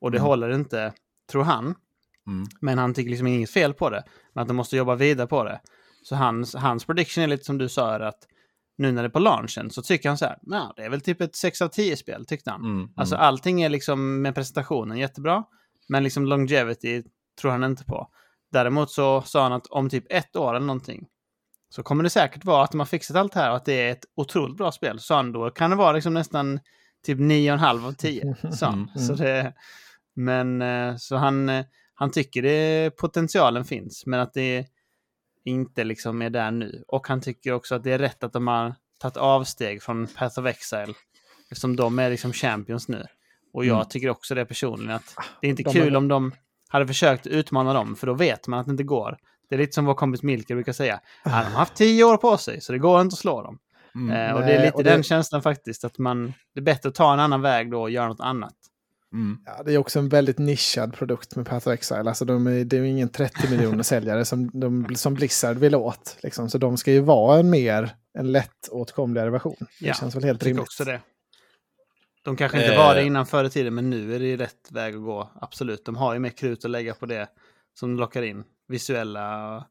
och 0.00 0.10
det 0.10 0.18
mm. 0.18 0.26
håller 0.26 0.50
inte, 0.50 0.92
tror 1.30 1.44
han. 1.44 1.74
Mm. 2.26 2.48
Men 2.60 2.78
han 2.78 2.94
tycker 2.94 3.10
liksom 3.10 3.26
inget 3.26 3.50
fel 3.50 3.74
på 3.74 3.90
det. 3.90 4.04
Men 4.32 4.42
att 4.42 4.48
de 4.48 4.56
måste 4.56 4.76
jobba 4.76 4.94
vidare 4.94 5.26
på 5.26 5.44
det. 5.44 5.60
Så 6.02 6.16
hans, 6.16 6.54
hans 6.54 6.84
prediction 6.84 7.24
är 7.24 7.28
lite 7.28 7.44
som 7.44 7.58
du 7.58 7.68
sa, 7.68 7.94
att 7.94 8.26
nu 8.78 8.92
när 8.92 9.02
det 9.02 9.06
är 9.06 9.10
på 9.10 9.18
launchen 9.18 9.70
så 9.70 9.82
tycker 9.82 10.08
han 10.08 10.18
så 10.18 10.24
här, 10.24 10.38
nah, 10.42 10.72
det 10.76 10.82
är 10.82 10.90
väl 10.90 11.00
typ 11.00 11.20
ett 11.20 11.36
6 11.36 11.62
av 11.62 11.68
10 11.68 11.96
spel, 11.96 12.26
tyckte 12.26 12.50
han. 12.50 12.64
Mm, 12.64 12.88
alltså 12.96 13.14
mm. 13.14 13.26
allting 13.26 13.62
är 13.62 13.68
liksom 13.68 14.22
med 14.22 14.34
presentationen 14.34 14.98
jättebra. 14.98 15.44
Men 15.88 16.02
liksom 16.04 16.26
longevity 16.26 17.02
tror 17.40 17.50
han 17.50 17.64
inte 17.64 17.84
på. 17.84 18.08
Däremot 18.52 18.90
så 18.90 19.22
sa 19.22 19.42
han 19.42 19.52
att 19.52 19.66
om 19.66 19.90
typ 19.90 20.04
ett 20.10 20.36
år 20.36 20.54
eller 20.56 20.66
någonting 20.66 21.06
så 21.70 21.82
kommer 21.82 22.04
det 22.04 22.10
säkert 22.10 22.44
vara 22.44 22.64
att 22.64 22.70
de 22.70 22.80
har 22.80 22.86
fixat 22.86 23.16
allt 23.16 23.34
här 23.34 23.50
och 23.50 23.56
att 23.56 23.64
det 23.64 23.72
är 23.88 23.92
ett 23.92 24.04
otroligt 24.16 24.56
bra 24.56 24.72
spel. 24.72 24.98
Så 25.00 25.22
då 25.22 25.50
kan 25.50 25.70
det 25.70 25.76
vara 25.76 25.92
liksom 25.92 26.14
nästan 26.14 26.60
typ 27.06 27.18
9,5 27.18 27.86
av 27.86 27.92
10. 27.92 28.36
Så, 28.52 28.66
Mm. 28.66 28.88
så 28.88 29.12
det, 29.14 29.52
men 30.14 30.62
eh, 30.62 30.96
så 30.96 31.16
han, 31.16 31.48
eh, 31.48 31.64
han 31.94 32.10
tycker 32.10 32.42
det 32.42 32.90
potentialen 32.96 33.64
finns, 33.64 34.06
men 34.06 34.20
att 34.20 34.34
det 34.34 34.66
inte 35.44 35.84
liksom 35.84 36.22
är 36.22 36.30
där 36.30 36.50
nu. 36.50 36.84
Och 36.88 37.08
han 37.08 37.20
tycker 37.20 37.52
också 37.52 37.74
att 37.74 37.84
det 37.84 37.92
är 37.92 37.98
rätt 37.98 38.24
att 38.24 38.32
de 38.32 38.46
har 38.46 38.74
tagit 38.98 39.16
avsteg 39.16 39.82
från 39.82 40.06
Path 40.06 40.40
of 40.40 40.46
Exile. 40.46 40.94
Eftersom 41.50 41.76
de 41.76 41.98
är 41.98 42.10
liksom 42.10 42.32
champions 42.32 42.88
nu. 42.88 43.04
Och 43.52 43.64
jag 43.64 43.76
Mm. 43.76 43.88
tycker 43.88 44.08
också 44.10 44.34
det 44.34 44.44
personligen 44.44 44.94
att 44.96 45.14
det 45.40 45.46
är 45.46 45.50
inte 45.50 45.62
De 45.62 45.72
kul 45.72 45.92
är- 45.92 45.96
om 45.96 46.08
de 46.08 46.32
hade 46.68 46.86
försökt 46.86 47.26
utmana 47.26 47.72
dem, 47.72 47.96
för 47.96 48.06
då 48.06 48.14
vet 48.14 48.46
man 48.46 48.60
att 48.60 48.66
det 48.66 48.70
inte 48.70 48.82
går. 48.84 49.18
Det 49.48 49.54
är 49.54 49.58
lite 49.58 49.72
som 49.72 49.84
vår 49.84 49.94
kompis 49.94 50.22
Milker 50.22 50.54
brukar 50.54 50.72
säga. 50.72 51.00
"Ja, 51.24 51.30
De 51.30 51.36
har 51.36 51.42
haft 51.44 51.74
tio 51.74 52.04
år 52.04 52.16
på 52.16 52.36
sig, 52.36 52.60
så 52.60 52.72
det 52.72 52.78
går 52.78 53.00
inte 53.00 53.14
att 53.14 53.18
slå 53.18 53.42
dem. 53.42 53.58
Mm. 53.94 54.16
Eh, 54.30 54.34
och 54.34 54.40
det 54.40 54.52
är 54.52 54.64
lite 54.66 54.82
det- 54.82 54.90
den 54.90 55.02
känslan 55.02 55.42
faktiskt, 55.42 55.84
att 55.84 55.98
man, 55.98 56.32
det 56.54 56.60
är 56.60 56.64
bättre 56.64 56.88
att 56.88 56.94
ta 56.94 57.12
en 57.12 57.20
annan 57.20 57.42
väg 57.42 57.70
då 57.70 57.82
och 57.82 57.90
göra 57.90 58.08
något 58.08 58.20
annat. 58.20 58.54
Mm. 59.12 59.38
Ja, 59.46 59.62
det 59.62 59.74
är 59.74 59.78
också 59.78 59.98
en 59.98 60.08
väldigt 60.08 60.38
nischad 60.38 60.94
produkt 60.94 61.36
med 61.36 61.46
Path 61.46 61.68
of 61.68 61.74
Exile. 61.74 62.08
Alltså 62.08 62.24
de 62.24 62.46
är, 62.46 62.64
det 62.64 62.76
är 62.76 62.80
ju 62.80 62.88
ingen 62.88 63.08
30 63.08 63.50
miljoner 63.50 63.82
säljare 63.82 64.24
som, 64.24 64.50
de, 64.60 64.94
som 64.96 65.14
Blizzard 65.14 65.56
vill 65.56 65.74
åt. 65.74 66.16
Liksom. 66.22 66.50
Så 66.50 66.58
de 66.58 66.76
ska 66.76 66.92
ju 66.92 67.00
vara 67.00 67.38
en 67.38 67.50
mer, 67.50 67.90
en 68.18 68.32
lättåtkomligare 68.32 69.30
version. 69.30 69.56
Det 69.58 69.86
Ja, 69.86 69.94
känns 69.94 70.16
väl 70.16 70.24
helt 70.24 70.42
rimligt. 70.42 70.62
också 70.62 70.84
det. 70.84 71.00
De 72.28 72.36
kanske 72.36 72.58
inte 72.58 72.72
Eh. 72.72 72.78
var 72.78 72.94
det 72.94 73.04
innan 73.04 73.26
förr 73.26 73.44
i 73.44 73.50
tiden, 73.50 73.74
men 73.74 73.90
nu 73.90 74.14
är 74.14 74.18
det 74.18 74.36
rätt 74.36 74.70
väg 74.70 74.94
att 74.94 75.02
gå. 75.02 75.30
Absolut, 75.40 75.84
de 75.84 75.96
har 75.96 76.14
ju 76.14 76.18
mer 76.20 76.30
krut 76.30 76.64
att 76.64 76.70
lägga 76.70 76.94
på 76.94 77.06
det 77.06 77.28
som 77.78 77.96
lockar 77.96 78.22
in 78.22 78.44
visuella 78.68 79.64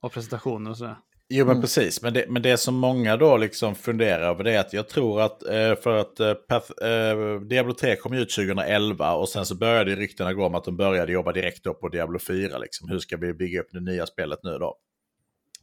och, 0.00 0.12
presentationer 0.12 0.70
och 0.70 0.76
sådär. 0.76 0.96
Jo 1.28 1.44
men 1.46 1.50
Mm. 1.52 1.60
precis, 1.62 2.02
men 2.02 2.12
det, 2.14 2.26
men 2.28 2.42
det 2.42 2.56
som 2.56 2.74
många 2.74 3.16
då 3.16 3.36
liksom 3.36 3.74
funderar 3.74 4.30
över 4.30 4.44
det 4.44 4.52
är 4.52 4.60
att 4.60 4.72
jag 4.72 4.88
tror 4.88 5.20
att 5.22 5.42
eh, 5.42 5.74
för 5.82 5.96
att 5.96 6.20
eh, 6.20 6.34
Path, 6.34 6.70
eh, 6.84 7.40
Diablo 7.40 7.72
3 7.74 7.96
kom 7.96 8.12
ut 8.12 8.30
2011 8.30 9.14
och 9.14 9.28
sen 9.28 9.46
så 9.46 9.54
började 9.54 9.90
ju 9.90 9.96
ryktena 9.96 10.32
gå 10.32 10.46
om 10.46 10.54
att 10.54 10.64
de 10.64 10.76
började 10.76 11.12
jobba 11.12 11.32
direkt 11.32 11.64
då 11.64 11.74
på 11.74 11.88
Diablo 11.88 12.18
4. 12.18 12.58
Liksom. 12.58 12.88
Hur 12.88 12.98
ska 12.98 13.16
vi 13.16 13.34
bygga 13.34 13.60
upp 13.60 13.68
det 13.72 13.80
nya 13.80 14.06
spelet 14.06 14.38
nu 14.42 14.58
då? 14.58 14.76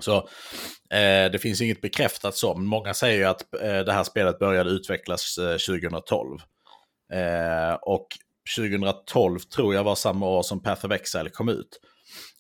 Så 0.01 0.17
eh, 0.89 1.31
det 1.31 1.41
finns 1.41 1.61
inget 1.61 1.81
bekräftat 1.81 2.35
så, 2.35 2.55
men 2.55 2.65
många 2.65 2.93
säger 2.93 3.17
ju 3.17 3.25
att 3.25 3.53
eh, 3.53 3.79
det 3.79 3.93
här 3.93 4.03
spelet 4.03 4.39
började 4.39 4.69
utvecklas 4.69 5.37
eh, 5.37 5.57
2012. 5.57 6.39
Eh, 7.13 7.73
och 7.81 8.07
2012 8.57 9.39
tror 9.39 9.75
jag 9.75 9.83
var 9.83 9.95
samma 9.95 10.27
år 10.29 10.43
som 10.43 10.63
Path 10.63 10.85
of 10.85 10.91
Exile 10.91 11.29
kom 11.29 11.49
ut. 11.49 11.79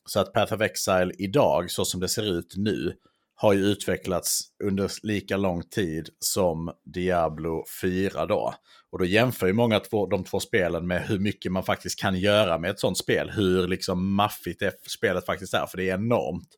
Så 0.05 0.19
att 0.19 0.33
Path 0.33 0.53
of 0.53 0.61
Exile 0.61 1.11
idag, 1.17 1.71
så 1.71 1.85
som 1.85 1.99
det 1.99 2.09
ser 2.09 2.37
ut 2.37 2.53
nu, 2.57 2.93
har 3.35 3.53
ju 3.53 3.65
utvecklats 3.65 4.41
under 4.63 4.91
lika 5.03 5.37
lång 5.37 5.63
tid 5.63 6.09
som 6.19 6.71
Diablo 6.93 7.63
4 7.81 8.25
då. 8.25 8.53
Och 8.91 8.99
då 8.99 9.05
jämför 9.05 9.47
ju 9.47 9.53
många 9.53 9.79
två, 9.79 10.05
de 10.05 10.23
två 10.23 10.39
spelen 10.39 10.87
med 10.87 11.07
hur 11.07 11.19
mycket 11.19 11.51
man 11.51 11.63
faktiskt 11.63 11.99
kan 11.99 12.19
göra 12.19 12.57
med 12.57 12.71
ett 12.71 12.79
sånt 12.79 12.97
spel. 12.97 13.29
Hur 13.29 13.67
liksom 13.67 14.15
maffigt 14.15 14.59
det 14.59 14.89
spelet 14.89 15.25
faktiskt 15.25 15.53
är, 15.53 15.65
för 15.65 15.77
det 15.77 15.89
är 15.89 15.93
enormt. 15.93 16.49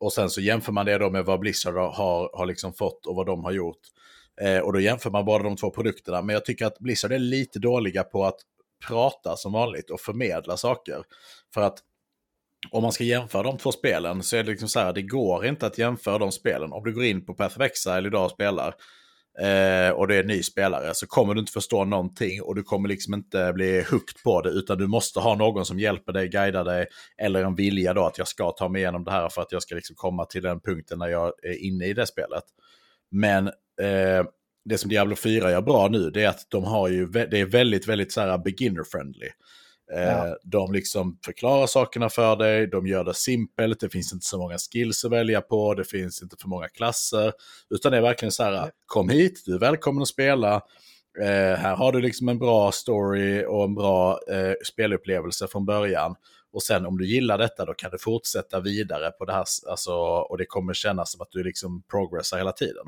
Och 0.00 0.12
sen 0.12 0.30
så 0.30 0.40
jämför 0.40 0.72
man 0.72 0.86
det 0.86 0.98
då 0.98 1.10
med 1.10 1.24
vad 1.24 1.40
Blizzard 1.40 1.74
har, 1.74 2.38
har 2.38 2.46
liksom 2.46 2.72
fått 2.72 3.06
och 3.06 3.14
vad 3.14 3.26
de 3.26 3.44
har 3.44 3.52
gjort. 3.52 3.80
Eh, 4.40 4.58
och 4.58 4.72
då 4.72 4.80
jämför 4.80 5.10
man 5.10 5.24
bara 5.24 5.42
de 5.42 5.56
två 5.56 5.70
produkterna. 5.70 6.22
Men 6.22 6.34
jag 6.34 6.44
tycker 6.44 6.66
att 6.66 6.78
Blizzard 6.78 7.12
är 7.12 7.18
lite 7.18 7.58
dåliga 7.58 8.04
på 8.04 8.24
att 8.24 8.36
prata 8.88 9.36
som 9.36 9.52
vanligt 9.52 9.90
och 9.90 10.00
förmedla 10.00 10.56
saker. 10.56 11.02
För 11.54 11.60
att 11.60 11.78
om 12.70 12.82
man 12.82 12.92
ska 12.92 13.04
jämföra 13.04 13.42
de 13.42 13.58
två 13.58 13.72
spelen 13.72 14.22
så 14.22 14.36
är 14.36 14.44
det 14.44 14.50
liksom 14.50 14.68
så 14.68 14.80
här, 14.80 14.92
det 14.92 15.02
går 15.02 15.46
inte 15.46 15.66
att 15.66 15.78
jämföra 15.78 16.18
de 16.18 16.32
spelen. 16.32 16.72
Om 16.72 16.84
du 16.84 16.94
går 16.94 17.04
in 17.04 17.26
på 17.26 17.34
Path 17.34 17.56
of 17.56 17.62
Exile 17.62 18.08
idag 18.08 18.24
och 18.24 18.30
spelar 18.30 18.74
eh, 19.40 19.90
och 19.90 20.08
det 20.08 20.16
är 20.16 20.20
en 20.20 20.26
ny 20.26 20.42
spelare 20.42 20.94
så 20.94 21.06
kommer 21.06 21.34
du 21.34 21.40
inte 21.40 21.52
förstå 21.52 21.84
någonting 21.84 22.42
och 22.42 22.54
du 22.54 22.62
kommer 22.62 22.88
liksom 22.88 23.14
inte 23.14 23.52
bli 23.52 23.84
hooked 23.90 24.22
på 24.24 24.40
det 24.40 24.50
utan 24.50 24.78
du 24.78 24.86
måste 24.86 25.20
ha 25.20 25.34
någon 25.34 25.66
som 25.66 25.78
hjälper 25.78 26.12
dig, 26.12 26.28
guidar 26.28 26.64
dig 26.64 26.86
eller 27.22 27.44
en 27.44 27.54
vilja 27.54 27.94
då 27.94 28.06
att 28.06 28.18
jag 28.18 28.28
ska 28.28 28.50
ta 28.50 28.68
mig 28.68 28.82
igenom 28.82 29.04
det 29.04 29.10
här 29.10 29.28
för 29.28 29.42
att 29.42 29.52
jag 29.52 29.62
ska 29.62 29.74
liksom 29.74 29.96
komma 29.96 30.24
till 30.24 30.42
den 30.42 30.60
punkten 30.60 30.98
när 30.98 31.08
jag 31.08 31.32
är 31.42 31.64
inne 31.64 31.86
i 31.86 31.92
det 31.92 32.06
spelet. 32.06 32.44
Men 33.10 33.46
eh, 33.46 34.24
det 34.64 34.78
som 34.78 34.90
Diablo 34.90 35.16
4 35.16 35.50
gör 35.50 35.62
bra 35.62 35.88
nu 35.88 36.10
det 36.10 36.24
är 36.24 36.28
att 36.28 36.46
de 36.50 36.64
har 36.64 36.88
ju, 36.88 37.06
det 37.06 37.40
är 37.40 37.46
väldigt, 37.46 37.88
väldigt 37.88 38.12
så 38.12 38.20
här 38.20 38.38
beginner-friendly. 38.38 39.28
Eh, 39.92 40.02
Ja. 40.02 40.36
De 40.42 40.72
liksom 40.72 41.18
förklarar 41.24 41.66
sakerna 41.66 42.08
för 42.08 42.36
dig, 42.36 42.66
de 42.66 42.86
gör 42.86 43.04
det 43.04 43.14
simpelt, 43.14 43.80
det 43.80 43.88
finns 43.90 44.12
inte 44.12 44.26
så 44.26 44.38
många 44.38 44.56
skills 44.58 45.04
att 45.04 45.12
välja 45.12 45.40
på, 45.40 45.74
det 45.74 45.84
finns 45.84 46.22
inte 46.22 46.36
för 46.40 46.48
många 46.48 46.68
klasser. 46.68 47.32
Utan 47.70 47.92
det 47.92 47.98
är 47.98 48.02
verkligen 48.02 48.32
så 48.32 48.42
här, 48.42 48.70
kom 48.86 49.08
hit, 49.08 49.42
du 49.46 49.54
är 49.54 49.58
välkommen 49.58 50.02
att 50.02 50.08
spela. 50.08 50.54
Eh, 51.20 51.58
här 51.58 51.76
har 51.76 51.92
du 51.92 52.00
liksom 52.00 52.28
en 52.28 52.38
bra 52.38 52.72
story 52.72 53.44
och 53.48 53.64
en 53.64 53.74
bra 53.74 54.20
eh, 54.30 54.52
spelupplevelse 54.66 55.46
från 55.48 55.66
början. 55.66 56.14
Och 56.52 56.62
sen 56.62 56.86
om 56.86 56.98
du 56.98 57.06
gillar 57.06 57.38
detta 57.38 57.64
då 57.64 57.74
kan 57.74 57.90
du 57.90 57.98
fortsätta 57.98 58.60
vidare 58.60 59.10
på 59.10 59.24
det 59.24 59.32
här, 59.32 59.44
alltså, 59.68 59.92
och 60.30 60.38
det 60.38 60.46
kommer 60.46 60.74
kännas 60.74 61.12
som 61.12 61.20
att 61.20 61.30
du 61.30 61.44
liksom 61.44 61.82
progressar 61.90 62.38
hela 62.38 62.52
tiden. 62.52 62.86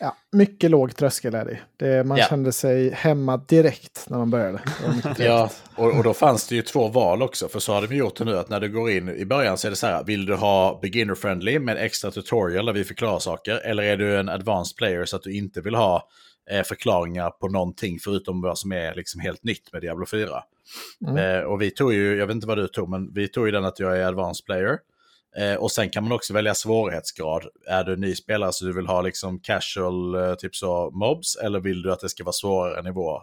Ja, 0.00 0.16
mycket 0.32 0.70
låg 0.70 0.96
tröskel 0.96 1.34
är 1.34 1.44
det. 1.44 1.58
det 1.76 2.04
man 2.04 2.18
Ja. 2.18 2.24
kände 2.24 2.52
sig 2.52 2.90
hemma 2.90 3.36
direkt 3.36 4.06
när 4.08 4.18
man 4.18 4.30
började. 4.30 4.60
Ja, 5.18 5.50
och, 5.76 5.96
och 5.96 6.02
då 6.04 6.14
fanns 6.14 6.48
det 6.48 6.54
ju 6.54 6.62
två 6.62 6.88
val 6.88 7.22
också. 7.22 7.48
För 7.48 7.58
så 7.58 7.72
har 7.72 7.86
de 7.86 7.96
gjort 7.96 8.16
det 8.16 8.24
nu 8.24 8.38
att 8.38 8.48
när 8.48 8.60
du 8.60 8.68
går 8.68 8.90
in 8.90 9.08
i 9.08 9.24
början 9.24 9.58
så 9.58 9.66
är 9.68 9.70
det 9.70 9.76
så 9.76 9.86
här. 9.86 10.04
Vill 10.04 10.26
du 10.26 10.34
ha 10.34 10.78
beginner 10.82 11.14
friendly 11.14 11.58
med 11.58 11.76
extra 11.76 12.10
tutorial 12.10 12.66
där 12.66 12.72
vi 12.72 12.84
förklarar 12.84 13.18
saker? 13.18 13.54
Eller 13.56 13.82
är 13.82 13.96
du 13.96 14.16
en 14.18 14.28
advanced 14.28 14.76
player 14.76 15.04
så 15.04 15.16
att 15.16 15.22
du 15.22 15.36
inte 15.36 15.60
vill 15.60 15.74
ha 15.74 16.08
eh, 16.50 16.62
förklaringar 16.62 17.30
på 17.30 17.48
någonting 17.48 17.98
förutom 18.04 18.40
vad 18.42 18.58
som 18.58 18.72
är 18.72 18.94
liksom 18.94 19.20
helt 19.20 19.44
nytt 19.44 19.72
med 19.72 19.82
Diablo 19.82 20.06
4? 20.06 20.28
Mm. 21.08 21.16
Eh, 21.38 21.44
och 21.44 21.62
vi 21.62 21.70
tog 21.70 21.92
ju, 21.94 22.16
jag 22.18 22.26
vet 22.26 22.34
inte 22.34 22.46
vad 22.46 22.58
du 22.58 22.68
tog, 22.68 22.88
men 22.88 23.14
vi 23.14 23.28
tog 23.28 23.46
ju 23.46 23.52
den 23.52 23.64
att 23.64 23.78
jag 23.80 23.98
är 23.98 24.04
advanced 24.06 24.44
player. 24.46 24.78
Eh, 25.38 25.54
och 25.54 25.72
sen 25.72 25.90
kan 25.90 26.02
man 26.04 26.12
också 26.12 26.32
välja 26.34 26.54
svårighetsgrad. 26.54 27.46
Är 27.66 27.84
du 27.84 27.96
ny 27.96 28.14
spelare 28.14 28.52
så 28.52 28.64
du 28.64 28.72
vill 28.72 28.86
ha 28.86 29.00
liksom 29.02 29.40
casual, 29.40 30.14
eh, 30.14 30.34
typ 30.34 30.56
så 30.56 30.90
mobs, 30.90 31.36
eller 31.36 31.60
vill 31.60 31.82
du 31.82 31.92
att 31.92 32.00
det 32.00 32.08
ska 32.08 32.24
vara 32.24 32.32
svårare 32.32 32.82
nivå 32.82 33.22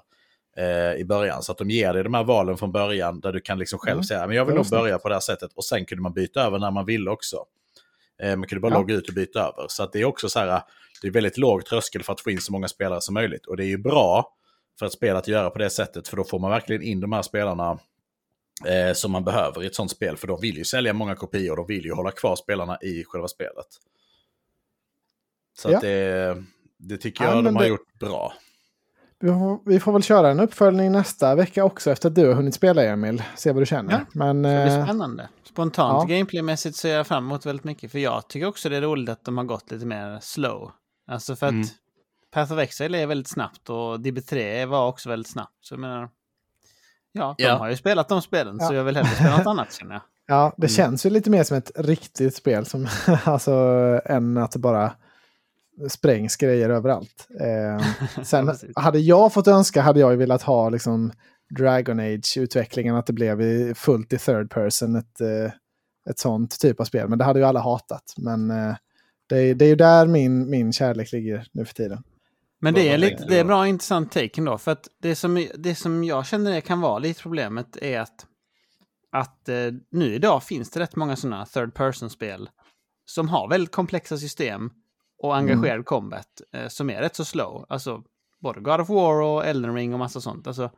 eh, 0.57 0.93
i 1.01 1.05
början? 1.05 1.43
Så 1.43 1.51
att 1.51 1.57
de 1.57 1.69
ger 1.69 1.93
dig 1.93 2.03
de 2.03 2.13
här 2.13 2.23
valen 2.23 2.57
från 2.57 2.71
början 2.71 3.19
där 3.19 3.31
du 3.33 3.41
kan 3.41 3.59
liksom 3.59 3.79
själv 3.79 3.93
Mm. 3.97 4.03
säga, 4.03 4.27
men 4.27 4.35
jag 4.35 4.45
vill 4.45 4.55
nog 4.55 4.69
börja 4.69 4.99
på 4.99 5.09
det 5.09 5.15
här 5.15 5.19
sättet. 5.19 5.51
Och 5.55 5.65
sen 5.65 5.85
kunde 5.85 6.01
man 6.01 6.13
byta 6.13 6.41
över 6.43 6.59
när 6.59 6.71
man 6.71 6.85
ville 6.85 7.09
också. 7.11 7.37
Eh, 8.21 8.35
man 8.35 8.47
kunde 8.47 8.59
bara 8.61 8.73
Ja. 8.73 8.77
logga 8.79 8.95
ut 8.95 9.07
och 9.07 9.13
byta 9.15 9.39
över. 9.39 9.65
Så 9.67 9.83
att 9.83 9.93
det 9.93 10.01
är 10.01 10.05
också 10.05 10.29
så 10.29 10.39
här, 10.39 10.61
det 11.01 11.07
är 11.07 11.11
väldigt 11.11 11.37
låg 11.37 11.65
tröskel 11.65 12.03
för 12.03 12.13
att 12.13 12.21
få 12.21 12.31
in 12.31 12.41
så 12.41 12.51
många 12.51 12.67
spelare 12.67 13.01
som 13.01 13.13
möjligt. 13.13 13.45
Och 13.45 13.57
det 13.57 13.63
är 13.65 13.67
ju 13.67 13.77
bra 13.77 14.33
för 14.79 14.85
att 14.85 14.91
spela 14.93 15.19
att 15.19 15.27
göra 15.27 15.49
på 15.49 15.59
det 15.59 15.69
sättet, 15.69 16.07
för 16.07 16.17
då 16.17 16.23
får 16.23 16.39
man 16.39 16.51
verkligen 16.51 16.81
in 16.81 16.99
de 16.99 17.11
här 17.11 17.21
spelarna 17.21 17.79
eh, 18.65 18.93
som 18.93 19.11
man 19.11 19.23
behöver 19.23 19.63
i 19.63 19.65
ett 19.65 19.75
sånt 19.75 19.91
spel. 19.91 20.17
För 20.17 20.27
de 20.27 20.41
vill 20.41 20.57
ju 20.57 20.63
sälja 20.65 20.93
många 20.93 21.15
kopior 21.15 21.51
och 21.59 21.67
de 21.67 21.73
vill 21.75 21.85
ju 21.85 21.93
hålla 21.93 22.11
kvar 22.11 22.35
spelarna 22.35 22.77
i 22.81 23.03
själva 23.07 23.27
spelet. 23.27 23.67
Så 25.57 25.71
Ja. 25.71 25.75
att 25.75 25.81
det, 25.81 26.43
det 26.77 26.97
tycker 26.97 27.23
Ja, 27.23 27.29
jag 27.29 27.35
men 27.35 27.45
de 27.45 27.55
har 27.55 27.63
det- 27.63 27.69
gjort 27.69 27.93
bra. 27.99 28.33
Vi, 29.19 29.29
får, 29.29 29.59
vi 29.69 29.79
får 29.79 29.91
väl 29.93 30.03
köra 30.03 30.29
en 30.29 30.39
uppföljning 30.39 30.91
nästa 30.91 31.35
vecka 31.35 31.63
också 31.63 31.91
efter 31.91 32.09
att 32.09 32.15
du 32.15 32.27
har 32.27 32.33
hunnit 32.33 32.55
spela 32.55 32.83
Emil. 32.83 33.23
Se 33.35 33.51
vad 33.51 33.61
du 33.61 33.65
känner. 33.65 33.91
Ja, 33.93 34.05
Men, 34.13 34.41
Det 34.41 34.65
blir 34.65 34.77
eh, 34.77 34.83
spännande. 34.83 35.29
Spontant 35.43 36.09
ja. 36.09 36.15
gameplaymässigt 36.15 36.75
ser 36.77 36.93
jag 36.93 37.07
fram 37.07 37.25
emot 37.25 37.45
väldigt 37.45 37.63
mycket. 37.63 37.91
För 37.91 37.99
jag 37.99 38.27
tycker 38.29 38.47
också 38.47 38.69
det 38.69 38.77
är 38.77 38.81
roligt 38.81 39.09
att 39.09 39.23
de 39.25 39.37
har 39.37 39.45
gått 39.45 39.71
lite 39.71 39.85
mer 39.85 40.19
slow. 40.21 40.71
Alltså 41.07 41.35
för 41.35 41.45
att 41.45 41.51
Mm. 41.51 41.67
Path 42.31 42.53
of 42.53 42.59
Exile 42.59 42.97
är 43.01 43.07
väldigt 43.07 43.29
snabbt 43.29 43.69
och 43.69 43.99
DB3 43.99 44.65
var 44.65 44.87
också 44.87 45.09
väldigt 45.09 45.31
snabbt. 45.31 45.57
Så 45.61 45.73
jag 45.73 45.79
menar, 45.79 46.09
ja, 47.15 47.35
de 47.37 47.43
Ja. 47.43 47.55
har 47.57 47.69
ju 47.69 47.75
spelat 47.77 48.09
de 48.09 48.21
spelen 48.21 48.57
Ja. 48.59 48.67
så 48.67 48.73
jag 48.73 48.83
vill 48.83 48.95
hellre 48.95 49.09
spela 49.11 49.37
något 49.37 49.47
annat 49.47 49.73
känner 49.73 49.93
jag. 49.93 50.01
ja, 50.27 50.53
det 50.57 50.63
Mm. 50.67 50.69
känns 50.69 51.05
ju 51.05 51.09
lite 51.09 51.29
mer 51.29 51.43
som 51.43 51.57
ett 51.57 51.71
riktigt 51.75 52.35
spel. 52.35 52.65
Som, 52.65 52.87
alltså, 53.23 53.51
än 54.05 54.37
att 54.37 54.51
det 54.51 54.59
bara 54.59 54.91
sprängs 55.89 56.35
grejer 56.37 56.69
överallt. 56.69 57.27
Eh, 57.39 57.85
sen 58.23 58.51
hade 58.75 58.99
jag 58.99 59.33
fått 59.33 59.47
önska 59.47 59.81
hade 59.81 59.99
jag 59.99 60.11
ju 60.11 60.17
velat 60.17 60.41
ha 60.41 60.69
liksom, 60.69 61.11
Dragon 61.57 61.99
Age-utvecklingen. 61.99 62.95
Att 62.95 63.05
det 63.05 63.13
blev 63.13 63.41
i 63.41 63.73
fullt 63.75 64.13
i 64.13 64.17
third 64.17 64.49
person. 64.49 64.95
Ett, 64.95 65.21
eh, 65.21 65.51
ett 66.09 66.19
sånt 66.19 66.59
typ 66.59 66.79
av 66.79 66.83
spel. 66.85 67.09
Men 67.09 67.17
det 67.19 67.25
hade 67.25 67.39
ju 67.39 67.45
alla 67.45 67.59
hatat. 67.59 68.13
Men 68.17 68.51
eh, 68.51 68.75
det, 69.29 69.37
är- 69.37 69.55
det 69.55 69.65
är 69.65 69.69
ju 69.69 69.75
där 69.75 70.07
min, 70.07 70.49
min 70.49 70.73
kärlek 70.73 71.11
ligger 71.11 71.47
nu 71.51 71.65
för 71.65 71.73
tiden. 71.73 72.03
Men 72.59 72.73
det 72.73 72.89
är, 72.89 72.97
lite, 72.97 73.25
det 73.25 73.39
är 73.39 73.43
bra 73.43 73.67
intressant 73.67 74.11
take 74.11 74.41
ändå. 74.41 74.57
För 74.57 74.71
att 74.71 74.87
det 75.01 75.15
som, 75.15 75.47
det 75.57 75.75
som 75.75 76.03
jag 76.03 76.25
känner 76.25 76.51
det 76.51 76.61
kan 76.61 76.81
vara 76.81 76.99
lite 76.99 77.21
problemet 77.21 77.77
är 77.77 77.99
att, 77.99 78.25
att 79.11 79.49
eh, 79.49 79.71
nu 79.91 80.13
idag 80.13 80.43
finns 80.43 80.69
det 80.69 80.79
rätt 80.79 80.95
många 80.95 81.15
sådana 81.15 81.45
third 81.45 81.73
person-spel 81.73 82.49
som 83.05 83.29
har 83.29 83.49
väldigt 83.49 83.71
komplexa 83.71 84.17
system 84.17 84.71
och 85.17 85.35
engagerad 85.35 85.85
combat 85.85 86.41
eh, 86.53 86.67
som 86.67 86.89
är 86.89 87.01
rätt 87.01 87.15
så 87.15 87.25
slow. 87.25 87.65
Alltså 87.69 88.03
både 88.41 88.59
God 88.59 88.81
of 88.81 88.89
War 88.89 89.21
och 89.21 89.45
Elden 89.45 89.75
Ring 89.75 89.93
och 89.93 89.99
massa 89.99 90.21
sånt. 90.21 90.47
Alltså 90.47 90.71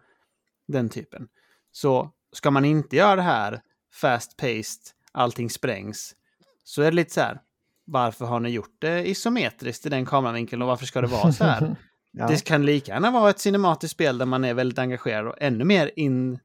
den 0.68 0.90
typen. 0.90 1.28
Så 1.72 2.12
ska 2.32 2.52
man 2.52 2.66
inte 2.66 2.96
göra 2.96 3.16
det 3.16 3.22
här 3.22 3.62
fast-paced, 4.02 4.94
allting 5.12 5.50
sprängs, 5.50 6.16
så 6.64 6.82
är 6.82 6.86
det 6.86 6.96
lite 6.96 7.14
så 7.14 7.22
här. 7.22 7.42
Varför 7.88 8.26
har 8.26 8.40
ni 8.40 8.50
gjort 8.50 8.76
det 8.80 9.10
isometriskt 9.10 9.86
i 9.86 9.90
den 9.90 10.06
kameravinkeln 10.06 10.62
och 10.62 10.68
varför 10.68 10.86
ska 10.86 11.02
det 11.02 11.08
vara 11.08 11.32
så 11.32 11.44
här? 11.44 11.76
Ja. 12.12 12.28
Det 12.28 12.44
kan 12.44 12.66
lika 12.66 12.92
gärna 12.92 13.12
vara 13.12 13.30
ett 13.30 13.40
cinematiskt 13.40 13.92
spel 13.94 14.18
där 14.18 14.26
man 14.26 14.44
är 14.44 14.54
väldigt 14.54 14.80
engagerad 14.80 15.28
och 15.28 15.36
ännu 15.42 15.64
mer 15.66 15.92
in 15.96 16.40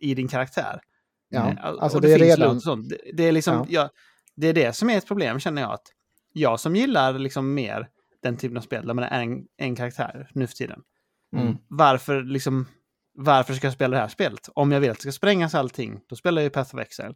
i 0.00 0.14
din 0.14 0.28
karaktär. 0.28 0.80
Ja, 1.28 1.48
Eh, 1.50 1.56
alltså 1.64 1.98
och 1.98 2.02
det 2.02 2.12
är 2.12 2.18
finns 2.18 2.38
redan- 2.38 2.60
sånt. 2.60 2.88
Det, 2.88 2.98
det 3.14 3.22
är 3.28 3.32
liksom, 3.32 3.54
Ja. 3.54 3.66
ja. 3.68 3.88
det 4.36 4.46
är 4.46 4.52
det 4.52 4.72
som 4.72 4.90
är 4.90 4.98
ett 4.98 5.06
problem 5.06 5.40
känner 5.40 5.62
jag. 5.62 5.72
att 5.72 5.82
Jag 6.32 6.60
som 6.60 6.76
gillar 6.76 7.12
liksom 7.18 7.54
mer 7.54 7.88
den 8.22 8.36
typen 8.36 8.56
av 8.56 8.60
spel 8.60 8.86
där 8.86 8.94
man 8.94 9.04
är 9.04 9.22
en, 9.22 9.44
en 9.56 9.76
karaktär 9.76 10.30
nu 10.34 10.46
för 10.46 10.54
tiden. 10.54 10.80
Mm. 11.36 11.56
Varför, 11.68 12.22
liksom, 12.22 12.66
varför 13.14 13.54
ska 13.54 13.66
jag 13.66 13.74
spela 13.74 13.96
det 13.96 14.00
här 14.02 14.08
spelet? 14.08 14.48
Om 14.54 14.72
jag 14.72 14.80
vill 14.80 14.90
att 14.90 14.96
det 14.96 15.02
ska 15.02 15.12
sprängas 15.12 15.54
allting, 15.54 16.00
då 16.08 16.16
spelar 16.16 16.42
jag 16.42 16.44
ju 16.46 16.50
Path 16.50 16.74
of 16.74 16.80
Exile. 16.80 17.14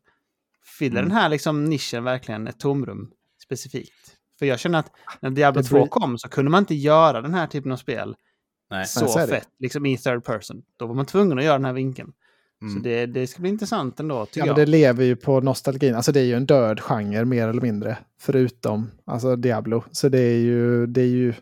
Fyller 0.78 1.00
Mm. 1.00 1.08
den 1.08 1.18
här 1.18 1.28
liksom 1.28 1.64
nischen 1.64 2.04
verkligen 2.04 2.48
ett 2.48 2.58
tomrum 2.60 3.10
specifikt? 3.44 4.16
För 4.38 4.46
jag 4.46 4.58
känner 4.58 4.78
att 4.78 4.90
när 5.20 5.30
Diablo 5.30 5.62
Det 5.62 5.68
2 5.68 5.76
blir- 5.76 5.86
kom 5.86 6.18
så 6.18 6.28
kunde 6.28 6.50
man 6.50 6.62
inte 6.62 6.74
göra 6.74 7.20
den 7.20 7.34
här 7.34 7.46
typen 7.46 7.72
av 7.72 7.76
spel 7.76 8.16
Nej. 8.70 8.86
så, 8.86 9.06
så 9.08 9.18
fett, 9.26 9.48
liksom 9.58 9.86
i 9.86 9.96
third 9.98 10.24
person. 10.24 10.62
Då 10.78 10.86
var 10.86 10.94
man 10.94 11.06
tvungen 11.06 11.38
att 11.38 11.44
göra 11.44 11.58
den 11.58 11.64
här 11.64 11.72
vinkeln. 11.72 12.12
Så 12.60 12.66
Mm. 12.66 12.82
det, 12.82 13.06
det 13.06 13.26
ska 13.26 13.40
bli 13.40 13.50
intressant 13.50 14.00
ändå, 14.00 14.26
tycker 14.26 14.40
Ja, 14.40 14.44
men 14.44 14.48
jag. 14.60 14.66
det 14.68 14.70
lever 14.70 15.04
ju 15.04 15.16
på 15.16 15.40
nostalgin. 15.40 15.94
Alltså 15.94 16.12
det 16.12 16.20
är 16.20 16.24
ju 16.24 16.34
en 16.34 16.46
död 16.46 16.80
genre 16.80 17.24
mer 17.24 17.48
eller 17.48 17.62
mindre. 17.62 17.98
Förutom 18.20 18.90
alltså 19.04 19.36
Diablo. 19.36 19.84
Så 19.92 20.08
det 20.08 20.18
är 20.20 20.38
ju, 20.38 20.86
det 20.86 21.00
är 21.00 21.06
ju, 21.06 21.34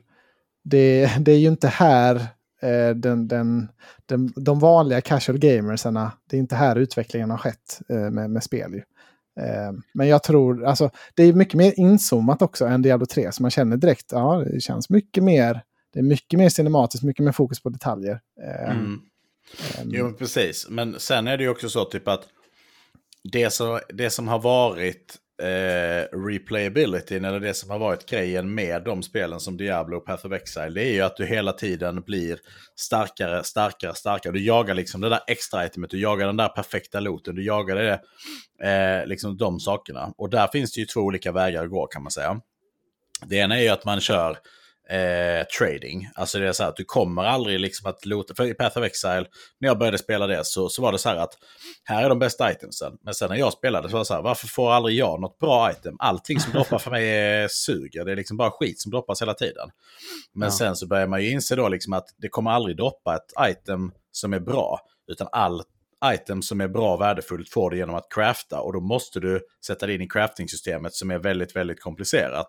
det, 0.64 1.10
det 1.20 1.32
är 1.32 1.38
ju 1.38 1.48
inte 1.48 1.68
här 1.68 2.16
eh, 2.62 2.90
den, 2.96 3.28
den, 3.28 3.68
den, 4.06 4.32
de 4.36 4.58
vanliga 4.58 5.00
casual 5.00 5.38
gamersarna. 5.38 6.12
Det 6.30 6.36
är 6.36 6.40
inte 6.40 6.56
här 6.56 6.76
utvecklingen 6.76 7.30
har 7.30 7.38
skett 7.38 7.80
eh, 7.88 7.96
med, 8.10 8.30
med 8.30 8.42
spel. 8.42 8.74
Ju. 8.74 8.82
Eh, 9.40 9.72
men 9.94 10.08
jag 10.08 10.22
tror, 10.22 10.64
alltså 10.64 10.90
det 11.14 11.22
är 11.22 11.32
mycket 11.32 11.54
mer 11.54 11.72
inzoomat 11.76 12.42
också 12.42 12.64
än 12.66 12.82
Diablo 12.82 13.06
3. 13.06 13.32
Så 13.32 13.42
man 13.42 13.50
känner 13.50 13.76
direkt, 13.76 14.06
ja 14.12 14.44
det 14.52 14.60
känns 14.60 14.90
mycket 14.90 15.24
mer. 15.24 15.62
Det 15.92 15.98
är 15.98 16.02
mycket 16.02 16.38
mer 16.38 16.48
cinematiskt, 16.48 17.04
mycket 17.04 17.24
mer 17.24 17.32
fokus 17.32 17.62
på 17.62 17.68
detaljer. 17.68 18.20
Eh, 18.42 18.70
Mm. 18.70 19.00
ehm, 19.80 19.88
Jo, 19.90 20.12
precis. 20.12 20.66
Men 20.70 21.00
sen 21.00 21.26
är 21.28 21.36
det 21.36 21.42
ju 21.44 21.48
också 21.50 21.68
så 21.68 21.84
typ 21.84 22.08
att 22.08 22.22
det 23.32 23.50
som, 23.50 23.80
det 23.94 24.10
som 24.10 24.28
har 24.28 24.38
varit 24.38 25.14
eh, 25.42 26.18
replayabilityn, 26.18 27.24
eller 27.24 27.40
det 27.40 27.54
som 27.54 27.70
har 27.70 27.78
varit 27.78 28.06
grejen 28.06 28.54
med 28.54 28.84
de 28.84 29.02
spelen 29.02 29.40
som 29.40 29.56
Diablo 29.56 29.96
och 29.96 30.06
Path 30.06 30.26
of 30.26 30.32
Exile, 30.32 30.70
det 30.70 30.84
är 30.84 30.92
ju 30.92 31.00
att 31.00 31.16
du 31.16 31.26
hela 31.26 31.52
tiden 31.52 32.02
blir 32.02 32.38
starkare, 32.76 33.44
starkare, 33.44 33.94
starkare. 33.94 34.32
Du 34.32 34.44
jagar 34.44 34.74
liksom 34.74 35.00
det 35.00 35.08
där 35.08 35.20
extra 35.26 35.66
itemet, 35.66 35.90
du 35.90 36.00
jagar 36.00 36.26
den 36.26 36.36
där 36.36 36.48
perfekta 36.48 37.00
looten, 37.00 37.34
du 37.34 37.44
jagar 37.44 37.76
det, 37.76 38.00
eh, 38.68 39.06
liksom 39.06 39.36
de 39.36 39.60
sakerna. 39.60 40.14
Och 40.16 40.30
där 40.30 40.46
finns 40.46 40.72
det 40.72 40.80
ju 40.80 40.86
två 40.86 41.00
olika 41.00 41.32
vägar 41.32 41.64
att 41.64 41.70
gå 41.70 41.86
kan 41.86 42.02
man 42.02 42.12
säga. 42.12 42.40
Det 43.26 43.36
ena 43.36 43.58
är 43.58 43.62
ju 43.62 43.68
att 43.68 43.84
man 43.84 44.00
kör 44.00 44.38
eh, 44.92 45.44
trading. 45.58 46.08
Alltså 46.14 46.38
det 46.38 46.48
är 46.48 46.52
så 46.52 46.62
här 46.62 46.70
att 46.70 46.76
du 46.76 46.84
kommer 46.84 47.22
aldrig 47.24 47.60
liksom 47.60 47.90
att 47.90 48.06
lota. 48.06 48.34
För 48.34 48.44
i 48.44 48.54
Path 48.54 48.78
of 48.78 48.84
Exile, 48.84 49.26
när 49.60 49.68
jag 49.68 49.78
började 49.78 49.98
spela 49.98 50.26
det 50.26 50.44
så, 50.44 50.68
så 50.68 50.82
var 50.82 50.92
det 50.92 50.98
så 50.98 51.08
här 51.08 51.16
att 51.16 51.34
här 51.84 52.04
är 52.04 52.08
de 52.08 52.18
bästa 52.18 52.52
itemsen. 52.52 52.92
Men 53.04 53.14
sen 53.14 53.28
när 53.30 53.36
jag 53.36 53.52
spelade 53.52 53.88
så 53.88 53.92
var 53.92 53.98
det 54.00 54.04
så 54.04 54.14
här, 54.14 54.22
varför 54.22 54.46
får 54.46 54.72
aldrig 54.72 54.96
jag 54.96 55.20
något 55.20 55.38
bra 55.38 55.70
item? 55.70 55.96
Allting 55.98 56.40
som 56.40 56.52
droppar 56.52 56.78
för 56.78 56.90
mig 56.90 57.08
är 57.08 57.48
suger. 57.48 58.04
Det 58.04 58.12
är 58.12 58.16
liksom 58.16 58.36
bara 58.36 58.50
skit 58.50 58.80
som 58.80 58.90
droppas 58.90 59.22
hela 59.22 59.34
tiden. 59.34 59.70
Men 60.34 60.46
Ja. 60.46 60.52
sen 60.52 60.76
så 60.76 60.86
börjar 60.86 61.06
man 61.06 61.22
ju 61.22 61.30
inse 61.30 61.56
då 61.56 61.68
liksom 61.68 61.92
att 61.92 62.06
det 62.16 62.28
kommer 62.28 62.50
aldrig 62.50 62.76
droppa 62.76 63.16
ett 63.16 63.50
item 63.50 63.92
som 64.12 64.32
är 64.32 64.40
bra. 64.40 64.80
Utan 65.08 65.28
all 65.32 65.62
item 66.14 66.42
som 66.42 66.60
är 66.60 66.68
bra 66.68 66.94
och 66.94 67.00
värdefullt 67.00 67.48
får 67.50 67.70
du 67.70 67.76
genom 67.76 67.94
att 67.94 68.06
crafta. 68.14 68.60
Och 68.60 68.72
då 68.72 68.80
måste 68.80 69.20
du 69.20 69.40
sätta 69.66 69.86
det 69.86 69.94
in 69.94 70.00
i 70.02 70.08
crafting-systemet 70.08 70.94
som 70.94 71.10
är 71.10 71.18
väldigt, 71.18 71.56
väldigt 71.56 71.80
komplicerat. 71.80 72.48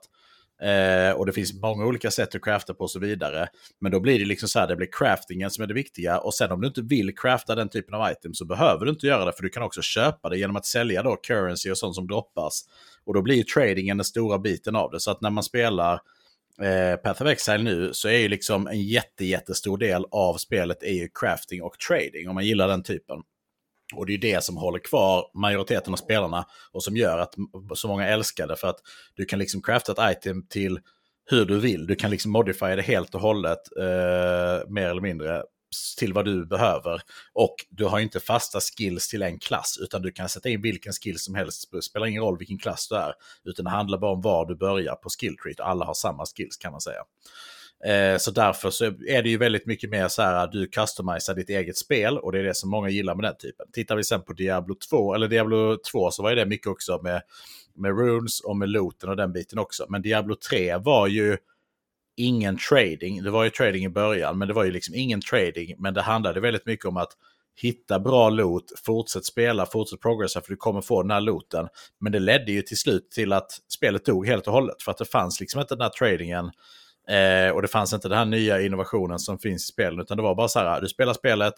Eh, 0.64 1.12
och 1.12 1.26
det 1.26 1.32
finns 1.32 1.54
många 1.54 1.86
olika 1.86 2.12
sätt 2.12 2.36
att 2.36 2.42
crafta 2.42 2.74
på 2.74 2.84
och 2.84 2.92
så 2.92 3.00
vidare. 3.00 3.48
Men 3.82 3.92
då 3.92 4.00
blir 4.00 4.20
det 4.20 4.26
liksom 4.26 4.50
så 4.50 4.60
här, 4.60 4.68
det 4.68 4.76
blir 4.76 4.90
craftingen 4.92 5.50
som 5.52 5.64
är 5.64 5.68
det 5.68 5.74
viktiga. 5.74 6.20
Och 6.20 6.34
sen 6.34 6.52
om 6.52 6.62
du 6.62 6.68
inte 6.68 6.82
vill 6.82 7.18
crafta 7.18 7.56
den 7.56 7.70
typen 7.70 7.94
av 7.94 8.12
item 8.12 8.34
så 8.34 8.46
behöver 8.46 8.86
du 8.86 8.92
inte 8.92 9.08
göra 9.08 9.26
det. 9.26 9.34
För 9.34 9.44
du 9.44 9.50
kan 9.50 9.64
också 9.64 9.82
köpa 9.82 10.30
det 10.30 10.38
genom 10.38 10.56
att 10.56 10.66
sälja 10.66 11.04
då 11.04 11.16
currency 11.16 11.72
och 11.72 11.78
sånt 11.78 11.96
som 11.96 12.08
droppas. 12.08 12.66
Och 13.06 13.14
då 13.14 13.22
blir 13.22 13.36
ju 13.36 13.44
tradingen 13.44 13.98
den 13.98 14.06
stora 14.06 14.40
biten 14.40 14.76
av 14.76 14.92
det. 14.92 15.00
Så 15.00 15.12
att 15.12 15.22
när 15.22 15.30
man 15.30 15.44
spelar 15.44 15.94
eh, 16.62 16.96
Path 17.04 17.22
of 17.22 17.28
Exile 17.28 17.64
nu 17.64 17.90
så 17.94 18.08
är 18.08 18.18
ju 18.18 18.28
liksom 18.28 18.68
en 18.68 18.82
jätte, 18.82 19.26
jättestor 19.26 19.78
del 19.78 20.06
av 20.12 20.38
spelet 20.38 20.84
är 20.84 20.94
ju 20.94 21.10
crafting 21.20 21.64
och 21.64 21.80
trading. 21.90 22.30
Om 22.30 22.36
man 22.36 22.46
gillar 22.46 22.68
den 22.68 22.84
typen. 22.84 23.18
Och 23.96 24.06
det 24.06 24.14
är 24.14 24.18
det 24.18 24.44
som 24.44 24.58
håller 24.58 24.80
kvar 24.80 25.26
majoriteten 25.34 25.94
av 25.94 25.98
spelarna 25.98 26.46
och 26.72 26.84
som 26.84 26.98
gör 26.98 27.18
att 27.18 27.36
så 27.76 27.88
många 27.88 28.08
älskar 28.08 28.48
det. 28.48 28.56
För 28.56 28.68
att 28.68 28.80
du 29.16 29.26
kan 29.26 29.40
liksom 29.40 29.62
crafta 29.62 29.92
ett 29.92 30.18
item 30.18 30.48
till 30.48 30.80
hur 31.26 31.46
du 31.46 31.60
vill. 31.60 31.88
Du 31.88 31.96
kan 31.96 32.12
liksom 32.12 32.32
modifiera 32.32 32.76
det 32.76 32.82
helt 32.82 33.16
och 33.16 33.22
hållet, 33.22 33.60
eh, 33.80 34.70
mer 34.70 34.90
eller 34.90 35.02
mindre, 35.02 35.44
till 35.98 36.14
vad 36.14 36.26
du 36.26 36.46
behöver. 36.46 37.02
Och 37.34 37.56
du 37.70 37.86
har 37.86 38.00
inte 38.00 38.20
fasta 38.20 38.60
skills 38.60 39.08
till 39.08 39.22
en 39.22 39.40
klass, 39.40 39.78
utan 39.82 40.02
du 40.02 40.12
kan 40.12 40.30
sätta 40.30 40.50
in 40.50 40.62
vilken 40.62 40.94
skill 40.94 41.20
som 41.20 41.36
helst. 41.36 41.72
Det 41.72 41.82
spelar 41.82 42.08
ingen 42.08 42.24
roll 42.24 42.38
vilken 42.38 42.58
klass 42.60 42.88
du 42.88 42.96
är, 42.96 43.14
utan 43.44 43.66
det 43.66 43.72
handlar 43.72 43.98
bara 43.98 44.12
om 44.12 44.22
var 44.22 44.46
du 44.46 44.56
börjar 44.56 44.96
på 44.96 45.10
skilltreat. 45.10 45.60
Alla 45.60 45.86
har 45.86 45.94
samma 45.94 46.26
skills 46.26 46.58
kan 46.58 46.72
man 46.72 46.82
säga. 46.82 47.04
Eh, 47.86 48.18
så 48.18 48.32
därför 48.32 48.70
så 48.70 48.86
är 48.86 49.24
det 49.24 49.30
ju 49.30 49.38
väldigt 49.38 49.66
mycket 49.66 49.90
mer 49.90 50.08
så 50.08 50.22
här 50.22 50.44
att 50.44 50.52
du 50.52 50.68
customiserar 50.68 51.36
ditt 51.36 51.50
eget 51.50 51.78
spel 51.78 52.18
och 52.18 52.32
det 52.32 52.40
är 52.40 52.44
det 52.44 52.56
som 52.56 52.70
många 52.70 52.90
gillar 52.90 53.16
med 53.16 53.24
den 53.24 53.38
typen. 53.38 53.66
Tittar 53.74 53.96
vi 53.96 54.04
sen 54.04 54.22
på 54.22 54.34
Diablo 54.34 54.76
2, 54.90 55.16
eller 55.16 55.28
Diablo 55.28 55.78
2 55.92 56.12
så 56.12 56.24
var 56.24 56.30
ju 56.30 56.36
det 56.36 56.46
mycket 56.46 56.68
också 56.68 57.00
med, 57.04 57.22
med 57.76 57.98
runes 57.98 58.40
och 58.40 58.58
med 58.58 58.70
looten 58.70 59.10
och 59.10 59.18
den 59.18 59.34
biten 59.34 59.60
också. 59.60 59.86
Men 59.90 60.02
Diablo 60.02 60.36
3 60.36 60.78
var 60.78 61.08
ju 61.08 61.38
ingen 62.16 62.58
trading. 62.70 63.24
Det 63.24 63.32
var 63.32 63.44
ju 63.44 63.50
trading 63.50 63.86
i 63.86 63.90
början, 63.90 64.38
men 64.38 64.48
det 64.48 64.54
var 64.54 64.64
ju 64.64 64.72
liksom 64.72 64.96
ingen 64.96 65.22
trading. 65.22 65.76
Men 65.78 65.94
det 65.94 66.02
handlade 66.02 66.40
väldigt 66.40 66.66
mycket 66.66 66.86
om 66.86 66.98
att 66.98 67.12
hitta 67.56 68.00
bra 68.00 68.30
loot, 68.30 68.66
fortsätt 68.86 69.26
spela, 69.26 69.66
fortsätt 69.66 70.02
progressa 70.02 70.42
för 70.42 70.50
du 70.50 70.56
kommer 70.56 70.82
få 70.82 71.02
den 71.02 71.12
här 71.12 71.22
looten. 71.22 71.68
Men 72.00 72.12
det 72.12 72.20
ledde 72.20 72.52
ju 72.52 72.62
till 72.62 72.78
slut 72.78 73.12
till 73.12 73.34
att 73.34 73.52
spelet 73.68 74.06
dog 74.06 74.28
helt 74.28 74.48
och 74.48 74.54
hållet 74.54 74.84
för 74.84 74.92
att 74.92 74.98
det 74.98 75.06
fanns 75.06 75.40
liksom 75.40 75.62
inte 75.62 75.76
den 75.76 75.82
här 75.82 75.90
tradingen. 75.90 76.52
Eh, 77.08 77.56
och 77.56 77.62
det 77.62 77.68
fanns 77.68 77.94
inte 77.94 78.10
den 78.10 78.18
här 78.18 78.26
nya 78.26 78.62
innovationen 78.62 79.20
som 79.20 79.40
finns 79.40 79.64
i 79.64 79.68
spelen, 79.68 80.00
utan 80.00 80.18
det 80.18 80.24
var 80.24 80.36
bara 80.36 80.48
så 80.48 80.60
här, 80.60 80.82
du 80.82 80.88
spelar 80.88 81.14
spelet, 81.14 81.54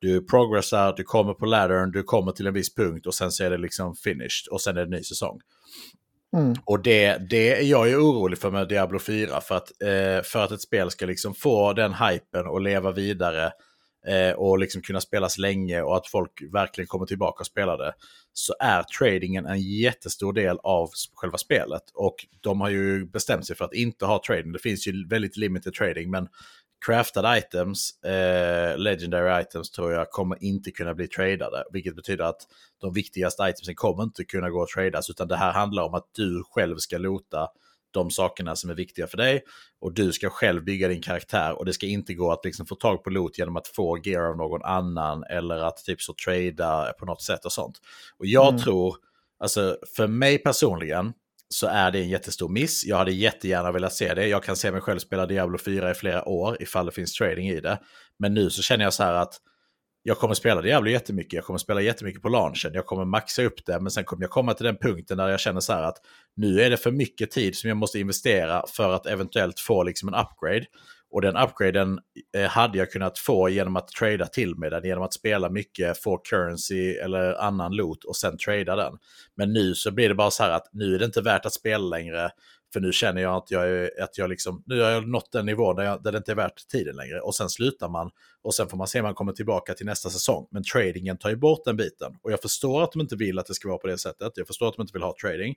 du 0.00 0.26
progressar, 0.26 0.94
du 0.96 1.02
kommer 1.02 1.34
på 1.34 1.46
laddern, 1.46 1.92
du 1.92 2.02
kommer 2.02 2.32
till 2.32 2.46
en 2.46 2.54
viss 2.54 2.74
punkt 2.74 3.06
och 3.06 3.14
sen 3.14 3.30
så 3.30 3.44
är 3.44 3.50
det 3.50 3.58
liksom 3.58 3.94
finished 3.94 4.48
och 4.50 4.60
sen 4.60 4.76
är 4.76 4.80
det 4.80 4.86
en 4.86 4.90
ny 4.90 5.02
säsong. 5.02 5.40
Mm. 6.36 6.54
Och 6.64 6.82
det, 6.82 7.30
det 7.30 7.60
är 7.60 7.62
jag 7.62 7.88
ju 7.88 7.96
orolig 7.96 8.38
för 8.38 8.50
med 8.50 8.68
Diablo 8.68 8.98
4. 8.98 9.40
För 9.40 9.54
att, 9.54 9.82
eh, 9.82 10.22
för 10.24 10.44
att 10.44 10.50
ett 10.50 10.60
spel 10.60 10.90
ska 10.90 11.06
liksom 11.06 11.34
få 11.34 11.72
den 11.72 11.94
hypen 11.94 12.46
och 12.46 12.60
leva 12.60 12.90
vidare 12.90 13.52
Eh, 14.06 14.32
och 14.32 14.58
liksom 14.58 14.82
kunna 14.82 15.00
spelas 15.00 15.38
länge 15.38 15.82
och 15.82 15.96
att 15.96 16.06
folk 16.06 16.42
verkligen 16.52 16.88
kommer 16.88 17.06
tillbaka 17.06 17.40
och 17.40 17.46
spelar 17.46 17.78
det. 17.78 17.94
Så 18.32 18.54
är 18.60 18.82
tradingen 18.82 19.46
en 19.46 19.60
jättestor 19.60 20.32
del 20.32 20.58
av 20.62 20.90
själva 21.14 21.38
spelet. 21.38 21.82
Och 21.94 22.26
de 22.40 22.60
har 22.60 22.68
ju 22.68 23.06
bestämt 23.06 23.46
sig 23.46 23.56
för 23.56 23.64
att 23.64 23.74
inte 23.74 24.06
ha 24.06 24.22
trading. 24.26 24.52
Det 24.52 24.58
finns 24.58 24.86
ju 24.86 25.08
väldigt 25.08 25.36
limited 25.36 25.74
trading 25.74 26.10
men 26.10 26.28
craftade 26.86 27.38
items, 27.38 28.04
eh, 28.04 28.78
legendary 28.78 29.42
items 29.42 29.70
tror 29.70 29.92
jag 29.92 30.10
kommer 30.10 30.44
inte 30.44 30.70
kunna 30.70 30.94
bli 30.94 31.08
tradade. 31.08 31.64
Vilket 31.72 31.96
betyder 31.96 32.24
att 32.24 32.42
de 32.80 32.92
viktigaste 32.92 33.42
itemsen 33.42 33.74
kommer 33.74 34.02
inte 34.02 34.24
kunna 34.24 34.50
gå 34.50 34.62
att 34.62 34.68
tradas. 34.68 35.10
Utan 35.10 35.28
det 35.28 35.36
här 35.36 35.52
handlar 35.52 35.82
om 35.82 35.94
att 35.94 36.08
du 36.12 36.42
själv 36.50 36.76
ska 36.76 36.98
lota 36.98 37.48
de 37.94 38.10
sakerna 38.10 38.56
som 38.56 38.70
är 38.70 38.74
viktiga 38.74 39.06
för 39.06 39.16
dig. 39.16 39.42
Och 39.80 39.92
du 39.94 40.12
ska 40.12 40.30
själv 40.30 40.64
bygga 40.64 40.88
din 40.88 41.02
karaktär. 41.02 41.58
Och 41.58 41.64
det 41.64 41.72
ska 41.72 41.86
inte 41.86 42.14
gå 42.14 42.32
att 42.32 42.44
liksom 42.44 42.66
få 42.66 42.74
tag 42.74 43.04
på 43.04 43.10
loot 43.10 43.38
genom 43.38 43.56
att 43.56 43.68
få 43.68 43.98
gear 44.04 44.22
av 44.30 44.36
någon 44.36 44.62
annan. 44.62 45.24
Eller 45.30 45.56
att 45.58 45.76
typ 45.76 46.00
så 46.02 46.14
trada 46.24 46.92
på 46.98 47.06
något 47.06 47.22
sätt 47.22 47.44
och 47.44 47.52
sånt. 47.52 47.78
Och 48.18 48.26
jag 48.26 48.48
Mm. 48.48 48.60
tror, 48.60 48.96
alltså 49.38 49.78
för 49.96 50.06
mig 50.06 50.38
personligen, 50.38 51.12
så 51.48 51.66
är 51.66 51.90
det 51.90 51.98
en 51.98 52.08
jättestor 52.08 52.48
miss. 52.48 52.84
Jag 52.84 52.96
hade 52.96 53.12
jättegärna 53.12 53.72
velat 53.72 53.92
se 53.92 54.14
det. 54.14 54.26
Jag 54.26 54.42
kan 54.44 54.56
se 54.56 54.72
mig 54.72 54.80
själv 54.80 54.98
spela 54.98 55.26
Diablo 55.26 55.58
4 55.58 55.90
i 55.90 55.94
flera 55.94 56.28
år 56.28 56.62
ifall 56.62 56.86
det 56.86 56.92
finns 56.92 57.12
trading 57.12 57.48
i 57.48 57.60
det. 57.60 57.78
Men 58.18 58.34
nu 58.34 58.50
så 58.50 58.62
känner 58.62 58.84
jag 58.84 58.94
så 58.94 59.02
här 59.02 59.14
att 59.14 59.34
jag 60.06 60.18
kommer 60.18 60.34
spela 60.34 60.62
Diablo 60.62 60.90
jättemycket. 60.90 61.32
Jag 61.32 61.44
kommer 61.44 61.58
spela 61.58 61.80
jättemycket 61.80 62.22
på 62.22 62.28
launchen. 62.28 62.70
Jag 62.74 62.86
kommer 62.86 63.04
maxa 63.04 63.42
upp 63.42 63.66
det. 63.66 63.80
Men 63.80 63.90
sen 63.90 64.04
kommer 64.04 64.22
jag 64.22 64.30
komma 64.30 64.54
till 64.54 64.66
den 64.66 64.76
punkten 64.76 65.18
där 65.18 65.28
jag 65.28 65.40
känner 65.40 65.60
så 65.60 65.72
här 65.72 65.82
att 65.82 65.96
nu 66.36 66.60
är 66.60 66.70
det 66.70 66.76
för 66.76 66.90
mycket 66.90 67.30
tid 67.30 67.56
som 67.56 67.68
jag 67.68 67.76
måste 67.76 67.98
investera 67.98 68.62
för 68.68 68.92
att 68.92 69.06
eventuellt 69.06 69.60
få 69.60 69.82
liksom 69.82 70.08
en 70.08 70.14
upgrade. 70.14 70.64
Och 71.10 71.22
den 71.22 71.36
upgraden 71.36 71.98
eh, 72.36 72.48
hade 72.48 72.78
jag 72.78 72.90
kunnat 72.90 73.18
få 73.18 73.48
genom 73.48 73.76
att 73.76 73.88
trada 73.88 74.26
till 74.26 74.56
med 74.56 74.72
den, 74.72 74.84
genom 74.84 75.04
att 75.04 75.14
spela 75.14 75.50
mycket, 75.50 76.02
få 76.02 76.18
currency 76.18 76.94
eller 76.94 77.34
annan 77.34 77.72
loot 77.76 78.04
och 78.04 78.16
sen 78.16 78.38
trada 78.38 78.76
den. 78.76 78.92
Men 79.36 79.52
nu 79.52 79.74
så 79.74 79.90
blir 79.90 80.08
det 80.08 80.14
bara 80.14 80.30
så 80.30 80.42
här 80.42 80.50
att 80.50 80.68
nu 80.72 80.94
är 80.94 80.98
det 80.98 81.04
inte 81.04 81.20
värt 81.20 81.46
att 81.46 81.52
spela 81.52 81.84
längre. 81.84 82.30
För 82.74 82.80
nu 82.80 82.92
känner 82.92 83.22
jag 83.22 83.34
att 83.34 83.50
jag, 83.50 83.68
är, 83.68 84.02
att 84.02 84.18
jag 84.18 84.30
liksom, 84.30 84.62
nu 84.66 84.80
har 84.80 84.90
jag 84.90 85.08
nått 85.08 85.32
den 85.32 85.46
nivå 85.46 85.72
där, 85.72 85.84
jag, 85.84 86.02
där 86.02 86.12
det 86.12 86.18
inte 86.18 86.32
är 86.32 86.36
värt 86.36 86.68
tiden 86.68 86.96
längre. 86.96 87.20
Och 87.20 87.34
sen 87.34 87.48
slutar 87.48 87.88
man 87.88 88.10
och 88.42 88.54
sen 88.54 88.68
får 88.68 88.76
man 88.76 88.88
se 88.88 89.00
om 89.00 89.04
man 89.04 89.14
kommer 89.14 89.32
tillbaka 89.32 89.74
till 89.74 89.86
nästa 89.86 90.10
säsong. 90.10 90.46
Men 90.50 90.62
tradingen 90.62 91.18
tar 91.18 91.30
ju 91.30 91.36
bort 91.36 91.64
den 91.64 91.76
biten. 91.76 92.16
Och 92.22 92.32
jag 92.32 92.42
förstår 92.42 92.82
att 92.82 92.92
de 92.92 93.00
inte 93.00 93.16
vill 93.16 93.38
att 93.38 93.46
det 93.46 93.54
ska 93.54 93.68
vara 93.68 93.78
på 93.78 93.86
det 93.86 93.98
sättet. 93.98 94.32
Jag 94.36 94.46
förstår 94.46 94.68
att 94.68 94.74
de 94.74 94.82
inte 94.82 94.92
vill 94.92 95.02
ha 95.02 95.14
trading. 95.22 95.54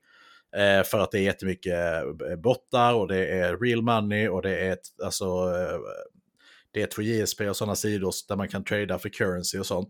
Eh, 0.56 0.84
för 0.84 1.00
att 1.00 1.12
det 1.12 1.20
är 1.20 1.24
jättemycket 1.24 2.04
eh, 2.04 2.36
bottar 2.38 2.94
och 2.94 3.08
det 3.08 3.28
är 3.28 3.58
real 3.58 3.82
money 3.82 4.28
och 4.28 4.42
det 4.42 4.58
är 4.58 4.72
ett, 4.72 5.02
alltså, 5.04 5.26
eh, 5.26 5.80
det 6.72 6.82
är 6.82 6.88
2JSP 6.88 7.50
och 7.50 7.58
sådana 7.58 7.76
sidor 7.76 8.12
där 8.28 8.36
man 8.36 8.48
kan 8.48 8.64
trada 8.64 9.00
för 9.00 9.10
currency 9.10 9.60
och 9.60 9.66
sånt. 9.66 9.90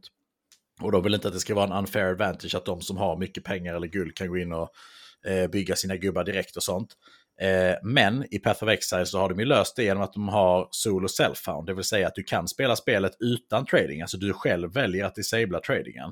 Och 0.82 0.92
de 0.92 1.04
vill 1.04 1.14
inte 1.14 1.28
att 1.28 1.34
det 1.34 1.40
ska 1.40 1.56
vara 1.56 1.66
en 1.66 1.72
unfair 1.72 2.06
advantage 2.06 2.56
att 2.56 2.66
de 2.66 2.82
som 2.82 2.98
har 2.98 3.18
mycket 3.18 3.44
pengar 3.44 3.76
eller 3.76 3.88
guld 3.88 4.16
kan 4.16 4.28
gå 4.28 4.38
in 4.38 4.54
och 4.54 4.70
Eh, 5.26 5.48
bygga 5.48 5.76
sina 5.76 5.96
gubbar 5.96 6.24
direkt 6.24 6.56
och 6.58 6.64
sånt. 6.64 6.94
Eh, 7.42 7.76
men 7.84 8.26
i 8.32 8.40
Path 8.40 8.64
of 8.64 8.70
Exile 8.70 9.06
så 9.06 9.20
har 9.20 9.30
de 9.30 9.40
ju 9.40 9.46
löst 9.46 9.76
det 9.76 9.84
genom 9.84 10.04
att 10.04 10.14
de 10.14 10.30
har 10.30 10.68
solo 10.72 11.08
Self-Found. 11.08 11.66
Det 11.66 11.74
vill 11.74 11.84
säga 11.84 12.08
att 12.08 12.16
du 12.16 12.24
kan 12.24 12.48
spela 12.48 12.76
spelet 12.76 13.12
utan 13.20 13.66
trading. 13.66 14.02
Alltså 14.02 14.18
du 14.18 14.34
själv 14.34 14.74
väljer 14.74 15.06
att 15.06 15.16
disabla 15.16 15.60
tradingen. 15.60 16.12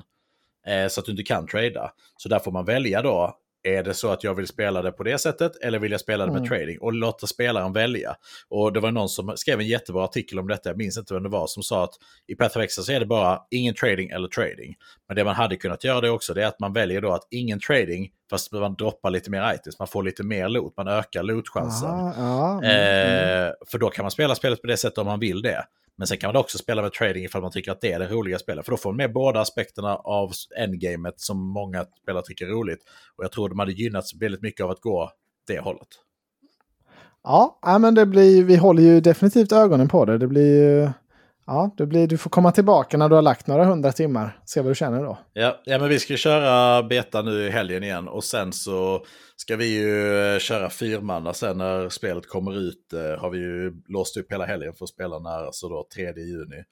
Eh, 0.66 0.88
så 0.88 1.00
att 1.00 1.06
du 1.06 1.12
inte 1.12 1.22
kan 1.22 1.46
trada. 1.46 1.92
Så 2.16 2.28
där 2.28 2.38
får 2.38 2.52
man 2.52 2.64
välja 2.64 3.02
då 3.02 3.38
är 3.66 3.82
det 3.82 3.94
så 3.94 4.10
att 4.10 4.24
jag 4.24 4.34
vill 4.34 4.46
spela 4.46 4.82
det 4.82 4.92
på 4.92 5.02
det 5.02 5.18
sättet 5.18 5.56
eller 5.62 5.78
vill 5.78 5.90
jag 5.92 6.00
spela 6.00 6.26
det 6.26 6.32
med 6.32 6.38
Mm. 6.40 6.48
trading? 6.48 6.78
Och 6.80 6.92
låta 6.92 7.26
spelaren 7.26 7.72
välja. 7.72 8.16
Och 8.48 8.72
det 8.72 8.80
var 8.80 8.90
någon 8.90 9.08
som 9.08 9.32
skrev 9.36 9.60
en 9.60 9.66
jättebra 9.66 10.04
artikel 10.04 10.38
om 10.38 10.48
detta, 10.48 10.68
jag 10.68 10.76
minns 10.78 10.98
inte 10.98 11.14
vem 11.14 11.22
det 11.22 11.28
var, 11.28 11.46
som 11.46 11.62
sa 11.62 11.84
att 11.84 11.94
i 12.26 12.34
Path 12.34 12.58
of 12.58 12.64
Exile 12.64 12.84
så 12.84 12.92
är 12.92 13.00
det 13.00 13.06
bara 13.06 13.40
ingen 13.50 13.74
trading 13.74 14.10
eller 14.10 14.28
trading. 14.28 14.74
Men 15.08 15.16
det 15.16 15.24
man 15.24 15.34
hade 15.34 15.56
kunnat 15.56 15.84
göra 15.84 16.00
det 16.00 16.10
också, 16.10 16.34
det 16.34 16.42
är 16.42 16.46
att 16.46 16.60
man 16.60 16.72
väljer 16.72 17.00
då 17.00 17.12
att 17.12 17.26
ingen 17.30 17.60
trading, 17.60 18.10
fast 18.30 18.52
man 18.52 18.74
droppar 18.74 19.10
lite 19.10 19.30
mer 19.30 19.54
items, 19.54 19.78
man 19.78 19.88
får 19.88 20.02
lite 20.02 20.22
mer 20.22 20.48
loot, 20.48 20.76
man 20.76 20.88
ökar 20.88 21.22
lootchansen. 21.22 21.90
Aha, 21.90 22.12
ja, 22.16 22.50
mm, 22.52 22.64
mm. 22.64 23.46
Eh, 23.46 23.52
för 23.66 23.78
då 23.78 23.90
kan 23.90 24.04
man 24.04 24.10
spela 24.10 24.34
spelet 24.34 24.60
på 24.60 24.66
det 24.66 24.76
sättet 24.76 24.98
om 24.98 25.06
man 25.06 25.20
vill 25.20 25.42
det. 25.42 25.64
Men 25.98 26.06
sen 26.06 26.18
kan 26.18 26.28
man 26.28 26.36
också 26.36 26.58
spela 26.58 26.82
med 26.82 26.92
trading 26.92 27.24
ifall 27.24 27.42
man 27.42 27.50
tycker 27.50 27.72
att 27.72 27.80
det 27.80 27.92
är 27.92 27.98
det 27.98 28.08
roliga 28.08 28.38
spelet. 28.38 28.64
För 28.64 28.72
då 28.72 28.76
får 28.76 28.90
man 28.90 28.96
med 28.96 29.12
båda 29.12 29.40
aspekterna 29.40 29.96
av 29.96 30.32
endgamet 30.58 31.20
som 31.20 31.48
många 31.48 31.84
spelare 32.02 32.22
tycker 32.26 32.46
är 32.46 32.50
roligt. 32.50 32.80
Och 33.16 33.24
jag 33.24 33.32
tror 33.32 33.48
de 33.48 33.58
hade 33.58 33.72
gynnats 33.72 34.14
väldigt 34.14 34.42
mycket 34.42 34.64
av 34.64 34.70
att 34.70 34.80
gå 34.80 35.10
det 35.46 35.60
hållet. 35.60 35.88
Ja, 37.22 37.78
men 37.80 37.94
det 37.94 38.06
blir, 38.06 38.44
vi 38.44 38.56
håller 38.56 38.82
ju 38.82 39.00
definitivt 39.00 39.52
ögonen 39.52 39.88
på 39.88 40.04
det. 40.04 40.18
Det 40.18 40.26
blir 40.26 40.62
ju... 40.62 40.90
Ja, 41.46 41.74
det 41.76 41.86
blir, 41.86 42.06
du 42.06 42.18
får 42.18 42.30
komma 42.30 42.52
tillbaka 42.52 42.96
när 42.96 43.08
du 43.08 43.14
har 43.14 43.22
lagt 43.22 43.46
några 43.46 43.64
hundra 43.64 43.92
timmar. 43.92 44.38
Se 44.44 44.60
vad 44.60 44.70
du 44.70 44.74
känner 44.74 45.02
då. 45.02 45.18
Ja, 45.32 45.60
ja 45.64 45.78
men 45.78 45.88
vi 45.88 45.98
ska 45.98 46.16
köra 46.16 46.82
beta 46.82 47.22
nu 47.22 47.46
i 47.46 47.50
helgen 47.50 47.82
igen 47.82 48.08
och 48.08 48.24
sen 48.24 48.52
så 48.52 49.04
ska 49.36 49.56
vi 49.56 49.66
ju 49.78 50.18
eh, 50.34 50.38
köra 50.38 50.70
fyrmanna 50.70 51.32
sen 51.34 51.58
när 51.58 51.88
spelet 51.88 52.28
kommer 52.28 52.58
ut. 52.58 52.92
eh, 52.92 53.20
Har 53.20 53.30
vi 53.30 53.38
ju 53.38 53.72
låst 53.88 54.16
upp 54.16 54.32
hela 54.32 54.44
helgen 54.44 54.72
för 54.78 54.84
att 54.84 54.88
spela 54.88 55.18
när, 55.18 55.46
alltså 55.46 55.68
då 55.68 55.86
3 55.94 56.02
juni. 56.04 56.62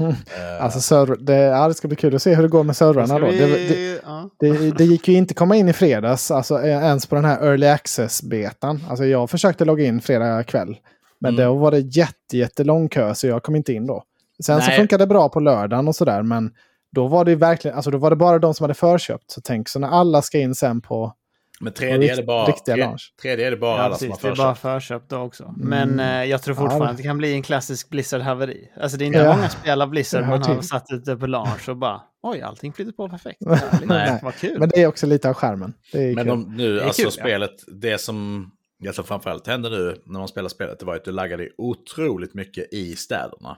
Eh, 0.36 0.64
Alltså, 0.64 0.80
server, 0.80 1.16
det, 1.20 1.34
ja, 1.36 1.68
det 1.68 1.74
ska 1.74 1.88
bli 1.88 1.96
kul 1.96 2.14
att 2.14 2.22
se 2.22 2.34
hur 2.34 2.42
det 2.42 2.48
går 2.48 2.64
med 2.64 2.76
servrarna 2.76 3.18
då. 3.18 3.26
Det, 3.26 3.32
det, 3.36 3.46
vi... 3.46 3.98
Ja. 4.04 4.30
det, 4.38 4.70
det 4.70 4.84
gick 4.84 5.08
ju 5.08 5.14
inte 5.14 5.34
komma 5.34 5.56
in 5.56 5.68
i 5.68 5.72
fredags, 5.72 6.30
alltså 6.30 6.60
ens 6.62 7.06
på 7.06 7.14
den 7.14 7.24
här 7.24 7.42
early 7.46 7.66
access-betan. 7.66 8.80
Alltså 8.88 9.04
jag 9.04 9.30
försökte 9.30 9.64
logga 9.64 9.84
in 9.84 10.00
fredag 10.00 10.42
kväll. 10.44 10.76
Men 11.20 11.34
Mm. 11.34 11.44
då 11.46 11.54
var 11.54 11.70
det 11.70 11.78
jätte, 11.78 12.36
jättelång 12.36 12.88
kö 12.88 13.14
så 13.14 13.26
jag 13.26 13.42
kom 13.42 13.56
inte 13.56 13.72
in 13.72 13.86
då. 13.86 14.02
Sen 14.44 14.60
så 14.60 14.68
Nej. 14.68 14.76
funkade 14.78 15.02
det 15.02 15.08
bra 15.08 15.28
på 15.28 15.40
lördagen 15.40 15.88
och 15.88 15.96
sådär 15.96 16.22
men 16.22 16.50
då 16.92 17.08
var 17.08 17.24
det 17.24 17.30
ju 17.30 17.36
verkligen, 17.36 17.76
alltså 17.76 17.90
då 17.90 17.98
var 17.98 18.10
det 18.10 18.16
bara 18.16 18.38
de 18.38 18.54
som 18.54 18.64
hade 18.64 18.74
förköpt. 18.74 19.30
Så 19.30 19.40
tänk 19.40 19.68
så 19.68 19.78
när 19.78 19.88
alla 19.88 20.22
ska 20.22 20.38
in 20.38 20.54
sen 20.54 20.80
på, 20.80 21.14
Men 21.60 21.72
tredje 21.72 22.12
är 22.12 22.16
det 22.16 22.22
bara, 22.22 22.46
riktiga 22.46 22.74
tredje, 22.74 22.84
launch. 22.84 23.14
tredje 23.22 23.46
är 23.46 23.50
det 23.50 23.56
bara 23.56 23.76
Ja, 23.78 23.82
alla 23.82 23.94
som 23.96 24.08
har 24.10 24.16
precis. 24.16 24.22
Det 24.22 24.28
är 24.42 24.44
bara 24.46 24.54
förköpt. 24.54 24.60
förköp 24.88 25.08
då 25.08 25.16
också. 25.18 25.54
Men 25.56 25.90
Mm. 25.90 26.22
eh, 26.22 26.30
jag 26.30 26.42
tror 26.42 26.56
Ja, 26.56 26.60
fortfarande 26.60 26.86
det- 26.86 26.90
att 26.90 26.96
det 26.96 27.02
kan 27.02 27.18
bli 27.18 27.32
en 27.32 27.42
klassisk 27.42 27.88
Blizzard-haveri. 27.90 28.68
Alltså 28.80 28.98
det 28.98 29.04
är 29.04 29.06
inte 29.06 29.18
Ja. 29.18 29.36
många 29.36 29.48
spel 29.48 29.82
av 29.82 29.88
Blizzard 29.88 30.22
Det 30.22 30.28
man 30.28 30.42
har 30.42 30.62
satt 30.62 30.86
ute 30.92 31.16
på 31.16 31.26
launch 31.26 31.68
och 31.68 31.76
bara 31.76 32.00
oj, 32.22 32.40
allting 32.42 32.72
flyter 32.72 32.92
på 32.92 33.08
perfekt. 33.08 33.40
Nej. 33.84 34.20
Vad 34.22 34.34
kul. 34.34 34.56
Men 34.58 34.68
det 34.68 34.82
är 34.82 34.86
också 34.86 35.06
lite 35.06 35.28
av 35.28 35.34
skärmen. 35.34 35.72
Det 35.92 35.98
är 35.98 36.14
Men 36.14 36.24
kul. 36.24 36.26
de, 36.26 36.56
nu, 36.56 36.78
är 36.80 36.84
alltså 36.84 37.02
kul, 37.02 37.12
ja. 37.16 37.22
spelet, 37.22 37.50
det 37.80 37.98
som 38.00 38.50
tror 38.94 39.04
framförallt 39.04 39.46
hände 39.46 39.70
nu 39.70 40.02
när 40.06 40.18
man 40.18 40.28
spelar 40.28 40.48
spelet, 40.48 40.78
det 40.78 40.86
var 40.86 40.96
att 40.96 41.04
du 41.04 41.12
laggade 41.12 41.48
otroligt 41.58 42.34
mycket 42.34 42.72
i 42.72 42.96
städerna. 42.96 43.56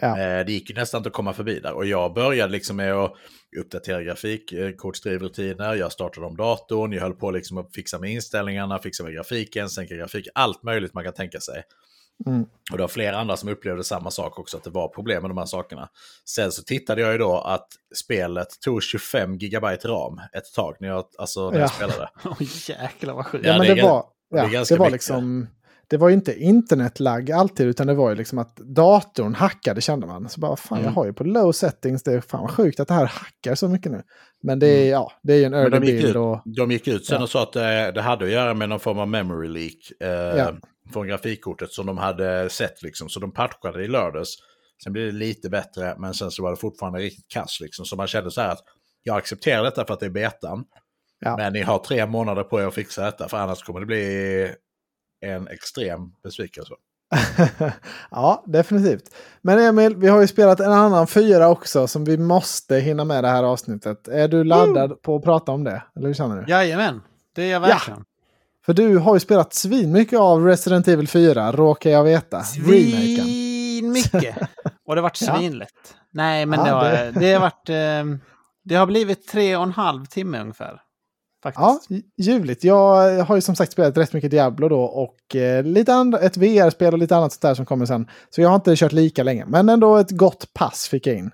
Ja. 0.00 0.18
Eh, 0.18 0.44
det 0.46 0.52
gick 0.52 0.70
ju 0.70 0.76
nästan 0.76 0.98
inte 0.98 1.08
att 1.08 1.12
komma 1.12 1.32
förbi 1.32 1.60
där. 1.60 1.72
Och 1.72 1.86
jag 1.86 2.14
började 2.14 2.52
liksom 2.52 2.76
med 2.76 2.92
att 2.94 3.12
uppdatera 3.60 4.02
grafik, 4.02 4.52
kortskrivrutiner, 4.76 5.74
jag 5.74 5.92
startade 5.92 6.26
om 6.26 6.36
datorn, 6.36 6.92
jag 6.92 7.00
höll 7.02 7.14
på 7.14 7.30
liksom 7.30 7.58
att 7.58 7.74
fixa 7.74 7.98
med 7.98 8.10
inställningarna, 8.12 8.78
fixa 8.78 9.04
med 9.04 9.12
grafiken, 9.14 9.68
sänka 9.70 9.94
grafik, 9.94 10.28
allt 10.34 10.62
möjligt 10.62 10.94
man 10.94 11.04
kan 11.04 11.12
tänka 11.12 11.40
sig. 11.40 11.62
Mm. 12.26 12.42
Och 12.70 12.76
det 12.76 12.82
var 12.82 12.88
flera 12.88 13.18
andra 13.18 13.36
som 13.36 13.48
upplevde 13.48 13.84
samma 13.84 14.10
sak 14.10 14.38
också, 14.38 14.56
att 14.56 14.64
det 14.64 14.70
var 14.70 14.88
problem 14.88 15.22
med 15.22 15.30
de 15.30 15.38
här 15.38 15.44
sakerna. 15.46 15.88
Sen 16.24 16.52
så 16.52 16.62
tittade 16.62 17.00
jag 17.00 17.12
ju 17.12 17.18
då 17.18 17.38
att 17.38 17.66
spelet 17.96 18.48
tog 18.60 18.82
25 18.82 19.36
gigabyte 19.38 19.88
ram 19.88 20.20
ett 20.32 20.52
tag 20.54 20.76
när 20.80 20.88
jag, 20.88 21.04
alltså, 21.18 21.50
när 21.50 21.58
jag 21.58 21.64
Ja. 21.64 21.68
spelade. 21.68 22.08
Jäklar 22.68 23.14
vad 23.14 23.26
sjukt. 23.26 23.46
Ja, 23.46 23.52
Ja, 23.52 23.58
men 23.58 23.66
det 23.66 23.74
det, 23.74 23.82
var, 23.82 24.04
det 24.30 24.36
ja, 24.38 24.46
ganska 24.46 24.74
det 24.74 24.78
var 24.78 24.86
mycket. 24.86 24.92
liksom... 24.92 25.46
Det 25.90 25.96
var 25.96 26.08
ju 26.08 26.14
inte 26.14 26.34
internetlagg 26.42 27.30
alltid, 27.32 27.66
utan 27.66 27.86
det 27.86 27.94
var 27.94 28.10
ju 28.10 28.16
liksom 28.16 28.38
att 28.38 28.56
datorn 28.56 29.34
hackade 29.34 29.80
kände 29.80 30.06
man. 30.06 30.28
Så 30.28 30.40
bara, 30.40 30.56
fan 30.56 30.78
jag 30.78 30.82
Mm. 30.84 30.94
har 30.94 31.06
ju 31.06 31.12
på 31.12 31.24
low 31.24 31.52
settings, 31.52 32.02
det 32.02 32.12
är 32.12 32.20
fan 32.20 32.48
sjukt 32.48 32.80
att 32.80 32.88
det 32.88 32.94
här 32.94 33.06
hackar 33.06 33.54
så 33.54 33.68
mycket 33.68 33.92
nu. 33.92 34.02
Men 34.42 34.58
det 34.58 34.66
är, 34.66 34.78
Mm. 34.80 34.88
ja, 34.90 35.12
det 35.22 35.32
är 35.32 35.36
ju 35.36 35.44
en 35.44 35.54
early 35.54 35.78
de 35.78 35.86
gick, 35.86 35.94
bild 36.02 36.10
ut, 36.10 36.16
och... 36.16 36.40
de 36.56 36.70
gick 36.70 36.88
ut 36.88 37.06
sen 37.06 37.16
Ja. 37.16 37.22
och 37.22 37.30
sa 37.30 37.42
att 37.42 37.52
det, 37.52 37.92
det 37.92 38.02
hade 38.02 38.24
att 38.24 38.30
göra 38.30 38.54
med 38.54 38.68
någon 38.68 38.80
form 38.80 38.98
av 38.98 39.08
memory 39.08 39.48
leak 39.48 39.74
eh, 40.00 40.38
Ja. 40.38 40.52
från 40.92 41.06
grafikkortet 41.08 41.72
som 41.72 41.86
de 41.86 41.98
hade 41.98 42.50
sett. 42.50 42.82
Liksom. 42.82 43.08
Så 43.08 43.20
de 43.20 43.32
patchade 43.32 43.84
i 43.84 43.88
lördags. 43.88 44.34
Sen 44.84 44.92
blev 44.92 45.06
det 45.06 45.12
lite 45.12 45.48
bättre, 45.50 45.94
men 45.98 46.14
sen 46.14 46.30
så 46.30 46.42
var 46.42 46.50
det 46.50 46.56
fortfarande 46.56 46.98
riktigt 46.98 47.28
kass. 47.28 47.58
Liksom. 47.60 47.84
Så 47.84 47.96
man 47.96 48.06
kände 48.06 48.30
så 48.30 48.40
här 48.40 48.48
att 48.52 48.60
jag 49.02 49.16
accepterar 49.16 49.62
detta 49.64 49.84
för 49.84 49.94
att 49.94 50.00
det 50.00 50.06
är 50.06 50.10
betan. 50.10 50.64
Ja. 51.20 51.36
Men 51.36 51.52
ni 51.52 51.60
har 51.62 51.78
tre 51.78 52.06
månader 52.06 52.42
på 52.42 52.60
er 52.60 52.66
att 52.66 52.74
fixa 52.74 53.04
detta, 53.04 53.28
för 53.28 53.36
annars 53.36 53.62
kommer 53.62 53.80
det 53.80 53.86
bli 53.86 54.52
en 55.20 55.48
extrem 55.48 56.12
besvikelse. 56.22 56.74
ja, 58.10 58.44
definitivt. 58.46 59.14
Men 59.42 59.58
Emil, 59.58 59.96
vi 59.96 60.08
har 60.08 60.20
ju 60.20 60.26
spelat 60.26 60.60
en 60.60 60.72
annan 60.72 61.06
fyra 61.06 61.48
också 61.48 61.86
som 61.86 62.04
vi 62.04 62.18
måste 62.18 62.76
hinna 62.76 63.04
med 63.04 63.24
det 63.24 63.28
här 63.28 63.42
avsnittet. 63.44 64.08
Är 64.08 64.28
du 64.28 64.44
laddad 64.44 65.02
på 65.02 65.16
att 65.16 65.24
prata 65.24 65.52
om 65.52 65.64
det? 65.64 65.82
Eller 65.96 66.06
hur 66.06 66.14
känner 66.14 66.42
du? 66.42 66.50
Jajamän, 66.52 67.00
det 67.34 67.42
är 67.42 67.50
jag 67.52 67.60
verkligen. 67.60 68.04
För 68.66 68.72
du 68.72 68.98
har 68.98 69.14
ju 69.14 69.20
spelat 69.20 69.54
svin 69.54 69.92
mycket 69.92 70.18
av 70.18 70.44
Resident 70.44 70.88
Evil 70.88 71.08
4, 71.08 71.52
råkar 71.52 71.90
jag 71.90 72.04
veta. 72.04 72.38
Remaken. 72.38 73.24
Svin 73.24 73.92
mycket. 73.92 74.36
Och 74.86 74.94
det 74.94 75.00
har 75.00 75.02
varit 75.02 75.18
Ja. 75.26 75.36
svinlätt. 75.36 75.94
Nej, 76.10 76.46
men 76.46 76.58
Ja, 76.58 76.64
det, 76.64 76.70
har, 76.70 76.84
det- 76.90 77.10
det... 77.20 77.32
har 77.32 77.40
varit... 77.40 77.68
Eh, 77.68 78.18
det 78.64 78.74
har 78.74 78.86
blivit 78.86 79.28
tre 79.28 79.56
och 79.56 79.62
en 79.62 79.72
halv 79.72 80.04
timme 80.06 80.40
ungefär. 80.40 80.80
Faktiskt. 81.42 81.86
Ja, 81.90 81.98
ljuvligt. 82.16 82.64
Jag 82.64 83.24
har 83.24 83.34
ju 83.34 83.40
som 83.40 83.56
sagt 83.56 83.72
spelat 83.72 83.96
rätt 83.96 84.12
mycket 84.12 84.30
Diablo 84.30 84.68
då 84.68 84.80
och 84.82 85.36
eh, 85.36 85.64
lite 85.64 85.94
andra, 85.94 86.18
ett 86.18 86.36
VR-spel 86.36 86.92
och 86.92 86.98
lite 86.98 87.16
annat 87.16 87.32
sånt 87.32 87.42
där 87.42 87.54
som 87.54 87.66
kommer 87.66 87.86
sen. 87.86 88.08
Så 88.30 88.40
jag 88.40 88.48
har 88.48 88.56
inte 88.56 88.76
kört 88.76 88.92
lika 88.92 89.22
länge, 89.22 89.44
men 89.48 89.68
ändå 89.68 89.96
ett 89.96 90.10
gott 90.10 90.54
pass 90.54 90.88
fick 90.88 91.06
jag 91.06 91.16
in. 91.16 91.30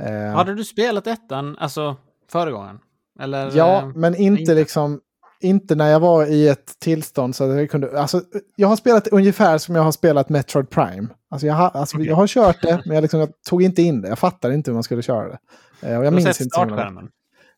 Eh, 0.00 0.36
Hade 0.36 0.54
du 0.54 0.64
spelat 0.64 1.06
ettan, 1.06 1.56
alltså 1.58 1.96
föregångaren? 2.30 2.78
Eller? 3.20 3.56
ja, 3.56 3.78
eh, 3.78 3.88
men 3.94 4.14
inte, 4.14 4.40
inte. 4.40 4.54
liksom, 4.54 5.00
inte 5.40 5.74
när 5.74 5.88
jag 5.88 6.00
var 6.00 6.26
i 6.26 6.48
ett 6.48 6.78
tillstånd 6.78 7.36
så 7.36 7.50
att 7.50 7.56
jag 7.56 7.70
kunde, 7.70 8.00
alltså 8.00 8.22
jag 8.56 8.68
har 8.68 8.76
spelat 8.76 9.08
ungefär 9.08 9.58
som 9.58 9.74
jag 9.74 9.82
har 9.82 9.92
spelat 9.92 10.28
Metroid 10.28 10.70
Prime. 10.70 11.08
Alltså 11.30 11.46
jag 11.46 11.54
har, 11.54 11.70
alltså, 11.70 11.96
Okej. 11.96 12.08
jag 12.08 12.16
har 12.16 12.26
kört 12.26 12.62
det, 12.62 12.82
men 12.84 12.94
jag, 12.94 13.02
liksom, 13.02 13.20
jag 13.20 13.28
tog 13.48 13.62
inte 13.62 13.82
in 13.82 14.00
det. 14.00 14.08
Jag 14.08 14.18
fattade 14.18 14.54
inte 14.54 14.70
hur 14.70 14.74
man 14.74 14.82
skulle 14.82 15.02
köra 15.02 15.28
det. 15.28 15.38
Eh, 15.80 15.88
och 15.88 15.94
jag 15.94 16.00
du 16.02 16.06
har 16.06 16.10
minns 16.10 16.24
sett 16.36 16.40
inte 16.40 16.54
startskärmen? 16.54 17.08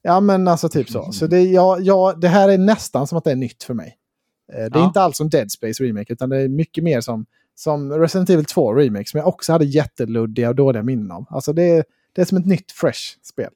Ja, 0.07 0.21
men 0.21 0.49
alltså 0.49 0.69
typ 0.69 0.91
så. 0.91 1.13
Så 1.13 1.27
det, 1.27 1.43
ja, 1.43 1.79
ja, 1.81 2.15
det 2.21 2.29
här 2.29 2.49
är 2.49 2.59
nästan 2.59 3.07
som 3.07 3.19
att 3.19 3.25
det 3.25 3.31
är 3.33 3.37
nytt 3.37 3.63
för 3.65 3.75
mig. 3.75 3.97
Eh, 4.53 4.57
Det 4.59 4.63
är 4.65 4.71
Ja. 4.81 4.85
inte 4.87 5.01
alls 5.01 5.17
som 5.17 5.29
Dead 5.31 5.51
Space 5.51 5.85
Remake, 5.85 6.13
utan 6.13 6.29
det 6.29 6.37
är 6.37 6.49
mycket 6.49 6.85
mer 6.85 7.01
som, 7.01 7.27
som 7.55 7.93
Resident 7.93 8.31
Evil 8.31 8.45
2 8.45 8.75
Remake, 8.75 9.05
som 9.11 9.19
jag 9.19 9.27
också 9.29 9.53
hade 9.53 9.65
jätteluddiga 9.65 10.49
och 10.49 10.55
dåliga 10.55 10.83
minnen 10.83 11.11
av. 11.11 11.27
Alltså 11.31 11.53
det 11.53 11.63
är, 11.63 11.85
det 12.13 12.21
är 12.21 12.25
som 12.25 12.39
ett 12.39 12.47
nytt, 12.47 12.73
fresh 12.73 13.01
spel. 13.23 13.51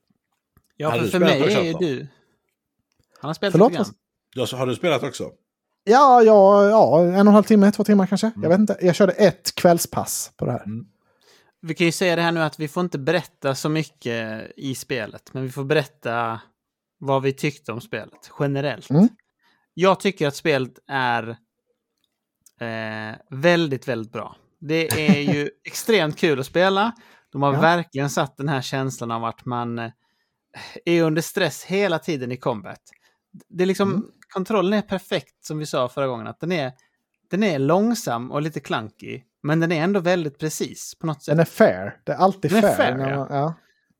Ja, 0.76 0.90
för, 0.92 1.06
för 1.06 1.18
mig 1.18 1.42
är 1.42 1.62
ju 1.62 1.72
du... 1.72 2.06
Han 3.20 3.28
har 3.28 3.34
spelat 3.34 3.52
Förlåt? 3.52 3.70
lite 3.72 3.82
grann. 3.82 3.94
Du 4.34 4.40
har, 4.40 4.56
har 4.58 4.66
du 4.66 4.74
spelat 4.74 5.02
också? 5.02 5.30
Ja, 5.84 6.22
ja, 6.22 6.68
ja, 6.68 7.00
en 7.02 7.10
och 7.12 7.16
en 7.20 7.26
halv 7.26 7.42
timme, 7.42 7.72
två 7.72 7.84
timmar 7.84 8.06
kanske. 8.06 8.26
Mm. 8.26 8.42
Jag 8.42 8.48
vet 8.50 8.58
inte. 8.58 8.76
Jag 8.80 8.94
körde 8.94 9.12
ett 9.12 9.54
kvällspass 9.54 10.32
på 10.36 10.44
det 10.44 10.52
här. 10.52 10.64
Vi 11.60 11.74
kan 11.74 11.86
ju 11.86 11.92
säga 11.92 12.16
det 12.16 12.22
här 12.22 12.32
nu 12.32 12.40
att 12.42 12.60
vi 12.60 12.68
får 12.68 12.80
inte 12.80 12.98
berätta 12.98 13.54
så 13.54 13.68
mycket 13.68 14.50
i 14.56 14.74
spelet, 14.74 15.34
men 15.34 15.42
vi 15.42 15.50
får 15.50 15.64
berätta 15.64 16.40
vad 16.98 17.22
vi 17.22 17.32
tyckte 17.32 17.72
om 17.72 17.80
spelet 17.80 18.30
generellt. 18.40 18.90
Mm. 18.90 19.08
Jag 19.74 20.00
tycker 20.00 20.28
att 20.28 20.36
spelet 20.36 20.78
är 20.86 21.28
eh, 22.60 23.16
väldigt, 23.30 23.88
väldigt 23.88 24.12
bra. 24.12 24.36
Det 24.60 25.06
är 25.08 25.20
ju 25.34 25.50
extremt 25.64 26.18
kul 26.18 26.40
att 26.40 26.46
spela. 26.46 26.92
De 27.32 27.42
har 27.42 27.52
Ja. 27.54 27.60
verkligen 27.60 28.10
satt 28.10 28.36
den 28.36 28.48
här 28.48 28.62
känslan 28.62 29.10
av 29.10 29.24
att 29.24 29.44
man 29.44 29.78
eh, 29.78 29.90
är 30.84 31.02
under 31.02 31.22
stress 31.22 31.64
hela 31.64 31.98
tiden 31.98 32.32
i 32.32 32.36
combat. 32.36 32.80
Det 33.48 33.62
är 33.64 33.66
liksom, 33.66 33.90
Mm. 33.90 34.04
kontrollen 34.34 34.72
är 34.72 34.82
perfekt 34.82 35.44
som 35.44 35.58
vi 35.58 35.66
sa 35.66 35.88
förra 35.88 36.06
gången, 36.06 36.26
att 36.26 36.40
den 36.40 36.52
är, 36.52 36.72
den 37.30 37.42
är 37.42 37.58
långsam 37.58 38.30
och 38.32 38.42
lite 38.42 38.60
klankig, 38.60 39.24
men 39.48 39.60
den 39.60 39.72
är 39.72 39.84
ändå 39.84 40.00
väldigt 40.00 40.38
precis 40.38 40.94
på 41.00 41.06
något 41.06 41.22
sätt. 41.22 41.32
Den 41.32 41.40
är 41.40 41.44
fair. 41.44 42.00
Det 42.04 42.12
är 42.12 42.16
alltid 42.16 42.50
Den 42.50 42.58
är 42.58 42.62
fair. 42.62 42.76
fair, 42.76 42.96
när 42.96 43.10
ja. 43.10 43.16
man, 43.16 43.28
ja. 43.30 43.54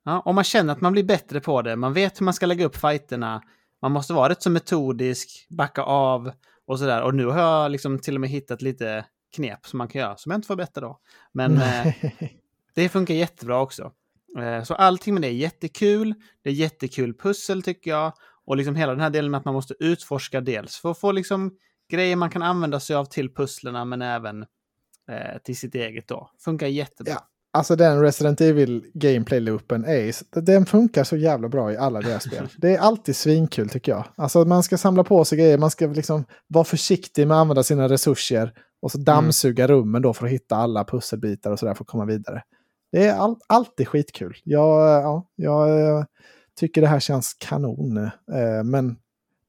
Ja, 0.05 0.21
och 0.21 0.35
man 0.35 0.45
känner 0.45 0.73
att 0.73 0.81
man 0.81 0.93
blir 0.93 1.05
bättre 1.05 1.41
på 1.41 1.63
det. 1.63 1.77
Man 1.77 1.93
vet 1.93 2.21
hur 2.21 2.25
man 2.25 2.35
ska 2.35 2.47
lägga 2.47 2.67
upp 2.67 2.77
fighterna. 2.77 3.43
man 3.83 3.93
måste 3.93 4.13
vara 4.13 4.29
rätt 4.29 4.43
så 4.43 4.51
metodisk, 4.51 5.47
backa 5.51 5.83
av 5.83 6.33
och 6.67 6.79
sådär. 6.79 7.03
Och 7.03 7.15
nu 7.15 7.27
har 7.27 7.41
jag 7.41 7.71
liksom 7.71 7.99
till 7.99 8.15
och 8.15 8.21
med 8.21 8.31
hittat 8.31 8.63
lite 8.63 9.05
knep 9.37 9.67
som 9.67 9.79
man 9.79 9.89
kan 9.89 10.01
göra, 10.01 10.17
som 10.17 10.31
jag 10.31 10.39
inte 10.39 10.47
får 10.47 10.57
berätta 10.57 10.81
då. 10.81 10.99
Men 11.33 11.57
eh, 11.57 11.95
det 12.75 12.89
funkar 12.89 13.15
jättebra 13.15 13.61
också. 13.61 13.93
Eh, 14.39 14.63
så 14.63 14.75
allting 14.75 15.15
med 15.15 15.23
det 15.23 15.29
är 15.29 15.33
jättekul. 15.33 16.15
Det 16.43 16.51
är 16.51 16.55
jättekul 16.55 17.15
pussel 17.15 17.63
tycker 17.63 17.91
jag. 17.91 18.13
Och 18.47 18.57
liksom 18.57 18.77
hela 18.77 18.93
den 18.93 19.01
här 19.01 19.11
delen 19.11 19.31
med 19.31 19.39
att 19.39 19.45
man 19.45 19.55
måste 19.55 19.75
utforska 19.81 20.41
dels 20.41 20.77
för 20.77 20.91
att 20.91 20.99
få 20.99 21.13
liksom 21.13 21.57
grejer 21.91 22.17
man 22.17 22.31
kan 22.31 22.43
använda 22.43 22.81
sig 22.81 22.97
av 22.97 23.05
till 23.05 23.35
pusslerna 23.35 23.85
men 23.85 24.03
även 24.03 24.47
eh, 25.09 25.39
till 25.45 25.57
sitt 25.57 25.75
eget 25.75 26.09
då. 26.09 26.31
Funkar 26.39 26.67
jättebra. 26.67 27.13
Ja. 27.13 27.29
Alltså 27.53 27.77
den 27.77 28.01
Resident 28.01 28.41
Evil 28.41 28.85
gameplay-loopen, 28.95 30.13
den 30.33 30.67
funkar 30.67 31.05
så 31.05 31.17
jävla 31.17 31.49
bra 31.49 31.73
i 31.73 31.77
alla 31.77 32.01
deras 32.01 32.23
spel. 32.23 32.49
Det 32.57 32.75
är 32.75 32.79
alltid 32.79 33.17
svinkul 33.17 33.69
tycker 33.69 33.93
jag. 33.93 34.05
Alltså 34.17 34.45
man 34.45 34.63
ska 34.63 34.79
samla 34.79 35.05
på 35.05 35.25
sig 35.25 35.39
grejer, 35.39 35.59
man 35.59 35.71
ska 35.71 35.87
liksom 35.87 36.25
vara 36.47 36.65
försiktig 36.65 37.27
med 37.27 37.37
att 37.37 37.41
använda 37.41 37.63
sina 37.63 37.89
resurser. 37.89 38.53
Och 38.83 38.93
så 38.93 38.99
dammsuga 38.99 39.65
mm. 39.65 39.77
rummen 39.77 40.03
då 40.03 40.15
för 40.15 40.27
att 40.27 40.33
hitta 40.33 40.57
alla 40.57 40.85
pusselbitar 40.85 41.51
och 41.51 41.59
sådär 41.59 41.75
för 41.75 41.85
att 41.85 41.89
komma 41.89 42.05
vidare. 42.05 42.43
Det 42.93 43.07
är 43.07 43.15
all, 43.15 43.37
alltid 43.47 43.89
skitkul. 43.89 44.37
Jag, 44.45 45.03
ja, 45.03 45.27
jag 45.37 46.07
tycker 46.61 46.81
det 46.81 46.87
här 46.87 47.01
känns 47.01 47.35
kanon. 47.39 47.97
Eh, 47.97 48.65
men 48.65 48.97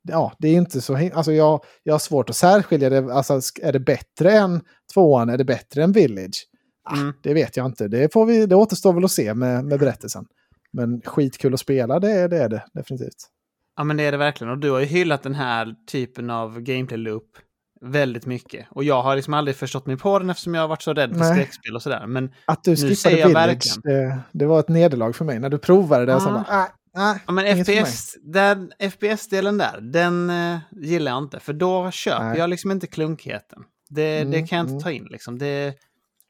ja, 0.10 0.34
det 0.40 0.48
är 0.48 0.54
inte 0.54 0.82
så... 0.82 1.10
Alltså 1.14 1.32
jag, 1.32 1.64
jag 1.84 1.94
har 1.94 2.00
svårt 2.00 2.30
att 2.30 2.36
särskilja 2.36 2.90
det. 2.90 3.14
Alltså, 3.14 3.40
är 3.62 3.74
det 3.74 3.80
bättre 3.80 4.32
än 4.32 4.62
tvåan? 4.94 5.30
Är 5.30 5.38
det 5.38 5.46
bättre 5.46 5.84
än 5.84 5.92
Village? 5.92 6.46
Ah, 6.84 6.96
mm. 6.96 7.14
Det 7.24 7.34
vet 7.34 7.58
jag 7.58 7.66
inte. 7.66 7.88
Det, 7.88 8.14
får 8.14 8.26
vi, 8.26 8.46
det 8.46 8.56
återstår 8.56 8.94
väl 8.94 9.06
att 9.06 9.12
se 9.12 9.34
med, 9.34 9.66
med 9.66 9.80
berättelsen. 9.80 10.26
Men 10.74 11.02
skitkul 11.02 11.54
att 11.54 11.60
spela, 11.60 12.00
det, 12.00 12.28
det 12.28 12.38
är 12.38 12.50
det 12.50 12.64
definitivt. 12.74 13.30
Ja, 13.78 13.84
men 13.84 13.98
det 13.98 14.04
är 14.04 14.12
det 14.12 14.18
verkligen. 14.18 14.52
Och 14.52 14.58
du 14.58 14.72
har 14.72 14.80
ju 14.80 14.86
hyllat 14.86 15.24
den 15.24 15.36
här 15.36 15.76
typen 15.92 16.30
av 16.30 16.60
gameplay-loop 16.60 17.38
väldigt 17.82 18.26
mycket. 18.26 18.68
Och 18.70 18.84
jag 18.84 19.02
har 19.02 19.16
liksom 19.16 19.34
aldrig 19.34 19.56
förstått 19.56 19.86
mig 19.86 19.98
på 19.98 20.20
den 20.20 20.30
eftersom 20.30 20.54
jag 20.54 20.62
har 20.62 20.68
varit 20.68 20.82
så 20.82 20.94
rädd 20.94 21.10
för 21.10 21.20
Nej. 21.20 21.34
skräckspel 21.34 21.76
och 21.76 21.82
sådär. 21.82 22.08
Men 22.08 22.32
att 22.46 22.64
du 22.64 22.76
skippade 22.76 23.28
Village, 23.28 23.80
det, 23.84 24.20
det, 24.32 24.46
var 24.46 24.60
ett 24.60 24.70
nederlag 24.70 25.14
för 25.14 25.26
mig. 25.26 25.40
När 25.40 25.50
du 25.50 25.58
provade 25.58 26.06
det 26.06 26.16
och 26.16 26.22
så 26.22 26.30
bara, 26.30 26.68
Nej, 26.94 27.24
ja, 27.28 27.34
men 27.34 27.66
FPS, 27.66 28.18
den, 28.22 28.74
FPS-delen 28.80 29.58
där, 29.58 29.82
den 29.82 30.30
uh, 30.30 30.60
gillar 30.72 31.12
jag 31.12 31.24
inte. 31.24 31.40
För 31.40 31.54
då 31.54 31.92
köper 31.92 32.26
Nej. 32.26 32.38
jag 32.38 32.50
liksom 32.50 32.72
inte 32.72 32.88
klunkigheten. 32.88 33.64
Det, 33.90 34.18
mm, 34.18 34.32
det 34.32 34.48
kan 34.48 34.58
jag 34.58 34.64
inte 34.64 34.72
mm. 34.72 34.84
ta 34.84 34.92
in 34.92 35.08
liksom. 35.12 35.40
Det 35.40 35.76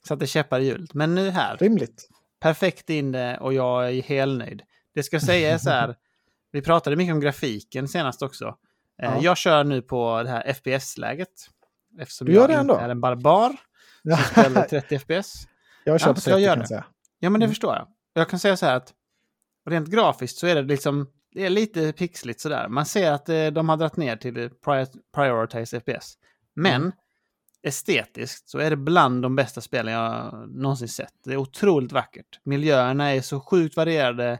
satte 0.07 0.27
käppar 0.27 0.60
i 0.60 0.65
hjulet. 0.65 0.94
Men 0.94 1.15
nu 1.15 1.30
här. 1.30 1.57
Rimligt. 1.57 2.10
Perfekt 2.40 2.90
in 2.90 3.11
det 3.11 3.38
och 3.38 3.53
jag 3.53 3.90
är 3.90 4.02
helnöjd. 4.02 4.61
Det 4.95 5.03
ska 5.03 5.19
säga 5.19 5.60
så 5.60 5.69
här. 5.69 5.95
vi 6.52 6.61
pratade 6.61 6.95
mycket 6.95 7.14
om 7.14 7.19
grafiken 7.19 7.88
senast 7.88 8.22
också. 8.22 8.45
Uh, 8.45 8.53
ja. 8.98 9.18
Jag 9.22 9.38
kör 9.38 9.64
nu 9.64 9.81
på 9.81 10.23
det 10.23 10.30
här 10.30 10.53
FPS-läget. 10.53 11.30
Eftersom 11.99 12.27
du 12.27 12.34
gör 12.34 12.41
jag 12.41 12.49
det 12.49 12.56
ändå? 12.56 12.76
är 12.76 12.90
en 12.90 13.02
barbar. 13.02 13.56
Som 14.03 14.18
spelar 14.18 14.65
30 14.65 14.99
FPS. 14.99 15.48
Jag 15.84 15.99
kör 16.02 16.07
ja, 16.07 16.14
på 16.14 16.22
30 16.22 16.40
jag 16.40 16.57
kan 16.57 16.68
säga. 16.68 16.86
Ja, 17.19 17.30
men 17.30 17.40
det 17.40 17.45
mm. 17.45 17.52
förstår 17.52 17.76
jag. 17.76 17.88
Jag 18.14 18.30
kan 18.30 18.40
säga 18.40 18.57
så 18.57 18.65
här 18.65 18.76
att 18.76 18.94
rent 19.69 19.87
grafiskt 19.87 20.37
så 20.37 20.47
är 20.47 20.55
det 20.55 20.61
liksom 20.61 21.07
det 21.31 21.45
är 21.45 21.49
lite 21.49 21.91
pixligt 21.91 22.41
sådär. 22.41 22.67
Man 22.67 22.85
ser 22.85 23.11
att 23.11 23.29
eh, 23.29 23.47
de 23.47 23.69
har 23.69 23.77
dragit 23.77 23.97
ner 23.97 24.15
till 24.15 24.49
prioritize 25.15 25.79
FPS. 25.79 26.17
Men 26.55 26.81
mm. 26.81 26.91
estetiskt 27.63 28.49
så 28.49 28.59
är 28.59 28.69
det 28.69 28.77
bland 28.77 29.21
de 29.21 29.35
bästa 29.35 29.61
spelen 29.61 29.93
jag 29.93 30.33
någonsin 30.49 30.87
sett. 30.87 31.13
Det 31.23 31.33
är 31.33 31.37
otroligt 31.37 31.91
vackert. 31.91 32.39
Miljöerna 32.43 33.09
är 33.09 33.21
så 33.21 33.39
sjukt 33.39 33.77
varierade 33.77 34.39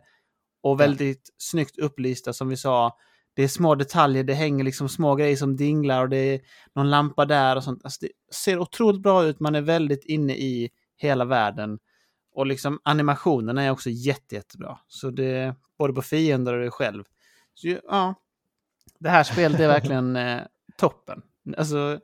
och 0.64 0.80
väldigt 0.80 1.22
ja. 1.30 1.36
snyggt 1.38 1.80
upplysta 1.80 2.34
som 2.34 2.50
vi 2.50 2.58
sa. 2.58 2.98
Det 3.34 3.44
är 3.44 3.48
små 3.48 3.76
detaljer, 3.76 4.24
det 4.24 4.34
hänger 4.34 4.64
liksom 4.64 4.90
små 4.90 5.16
grejer 5.16 5.36
som 5.36 5.56
dinglar 5.56 6.02
och 6.02 6.10
det 6.10 6.18
är 6.18 6.42
någon 6.76 6.90
lampa 6.90 7.26
där 7.26 7.56
och 7.56 7.64
sånt. 7.64 7.82
Alltså 7.84 8.06
det 8.06 8.12
ser 8.36 8.60
otroligt 8.60 9.02
bra 9.02 9.26
ut, 9.26 9.40
man 9.40 9.56
är 9.56 9.62
väldigt 9.62 10.06
inne 10.06 10.34
i 10.34 10.70
hela 10.98 11.26
världen. 11.26 11.80
Och 12.40 12.46
liksom 12.46 12.80
animationerna 12.84 13.64
är 13.64 13.72
också 13.72 13.90
jätte, 13.90 14.36
jättebra. 14.36 14.80
Så 14.88 15.10
det 15.10 15.56
både 15.78 15.94
på 15.94 16.02
fiender 16.02 16.54
och 16.54 16.60
dig 16.60 16.72
själv. 16.72 17.04
Så 17.54 17.68
ja, 17.68 18.14
det 19.00 19.10
här 19.10 19.24
spelet 19.24 19.60
är 19.60 19.68
verkligen 19.68 20.16
eh, 20.16 20.42
toppen. 20.78 21.22
Alltså, 21.58 22.00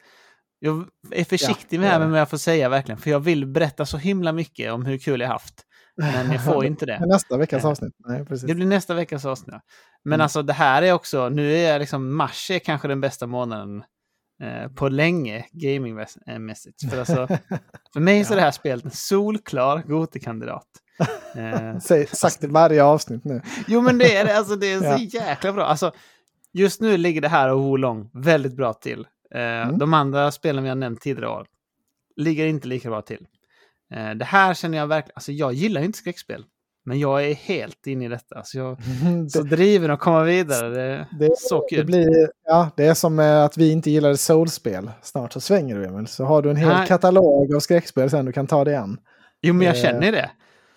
jag 0.60 0.88
är 1.12 1.24
försiktig 1.24 1.78
ja, 1.78 2.00
med 2.00 2.10
vad 2.10 2.20
jag 2.20 2.30
får 2.30 2.38
säga 2.38 2.70
verkligen, 2.70 2.98
för 2.98 3.12
jag 3.12 3.20
vill 3.20 3.46
berätta 3.46 3.86
så 3.86 3.98
himla 3.98 4.32
mycket 4.32 4.72
om 4.72 4.86
hur 4.86 4.98
kul 4.98 5.22
jag 5.22 5.28
haft. 5.28 5.66
Men 5.98 6.32
jag 6.32 6.46
får 6.46 6.66
inte 6.66 6.86
det. 6.86 7.00
nästa 7.06 7.38
veckas 7.38 7.64
eh, 7.64 7.70
avsnitt. 7.70 7.96
Nej, 7.98 8.26
precis. 8.26 8.48
Det 8.48 8.56
blir 8.56 8.66
nästa 8.66 8.94
veckas 8.94 9.26
avsnitt. 9.26 9.56
Men 10.04 10.14
mm. 10.14 10.24
alltså 10.24 10.42
det 10.42 10.54
här 10.54 10.82
är 10.82 10.94
också, 10.94 11.30
nu 11.30 11.54
är 11.54 11.80
liksom 11.80 12.16
mars 12.16 12.52
är 12.52 12.60
kanske 12.60 12.88
den 12.88 13.02
bästa 13.02 13.28
månaden 13.28 13.84
Eh, 14.42 14.68
på 14.72 14.90
länge 14.90 15.46
gamingmässigt. 15.52 16.90
För, 16.90 17.00
alltså, 17.00 17.28
för 17.94 18.00
mig 18.00 18.26
så 18.26 18.34
är 18.34 18.36
det 18.36 18.42
här 18.42 18.52
spelet 18.52 18.86
en 18.86 18.92
solklar 18.92 19.84
Goti-kandidat. 19.88 20.68
Eh, 21.36 21.80
Säg, 21.80 22.08
sagt 22.08 22.44
i 22.44 22.48
varje 22.48 22.84
avsnitt 22.84 23.26
nu. 23.26 23.42
jo 23.68 23.82
men 23.82 23.98
det 23.98 24.16
är 24.16 24.26
det, 24.26 24.38
alltså, 24.38 24.56
det 24.56 24.74
är 24.74 24.80
så 24.80 24.86
ja. 25.18 25.28
jäkla 25.28 25.54
bra. 25.54 25.66
Alltså, 25.66 25.92
just 26.54 26.82
nu 26.82 26.98
ligger 26.98 27.22
det 27.22 27.28
här 27.28 27.50
och 27.50 27.62
Wolong 27.62 28.10
väldigt 28.14 28.56
bra 28.56 28.74
till. 28.74 29.08
Eh, 29.36 29.42
mm. 29.42 29.78
De 29.78 29.94
andra 29.94 30.32
spelen 30.32 30.64
vi 30.64 30.70
har 30.70 30.76
nämnt 30.76 31.02
tidigare 31.02 31.30
år 31.30 31.48
ligger 32.16 32.46
inte 32.46 32.68
lika 32.68 32.90
bra 32.90 33.02
till. 33.02 33.28
Det 34.16 34.26
här 34.26 34.54
känner 34.54 34.78
jag 34.78 34.88
verkligen, 34.88 35.14
alltså 35.16 35.32
jag 35.32 35.54
gillar 35.54 35.82
inte 35.82 35.98
skräckspel. 35.98 36.46
Men 36.88 37.00
jag 37.00 37.26
är 37.26 37.34
helt 37.34 37.88
inne 37.88 38.06
i 38.06 38.08
detta. 38.08 38.44
Så 38.44 38.58
jag 38.58 38.72
är 38.72 39.30
så 39.30 39.42
driven 39.42 39.92
att 39.92 40.00
komma 40.00 40.24
vidare. 40.24 40.70
Det, 40.70 41.08
det 41.20 41.26
är 41.26 41.36
så 41.38 41.68
kul. 41.70 41.80
Det, 41.80 41.86
blir, 41.86 42.30
ja, 42.46 42.70
det 42.78 42.86
är 42.86 42.94
som 42.94 43.20
att 43.20 43.58
vi 43.58 43.72
inte 43.72 43.92
gillade 43.92 44.18
soulspel. 44.18 44.92
Snart 45.02 45.34
så 45.34 45.42
svänger 45.42 45.76
du 45.76 45.86
Emil. 45.86 46.08
Så 46.08 46.24
har 46.26 46.42
du 46.42 46.50
en 46.50 46.56
hel 46.56 46.68
Nej. 46.68 46.88
katalog 46.88 47.56
av 47.56 47.60
skräckspel 47.60 48.10
sen 48.10 48.26
du 48.26 48.32
kan 48.32 48.48
ta 48.48 48.64
det 48.64 48.72
igen. 48.72 48.98
Jo, 49.42 49.54
men 49.54 49.68
jag 49.68 49.76
eh, 49.76 49.82
känner 49.82 50.12
det. 50.12 50.32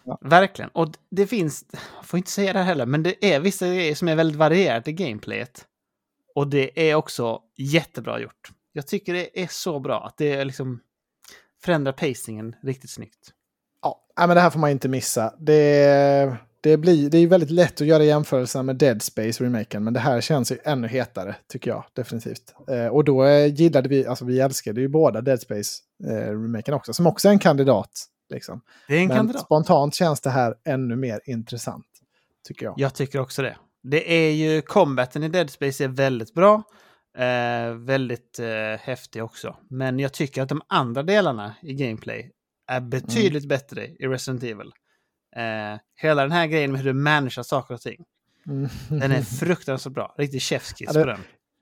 Ja. 0.05 0.19
Verkligen. 0.21 0.71
Och 0.75 0.89
det 1.11 1.27
finns, 1.27 1.65
jag 1.97 2.05
får 2.05 2.19
inte 2.19 2.31
säga 2.31 2.53
det 2.53 2.59
heller, 2.59 2.87
men 2.87 3.03
det 3.03 3.35
är 3.35 3.41
vissa 3.41 3.67
grejer 3.67 3.95
som 3.95 4.09
är 4.09 4.17
väldigt 4.17 4.37
varierat 4.37 4.89
i 4.89 4.93
gameplayet. 4.93 5.65
Och 6.35 6.49
det 6.49 6.91
är 6.91 6.95
också 6.95 7.41
jättebra 7.57 8.21
gjort. 8.21 8.51
Jag 8.73 8.87
tycker 8.87 9.15
det 9.15 9.43
är 9.43 9.49
så 9.51 9.81
bra 9.81 10.07
att 10.07 10.17
det 10.17 10.45
liksom 10.45 10.81
förändrar 11.63 11.93
pacingen 11.93 12.57
riktigt 12.63 12.91
snyggt. 12.91 13.33
Ja, 13.83 14.27
men 14.27 14.29
det 14.29 14.41
här 14.41 14.51
får 14.51 14.61
man 14.61 14.71
inte 14.71 14.89
missa. 14.89 15.35
Det, 15.39 16.37
det, 16.61 16.77
blir, 16.77 17.11
det 17.11 17.19
är 17.19 17.27
väldigt 17.27 17.51
lätt 17.51 17.81
att 17.81 17.87
göra 17.87 18.05
jämförelser 18.05 18.63
med 18.63 18.77
Dead 18.77 19.03
Space-remaken, 19.03 19.81
men 19.81 19.95
det 19.95 20.01
här 20.01 20.21
känns 20.21 20.53
ju 20.53 20.59
ännu 20.65 20.89
hetare, 20.89 21.37
tycker 21.49 21.71
jag 21.71 21.85
definitivt. 21.93 22.55
Eh, 22.69 22.87
och 22.87 23.05
då 23.05 23.25
eh, 23.25 23.55
gillade 23.55 23.89
vi, 23.89 24.07
alltså 24.07 24.25
vi 24.25 24.41
älskade 24.41 24.81
ju 24.81 24.89
båda 24.89 25.21
Dead 25.21 25.41
Space-remaken 25.41 26.73
eh, 26.73 26.77
också, 26.77 26.93
som 26.93 27.07
också 27.07 27.29
är 27.29 27.33
en 27.33 27.39
kandidat. 27.39 27.91
Liksom. 28.31 28.61
Det 28.89 28.95
är 28.95 29.01
en 29.01 29.09
men 29.09 29.17
kandidat. 29.17 29.43
spontant 29.43 29.95
känns 29.95 30.21
det 30.21 30.31
här 30.31 30.55
ännu 30.65 30.97
mer 30.97 31.21
intressant, 31.25 31.87
tycker 32.49 32.67
jag. 32.67 32.75
Jag 32.77 32.95
tycker 32.95 33.21
också 33.21 33.43
det. 33.43 33.57
Det 33.83 34.13
är 34.13 34.31
ju, 34.31 34.63
combaten 34.63 35.25
i 35.25 35.29
Dead 35.29 35.51
Space 35.51 35.85
är 35.85 35.89
väldigt 35.89 36.35
bra. 36.35 36.63
Eh, 37.19 37.75
väldigt 37.75 38.39
eh, 38.39 38.81
häftig 38.81 39.25
också. 39.25 39.57
Men 39.71 39.99
jag 39.99 40.13
tycker 40.13 40.43
att 40.43 40.49
de 40.49 40.63
andra 40.69 41.03
delarna 41.03 41.55
i 41.63 41.75
gameplay 41.75 42.33
är 42.69 42.81
betydligt 42.81 43.45
mm. 43.45 43.49
bättre 43.49 43.87
i 43.87 44.07
Resident 44.07 44.43
Evil. 44.43 44.73
Eh, 45.37 45.81
hela 45.97 46.23
den 46.23 46.33
här 46.33 46.47
grejen 46.47 46.73
med 46.73 46.81
hur 46.81 46.93
du 46.93 46.99
managerar 46.99 47.43
saker 47.43 47.75
och 47.75 47.81
ting. 47.81 48.05
Mm. 48.47 48.69
Den 48.89 49.13
är 49.13 49.23
fruktansvärt 49.39 49.93
bra. 49.93 50.15
Riktig 50.19 50.43
chefskiss 50.43 50.91
ja, 50.95 51.01
på 51.01 51.07
den. 51.07 51.21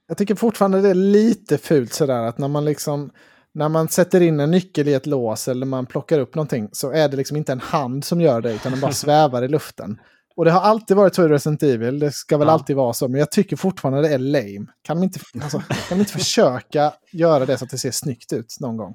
Jag 0.08 0.18
tycker 0.18 0.34
fortfarande 0.34 0.80
det 0.80 0.88
är 0.88 0.94
lite 0.94 1.58
fult 1.58 1.92
sådär 1.92 2.22
att 2.22 2.38
när 2.38 2.48
man 2.48 2.64
liksom 2.64 3.10
när 3.56 3.68
man 3.68 3.88
sätter 3.88 4.20
in 4.20 4.40
en 4.40 4.50
nyckel 4.50 4.88
i 4.88 4.94
ett 4.94 5.06
lås 5.06 5.48
eller 5.48 5.66
man 5.66 5.86
plockar 5.86 6.18
upp 6.18 6.34
någonting 6.34 6.68
så 6.72 6.90
är 6.90 7.08
det 7.08 7.16
liksom 7.16 7.36
inte 7.36 7.52
en 7.52 7.60
hand 7.60 8.04
som 8.04 8.20
gör 8.20 8.40
det 8.40 8.52
utan 8.52 8.72
den 8.72 8.80
bara 8.80 8.92
svävar 8.92 9.42
i 9.42 9.48
luften. 9.48 9.98
Och 10.36 10.44
det 10.44 10.50
har 10.50 10.60
alltid 10.60 10.96
varit 10.96 11.14
så 11.14 11.24
i 11.24 11.28
Resident 11.28 11.62
Evil, 11.62 11.98
det 11.98 12.12
ska 12.12 12.38
väl 12.38 12.48
ja. 12.48 12.52
alltid 12.52 12.76
vara 12.76 12.92
så, 12.92 13.08
men 13.08 13.18
jag 13.18 13.30
tycker 13.30 13.56
fortfarande 13.56 14.02
det 14.02 14.14
är 14.14 14.18
lame. 14.18 14.66
Kan 14.82 14.96
de 14.96 15.02
inte, 15.02 15.20
alltså, 15.42 15.58
kan 15.58 15.76
de 15.88 15.94
inte 15.98 16.12
försöka 16.18 16.92
göra 17.12 17.46
det 17.46 17.58
så 17.58 17.64
att 17.64 17.70
det 17.70 17.78
ser 17.78 17.90
snyggt 17.90 18.32
ut 18.32 18.56
någon 18.60 18.76
gång? 18.76 18.94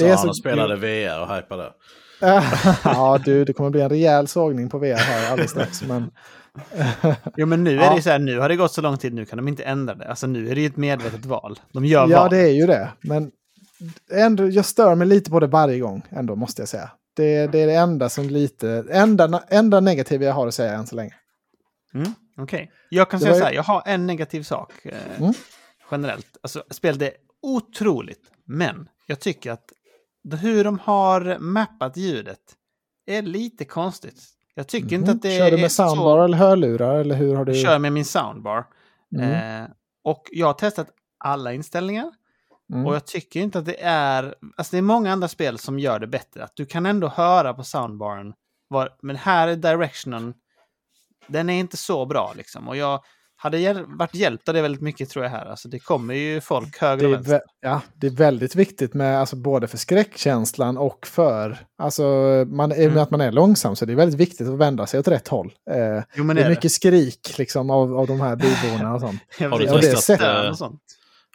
Är 0.00 0.16
så 0.16 0.26
han 0.26 0.34
spelade 0.34 0.76
VR 0.76 1.20
och 1.20 1.36
hypade. 1.36 1.72
ja, 2.84 3.20
du, 3.24 3.44
det 3.44 3.52
kommer 3.52 3.70
bli 3.70 3.80
en 3.80 3.88
rejäl 3.88 4.28
sågning 4.28 4.68
på 4.68 4.78
VR 4.78 4.94
här 4.94 5.30
alldeles 5.30 5.50
strax. 5.50 5.82
Men... 5.82 6.10
jo, 7.36 7.46
men 7.46 7.64
nu 7.64 7.80
är 7.80 7.84
ja. 7.84 7.94
det 7.94 8.02
så 8.02 8.10
här, 8.10 8.18
nu 8.18 8.38
har 8.38 8.48
det 8.48 8.56
gått 8.56 8.72
så 8.72 8.80
lång 8.80 8.98
tid, 8.98 9.14
nu 9.14 9.24
kan 9.24 9.36
de 9.36 9.48
inte 9.48 9.64
ändra 9.64 9.94
det. 9.94 10.08
Alltså 10.08 10.26
nu 10.26 10.50
är 10.50 10.54
det 10.54 10.60
ju 10.60 10.66
ett 10.66 10.76
medvetet 10.76 11.26
val. 11.26 11.58
De 11.72 11.84
gör 11.84 12.08
Ja, 12.08 12.20
val. 12.20 12.30
det 12.30 12.38
är 12.38 12.52
ju 12.52 12.66
det. 12.66 12.92
Men 13.00 13.30
ändå, 14.12 14.48
jag 14.48 14.64
stör 14.64 14.94
mig 14.94 15.06
lite 15.06 15.30
på 15.30 15.40
det 15.40 15.46
varje 15.46 15.78
gång, 15.78 16.02
ändå, 16.10 16.36
måste 16.36 16.62
jag 16.62 16.68
säga. 16.68 16.90
Det, 17.16 17.46
det 17.46 17.58
är 17.58 17.66
det 17.66 17.74
enda 17.74 18.08
som 18.08 18.28
lite, 18.28 18.84
enda, 18.90 19.42
enda 19.48 19.80
negativa 19.80 20.24
jag 20.24 20.32
har 20.32 20.46
att 20.46 20.54
säga 20.54 20.72
än 20.72 20.86
så 20.86 20.96
länge. 20.96 21.14
Mm, 21.94 22.14
Okej, 22.36 22.62
okay. 22.62 22.68
jag 22.88 23.10
kan 23.10 23.20
det 23.20 23.26
säga 23.26 23.36
så 23.36 23.44
här, 23.44 23.52
jag 23.52 23.62
har 23.62 23.82
en 23.86 24.06
negativ 24.06 24.42
sak 24.42 24.72
eh, 24.84 25.18
mm. 25.18 25.32
generellt. 25.90 26.36
Alltså, 26.42 26.64
spelet 26.70 27.02
är 27.02 27.12
otroligt, 27.42 28.22
men 28.46 28.88
jag 29.06 29.20
tycker 29.20 29.50
att 29.50 29.64
hur 30.32 30.64
de 30.64 30.78
har 30.78 31.38
mappat 31.38 31.96
ljudet 31.96 32.40
är 33.06 33.22
lite 33.22 33.64
konstigt. 33.64 34.22
Jag 34.54 34.68
tycker 34.68 34.96
mm 34.96 35.00
inte 35.00 35.10
mhm. 35.10 35.16
att 35.16 35.22
det 35.22 35.38
Kör 35.38 35.50
du 35.50 35.56
med 35.56 35.72
soundbar 35.72 36.18
så... 36.18 36.24
eller 36.24 36.38
hörlurar? 36.38 36.98
Eller 37.00 37.14
hur 37.14 37.34
har 37.34 37.44
du... 37.44 37.52
Jag 37.52 37.62
kör 37.62 37.78
med 37.78 37.92
min 37.92 38.04
soundbar. 38.04 38.66
Mm. 39.16 39.62
Eh, 39.62 39.68
och 40.04 40.28
jag 40.32 40.46
har 40.46 40.54
testat 40.54 40.88
alla 41.18 41.52
inställningar. 41.52 42.12
Mm. 42.72 42.86
Och 42.86 42.94
jag 42.94 43.06
tycker 43.06 43.40
inte 43.40 43.58
att 43.58 43.66
det 43.66 43.82
är... 43.82 44.34
Alltså 44.56 44.76
det 44.76 44.78
är 44.78 44.82
många 44.82 45.12
andra 45.12 45.28
spel 45.28 45.58
som 45.58 45.78
gör 45.78 46.00
det 46.00 46.06
bättre. 46.06 46.44
Att 46.44 46.56
du 46.56 46.66
kan 46.66 46.86
ändå 46.86 47.08
höra 47.08 47.54
på 47.54 47.64
soundbaren. 47.64 48.34
Var, 48.68 48.88
men 49.02 49.16
här 49.16 49.48
är 49.48 49.56
directionen... 49.56 50.34
Den 51.26 51.50
är 51.50 51.60
inte 51.60 51.76
så 51.76 52.06
bra 52.06 52.32
liksom. 52.36 52.68
Och 52.68 52.76
jag 52.76 53.04
hade 53.44 53.58
hjäl- 53.58 53.84
varit 53.86 54.14
hjälpt 54.14 54.48
av 54.48 54.54
det 54.54 54.62
väldigt 54.62 54.80
mycket 54.82 55.08
tror 55.10 55.24
jag 55.24 55.30
här. 55.30 55.46
Alltså 55.46 55.68
det 55.68 55.78
kommer 55.78 56.14
ju 56.14 56.40
folk 56.40 56.78
höger 56.80 57.06
och 57.06 57.12
är, 57.12 57.16
vänster. 57.16 57.36
vä- 57.36 57.40
ja, 57.60 57.80
det 57.94 58.06
är 58.06 58.10
väldigt 58.10 58.54
viktigt 58.56 58.94
med, 58.94 59.20
alltså, 59.20 59.36
både 59.36 59.66
för 59.68 59.76
skräckkänslan 59.78 60.76
och 60.78 61.06
för... 61.06 61.58
Alltså, 61.78 62.02
man, 62.48 62.72
I 62.72 62.74
och 62.74 62.78
med 62.78 62.86
Mm. 62.86 62.98
att 62.98 63.10
man 63.10 63.20
är 63.20 63.32
långsam 63.32 63.76
så 63.76 63.84
det 63.84 63.92
är 63.92 63.96
väldigt 63.96 64.20
viktigt 64.20 64.48
att 64.48 64.58
vända 64.58 64.86
sig 64.86 65.00
åt 65.00 65.08
rätt 65.08 65.28
håll. 65.28 65.52
Eh, 65.70 66.02
Jo 66.14 66.24
men 66.24 66.36
det 66.36 66.42
är 66.42 66.44
det 66.44 66.50
mycket 66.50 66.72
skrik 66.72 67.34
liksom, 67.38 67.70
av, 67.70 67.96
av 67.98 68.06
de 68.06 68.20
här 68.20 68.36
byborna 68.36 68.94
och 68.94 69.00
sånt. 69.00 69.20
Har 69.50 69.58
du 69.58 69.66
testat, 69.80 70.18
det 70.18 70.26
är 70.26 70.50
och 70.50 70.58
sånt. 70.58 70.80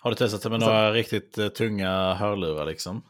Har 0.01 0.09
du 0.09 0.15
testat 0.15 0.41
det 0.41 0.49
med 0.49 0.55
Alltså- 0.55 0.69
några 0.69 0.91
riktigt 0.91 1.37
eh, 1.37 1.47
tunga 1.47 2.13
hörlurar 2.13 2.65
liksom? 2.65 3.01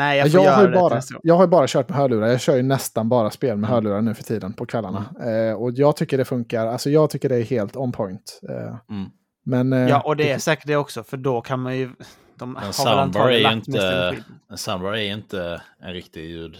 Nej, 0.00 0.18
jag 0.18 0.26
Jag, 0.26 0.32
får 0.32 0.38
har 0.38 0.44
göra 0.46 0.60
ju 0.62 0.66
det 0.70 0.76
bara, 0.80 1.02
jag 1.22 1.34
har 1.34 1.42
ju 1.44 1.48
bara 1.48 1.66
kört 1.68 1.88
med 1.88 1.98
hörlurar. 1.98 2.26
Jag 2.26 2.40
kör 2.40 2.56
ju 2.56 2.62
nästan 2.62 3.08
bara 3.08 3.30
spel 3.30 3.56
med 3.56 3.68
Mm. 3.68 3.70
hörlurar 3.70 4.00
nu 4.00 4.14
för 4.14 4.22
tiden 4.22 4.52
på 4.52 4.66
kvällarna. 4.66 5.04
Eh, 5.24 5.54
och 5.54 5.72
jag 5.72 5.96
tycker 5.96 6.18
det 6.18 6.24
funkar. 6.24 6.66
Alltså 6.66 6.90
jag 6.90 7.10
tycker 7.10 7.28
det 7.28 7.36
är 7.36 7.42
helt 7.42 7.76
on 7.76 7.92
point. 7.92 8.40
Eh, 8.48 8.94
Mm. 8.96 9.10
men, 9.44 9.72
eh, 9.72 9.88
Ja, 9.88 10.00
och 10.00 10.16
det 10.16 10.30
är 10.30 10.38
säkert 10.38 10.66
det 10.66 10.76
också, 10.76 11.02
för 11.02 11.16
då 11.16 11.40
kan 11.40 11.60
man 11.60 11.76
ju... 11.76 11.90
De 12.38 12.56
har 12.56 12.62
väl 12.64 12.72
soundbar 12.72 13.28
är 13.30 13.52
inte-. 13.52 14.16
En 14.50 14.58
soundbar 14.58 14.92
är 14.92 15.12
inte 15.12 15.62
en 15.82 15.92
riktig 15.92 16.24
ljud. 16.24 16.58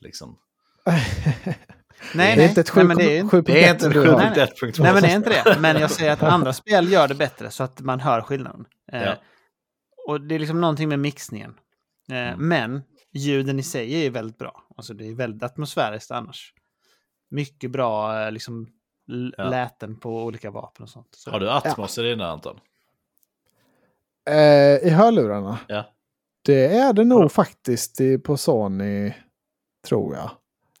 Liksom. 0.00 0.36
Nej, 2.14 2.36
det 2.36 2.44
är 2.44 2.48
inte 2.48 2.60
ett 2.60 2.72
nej, 2.76 2.84
men 2.84 2.96
det 2.96 3.18
är 3.18 3.22
7.1 3.22 3.42
Det 3.46 3.64
är 3.64 3.70
inte 3.70 3.88
du 3.88 4.00
har. 4.00 4.18
Nej, 4.18 4.30
nej. 4.36 4.46
7.1.2. 4.46 4.82
Nej, 4.82 4.92
men 4.92 5.02
det 5.02 5.08
är 5.08 5.16
inte 5.16 5.30
det. 5.44 5.56
Men 5.60 5.76
jag 5.80 5.90
säger 5.90 6.12
att 6.12 6.22
andra 6.22 6.52
spel 6.52 6.92
gör 6.92 7.08
det 7.08 7.14
bättre 7.14 7.50
så 7.50 7.62
att 7.64 7.80
man 7.80 8.00
hör 8.00 8.20
skillnaden. 8.20 8.64
Eh, 8.92 9.02
Ja. 9.02 9.14
Och 10.08 10.20
det 10.20 10.34
är 10.34 10.38
liksom 10.38 10.60
någonting 10.60 10.88
med 10.88 10.98
mixningen. 10.98 11.54
Eh, 12.12 12.16
Mm. 12.16 12.48
Men 12.48 12.82
ljuden 13.12 13.58
i 13.58 13.62
sig 13.62 13.94
är 13.94 13.98
ju 14.02 14.10
väldigt 14.10 14.38
bra. 14.38 14.62
Alltså 14.76 14.94
det 14.94 15.06
är 15.08 15.14
väldigt 15.14 15.42
atmosfäriskt 15.42 16.10
annars. 16.10 16.54
Mycket 17.30 17.70
bra 17.70 18.20
eh, 18.24 18.32
liksom 18.32 18.68
Ja. 19.36 19.48
läten 19.50 19.96
på 19.96 20.24
olika 20.24 20.50
vapen 20.50 20.82
och 20.82 20.88
sånt. 20.90 21.08
Så. 21.10 21.30
Har 21.30 21.40
du 21.40 21.50
Atmos 21.50 21.98
i 21.98 22.02
dina 22.02 22.26
Anton? 22.30 22.56
Eh, 24.30 24.86
I 24.88 24.90
hörlurarna? 24.90 25.58
Ja. 25.68 25.84
Det 26.44 26.66
är 26.76 26.92
det 26.92 27.04
nog 27.04 27.32
faktiskt 27.32 28.00
i, 28.00 28.18
på 28.18 28.36
Sony, 28.36 29.12
tror 29.88 30.14
jag. 30.16 30.30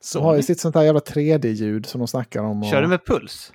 Så 0.00 0.18
De 0.18 0.24
har 0.24 0.36
ju 0.36 0.42
sitt 0.42 0.60
sånt 0.60 0.74
här 0.74 0.82
jävla 0.82 1.00
3D-ljud 1.00 1.86
som 1.86 1.98
de 1.98 2.08
snackar 2.08 2.42
om. 2.42 2.62
Och 2.62 2.68
Kör 2.68 2.82
du 2.82 2.88
med 2.88 3.06
puls? 3.06 3.52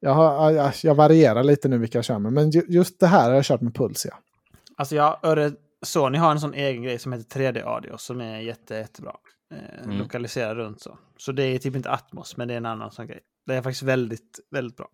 jag, 0.00 0.14
har, 0.14 0.50
jag, 0.50 0.72
jag 0.82 0.94
varierar 0.94 1.44
lite 1.44 1.68
nu 1.68 1.78
vilka 1.78 1.98
jag 1.98 2.04
kör 2.04 2.18
med. 2.18 2.32
Men 2.32 2.50
ju, 2.50 2.62
just 2.68 3.00
det 3.00 3.06
här 3.06 3.28
har 3.28 3.34
jag 3.34 3.44
kört 3.44 3.60
med 3.60 3.74
puls, 3.74 4.06
ja. 4.10 4.18
Alltså 4.76 4.94
jag 4.96 5.18
Sony 5.82 6.18
har 6.18 6.30
en 6.30 6.40
sån 6.40 6.54
egen 6.54 6.82
grej 6.82 6.98
som 6.98 7.12
heter 7.12 7.40
3D-audio 7.40 7.96
som 7.96 8.20
är 8.20 8.38
jätte, 8.40 8.74
jättebra. 8.74 9.12
Eh, 9.54 9.84
Mm. 9.84 9.98
Lokalisera 9.98 10.54
runt 10.54 10.80
så. 10.80 10.98
Så 11.18 11.32
det 11.32 11.42
är 11.44 11.58
typ 11.58 11.76
inte 11.76 11.90
Atmos, 11.90 12.36
men 12.36 12.48
det 12.48 12.54
är 12.54 12.58
en 12.58 12.66
annan 12.66 12.90
sån 12.90 13.06
grej. 13.06 13.20
Det 13.46 13.54
är 13.54 13.62
faktiskt 13.62 13.82
väldigt, 13.82 14.40
väldigt 14.50 14.76
bra. 14.76 14.88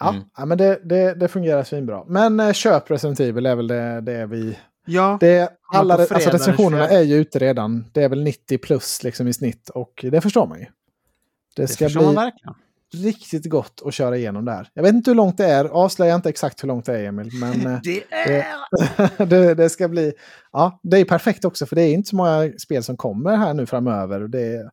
Ja, 0.00 0.08
Mm. 0.10 0.22
ja 0.36 0.44
men 0.46 0.58
det, 0.58 0.80
det, 0.84 1.14
det 1.14 1.28
fungerar 1.28 1.62
svinbra. 1.64 2.04
Men 2.06 2.40
eh, 2.40 2.52
köp 2.52 2.90
Resident 2.90 3.20
Evil 3.20 3.46
är 3.46 3.56
väl 3.56 3.66
det, 3.66 4.00
det 4.00 4.26
vi... 4.26 4.58
Ja, 4.86 5.16
Det, 5.20 5.50
alla, 5.72 5.94
alltså 5.94 6.14
fredag 6.14 6.30
den 6.30 6.38
recensionerna 6.38 6.84
24. 6.86 6.98
är 7.00 7.04
ju 7.04 7.16
ute 7.16 7.38
redan. 7.38 7.84
Det 7.92 8.02
är 8.02 8.08
väl 8.08 8.22
90 8.24 8.58
plus 8.58 9.02
liksom 9.02 9.28
i 9.28 9.32
snitt 9.32 9.68
och 9.68 10.04
det 10.10 10.20
förstår 10.20 10.46
man 10.46 10.58
ju. 10.58 10.64
Det 10.64 11.62
det 11.62 11.68
ska 11.68 11.84
förstår 11.84 12.00
man 12.02 12.10
bli 12.14 12.16
verkligen. 12.24 12.54
Riktigt 12.94 13.44
gott 13.44 13.82
att 13.84 13.94
köra 13.94 14.16
igenom 14.16 14.44
det 14.44 14.52
här. 14.52 14.70
Jag 14.74 14.82
vet 14.82 14.94
inte 14.94 15.10
hur 15.10 15.14
långt 15.14 15.36
det 15.36 15.44
är, 15.46 15.64
avslöja 15.64 16.14
inte 16.14 16.28
exakt 16.28 16.62
hur 16.62 16.68
långt 16.68 16.86
det 16.86 16.98
är 16.98 17.04
Emil, 17.04 17.30
men 17.40 17.66
eh, 17.74 17.80
Det 17.84 18.04
är... 18.10 19.26
det, 19.26 19.54
det 19.54 19.70
ska 19.70 19.88
bli... 19.88 20.12
Ja, 20.52 20.80
det 20.82 20.98
är 20.98 21.04
perfekt 21.04 21.44
också 21.44 21.66
för 21.66 21.76
det 21.76 21.82
är 21.82 21.92
inte 21.92 22.08
så 22.08 22.16
många 22.16 22.52
spel 22.58 22.82
som 22.82 22.96
kommer 22.96 23.36
här 23.36 23.54
nu 23.54 23.66
framöver. 23.66 24.22
Och, 24.22 24.30
det 24.30 24.70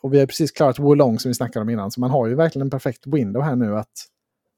och 0.00 0.14
vi 0.14 0.18
har 0.18 0.26
precis 0.26 0.50
klarat 0.52 0.78
Wolong 0.78 1.18
som 1.18 1.28
vi 1.28 1.34
snackade 1.34 1.62
om 1.62 1.70
innan, 1.70 1.90
så 1.90 2.00
man 2.00 2.10
har 2.10 2.26
ju 2.26 2.34
verkligen 2.34 2.66
en 2.66 2.70
perfekt 2.70 3.06
window 3.06 3.42
här 3.42 3.56
nu 3.56 3.76
att 3.78 3.92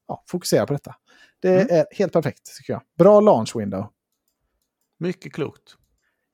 ja, 0.08 0.22
fokusera 0.26 0.66
på 0.66 0.72
detta. 0.72 0.94
Det 1.40 1.60
Mm. 1.62 1.66
är 1.70 1.86
helt 1.92 2.12
perfekt 2.12 2.56
tycker 2.58 2.72
jag. 2.72 2.82
Bra 2.98 3.20
launch 3.20 3.56
window. 3.56 3.86
Mycket 4.98 5.32
klokt. 5.32 5.62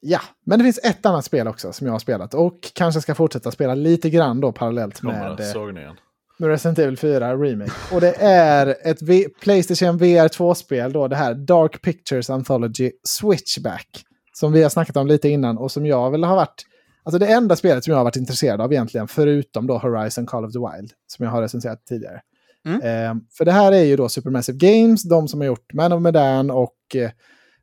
Ja, 0.00 0.20
men 0.44 0.58
det 0.58 0.64
finns 0.64 0.78
ett 0.84 1.06
annat 1.06 1.24
spel 1.24 1.48
också 1.48 1.72
som 1.72 1.86
jag 1.86 1.94
har 1.94 1.98
spelat 1.98 2.34
och 2.34 2.58
kanske 2.74 3.00
ska 3.00 3.14
fortsätta 3.14 3.50
spela 3.50 3.74
lite 3.74 4.10
grann 4.10 4.40
då 4.40 4.52
parallellt 4.52 5.00
Kommer 5.00 5.36
med, 5.36 5.46
Sågningen. 5.46 5.96
Med 6.42 6.50
Resident 6.50 6.78
Evil 6.78 6.96
4 6.96 7.36
Remake. 7.36 7.72
Och 7.92 8.00
det 8.00 8.14
är 8.20 8.76
ett 8.84 9.02
v 9.02 9.24
Playstation 9.42 9.98
VR 9.98 10.28
2-spel 10.28 10.92
då, 10.92 11.08
det 11.08 11.16
här 11.16 11.34
Dark 11.34 11.82
Pictures 11.82 12.30
Anthology 12.30 12.90
Switchback. 13.04 14.04
Som 14.32 14.52
vi 14.52 14.62
har 14.62 14.70
snackat 14.70 14.96
om 14.96 15.06
lite 15.06 15.28
innan 15.28 15.58
och 15.58 15.72
som 15.72 15.86
jag 15.86 16.10
väl 16.10 16.24
har 16.24 16.36
varit... 16.36 16.62
Alltså 17.04 17.18
det 17.18 17.26
enda 17.26 17.56
spelet 17.56 17.84
som 17.84 17.90
jag 17.90 17.98
har 17.98 18.04
varit 18.04 18.16
intresserad 18.16 18.60
av 18.60 18.72
egentligen, 18.72 19.08
förutom 19.08 19.66
då 19.66 19.78
Horizon 19.78 20.26
Call 20.26 20.44
of 20.44 20.52
the 20.52 20.58
Wild, 20.58 20.90
som 21.06 21.24
jag 21.24 21.32
har 21.32 21.42
recenserat 21.42 21.86
tidigare. 21.86 22.20
Mm. 22.66 22.80
Eh, 22.80 23.22
för 23.38 23.44
det 23.44 23.52
här 23.52 23.72
är 23.72 23.84
ju 23.84 23.96
då 23.96 24.08
Supermassive 24.08 24.58
Games, 24.58 25.02
de 25.02 25.28
som 25.28 25.40
har 25.40 25.46
gjort 25.46 25.72
Man 25.72 25.92
of 25.92 26.02
Medan 26.02 26.50
och 26.50 26.76
eh, 26.94 27.10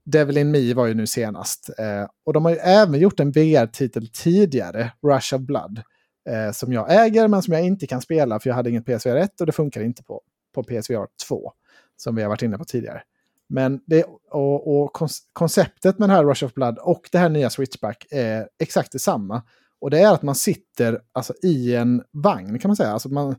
Devil 0.06 0.38
in 0.38 0.52
Me 0.52 0.74
var 0.74 0.86
ju 0.86 0.94
nu 0.94 1.08
senast. 1.08 1.70
Eh, 1.78 2.08
och 2.26 2.34
de 2.34 2.46
har 2.46 2.52
ju 2.52 2.58
även 2.58 3.00
gjort 3.00 3.20
en 3.20 3.32
VR-titel 3.32 4.08
tidigare, 4.08 4.92
Rush 5.08 5.36
of 5.36 5.42
Blood, 5.42 5.82
eh, 6.30 6.52
som 6.52 6.74
jag 6.74 7.06
äger 7.06 7.28
men 7.28 7.42
som 7.42 7.54
jag 7.54 7.66
inte 7.66 7.88
kan 7.88 8.02
spela 8.02 8.40
för 8.40 8.50
jag 8.50 8.56
hade 8.56 8.70
inget 8.70 8.86
PSVR 8.86 9.16
1 9.16 9.40
och 9.42 9.46
det 9.46 9.52
funkar 9.52 9.82
inte 9.82 10.04
på, 10.04 10.22
på 10.56 10.64
PSVR 10.64 11.08
2, 11.28 11.52
som 11.98 12.16
vi 12.16 12.22
har 12.22 12.30
varit 12.30 12.42
inne 12.42 12.58
på 12.58 12.66
tidigare. 12.66 13.02
Men 13.50 13.82
det, 13.86 14.06
och, 14.32 14.82
och 14.82 14.94
konceptet 15.34 16.00
med 16.00 16.10
det 16.10 16.14
här 16.14 16.26
Rush 16.26 16.46
of 16.46 16.54
Blood 16.54 16.78
och 16.78 17.10
det 17.12 17.18
här 17.18 17.30
nya 17.30 17.50
Switchback 17.50 18.06
är 18.12 18.48
exakt 18.60 18.92
detsamma. 18.92 19.42
Och 19.82 19.90
det 19.90 20.00
är 20.00 20.14
att 20.14 20.22
man 20.22 20.36
sitter 20.36 21.02
alltså, 21.12 21.34
i 21.44 21.76
en 21.76 22.04
vagn 22.12 22.60
kan 22.60 22.70
man 22.70 22.76
säga. 22.76 22.92
Alltså, 22.92 23.10
man, 23.10 23.36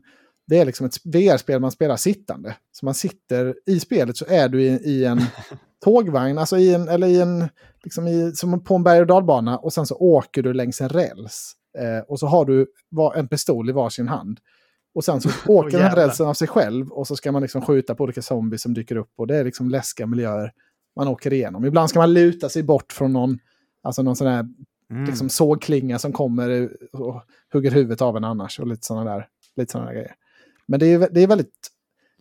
det 0.47 0.59
är 0.59 0.65
liksom 0.65 0.85
ett 0.85 1.05
VR-spel 1.05 1.59
man 1.59 1.71
spelar 1.71 1.95
sittande. 1.95 2.55
Så 2.71 2.85
man 2.85 2.93
sitter 2.93 3.55
i 3.65 3.79
spelet 3.79 4.17
så 4.17 4.25
är 4.27 4.49
du 4.49 4.63
i, 4.63 4.67
i 4.67 5.05
en 5.05 5.21
tågvagn, 5.83 6.37
alltså 6.37 6.57
i 6.57 6.73
en, 6.73 6.87
eller 6.87 7.07
i 7.07 7.21
en, 7.21 7.49
liksom 7.83 8.07
i, 8.07 8.31
som 8.35 8.63
på 8.63 8.75
en 8.75 8.83
berg 8.83 9.01
och 9.01 9.07
dalbana 9.07 9.57
och 9.57 9.73
sen 9.73 9.85
så 9.85 9.95
åker 9.95 10.43
du 10.43 10.53
längs 10.53 10.81
en 10.81 10.89
räls. 10.89 11.55
Eh, 11.77 11.99
och 12.07 12.19
så 12.19 12.27
har 12.27 12.45
du 12.45 12.67
en 13.15 13.27
pistol 13.27 13.69
i 13.69 13.73
varsin 13.73 14.07
hand. 14.07 14.39
Och 14.95 15.03
sen 15.03 15.21
så 15.21 15.29
åker 15.47 15.77
den 15.77 15.87
här 15.87 15.95
rälsen 15.95 16.27
av 16.27 16.33
sig 16.33 16.47
själv 16.47 16.91
och 16.91 17.07
så 17.07 17.15
ska 17.15 17.31
man 17.31 17.41
liksom 17.41 17.61
skjuta 17.61 17.95
på 17.95 18.03
olika 18.03 18.21
zombies 18.21 18.61
som 18.61 18.73
dyker 18.73 18.95
upp 18.95 19.11
och 19.15 19.27
det 19.27 19.37
är 19.37 19.43
liksom 19.43 19.69
läskiga 19.69 20.07
miljöer 20.07 20.51
man 20.95 21.07
åker 21.07 21.33
igenom. 21.33 21.65
Ibland 21.65 21.89
ska 21.89 21.99
man 21.99 22.13
luta 22.13 22.49
sig 22.49 22.63
bort 22.63 22.93
från 22.93 23.13
någon, 23.13 23.39
alltså 23.83 24.01
någon 24.01 24.15
sån 24.15 24.27
här 24.27 24.45
Mm. 24.91 25.05
liksom 25.05 25.29
sågklinga 25.29 25.99
som 25.99 26.13
kommer 26.13 26.69
och 26.91 27.23
hugger 27.53 27.71
huvudet 27.71 28.01
av 28.01 28.17
en 28.17 28.23
annars 28.23 28.59
och 28.59 28.67
lite 28.67 28.85
sådana 28.85 29.11
där, 29.11 29.27
lite 29.55 29.71
såna 29.71 29.85
där 29.85 29.93
grejer. 29.93 30.15
Men 30.67 30.79
det 30.79 30.85
är, 30.85 31.09
det, 31.11 31.21
är 31.21 31.27
väldigt, 31.27 31.69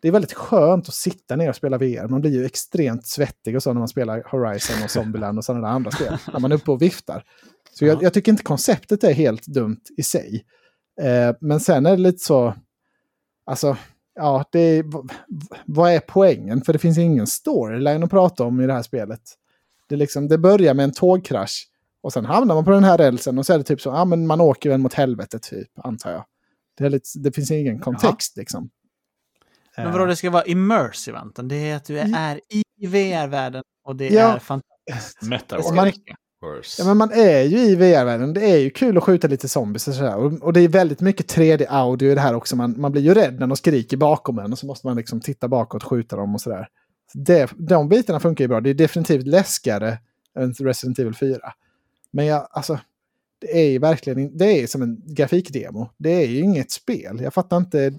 det 0.03 0.09
är 0.09 0.13
väldigt 0.13 0.33
skönt 0.33 0.89
att 0.89 0.95
sitta 0.95 1.37
ner 1.37 1.49
och 1.49 1.57
spela 1.57 1.79
VR. 1.79 2.09
Man 2.09 2.21
blir 2.21 2.31
ju 2.31 2.45
extremt 2.45 3.07
svettig 3.07 3.57
och 3.57 3.63
så 3.63 3.73
när 3.73 3.79
man 3.79 3.89
spelar 3.89 4.23
Horizon 4.27 4.85
och 4.85 4.91
Zombieland 4.91 5.39
och 5.39 5.45
sådana 5.45 5.67
där 5.67 5.75
andra 5.75 5.91
spel. 5.91 6.17
När 6.33 6.41
man 6.41 6.53
är 6.53 6.57
uppe 6.57 6.71
och 6.71 6.83
viftar. 6.83 7.25
Så 7.73 7.85
jag, 7.85 7.97
Ja. 7.97 8.03
jag 8.03 8.15
tycker 8.15 8.33
inte 8.33 8.45
konceptet 8.45 9.05
är 9.05 9.13
helt 9.13 9.47
dumt 9.47 9.81
i 9.97 10.03
sig. 10.03 10.45
Eh, 11.01 11.37
men 11.41 11.61
sen 11.61 11.87
är 11.87 11.91
det 11.91 12.03
lite 12.03 12.19
så, 12.25 12.55
alltså, 13.45 13.77
ja, 14.15 14.45
det 14.53 14.61
är, 14.61 14.85
vad 15.67 15.93
är 15.93 16.01
poängen? 16.01 16.63
För 16.63 16.73
det 16.73 16.79
finns 16.79 16.99
ingen 16.99 17.27
storyline 17.27 18.03
att 18.03 18.11
prata 18.11 18.45
om 18.45 18.61
i 18.61 18.67
det 18.67 18.73
här 18.73 18.83
spelet. 18.83 19.21
Det, 19.89 19.95
är 19.95 19.97
liksom, 19.99 20.29
det 20.29 20.39
börjar 20.39 20.75
med 20.75 20.85
en 20.85 20.93
tågkrasch 20.93 21.69
och 22.03 22.13
sen 22.13 22.25
hamnar 22.25 22.55
man 22.55 22.65
på 22.65 22.71
den 22.71 22.85
här 22.85 22.99
rälsen 22.99 23.39
och 23.39 23.47
så 23.47 23.53
är 23.53 23.59
det 23.59 23.65
typ 23.65 23.81
så, 23.81 23.89
ja 23.89 24.05
men 24.05 24.27
man 24.27 24.41
åker 24.41 24.71
väl 24.71 24.79
mot 24.81 24.95
helvete 24.95 25.39
typ, 25.39 25.69
antar 25.79 26.11
jag. 26.13 26.25
Det, 26.79 26.85
är 26.85 26.91
lite, 26.91 27.09
det 27.19 27.33
finns 27.33 27.51
ingen 27.51 27.79
kontext 27.79 28.37
liksom. 28.37 28.71
Men 29.77 29.93
vadå, 29.93 30.05
det 30.07 30.17
ska 30.17 30.31
vara 30.31 30.45
immersive, 30.45 31.19
Anton? 31.19 31.49
Det 31.49 31.57
är 31.71 31.77
att 31.77 31.85
du 31.85 31.99
är 31.99 32.41
i 32.49 32.87
VR-världen 32.87 33.63
och 33.85 33.97
det 33.97 34.09
Ja. 34.09 34.35
är 34.35 34.39
fantastiskt. 34.39 35.21
Det 35.21 35.27
Metaverse. 35.29 35.67
ska 35.69 35.75
man- 35.77 35.85
räcka. 35.85 36.17
Ja, 36.79 36.85
men 36.85 36.97
man 36.97 37.13
är 37.13 37.43
ju 37.43 37.59
i 37.59 37.75
VR-världen. 37.75 38.35
Det 38.35 38.51
är 38.51 38.57
ju 38.57 38.71
kul 38.71 38.97
att 38.97 39.05
skjuta 39.05 39.29
lite 39.29 39.49
zombies 39.49 39.89
och 39.89 39.95
sådär. 39.95 40.17
Och, 40.17 40.33
och 40.33 40.53
det 40.53 40.61
är 40.61 40.69
väldigt 40.69 41.01
mycket 41.01 41.37
3D-audio 41.37 42.05
i 42.05 42.15
det 42.15 42.21
här 42.21 42.35
också. 42.35 42.57
Man, 42.57 42.75
man 42.81 42.93
blir 42.93 43.03
ju 43.03 43.15
rädd 43.15 43.41
när 43.41 43.47
de 43.47 43.57
skriker 43.57 43.97
bakom 43.97 44.39
en 44.39 44.53
och 44.53 44.59
så 44.59 44.67
måste 44.67 44.87
man 44.87 44.97
liksom 44.97 45.21
titta 45.21 45.49
bakåt 45.49 45.83
och 45.83 45.89
skjuta 45.89 46.17
dem 46.17 46.35
och 46.35 46.41
sådär. 46.41 46.69
Det, 47.15 47.51
de 47.57 47.89
bitarna 47.89 48.21
funkar 48.21 48.45
ju 48.45 48.49
bra. 48.49 48.61
Det 48.61 48.71
är 48.71 48.75
definitivt 48.75 49.27
läskigare 49.27 49.99
än 50.39 50.53
Resident 50.53 50.99
Evil 50.99 51.15
4. 51.15 51.39
Men 52.11 52.27
jag, 52.27 52.49
alltså, 52.51 52.79
det 53.41 53.61
är 53.61 53.71
ju 53.71 53.79
verkligen 53.79 54.39
det 54.39 54.63
är 54.63 54.67
som 54.67 54.83
en 54.83 55.03
grafikdemo. 55.15 55.91
Det 55.99 56.11
är 56.11 56.27
ju 56.27 56.39
inget 56.39 56.71
spel. 56.71 57.21
Jag 57.23 57.35
fattar 57.35 57.57
inte. 57.57 57.91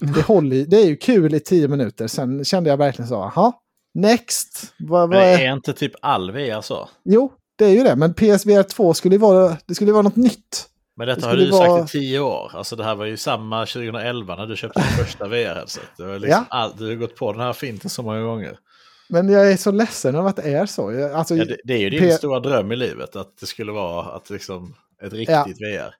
Det, 0.00 0.22
håller, 0.22 0.64
det 0.64 0.76
är 0.76 0.86
ju 0.86 0.96
kul 0.96 1.34
i 1.34 1.40
tio 1.40 1.68
minuter. 1.68 2.06
Sen 2.06 2.44
kände 2.44 2.70
jag 2.70 2.76
verkligen 2.76 3.08
så, 3.08 3.14
jaha, 3.14 3.52
next. 3.94 4.74
Vad, 4.78 5.08
Men 5.08 5.18
vad 5.18 5.28
är... 5.28 5.38
är 5.38 5.52
inte 5.52 5.72
typ 5.72 5.92
all 6.00 6.32
VR 6.32 6.60
så? 6.60 6.88
Jo, 7.04 7.32
det 7.56 7.64
är 7.64 7.70
ju 7.70 7.82
det. 7.82 7.96
Men 7.96 8.14
PSVR 8.14 8.62
2 8.62 8.94
skulle 8.94 9.14
ju 9.14 9.18
vara, 9.18 9.56
det 9.66 9.74
skulle 9.74 9.88
ju 9.88 9.92
vara 9.92 10.02
något 10.02 10.16
nytt. 10.16 10.66
Men 10.96 11.08
detta 11.08 11.20
Det 11.20 11.26
har 11.26 11.36
du 11.36 11.50
vara- 11.50 11.78
sagt 11.78 11.94
i 11.94 11.98
tio 11.98 12.20
år. 12.20 12.50
Alltså 12.54 12.76
det 12.76 12.84
här 12.84 12.94
var 12.94 13.04
ju 13.04 13.16
samma 13.16 13.66
2011 13.66 14.36
när 14.36 14.46
du 14.46 14.56
köpte 14.56 14.80
din 14.80 15.04
första 15.04 15.24
VR-headset. 15.28 15.80
Liksom 15.98 16.28
Ja. 16.30 16.44
all, 16.50 16.72
du 16.78 16.86
har 16.88 16.94
gått 16.94 17.16
på 17.16 17.32
den 17.32 17.40
här 17.40 17.52
finten 17.52 17.90
så 17.90 18.02
många 18.02 18.20
gånger. 18.22 18.58
Men 19.08 19.28
jag 19.28 19.52
är 19.52 19.56
så 19.56 19.70
ledsen 19.70 20.14
över 20.14 20.28
att 20.28 20.36
det 20.36 20.42
är 20.42 20.66
så. 20.66 20.92
Jag, 20.92 21.12
alltså, 21.12 21.36
Ja, 21.36 21.44
det, 21.44 21.56
det 21.64 21.72
är 21.74 21.78
ju 21.78 21.90
din 21.90 22.00
P- 22.00 22.12
stora 22.12 22.40
dröm 22.40 22.72
i 22.72 22.76
livet 22.76 23.16
att 23.16 23.36
det 23.40 23.46
skulle 23.46 23.72
vara 23.72 24.06
att 24.16 24.30
liksom 24.30 24.74
ett 25.02 25.12
riktigt 25.12 25.60
VR. 25.60 25.94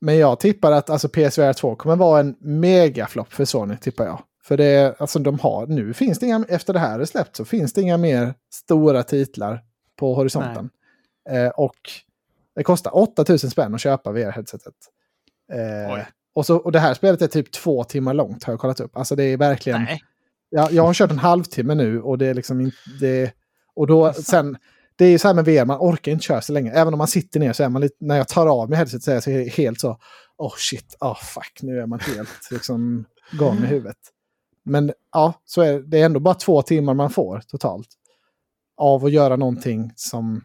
Men 0.00 0.18
jag 0.18 0.40
tippar 0.40 0.72
att 0.72 0.90
alltså, 0.90 1.08
PSVR 1.08 1.52
2 1.52 1.76
kommer 1.76 1.96
vara 1.96 2.20
en 2.20 2.36
megaflopp 2.40 3.32
för 3.32 3.44
Sony, 3.44 3.76
tippar 3.76 4.04
jag. 4.04 4.22
För 4.44 4.56
det 4.56 4.64
är, 4.64 4.94
alltså 4.98 5.18
de 5.18 5.38
har, 5.38 5.66
nu 5.66 5.94
finns 5.94 6.18
det 6.18 6.26
inga, 6.26 6.44
efter 6.48 6.72
det 6.72 6.78
här 6.78 7.00
är 7.00 7.04
släppt 7.04 7.36
så 7.36 7.44
finns 7.44 7.72
det 7.72 7.80
inga 7.82 7.96
mer 7.96 8.34
stora 8.52 9.02
titlar 9.02 9.60
på 9.98 10.14
horisonten. 10.14 10.70
Eh, 11.30 11.48
och 11.48 11.76
det 12.54 12.62
kostar 12.62 12.96
8000 12.96 13.50
spänn 13.50 13.74
att 13.74 13.80
köpa 13.80 14.12
VR-headsetet. 14.12 14.74
Eh, 15.52 16.04
och, 16.34 16.46
så, 16.46 16.56
och 16.56 16.72
det 16.72 16.80
här 16.80 16.94
spelet 16.94 17.22
är 17.22 17.26
typ 17.26 17.52
två 17.52 17.84
timmar 17.84 18.14
långt 18.14 18.44
har 18.44 18.52
jag 18.52 18.60
kollat 18.60 18.80
upp. 18.80 18.96
Alltså 18.96 19.16
det 19.16 19.24
är 19.24 19.36
verkligen... 19.36 19.82
Nej. 19.82 20.02
Jag, 20.50 20.72
jag 20.72 20.82
har 20.82 20.94
kört 20.94 21.10
en 21.10 21.18
halvtimme 21.18 21.74
nu 21.74 22.02
och 22.02 22.18
det 22.18 22.26
är 22.26 22.34
liksom 22.34 22.60
inte... 22.60 22.76
Det, 23.00 23.32
och 23.74 23.86
då 23.86 24.12
sen... 24.12 24.56
Det 24.96 25.04
är 25.04 25.10
ju 25.10 25.18
så 25.18 25.28
här 25.28 25.34
med 25.34 25.44
VR, 25.44 25.64
man 25.64 25.78
orkar 25.80 26.12
inte 26.12 26.24
köra 26.24 26.40
så 26.40 26.52
länge. 26.52 26.72
Även 26.72 26.94
om 26.94 26.98
man 26.98 27.06
sitter 27.06 27.40
ner 27.40 27.52
så 27.52 27.62
är 27.62 27.68
man 27.68 27.82
lite... 27.82 27.96
När 28.00 28.16
jag 28.16 28.28
tar 28.28 28.46
av 28.46 28.70
mig 28.70 28.78
headset 28.78 29.02
så 29.02 29.10
är 29.30 29.38
jag 29.38 29.46
helt 29.46 29.80
så... 29.80 29.98
Oh 30.36 30.54
shit, 30.56 30.96
oh 31.00 31.16
fuck, 31.16 31.58
nu 31.62 31.80
är 31.80 31.86
man 31.86 32.00
helt 32.00 32.28
liksom 32.50 33.04
gone 33.32 33.66
i 33.66 33.68
huvudet. 33.68 33.96
Men 34.64 34.92
ja, 35.12 35.34
så 35.44 35.62
är 35.62 35.72
det. 35.72 35.82
Det 35.82 36.00
är 36.00 36.04
ändå 36.04 36.20
bara 36.20 36.34
två 36.34 36.62
timmar 36.62 36.94
man 36.94 37.10
får 37.10 37.42
totalt. 37.48 37.88
Av 38.76 39.04
att 39.04 39.12
göra 39.12 39.36
någonting 39.36 39.92
som... 39.96 40.44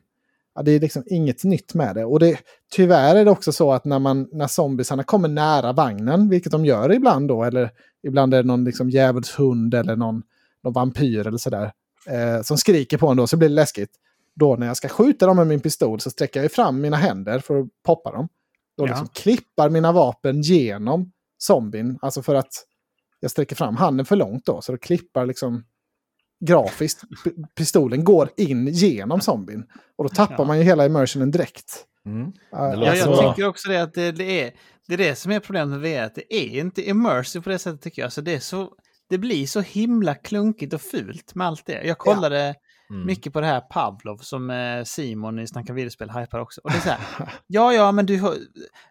Ja, 0.57 0.63
det 0.63 0.71
är 0.71 0.79
liksom 0.79 1.03
inget 1.05 1.43
nytt 1.43 1.73
med 1.73 1.95
det. 1.95 2.05
Och 2.05 2.19
det, 2.19 2.39
tyvärr 2.71 3.15
är 3.15 3.25
det 3.25 3.31
också 3.31 3.51
så 3.51 3.71
att 3.71 3.85
när, 3.85 3.99
man, 3.99 4.29
när 4.31 4.47
zombiesarna 4.47 5.03
kommer 5.03 5.27
nära 5.27 5.73
vagnen, 5.73 6.29
vilket 6.29 6.51
de 6.51 6.65
gör 6.65 6.93
ibland 6.93 7.27
då, 7.27 7.43
eller 7.43 7.71
ibland 8.07 8.33
är 8.33 8.43
det 8.43 8.47
någon 8.47 8.63
liksom 8.63 8.89
djävulshund 8.89 9.73
eller 9.73 9.95
någon, 9.95 10.23
någon 10.63 10.73
vampyr 10.73 11.27
eller 11.27 11.37
sådär, 11.37 11.71
eh, 12.07 12.41
som 12.41 12.57
skriker 12.57 12.97
på 12.97 13.07
en 13.07 13.17
då, 13.17 13.27
så 13.27 13.37
blir 13.37 13.49
det 13.49 13.55
läskigt. 13.55 13.89
Då 14.35 14.55
när 14.55 14.67
jag 14.67 14.77
ska 14.77 14.87
skjuta 14.87 15.25
dem 15.25 15.37
med 15.37 15.47
min 15.47 15.59
pistol 15.59 15.99
så 15.99 16.09
sträcker 16.09 16.41
jag 16.41 16.51
fram 16.51 16.81
mina 16.81 16.97
händer 16.97 17.39
för 17.39 17.59
att 17.59 17.67
poppa 17.85 18.11
dem. 18.11 18.27
Då 18.77 18.83
Ja. 18.83 18.87
liksom 18.87 19.07
klippar 19.07 19.69
mina 19.69 19.91
vapen 19.91 20.41
genom 20.41 21.11
zombien, 21.37 21.99
alltså 22.01 22.21
för 22.21 22.35
att 22.35 22.51
jag 23.19 23.31
sträcker 23.31 23.55
fram 23.55 23.75
handen 23.75 24.05
för 24.05 24.15
långt 24.15 24.45
då, 24.45 24.61
så 24.61 24.71
det 24.71 24.77
klippar 24.77 25.25
liksom 25.25 25.63
grafiskt. 26.45 27.01
Pistolen 27.55 28.03
går 28.03 28.29
in 28.37 28.67
genom 28.67 29.21
zombien. 29.21 29.65
Och 29.97 30.03
då 30.03 30.09
tappar 30.09 30.35
Ja. 30.37 30.43
man 30.43 30.57
ju 30.57 30.63
hela 30.63 30.85
immersionen 30.85 31.31
direkt. 31.31 31.85
Mm. 32.05 32.31
Ja, 32.51 32.85
jag 32.95 33.17
tänker 33.19 33.47
också 33.47 33.69
det 33.69 33.81
att 33.83 33.93
det, 33.93 34.11
det, 34.11 34.41
är, 34.43 34.51
det 34.87 34.93
är 34.93 34.97
det 34.97 35.15
som 35.15 35.31
är 35.31 35.39
problemet 35.39 35.69
med 35.69 35.79
VR. 35.79 36.03
Att 36.03 36.15
det 36.15 36.33
är 36.35 36.59
inte 36.59 36.89
immersive 36.89 37.43
på 37.43 37.49
det 37.49 37.59
sättet 37.59 37.81
tycker 37.81 38.01
jag. 38.01 38.13
Så 38.13 38.21
det, 38.21 38.33
är 38.35 38.39
så, 38.39 38.69
det 39.09 39.17
blir 39.17 39.47
så 39.47 39.61
himla 39.61 40.15
klunkigt 40.15 40.73
och 40.73 40.81
fult 40.81 41.35
med 41.35 41.47
allt 41.47 41.65
det. 41.65 41.83
Jag 41.83 41.97
kollade 41.97 42.55
Mm. 42.89 43.05
mycket 43.05 43.33
på 43.33 43.41
det 43.41 43.47
här 43.47 43.59
Pavlov 43.61 44.17
som 44.17 44.49
eh, 44.49 44.83
Simon 44.83 45.39
i 45.39 45.47
Snacka 45.47 45.73
videospel 45.73 46.09
hypar 46.09 46.39
också. 46.39 46.61
Och 46.63 46.71
det 46.71 46.77
är 46.77 46.81
så 46.81 46.89
här, 46.89 46.99
ja, 47.47 47.73
ja, 47.73 47.91
men 47.91 48.05
du 48.05 48.19
har... 48.19 48.33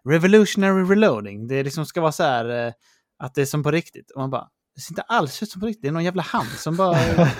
Revolutionary 0.09 0.83
reloading. 0.83 1.47
Det 1.47 1.63
liksom 1.63 1.85
ska 1.85 2.01
vara 2.01 2.11
så 2.11 2.23
här 2.23 2.67
eh, 2.67 2.73
att 3.19 3.35
det 3.35 3.41
är 3.41 3.45
som 3.45 3.63
på 3.63 3.71
riktigt. 3.71 4.11
Och 4.11 4.21
man 4.21 4.29
bara, 4.29 4.47
det 4.77 4.81
ser 4.81 4.91
inte 4.91 5.01
alls 5.01 5.43
ut 5.43 5.51
som 5.51 5.61
på 5.61 5.67
riktigt. 5.67 5.81
Det 5.81 5.87
är 5.87 5.91
någon 5.91 6.03
jävla 6.03 6.21
hand 6.21 6.47
som 6.57 6.75
bara 6.75 6.97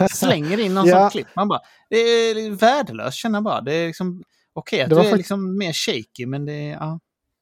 slänger 0.11 0.59
in 0.59 0.73
någon 0.73 0.85
Ja. 0.87 0.99
sån 1.01 1.09
klipp. 1.09 1.27
Man 1.35 1.47
bara, 1.47 1.59
det 1.89 1.95
är 1.95 2.51
värdelöst 2.51 3.17
känner 3.17 3.37
jag 3.37 3.43
bara. 3.43 3.61
Det 3.61 3.73
är 3.73 3.87
liksom 3.87 4.23
okej 4.53 4.81
att 4.81 4.89
Det 4.89 5.09
är 5.09 5.17
liksom 5.17 5.57
mer 5.57 5.73
shaky, 5.73 6.25
men 6.25 6.45
det 6.45 6.53
är... 6.53 6.73
Ja. 6.73 6.99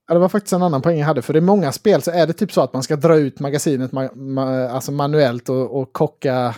Ja, 0.07 0.13
det 0.13 0.19
var 0.19 0.29
faktiskt 0.29 0.53
en 0.53 0.63
annan 0.63 0.81
poäng 0.81 0.99
jag 0.99 1.05
hade. 1.05 1.21
För 1.21 1.35
i 1.35 1.41
många 1.41 1.71
spel 1.71 2.01
så 2.01 2.11
är 2.11 2.27
det 2.27 2.33
typ 2.33 2.51
så 2.51 2.61
att 2.61 2.73
man 2.73 2.83
ska 2.83 2.95
dra 2.95 3.17
ut 3.17 3.39
magasinet 3.39 3.91
ma 3.91 4.09
ma 4.15 4.67
alltså 4.69 4.91
manuellt 4.91 5.49
och, 5.49 5.81
och 5.81 5.93
kocka 5.93 6.55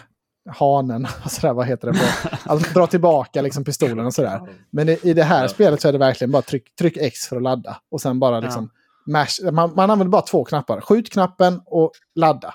hanen. 0.50 1.08
Alltså 1.24 1.42
där, 1.48 1.54
vad 1.54 1.68
heter 1.68 1.88
det? 1.92 1.94
På, 1.94 2.30
alltså 2.52 2.74
dra 2.74 2.88
tillbaka 2.88 3.42
liksom 3.42 3.64
pistolen 3.64 4.06
och 4.06 4.14
sådär. 4.14 4.42
Men 4.72 4.90
i, 4.90 5.00
i 5.04 5.14
det 5.14 5.24
här 5.24 5.42
Ja. 5.42 5.48
spelet 5.48 5.82
så 5.82 5.88
är 5.88 5.92
det 5.92 5.98
verkligen 5.98 6.32
bara 6.32 6.42
tryck, 6.42 6.76
tryck 6.76 6.98
X 6.98 7.28
för 7.28 7.36
att 7.36 7.42
ladda. 7.44 7.78
Och 7.92 8.02
sen 8.02 8.20
bara 8.20 8.40
liksom 8.40 8.70
mash. 9.12 9.52
Man, 9.52 9.74
man 9.76 9.90
använder 9.92 10.12
bara 10.12 10.22
två 10.22 10.44
knappar. 10.44 10.82
Skjutknappen 10.82 11.62
och 11.66 11.92
ladda. 12.16 12.54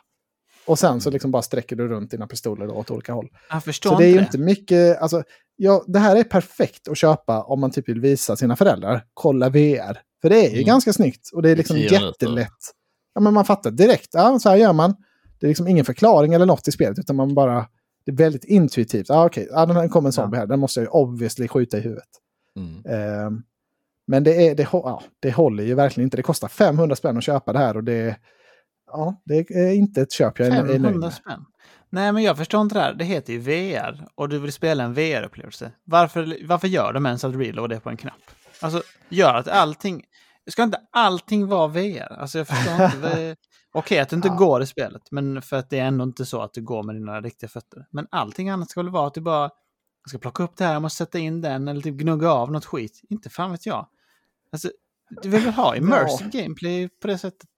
Och 0.66 0.78
sen 0.78 1.01
så 1.01 1.10
liksom 1.10 1.30
bara 1.30 1.43
sträcker 1.43 1.76
du 1.76 1.89
runt 1.89 2.10
dina 2.10 2.26
pistoler 2.26 2.66
då 2.66 2.74
åt 2.74 2.90
olika 2.90 3.12
håll. 3.12 3.28
Jag 3.51 3.64
förstår 3.64 3.90
Så 3.90 3.98
det 3.98 4.05
är 4.05 4.09
ju 4.09 4.12
inte 4.12 4.22
inte 4.24 4.39
mycket, 4.39 5.02
alltså, 5.02 5.22
ja, 5.56 5.84
det 5.86 5.98
här 5.98 6.16
är 6.16 6.24
perfekt 6.24 6.89
att 6.89 6.97
köpa 6.98 7.43
om 7.43 7.60
man 7.60 7.70
typ 7.70 7.89
vill 7.89 8.01
visa 8.01 8.36
sina 8.36 8.56
föräldrar, 8.56 9.05
kolla 9.14 9.48
VR. 9.48 10.01
För 10.22 10.28
det 10.28 10.47
är 10.47 10.51
ju 10.51 10.56
Mm. 10.56 10.66
ganska 10.66 10.93
snyggt 10.93 11.30
och 11.32 11.43
det 11.43 11.51
är 11.51 11.56
liksom 11.56 11.76
jättelätt. 11.78 12.48
Ja, 13.14 13.20
men 13.20 13.34
man 13.34 13.44
fattar 13.44 13.70
direkt, 13.70 14.09
ja, 14.12 14.39
så 14.39 14.48
här 14.48 14.56
gör 14.56 14.72
man. 14.72 14.94
Det 15.40 15.47
är 15.47 15.48
liksom 15.48 15.68
ingen 15.68 15.84
förklaring 15.84 16.34
eller 16.34 16.47
något 16.47 16.68
i 16.68 16.72
spelet, 16.72 16.98
utan 16.98 17.16
man 17.16 17.34
bara, 17.34 17.66
det 18.06 18.12
är 18.12 18.16
väldigt 18.16 18.44
intuitivt. 18.44 19.09
Ja, 19.09 19.26
okej, 19.26 19.48
ja, 19.51 19.66
den 19.66 19.76
här 19.76 19.89
kommer 19.89 20.09
en 20.09 20.12
zombie 20.12 20.36
här, 20.39 20.47
den 20.47 20.60
måste 20.60 20.80
jag 20.80 20.84
ju 20.84 20.90
obviously 20.90 21.48
skjuta 21.48 21.78
i 21.78 21.80
huvudet. 21.80 22.09
Mm. 22.56 22.82
Ehm, 22.86 23.43
men 24.06 24.24
det, 24.24 24.48
är, 24.48 24.55
det, 24.55 24.68
ja, 24.72 25.02
det 25.20 25.30
håller 25.32 25.64
ju 25.64 25.74
verkligen 25.74 26.06
inte. 26.06 26.16
Det 26.16 26.22
kostar 26.22 26.48
500 26.48 26.97
spänn 26.97 27.16
att 27.16 27.24
köpa 27.24 27.52
det 27.52 27.59
här 27.59 27.76
och 27.76 27.84
det, 27.84 28.16
ja, 28.93 29.23
det 29.24 29.51
är 29.51 29.73
inte 29.74 30.01
ett 30.02 30.12
köp 30.12 30.39
jag 30.39 30.48
är, 30.48 30.52
är 30.52 30.62
nöjd 30.62 30.70
500 30.82 30.98
med. 31.06 31.14
spänn. 31.14 31.44
Nej, 31.90 32.12
men 32.12 32.23
jag 32.23 32.36
förstår 32.36 32.60
inte 32.60 32.74
det 32.74 32.81
här. 32.81 32.94
Det 32.94 33.05
heter 33.05 33.32
ju 33.32 33.39
VR 33.39 34.06
och 34.14 34.28
du 34.28 34.39
vill 34.39 34.52
spela 34.52 34.85
en 34.85 34.94
VR-upplevelse. 34.94 35.73
Varför, 35.85 36.47
varför 36.47 36.69
gör 36.69 36.93
de 36.93 37.06
ens 37.06 37.24
att 37.24 37.35
reload 37.35 37.70
det 37.70 37.81
på 37.81 37.90
en 37.90 37.97
knapp? 37.97 38.14
Alltså, 38.60 38.82
gör 39.09 39.35
att 39.35 39.48
allting... 39.48 40.05
Ska 40.51 40.62
inte 40.62 40.81
allting 40.93 41.47
vara 41.47 41.66
VR? 41.69 42.12
Alltså, 42.12 42.39
jag 42.39 42.48
förstår 42.48 42.85
inte. 42.85 43.36
Okej 43.74 43.98
att 43.98 44.09
du 44.09 44.16
inte 44.16 44.28
Ja. 44.28 44.35
går 44.35 44.62
i 44.62 44.66
spelet, 44.66 45.02
men 45.10 45.43
för 45.43 45.56
att 45.56 45.70
det 45.70 45.78
är 45.78 45.85
ändå 45.85 46.05
inte 46.05 46.27
så 46.27 46.43
att 46.43 46.55
du 46.55 46.62
går 46.62 46.82
med 46.82 46.94
dina 46.94 47.20
riktiga 47.20 47.48
fötter. 47.48 47.86
Men 47.90 48.06
allting 48.10 48.51
annat 48.51 48.70
ska 48.70 48.81
väl 48.82 48.90
vara 48.90 49.06
att 49.06 49.14
du 49.14 49.20
bara 49.20 49.43
jag 50.05 50.09
ska 50.09 50.19
plocka 50.19 50.43
upp 50.43 50.56
det 50.56 50.64
här, 50.64 50.73
jag 50.73 50.82
måste 50.82 50.97
sätta 50.97 51.19
in 51.19 51.40
den 51.40 51.69
eller 51.69 51.81
typ 51.81 51.94
gnugga 51.94 52.31
av 52.32 52.52
något 52.52 52.64
skit. 52.64 53.01
Inte 53.10 53.31
fan 53.31 53.51
vet 53.51 53.66
jag. 53.66 53.86
Alltså, 54.52 54.70
du 55.23 55.28
vill 55.28 55.40
väl 55.43 55.52
ha 55.55 55.77
immersive 55.77 56.31
gameplay 56.31 56.89
på 56.89 57.06
det 57.06 57.19
sättet? 57.19 57.48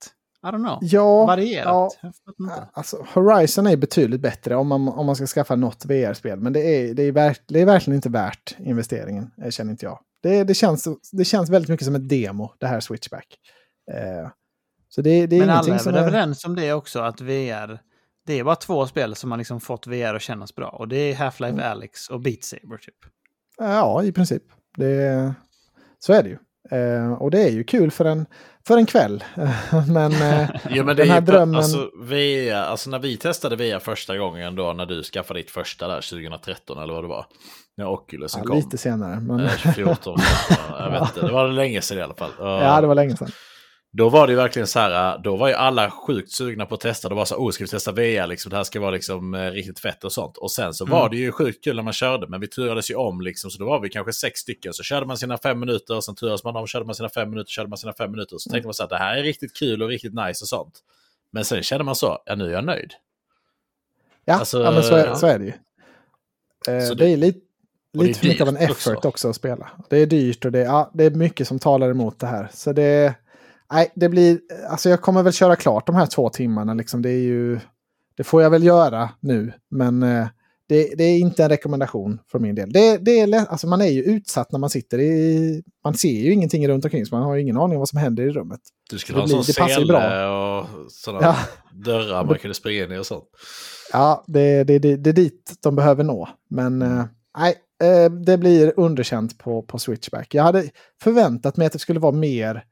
I 0.45 0.47
don't 0.47 0.63
know. 0.63 0.77
Ja, 0.81 1.25
Varierat. 1.25 1.97
ja. 2.01 2.11
Inte. 2.39 2.67
Alltså, 2.73 3.05
Horizon 3.13 3.67
är 3.67 3.77
betydligt 3.77 4.21
bättre 4.21 4.55
om 4.55 4.67
man, 4.67 4.87
om 4.87 5.05
man 5.05 5.15
ska 5.15 5.25
skaffa 5.25 5.55
något 5.55 5.85
VR-spel. 5.85 6.39
Men 6.39 6.53
det 6.53 6.59
är, 6.59 6.93
det, 6.93 7.03
är 7.03 7.11
verk, 7.11 7.41
det 7.47 7.61
är 7.61 7.65
verkligen 7.65 7.95
inte 7.95 8.09
värt 8.09 8.55
investeringen, 8.59 9.31
eh, 9.43 9.49
känner 9.49 9.71
inte 9.71 9.85
jag. 9.85 9.99
Det, 10.23 10.43
det, 10.43 10.53
känns, 10.53 10.87
det 11.11 11.25
känns 11.25 11.49
väldigt 11.49 11.69
mycket 11.69 11.85
som 11.85 11.95
ett 11.95 12.09
demo, 12.09 12.53
det 12.59 12.67
här 12.67 12.79
Switchback. 12.79 13.27
Eh, 13.91 14.29
så 14.89 15.01
det, 15.01 15.27
det 15.27 15.35
är 15.35 15.39
Men 15.39 15.49
alla 15.49 15.73
är 15.75 15.77
som 15.77 15.93
väl 15.93 16.03
är... 16.03 16.07
överens 16.07 16.45
om 16.45 16.55
det 16.55 16.73
också, 16.73 16.99
att 16.99 17.21
VR, 17.21 17.79
det 18.25 18.39
är 18.39 18.43
bara 18.43 18.55
två 18.55 18.87
spel 18.87 19.15
som 19.15 19.31
har 19.31 19.37
liksom 19.37 19.59
fått 19.61 19.87
VR 19.87 20.13
att 20.13 20.21
kännas 20.21 20.55
bra. 20.55 20.69
Och 20.69 20.87
det 20.87 20.97
är 20.97 21.15
Half-Life 21.15 21.49
Mm. 21.49 21.71
Alyx 21.71 22.09
och 22.09 22.21
Beat 22.21 22.43
Saber 22.43 22.77
typ. 22.77 22.95
Ja, 23.57 24.03
i 24.03 24.11
princip. 24.11 24.43
Det, 24.77 25.33
så 25.99 26.13
är 26.13 26.23
det 26.23 26.29
ju. 26.29 26.37
Eh, 26.79 27.13
och 27.13 27.31
det 27.31 27.43
är 27.43 27.49
ju 27.51 27.63
kul 27.63 27.91
för 27.91 28.05
en, 28.05 28.25
för 28.67 28.77
en 28.77 28.85
kväll. 28.85 29.23
men 29.87 30.11
eh, 30.11 30.49
Jo 30.69 30.83
men 30.83 30.95
den 30.95 31.07
är 31.07 31.13
här 31.13 31.21
drömmen... 31.21 31.55
alltså, 31.55 31.91
VR, 31.95 32.53
alltså 32.53 32.89
när 32.89 32.99
vi 32.99 33.17
testade 33.17 33.55
VR 33.55 33.79
första 33.79 34.17
gången 34.17 34.55
då 34.55 34.73
när 34.73 34.85
du 34.85 35.03
skaffade 35.03 35.39
ditt 35.39 35.51
första 35.51 35.87
där 35.87 36.01
2013 36.01 36.83
eller 36.83 36.93
vad 36.93 37.03
det 37.03 37.07
var. 37.07 37.25
När 37.77 37.87
Oculusen 37.87 38.41
ja, 38.43 38.47
kom. 38.47 38.57
lite 38.57 38.77
senare. 38.77 39.19
Men, 39.19 39.39
Eh, 39.39 39.73
14, 39.75 40.19
jag 40.79 40.91
vet 40.91 41.01
inte, 41.01 41.21
det 41.27 41.33
var 41.33 41.47
länge 41.47 41.81
sedan 41.81 41.97
i 41.97 42.01
alla 42.01 42.13
fall. 42.13 42.31
Ja, 42.39 42.81
det 42.81 42.87
var 42.87 42.95
länge 42.95 43.17
sedan. 43.17 43.31
Då 43.97 44.09
var 44.09 44.27
det 44.27 44.31
ju 44.33 44.37
verkligen 44.37 44.67
så 44.67 44.79
här, 44.79 45.17
då 45.17 45.35
var 45.35 45.47
ju 45.47 45.53
alla 45.53 45.91
sjukt 45.91 46.31
sugna 46.31 46.65
på 46.65 46.75
att 46.75 46.81
testa. 46.81 47.09
Det 47.09 47.15
var 47.15 47.25
så 47.25 47.35
här, 47.35 47.41
oh 47.41 47.51
ska 47.51 47.63
vi 47.63 47.67
testa 47.67 47.91
VR 47.91 48.27
liksom, 48.27 48.49
det 48.49 48.55
här 48.55 48.63
ska 48.63 48.79
vara 48.79 48.91
liksom 48.91 49.33
eh, 49.33 49.51
riktigt 49.51 49.79
fett 49.79 50.03
och 50.03 50.11
sånt. 50.11 50.37
Och 50.37 50.51
sen 50.51 50.73
så 50.73 50.85
Mm. 50.85 50.91
var 50.99 51.09
det 51.09 51.17
ju 51.17 51.31
sjukt 51.31 51.63
kul 51.63 51.75
när 51.75 51.83
man 51.83 51.93
körde, 51.93 52.27
men 52.27 52.41
vi 52.41 52.47
turades 52.47 52.91
ju 52.91 52.95
om 52.95 53.21
liksom, 53.21 53.51
så 53.51 53.59
då 53.59 53.65
var 53.65 53.79
vi 53.79 53.89
kanske 53.89 54.13
sex 54.13 54.39
stycken. 54.39 54.73
Så 54.73 54.83
körde 54.83 55.05
man 55.05 55.17
sina 55.17 55.37
fem 55.37 55.59
minuter, 55.59 56.01
sen 56.01 56.15
turades 56.15 56.43
man 56.43 56.55
om, 56.55 56.67
körde 56.67 56.85
man 56.85 56.95
sina 56.95 57.09
fem 57.09 57.29
minuter, 57.29 57.49
körde 57.51 57.69
man 57.69 57.77
sina 57.77 57.93
fem 57.93 58.11
minuter. 58.11 58.37
Så 58.37 58.49
tänkte 58.49 58.67
man 58.67 58.73
så 58.73 58.83
här, 58.83 58.89
det 58.89 58.97
här 58.97 59.17
är 59.17 59.23
riktigt 59.23 59.55
kul 59.57 59.81
och 59.83 59.89
riktigt 59.89 60.13
nice 60.13 60.43
och 60.43 60.47
sånt. 60.47 60.79
Men 61.31 61.45
sen 61.45 61.63
kände 61.63 61.83
man 61.83 61.95
så, 61.95 62.19
ja 62.25 62.35
nu 62.35 62.45
är 62.47 62.51
jag 62.53 62.65
nöjd. 62.65 62.93
Ja, 64.25 64.33
Alltså, 64.33 64.63
ja 64.63 64.71
men 64.71 64.83
så 64.83 64.95
är, 64.95 65.05
ja. 65.05 65.15
så 65.15 65.27
är 65.27 65.39
det 65.39 65.45
ju. 65.45 65.53
Eh, 66.67 66.87
det, 66.89 66.95
det- 66.95 67.09
är 67.09 67.17
lite, 67.17 67.39
det 67.93 67.99
är 67.99 68.03
lite 68.07 68.19
för 68.19 68.27
mycket 68.27 68.41
av 68.41 68.47
en 68.47 68.57
effort 68.57 68.95
också. 68.95 69.07
också. 69.07 69.29
att 69.29 69.35
spela. 69.35 69.69
Det 69.89 69.97
är 69.97 70.05
dyrt 70.05 70.45
och 70.45 70.51
det, 70.51 70.59
ja, 70.59 70.91
det 70.93 71.03
är 71.03 71.11
mycket 71.11 71.47
som 71.47 71.59
talar 71.59 71.89
emot 71.89 72.19
det 72.19 72.27
här. 72.27 72.49
Så 72.53 72.73
det, 72.73 73.15
nej, 73.71 73.91
det 73.95 74.09
blir, 74.09 74.39
alltså 74.69 74.89
jag 74.89 75.01
kommer 75.01 75.23
väl 75.23 75.33
köra 75.33 75.55
klart 75.55 75.85
de 75.87 75.95
här 75.95 76.05
två 76.05 76.29
timmarna. 76.29 76.73
Liksom. 76.73 77.01
Det, 77.01 77.09
är 77.09 77.21
ju, 77.23 77.59
det 78.17 78.23
får 78.23 78.41
jag 78.43 78.49
väl 78.49 78.63
göra 78.63 79.09
nu, 79.19 79.53
men 79.71 80.03
eh, 80.03 80.27
det, 80.69 80.93
det 80.97 81.03
är 81.03 81.17
inte 81.19 81.43
en 81.43 81.49
rekommendation 81.49 82.19
för 82.31 82.39
min 82.39 82.55
del. 82.55 82.71
Det, 82.71 82.97
det 82.97 83.19
är, 83.19 83.27
lätt- 83.27 83.47
alltså 83.49 83.67
man 83.67 83.81
är 83.81 83.85
ju 83.89 84.03
utsatt 84.03 84.51
när 84.51 84.59
man 84.59 84.69
sitter 84.69 84.99
i... 84.99 85.63
Man 85.83 85.93
ser 85.93 86.09
ju 86.21 86.33
ingenting 86.33 86.67
runt 86.67 86.85
omkring, 86.85 87.05
så 87.05 87.15
man 87.15 87.23
har 87.23 87.35
ju 87.35 87.41
ingen 87.41 87.57
aning 87.57 87.75
om 87.75 87.79
vad 87.79 87.89
som 87.89 87.99
händer 87.99 88.23
i 88.23 88.29
rummet. 88.31 88.59
Du 88.89 88.97
skulle 88.97 89.17
ha 89.17 89.23
en 89.23 89.29
sån 89.29 89.43
sele 89.43 90.27
och 90.27 90.65
sådana 90.91 91.21
Ja. 91.21 91.35
dörrar 91.73 92.23
man 92.25 92.37
kunde 92.37 92.55
springa 92.55 92.83
in 92.83 92.91
i 92.91 92.97
och 92.97 93.05
sånt. 93.05 93.23
Ja, 93.91 94.23
det, 94.27 94.63
det, 94.63 94.79
det, 94.79 94.95
det 94.95 95.09
är 95.09 95.13
dit 95.13 95.53
de 95.63 95.75
behöver 95.75 96.03
nå. 96.03 96.29
Men 96.49 96.81
eh, 96.81 97.05
nej, 97.37 97.55
eh, 97.83 98.11
det 98.11 98.37
blir 98.37 98.73
underkänt 98.79 99.37
på, 99.37 99.61
på 99.61 99.79
Switchback. 99.79 100.33
Jag 100.35 100.43
hade 100.43 100.63
förväntat 101.01 101.57
mig 101.57 101.67
att 101.67 101.73
det 101.73 101.79
skulle 101.79 101.99
vara 101.99 102.11
mer, 102.15 102.63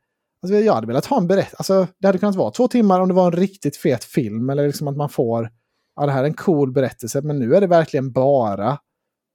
Alltså, 0.43 0.55
jag 0.57 0.73
hade 0.73 0.87
velat 0.87 1.05
ha 1.05 1.17
en 1.17 1.27
berättelse. 1.27 1.55
Alltså, 1.57 1.87
det 1.99 2.07
hade 2.07 2.19
kunnat 2.19 2.35
vara 2.35 2.51
två 2.51 2.67
timmar 2.67 2.99
om 2.99 3.07
det 3.07 3.13
var 3.13 3.25
en 3.25 3.31
riktigt 3.31 3.77
fet 3.77 4.03
film. 4.03 4.49
Eller 4.49 4.67
liksom 4.67 4.87
att 4.87 4.97
man 4.97 5.09
får, 5.09 5.49
ja 5.95 6.05
det 6.05 6.11
här 6.11 6.23
är 6.23 6.27
en 6.27 6.33
cool 6.33 6.71
berättelse. 6.71 7.21
Men 7.21 7.39
nu 7.39 7.55
är 7.55 7.61
det 7.61 7.67
verkligen 7.67 8.11
bara, 8.11 8.79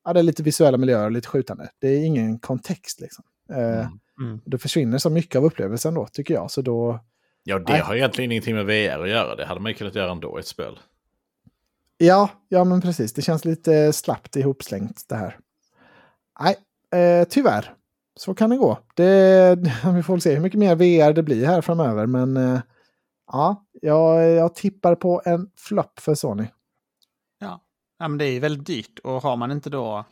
ja 0.04 0.12
det 0.12 0.20
är 0.20 0.22
lite 0.24 0.42
visuella 0.42 0.78
miljöer 0.78 1.04
och 1.04 1.12
lite 1.12 1.28
skjutande. 1.28 1.70
Det 1.80 1.88
är 1.88 2.04
ingen 2.04 2.38
kontext 2.38 3.00
liksom. 3.00 3.24
Eh, 3.52 3.86
Mm. 4.20 4.30
Mm. 4.30 4.40
Då 4.44 4.58
försvinner 4.58 4.98
så 4.98 5.10
mycket 5.10 5.36
av 5.36 5.44
upplevelsen 5.44 5.94
då, 5.94 6.06
tycker 6.12 6.34
jag. 6.34 6.50
Så 6.50 6.62
då, 6.62 7.00
Ja, 7.44 7.58
det 7.58 7.72
Nej. 7.72 7.80
har 7.80 7.94
egentligen 7.94 8.32
ingenting 8.32 8.54
med 8.54 8.66
VR 8.66 9.02
att 9.02 9.08
göra. 9.08 9.36
Det 9.36 9.44
hade 9.46 9.60
man 9.60 9.70
ju 9.72 9.78
kunnat 9.78 9.94
göra 9.94 10.12
ändå 10.12 10.38
i 10.38 10.40
ett 10.40 10.46
spel. 10.46 10.78
ja, 11.98 12.30
ja 12.48 12.64
men 12.64 12.80
precis. 12.80 13.12
Det 13.12 13.22
känns 13.22 13.44
lite 13.44 13.92
slappt 13.92 14.36
ihopslängt 14.36 15.04
det 15.08 15.16
här. 15.16 15.38
Nej, 16.40 16.56
eh, 17.02 17.24
tyvärr. 17.28 17.74
Så 18.18 18.34
kan 18.34 18.50
det 18.50 18.56
gå. 18.56 18.78
Det, 18.94 19.58
vi 19.94 20.02
får 20.02 20.18
se 20.18 20.34
hur 20.34 20.40
mycket 20.40 20.58
mer 20.58 20.74
VR 20.74 21.12
det 21.12 21.22
blir 21.22 21.46
här 21.46 21.60
framöver. 21.60 22.06
Men 22.06 22.36
eh, 22.36 22.60
ja, 23.32 23.66
jag, 23.82 24.30
jag 24.30 24.54
tippar 24.54 24.94
på 24.94 25.22
en 25.24 25.50
flopp 25.56 26.00
för 26.00 26.14
Sony. 26.14 26.46
Ja. 27.38 27.60
ja, 27.98 28.08
men 28.08 28.18
det 28.18 28.24
är 28.24 28.30
ju 28.30 28.40
väldigt 28.40 28.66
dyrt 28.66 28.98
och 28.98 29.22
har 29.22 29.36
man 29.36 29.50
inte 29.50 29.70
då... 29.70 30.04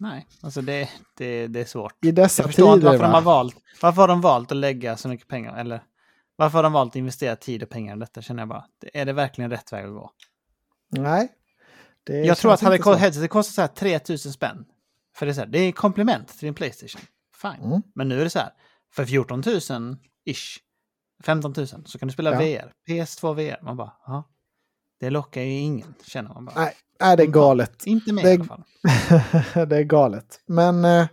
Nej, 0.00 0.26
alltså 0.42 0.62
det, 0.62 0.88
det, 1.16 1.46
det 1.46 1.60
är 1.60 1.64
svårt. 1.64 2.04
I 2.04 2.12
dessa 2.12 2.42
Jag 2.42 2.48
förstår 2.48 2.74
inte 2.74 2.80
tider, 2.80 2.90
varför 2.90 3.04
de, 3.04 3.14
har 3.14 3.20
va? 3.22 3.32
valt, 3.32 3.56
varför 3.82 4.00
har 4.00 4.08
de 4.08 4.20
valt 4.20 4.52
att 4.52 4.56
lägga 4.56 4.96
så 4.96 5.08
mycket 5.08 5.28
pengar. 5.28 5.56
Eller 5.56 5.82
varför 6.36 6.58
har 6.58 6.62
de 6.62 6.72
valt 6.72 6.92
att 6.92 6.96
investera 6.96 7.36
tid 7.36 7.62
och 7.62 7.68
pengar 7.68 7.96
i 7.96 8.00
detta 8.00 8.22
känner 8.22 8.42
jag 8.42 8.48
bara. 8.48 8.64
Är 8.92 9.04
det 9.04 9.12
verkligen 9.12 9.50
rätt 9.50 9.72
väg 9.72 9.84
att 9.84 9.92
gå? 9.92 10.10
Nej. 10.90 11.28
Jag 12.04 12.38
tror 12.38 12.52
att 12.52 12.60
hade 12.60 12.76
inte 12.76 12.96
headsetet 12.96 13.30
kostat 13.30 13.54
så 13.54 13.60
här 13.60 13.68
3000 13.68 14.32
spänn. 14.32 14.64
För 15.16 15.26
det 15.26 15.32
är, 15.32 15.34
så 15.34 15.40
här, 15.40 15.48
det 15.48 15.58
är 15.58 15.72
komplement 15.72 16.28
till 16.28 16.46
din 16.46 16.54
Playstation. 16.54 17.00
Fine. 17.42 17.64
Mm. 17.64 17.82
Men 17.94 18.08
nu 18.08 18.20
är 18.20 18.24
det 18.24 18.30
så 18.30 18.38
här, 18.38 18.50
för 18.94 19.04
14 19.04 19.42
000 19.70 19.96
ish, 20.26 20.58
15 21.24 21.54
000 21.56 21.66
så 21.66 21.98
kan 21.98 22.08
du 22.08 22.12
spela 22.12 22.32
Ja. 22.32 22.38
VR. 22.38 22.72
PS2 22.88 23.34
VR. 23.34 23.62
Man 23.64 23.76
bara, 23.76 23.92
ja. 24.06 24.30
Det 25.00 25.10
lockar 25.10 25.40
ju 25.40 25.50
ingen, 25.50 25.94
känner 26.06 26.28
man 26.34 26.44
bara. 26.44 26.54
Nej, 26.60 26.72
nej, 27.00 27.16
det 27.16 27.22
är 27.22 27.26
galet. 27.26 27.86
Inte 27.86 28.12
mig 28.12 28.24
Det- 28.24 28.30
i 28.30 28.34
alla 28.34 28.44
fall. 28.44 28.62
det 29.68 29.76
är 29.76 29.82
galet. 29.82 30.40
Men 30.46 30.84
eh, 30.84 31.06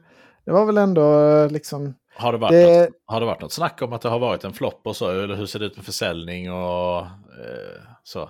det 0.45 0.51
var 0.51 0.65
väl 0.65 0.77
ändå 0.77 1.19
eh, 1.29 1.51
liksom... 1.51 1.93
Har 2.15 2.31
det, 2.31 2.37
varit 2.37 2.51
Det, 2.51 2.79
något, 2.85 2.89
har 3.05 3.19
det 3.19 3.25
varit 3.25 3.41
något 3.41 3.51
snack 3.53 3.81
om 3.81 3.93
att 3.93 4.01
det 4.01 4.09
har 4.09 4.19
varit 4.19 4.43
en 4.43 4.53
flopp 4.53 4.81
och 4.87 4.95
så? 4.95 5.09
Eller 5.09 5.35
hur 5.35 5.45
ser 5.45 5.59
det 5.59 5.65
ut 5.65 5.75
med 5.75 5.85
försäljning 5.85 6.51
och 6.51 6.99
eh, 6.99 7.81
så? 8.03 8.29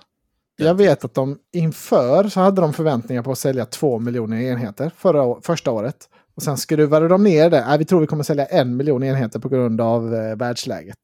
Jag 0.65 0.75
vet 0.75 1.05
att 1.05 1.13
de 1.13 1.37
inför 1.53 2.29
så 2.29 2.39
hade 2.39 2.61
de 2.61 2.73
förväntningar 2.73 3.23
på 3.23 3.31
att 3.31 3.37
sälja 3.37 3.65
två 3.65 3.99
miljoner 3.99 4.41
enheter 4.41 4.91
förra, 4.97 5.41
första 5.41 5.71
året. 5.71 6.09
Och 6.35 6.43
sen 6.43 6.57
skruvade 6.57 7.07
de 7.07 7.23
ner 7.23 7.49
det. 7.49 7.65
Nej, 7.67 7.77
vi 7.77 7.85
tror 7.85 8.01
vi 8.01 8.07
kommer 8.07 8.23
sälja 8.23 8.45
en 8.45 8.77
miljon 8.77 9.03
enheter 9.03 9.39
på 9.39 9.49
grund 9.49 9.81
av 9.81 10.15
eh, 10.15 10.35
världsläget. 10.35 10.97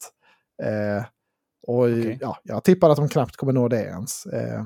Eh, 0.63 1.05
och 1.67 1.83
Okej. 1.83 2.17
ja, 2.21 2.37
jag 2.43 2.63
tippar 2.63 2.89
att 2.89 2.97
de 2.97 3.09
knappt 3.09 3.35
kommer 3.35 3.53
nå 3.53 3.67
det 3.67 3.83
ens. 3.83 4.25
Eh, 4.25 4.63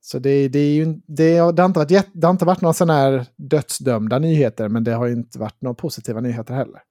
så 0.00 0.18
det, 0.18 0.48
det, 0.48 0.58
är 0.58 0.74
ju, 0.74 1.00
det, 1.06 1.38
har- 1.38 1.52
det, 1.52 1.62
har 1.62 1.66
inte 1.68 1.78
varit, 1.78 2.08
det 2.12 2.26
har 2.26 2.32
inte 2.32 2.44
varit 2.44 2.60
några 2.60 2.72
sådana 2.72 2.92
här 3.00 3.26
dödsdömda 3.36 4.18
nyheter, 4.18 4.68
men 4.68 4.84
det 4.84 4.92
har 4.92 5.06
ju 5.06 5.12
inte 5.12 5.38
varit 5.38 5.62
några 5.62 5.74
positiva 5.74 6.20
nyheter 6.20 6.54
heller. 6.54 6.82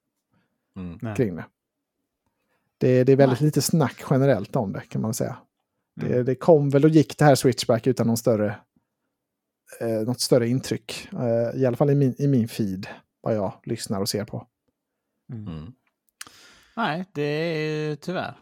Mm. 0.78 1.16
Kring 1.16 1.36
det. 1.36 1.46
Det, 2.78 3.04
det 3.04 3.12
är 3.12 3.16
väldigt 3.16 3.40
Nej. 3.40 3.46
lite 3.46 3.62
snack 3.62 4.04
generellt 4.10 4.56
om 4.56 4.74
det 4.74 4.82
kan 4.90 5.02
man 5.02 5.14
säga. 5.14 5.38
Mm. 6.02 6.12
Det, 6.12 6.24
det 6.24 6.36
kom 6.36 6.70
väl 6.70 6.84
och 6.84 6.90
gick 6.90 7.18
det 7.18 7.26
här 7.26 7.36
switchback 7.36 7.88
utan 7.88 8.08
någon 8.08 8.18
större, 8.18 8.56
eh, 9.80 9.88
något 9.88 10.22
större 10.22 10.48
intryck. 10.48 11.08
Eh, 11.14 11.62
I 11.62 11.66
alla 11.66 11.78
fall 11.78 11.90
i 11.90 11.96
min, 11.96 12.16
i 12.18 12.28
min 12.28 12.48
feed, 12.48 12.88
vad 13.22 13.36
jag 13.36 13.54
lyssnar 13.64 14.02
och 14.02 14.10
ser 14.10 14.26
på. 14.26 14.48
Mm. 15.34 15.48
Mm. 15.48 15.74
Nej, 16.78 17.06
det 17.14 17.22
är 17.22 17.90
ju 17.90 17.96
tyvärr. 17.96 18.38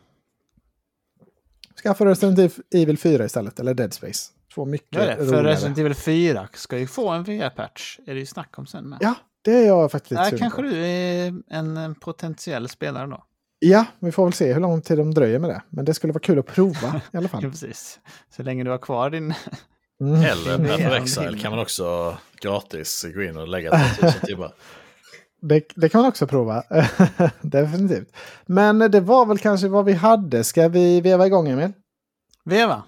Skaffa 1.83 2.05
Resident 2.05 2.59
Evil 2.75 2.97
4 2.97 3.25
istället, 3.25 3.59
eller 3.59 3.73
Dead 3.73 3.93
Space. 3.93 4.31
Två 4.53 4.65
mycket 4.65 4.95
Gör 4.95 5.07
det, 5.07 5.15
för 5.15 5.25
roligare. 5.25 5.47
Resident 5.47 5.77
Evil 5.77 5.95
4 5.95 6.49
ska 6.53 6.77
ju 6.77 6.87
få 6.87 7.09
en 7.09 7.23
VR-patch. 7.23 7.99
Är 8.05 8.13
det 8.13 8.19
ju 8.19 8.25
snack 8.25 8.59
om 8.59 8.65
sen 8.65 8.89
med. 8.89 8.97
Ja, 9.01 9.15
det 9.41 9.51
är 9.51 9.67
jag 9.67 9.91
faktiskt 9.91 10.21
Där 10.21 10.37
kanske 10.37 10.61
på. 10.61 10.67
du 10.67 10.85
är 10.85 11.33
en, 11.47 11.77
en 11.77 11.95
potentiell 11.95 12.69
spelare 12.69 13.07
då. 13.07 13.23
Ja, 13.59 13.85
vi 13.99 14.11
får 14.11 14.23
väl 14.25 14.33
se 14.33 14.53
hur 14.53 14.61
lång 14.61 14.81
tid 14.81 14.97
de 14.97 15.13
dröjer 15.13 15.39
med 15.39 15.49
det. 15.49 15.61
Men 15.69 15.85
det 15.85 15.93
skulle 15.93 16.13
vara 16.13 16.21
kul 16.21 16.39
att 16.39 16.45
prova 16.45 17.01
i 17.13 17.17
alla 17.17 17.23
Ja, 17.23 17.27
fall. 17.27 17.41
precis. 17.41 17.99
Så 18.35 18.43
länge 18.43 18.63
du 18.63 18.69
har 18.71 18.77
kvar 18.77 19.09
din... 19.09 19.33
Mm. 20.01 20.21
Eller 20.23 20.57
Path 20.77 21.01
Exile 21.03 21.39
kan 21.39 21.51
man 21.51 21.59
också 21.59 22.17
gratis 22.41 23.05
gå 23.15 23.23
in 23.23 23.37
och 23.37 23.47
lägga 23.47 23.71
3000 23.71 24.21
timmar. 24.25 24.53
Det, 25.41 25.63
det 25.75 25.89
kan 25.89 26.01
man 26.01 26.09
också 26.09 26.27
prova. 26.27 26.63
Definitivt. 27.41 28.15
Men 28.45 28.79
det 28.79 28.99
var 28.99 29.25
väl 29.25 29.37
kanske 29.37 29.67
vad 29.67 29.85
vi 29.85 29.93
hade. 29.93 30.43
Ska 30.43 30.67
vi 30.67 31.01
veva 31.01 31.27
igång 31.27 31.47
Emil? 31.49 31.71
Veva. 32.45 32.83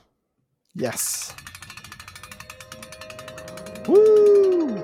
Yes. 0.81 1.33
Woo! 3.85 4.79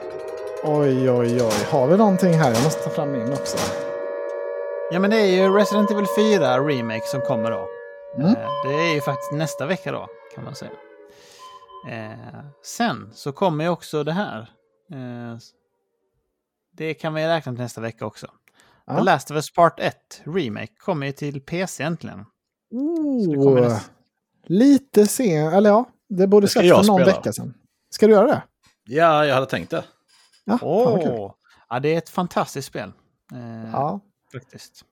Oj, 0.63 1.09
oj, 1.11 1.41
oj. 1.41 1.65
Har 1.69 1.87
vi 1.87 1.97
någonting 1.97 2.33
här? 2.33 2.53
Jag 2.53 2.63
måste 2.63 2.83
ta 2.83 2.89
fram 2.89 3.11
min 3.11 3.33
också. 3.33 3.57
Ja, 4.91 4.99
men 4.99 5.09
det 5.09 5.17
är 5.21 5.25
ju 5.43 5.53
Resident 5.57 5.91
Evil 5.91 6.05
4 6.17 6.59
Remake 6.59 7.05
som 7.07 7.21
kommer 7.21 7.51
då. 7.51 7.67
Mm. 8.15 8.27
Eh, 8.35 8.49
Det 8.65 8.73
är 8.73 8.93
ju 8.93 9.01
faktiskt 9.01 9.31
nästa 9.31 9.65
vecka 9.65 9.91
då, 9.91 10.07
kan 10.35 10.43
man 10.43 10.55
säga. 10.55 10.71
Eh, 11.89 12.39
sen 12.63 13.09
så 13.13 13.31
kommer 13.31 13.63
ju 13.63 13.69
också 13.69 14.03
det 14.03 14.11
här. 14.11 14.39
Eh, 14.91 15.37
det 16.73 16.93
kan 16.93 17.13
vi 17.13 17.27
räkna 17.27 17.51
till 17.51 17.61
nästa 17.61 17.81
vecka 17.81 18.05
också. 18.05 18.27
Ja. 18.85 18.97
The 18.97 19.03
Last 19.03 19.31
of 19.31 19.35
Us 19.35 19.51
Part 19.53 19.79
1 19.79 20.21
Remake 20.25 20.73
kommer 20.77 21.05
ju 21.05 21.11
till 21.11 21.41
PC 21.41 21.83
äntligen. 21.83 22.25
Så 23.25 23.55
det 23.55 23.67
Oh, 23.67 23.79
lite 24.43 25.07
sen, 25.07 25.53
eller 25.53 25.69
ja, 25.69 25.85
det 26.09 26.27
borde 26.27 26.47
jag 26.55 26.63
för 26.85 26.91
någon 26.91 26.99
spela. 27.01 27.17
vecka 27.17 27.33
sedan. 27.33 27.53
Ska 27.89 28.07
du 28.07 28.13
göra 28.13 28.27
det? 28.27 28.43
Ja, 28.85 29.25
jag 29.25 29.33
hade 29.35 29.45
tänkt 29.47 29.69
det. 29.71 29.83
Ja. 30.45 30.59
Åh! 30.61 31.31
Ja, 31.69 31.79
det 31.79 31.93
är 31.93 31.97
ett 31.97 32.09
fantastiskt 32.09 32.67
spel. 32.67 32.91
Ja, 33.73 33.99
Faktiskt. 34.33 34.85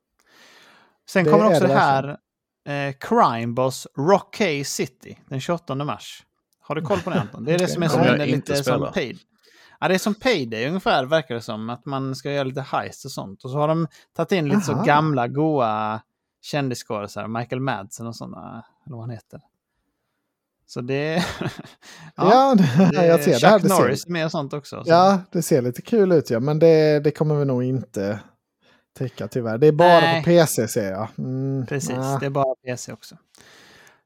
Sen 1.10 1.24
Det 1.24 1.32
kommer 1.32 1.46
också 1.46 1.60
det 1.60 1.68
det 1.68 1.80
här 1.80 2.18
eh, 2.68 2.96
Crime 3.00 3.54
Boss 3.54 3.88
Rockay 3.98 4.64
City 4.64 5.20
den 5.30 5.40
28 5.40 5.76
mars. 5.76 6.24
Har 6.60 6.76
du 6.76 6.82
koll 6.82 7.00
på 7.00 7.10
det 7.10 7.20
Anton? 7.20 7.44
Det 7.46 7.54
är 7.54 7.58
det 7.58 7.68
som 7.68 7.84
är 7.84 7.88
som 7.88 8.02
en, 8.02 8.18
lite 8.18 8.64
som 8.64 8.92
paid. 8.94 9.20
Ja, 9.80 9.88
det 9.88 9.94
är 9.94 10.00
som 10.00 10.16
Payday 10.16 10.68
ungefär 10.68 11.06
verkar 11.06 11.36
det 11.36 11.42
som. 11.42 11.70
Att 11.70 11.86
man 11.86 12.16
ska 12.16 12.32
göra 12.32 12.44
lite 12.44 12.62
heist 12.62 13.06
och 13.06 13.12
sånt. 13.12 13.44
Och 13.44 13.52
så 13.52 13.58
har 13.58 13.68
de 13.68 13.88
tagit 14.16 14.32
in 14.32 14.50
lite 14.50 14.62
så 14.62 14.74
Aha. 14.74 14.84
gamla 14.84 15.28
goa 15.28 16.02
kändisskådisar. 16.42 17.28
Michael 17.28 17.62
Madsen 17.62 18.08
och 18.08 18.16
sådana. 18.16 18.66
Eller 18.86 18.96
vad 18.96 19.04
han 19.04 19.10
heter. 19.10 19.42
Så 20.66 20.82
det... 20.82 21.26
ja, 22.16 22.56
det 22.92 23.06
jag 23.06 23.24
ser 23.24 23.32
det 23.32 23.40
Chuck. 23.40 23.62
Det 23.62 23.68
Norris 23.68 24.02
ser, 24.02 24.10
är 24.10 24.12
med 24.12 24.26
och 24.26 24.32
sånt 24.32 24.54
också. 24.54 24.84
Så. 24.84 24.90
ja, 24.90 25.20
det 25.32 25.42
ser 25.42 25.62
lite 25.62 25.82
kul 25.82 26.12
ut 26.12 26.30
ja, 26.30 26.40
men 26.40 26.60
det, 26.60 27.00
det 27.00 27.12
kommer 27.12 27.36
vi 27.36 27.46
nog 27.46 27.64
inte 27.64 28.20
täcka 28.96 29.28
tyvärr. 29.28 29.58
Det 29.58 29.68
är 29.68 29.72
bara 29.72 30.00
Nej. 30.00 30.22
på 30.24 30.26
PC 30.26 30.68
ser 30.68 30.92
jag. 30.92 31.08
Mm, 31.18 31.66
Precis, 31.66 31.90
nja. 31.90 32.18
det 32.20 32.26
är 32.26 32.30
bara 32.30 32.56
PC 32.66 32.92
också. 32.94 33.18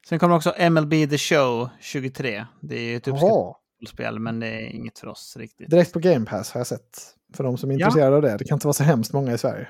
Sen 0.09 0.19
kommer 0.19 0.35
också 0.35 0.53
MLB 0.69 0.91
The 1.09 1.17
Show 1.17 1.69
23. 1.79 2.45
Det 2.61 2.75
är 2.75 2.81
ju 2.81 2.95
ett 2.95 3.07
uppskattat 3.07 3.29
Jaha, 3.31 3.55
spel, 3.89 4.19
men 4.19 4.39
det 4.39 4.47
är 4.47 4.67
inget 4.67 4.99
för 4.99 5.07
oss 5.07 5.37
riktigt. 5.37 5.69
direkt 5.69 5.93
på 5.93 5.99
Game 5.99 6.25
Pass 6.25 6.51
har 6.51 6.59
jag 6.59 6.67
sett. 6.67 7.15
För 7.33 7.43
de 7.43 7.57
som 7.57 7.71
är 7.71 7.79
Ja. 7.79 7.85
intresserade 7.87 8.15
av 8.15 8.21
det. 8.21 8.37
Det 8.37 8.45
kan 8.45 8.55
inte 8.55 8.67
vara 8.67 8.73
så 8.73 8.83
hemskt 8.83 9.13
många 9.13 9.33
i 9.33 9.37
Sverige. 9.37 9.67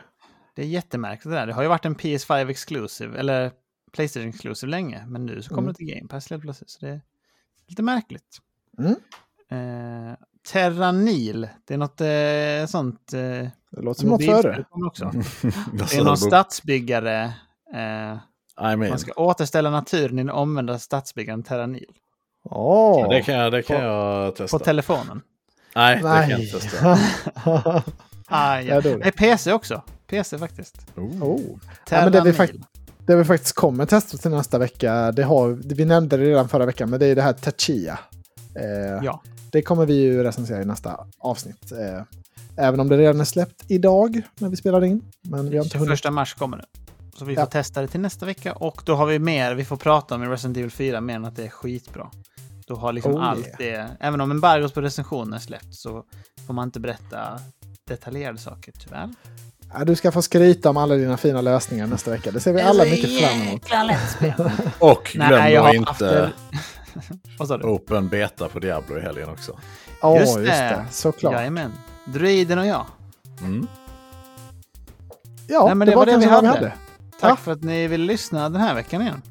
Det 0.56 0.62
är 0.62 0.66
jättemärkligt 0.66 1.24
det 1.24 1.36
där. 1.36 1.48
Det 1.48 1.54
har 1.54 1.62
ju 1.64 1.68
varit 1.70 1.86
en 1.86 1.96
PS5 1.96 2.50
Exclusive, 2.50 3.20
eller 3.20 3.52
Playstation 3.92 4.30
Exclusive 4.30 4.70
länge, 4.70 5.06
men 5.08 5.26
nu 5.26 5.42
så 5.42 5.50
kommer 5.50 5.62
Mm. 5.62 5.74
det 5.74 5.78
till 5.78 5.96
Game 5.96 6.08
Pass 6.08 6.30
helt 6.30 6.42
plötsligt. 6.44 6.70
Så 6.70 6.86
det 6.86 6.92
är 6.92 7.02
lite 7.68 7.84
märkligt. 7.84 8.38
Mm. 8.80 8.96
Eh, 9.52 10.18
Terranil, 10.48 11.48
det 11.68 11.74
är 11.74 11.78
något 11.78 12.02
eh, 12.02 12.70
sånt... 12.72 13.14
Eh, 13.14 13.20
Det 13.72 13.82
låter 13.82 14.00
som 14.02 14.10
något 14.10 14.26
före. 14.26 14.66
också. 14.72 15.06
Vad 15.06 15.14
Det 15.74 15.88
sa 15.88 16.00
är 16.00 16.04
någon 16.04 16.18
stadsbyggare. 16.18 17.24
Eh, 17.74 18.14
I 18.72 18.76
mean. 18.76 18.90
man 18.90 19.00
ska 19.00 19.12
återställa 19.14 19.70
naturen 19.70 20.20
i 20.20 20.24
den 20.24 20.30
omvända 20.30 20.80
stadsbyggaren 20.80 21.44
Terranil. 21.44 21.86
Åh! 22.44 23.00
Ja, 23.02 23.08
det 23.08 23.22
kan 23.22 23.36
jag, 23.36 23.52
det 23.52 23.62
kan 23.64 23.78
På- 23.78 23.84
jag 23.84 24.36
testa. 24.36 24.58
På 24.60 24.66
telefonen. 24.66 25.22
Nej, 25.76 25.96
det 25.96 26.02
kan 26.02 26.12
jag 26.12 26.28
Nej. 26.28 26.42
inte 26.46 26.60
testa. 26.60 26.98
Ah, 28.32 28.60
ja. 28.62 28.82
Dog. 28.82 29.00
Nej, 29.00 29.12
PC 29.12 29.54
också. 29.54 29.82
PC 30.08 30.38
faktiskt. 30.38 30.76
oh. 30.96 31.40
Ja, 31.90 32.02
men 32.04 32.12
det, 32.12 32.22
vi 32.22 32.34
fakt- 32.34 32.56
det 32.98 33.16
vi 33.16 33.24
faktiskt 33.26 33.56
kommer 33.56 33.86
testa 33.86 34.18
till 34.18 34.32
nästa 34.32 34.58
vecka, 34.58 35.12
det 35.12 35.24
har, 35.24 35.50
vi 35.76 35.86
nämnde 35.86 36.18
det 36.18 36.24
redan 36.26 36.50
förra 36.50 36.66
veckan, 36.66 36.90
men 36.90 37.00
det 37.00 37.06
är 37.06 37.16
det 37.16 37.22
här 37.22 37.34
Tachia. 37.34 38.00
Eh, 38.56 39.04
Ja, 39.06 39.22
Det 39.52 39.62
kommer 39.62 39.86
vi 39.86 39.94
ju 39.94 40.24
recensera 40.24 40.62
i 40.62 40.66
nästa 40.66 41.06
avsnitt. 41.20 41.72
Eh, 41.72 42.02
även 42.58 42.80
om 42.80 42.90
det 42.90 42.98
redan 42.98 43.20
är 43.22 43.26
släppt 43.26 43.64
idag 43.68 44.22
när 44.40 44.50
vi 44.50 44.56
spelar 44.56 44.84
in. 44.84 45.02
Men 45.22 45.50
vi 45.50 45.58
har 45.58 45.64
inte 45.64 45.78
hunnit. 45.78 46.00
21 46.00 46.14
mars 46.14 46.34
kommer 46.34 46.58
det. 46.58 46.66
Så 47.18 47.26
vi 47.26 47.34
Ja. 47.34 47.42
får 47.46 47.52
testa 47.52 47.82
det 47.82 47.88
till 47.88 48.00
nästa 48.00 48.26
vecka. 48.26 48.54
Och 48.54 48.82
då 48.86 48.96
har 48.96 49.06
vi 49.06 49.20
mer, 49.20 49.54
vi 49.56 49.66
får 49.66 49.78
prata 49.78 50.16
om 50.16 50.24
i 50.24 50.28
Resident 50.28 50.58
Evil 50.58 50.72
4 50.72 51.02
mer 51.02 51.16
än 51.16 51.26
att 51.26 51.36
det 51.36 51.44
är 51.46 51.50
skitbra. 51.50 52.10
Då 52.68 52.76
har 52.76 52.94
liksom 52.94 53.14
Oh, 53.16 53.24
allt 53.24 53.48
yeah. 53.48 53.58
det, 53.58 53.90
även 54.00 54.22
om 54.22 54.32
embargot 54.32 54.74
på 54.74 54.82
recensioner 54.82 55.38
är 55.38 55.42
släppt 55.42 55.76
så 55.76 56.04
får 56.48 56.54
man 56.54 56.68
inte 56.68 56.80
berätta 56.80 57.40
detaljerade 57.88 58.38
saker 58.38 58.74
tyvärr. 58.80 59.10
Ja, 59.74 59.86
du 59.86 59.96
ska 59.96 60.12
få 60.12 60.22
skryta 60.22 60.70
om 60.70 60.78
alla 60.78 60.96
dina 60.96 61.18
fina 61.18 61.42
lösningar 61.42 61.88
nästa 61.88 62.12
vecka. 62.12 62.32
Det 62.32 62.40
ser 62.40 62.54
vi 62.54 62.62
alla 62.62 62.84
mycket 62.84 63.20
fram 63.20 63.42
emot. 63.42 63.62
Och 64.80 65.10
glöm 65.14 65.30
Nej, 65.30 65.54
jag 65.54 65.76
inte 65.76 65.90
haft 65.90 66.00
det- 66.00 66.32
Vad 67.40 67.48
sa 67.48 67.58
du? 67.58 67.64
Open 67.68 68.10
Beta 68.10 68.48
på 68.50 68.60
Diablo 68.60 68.98
i 68.98 69.02
helgen 69.02 69.30
också. 69.30 69.60
Ja, 70.02 70.20
Just 70.20 70.38
just, 70.38 70.48
det. 70.50 70.86
Såklart. 70.92 71.34
Jajamän. 71.34 71.72
Druiden 72.06 72.60
och 72.60 72.66
jag. 72.68 72.86
Mm. 73.42 73.68
Ja, 75.48 75.66
Nej, 75.66 75.76
men 75.76 75.86
det, 75.86 75.92
det 75.92 75.96
var 75.96 76.06
var 76.06 76.12
det 76.14 76.18
vi 76.18 76.26
vad 76.26 76.42
vi 76.42 76.48
hade. 76.48 76.60
hade. 76.60 76.74
Tack 77.20 77.32
Ja. 77.32 77.36
för 77.36 77.52
att 77.52 77.64
ni 77.64 77.88
ville 77.88 78.06
lyssna 78.06 78.50
den 78.50 78.62
här 78.62 78.76
veckan 78.76 79.02
igen. 79.02 79.22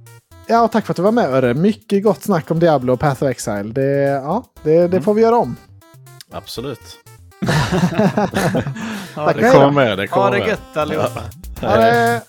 Ja, 0.47 0.63
och 0.63 0.73
tack 0.73 0.87
för 0.87 0.93
att 0.93 0.97
du 0.97 1.03
var 1.03 1.13
med 1.13 1.25
Örre. 1.35 1.55
Mycket 1.55 2.03
gott 2.05 2.23
snack 2.23 2.51
om 2.51 2.59
Diablo 2.59 2.93
och 2.93 3.01
Path 3.01 3.23
of 3.23 3.29
Exile. 3.31 3.63
Det, 3.73 3.83
ja, 4.03 4.45
det, 4.63 4.77
Mm. 4.79 4.91
det 4.91 5.01
får 5.03 5.15
vi 5.15 5.23
göra 5.23 5.37
om. 5.39 5.57
Absolut. 6.33 6.81
Tack. 9.15 9.37
Det 9.37 9.51
kommer 9.53 9.71
med. 9.71 9.99
Det 9.99 10.07
kommer 10.07 10.25
Ha 10.25 10.31
det 10.31 10.39
gött 10.49 10.77
allihopa. 10.77 11.23
Ha 11.61 11.77
det! 11.77 12.23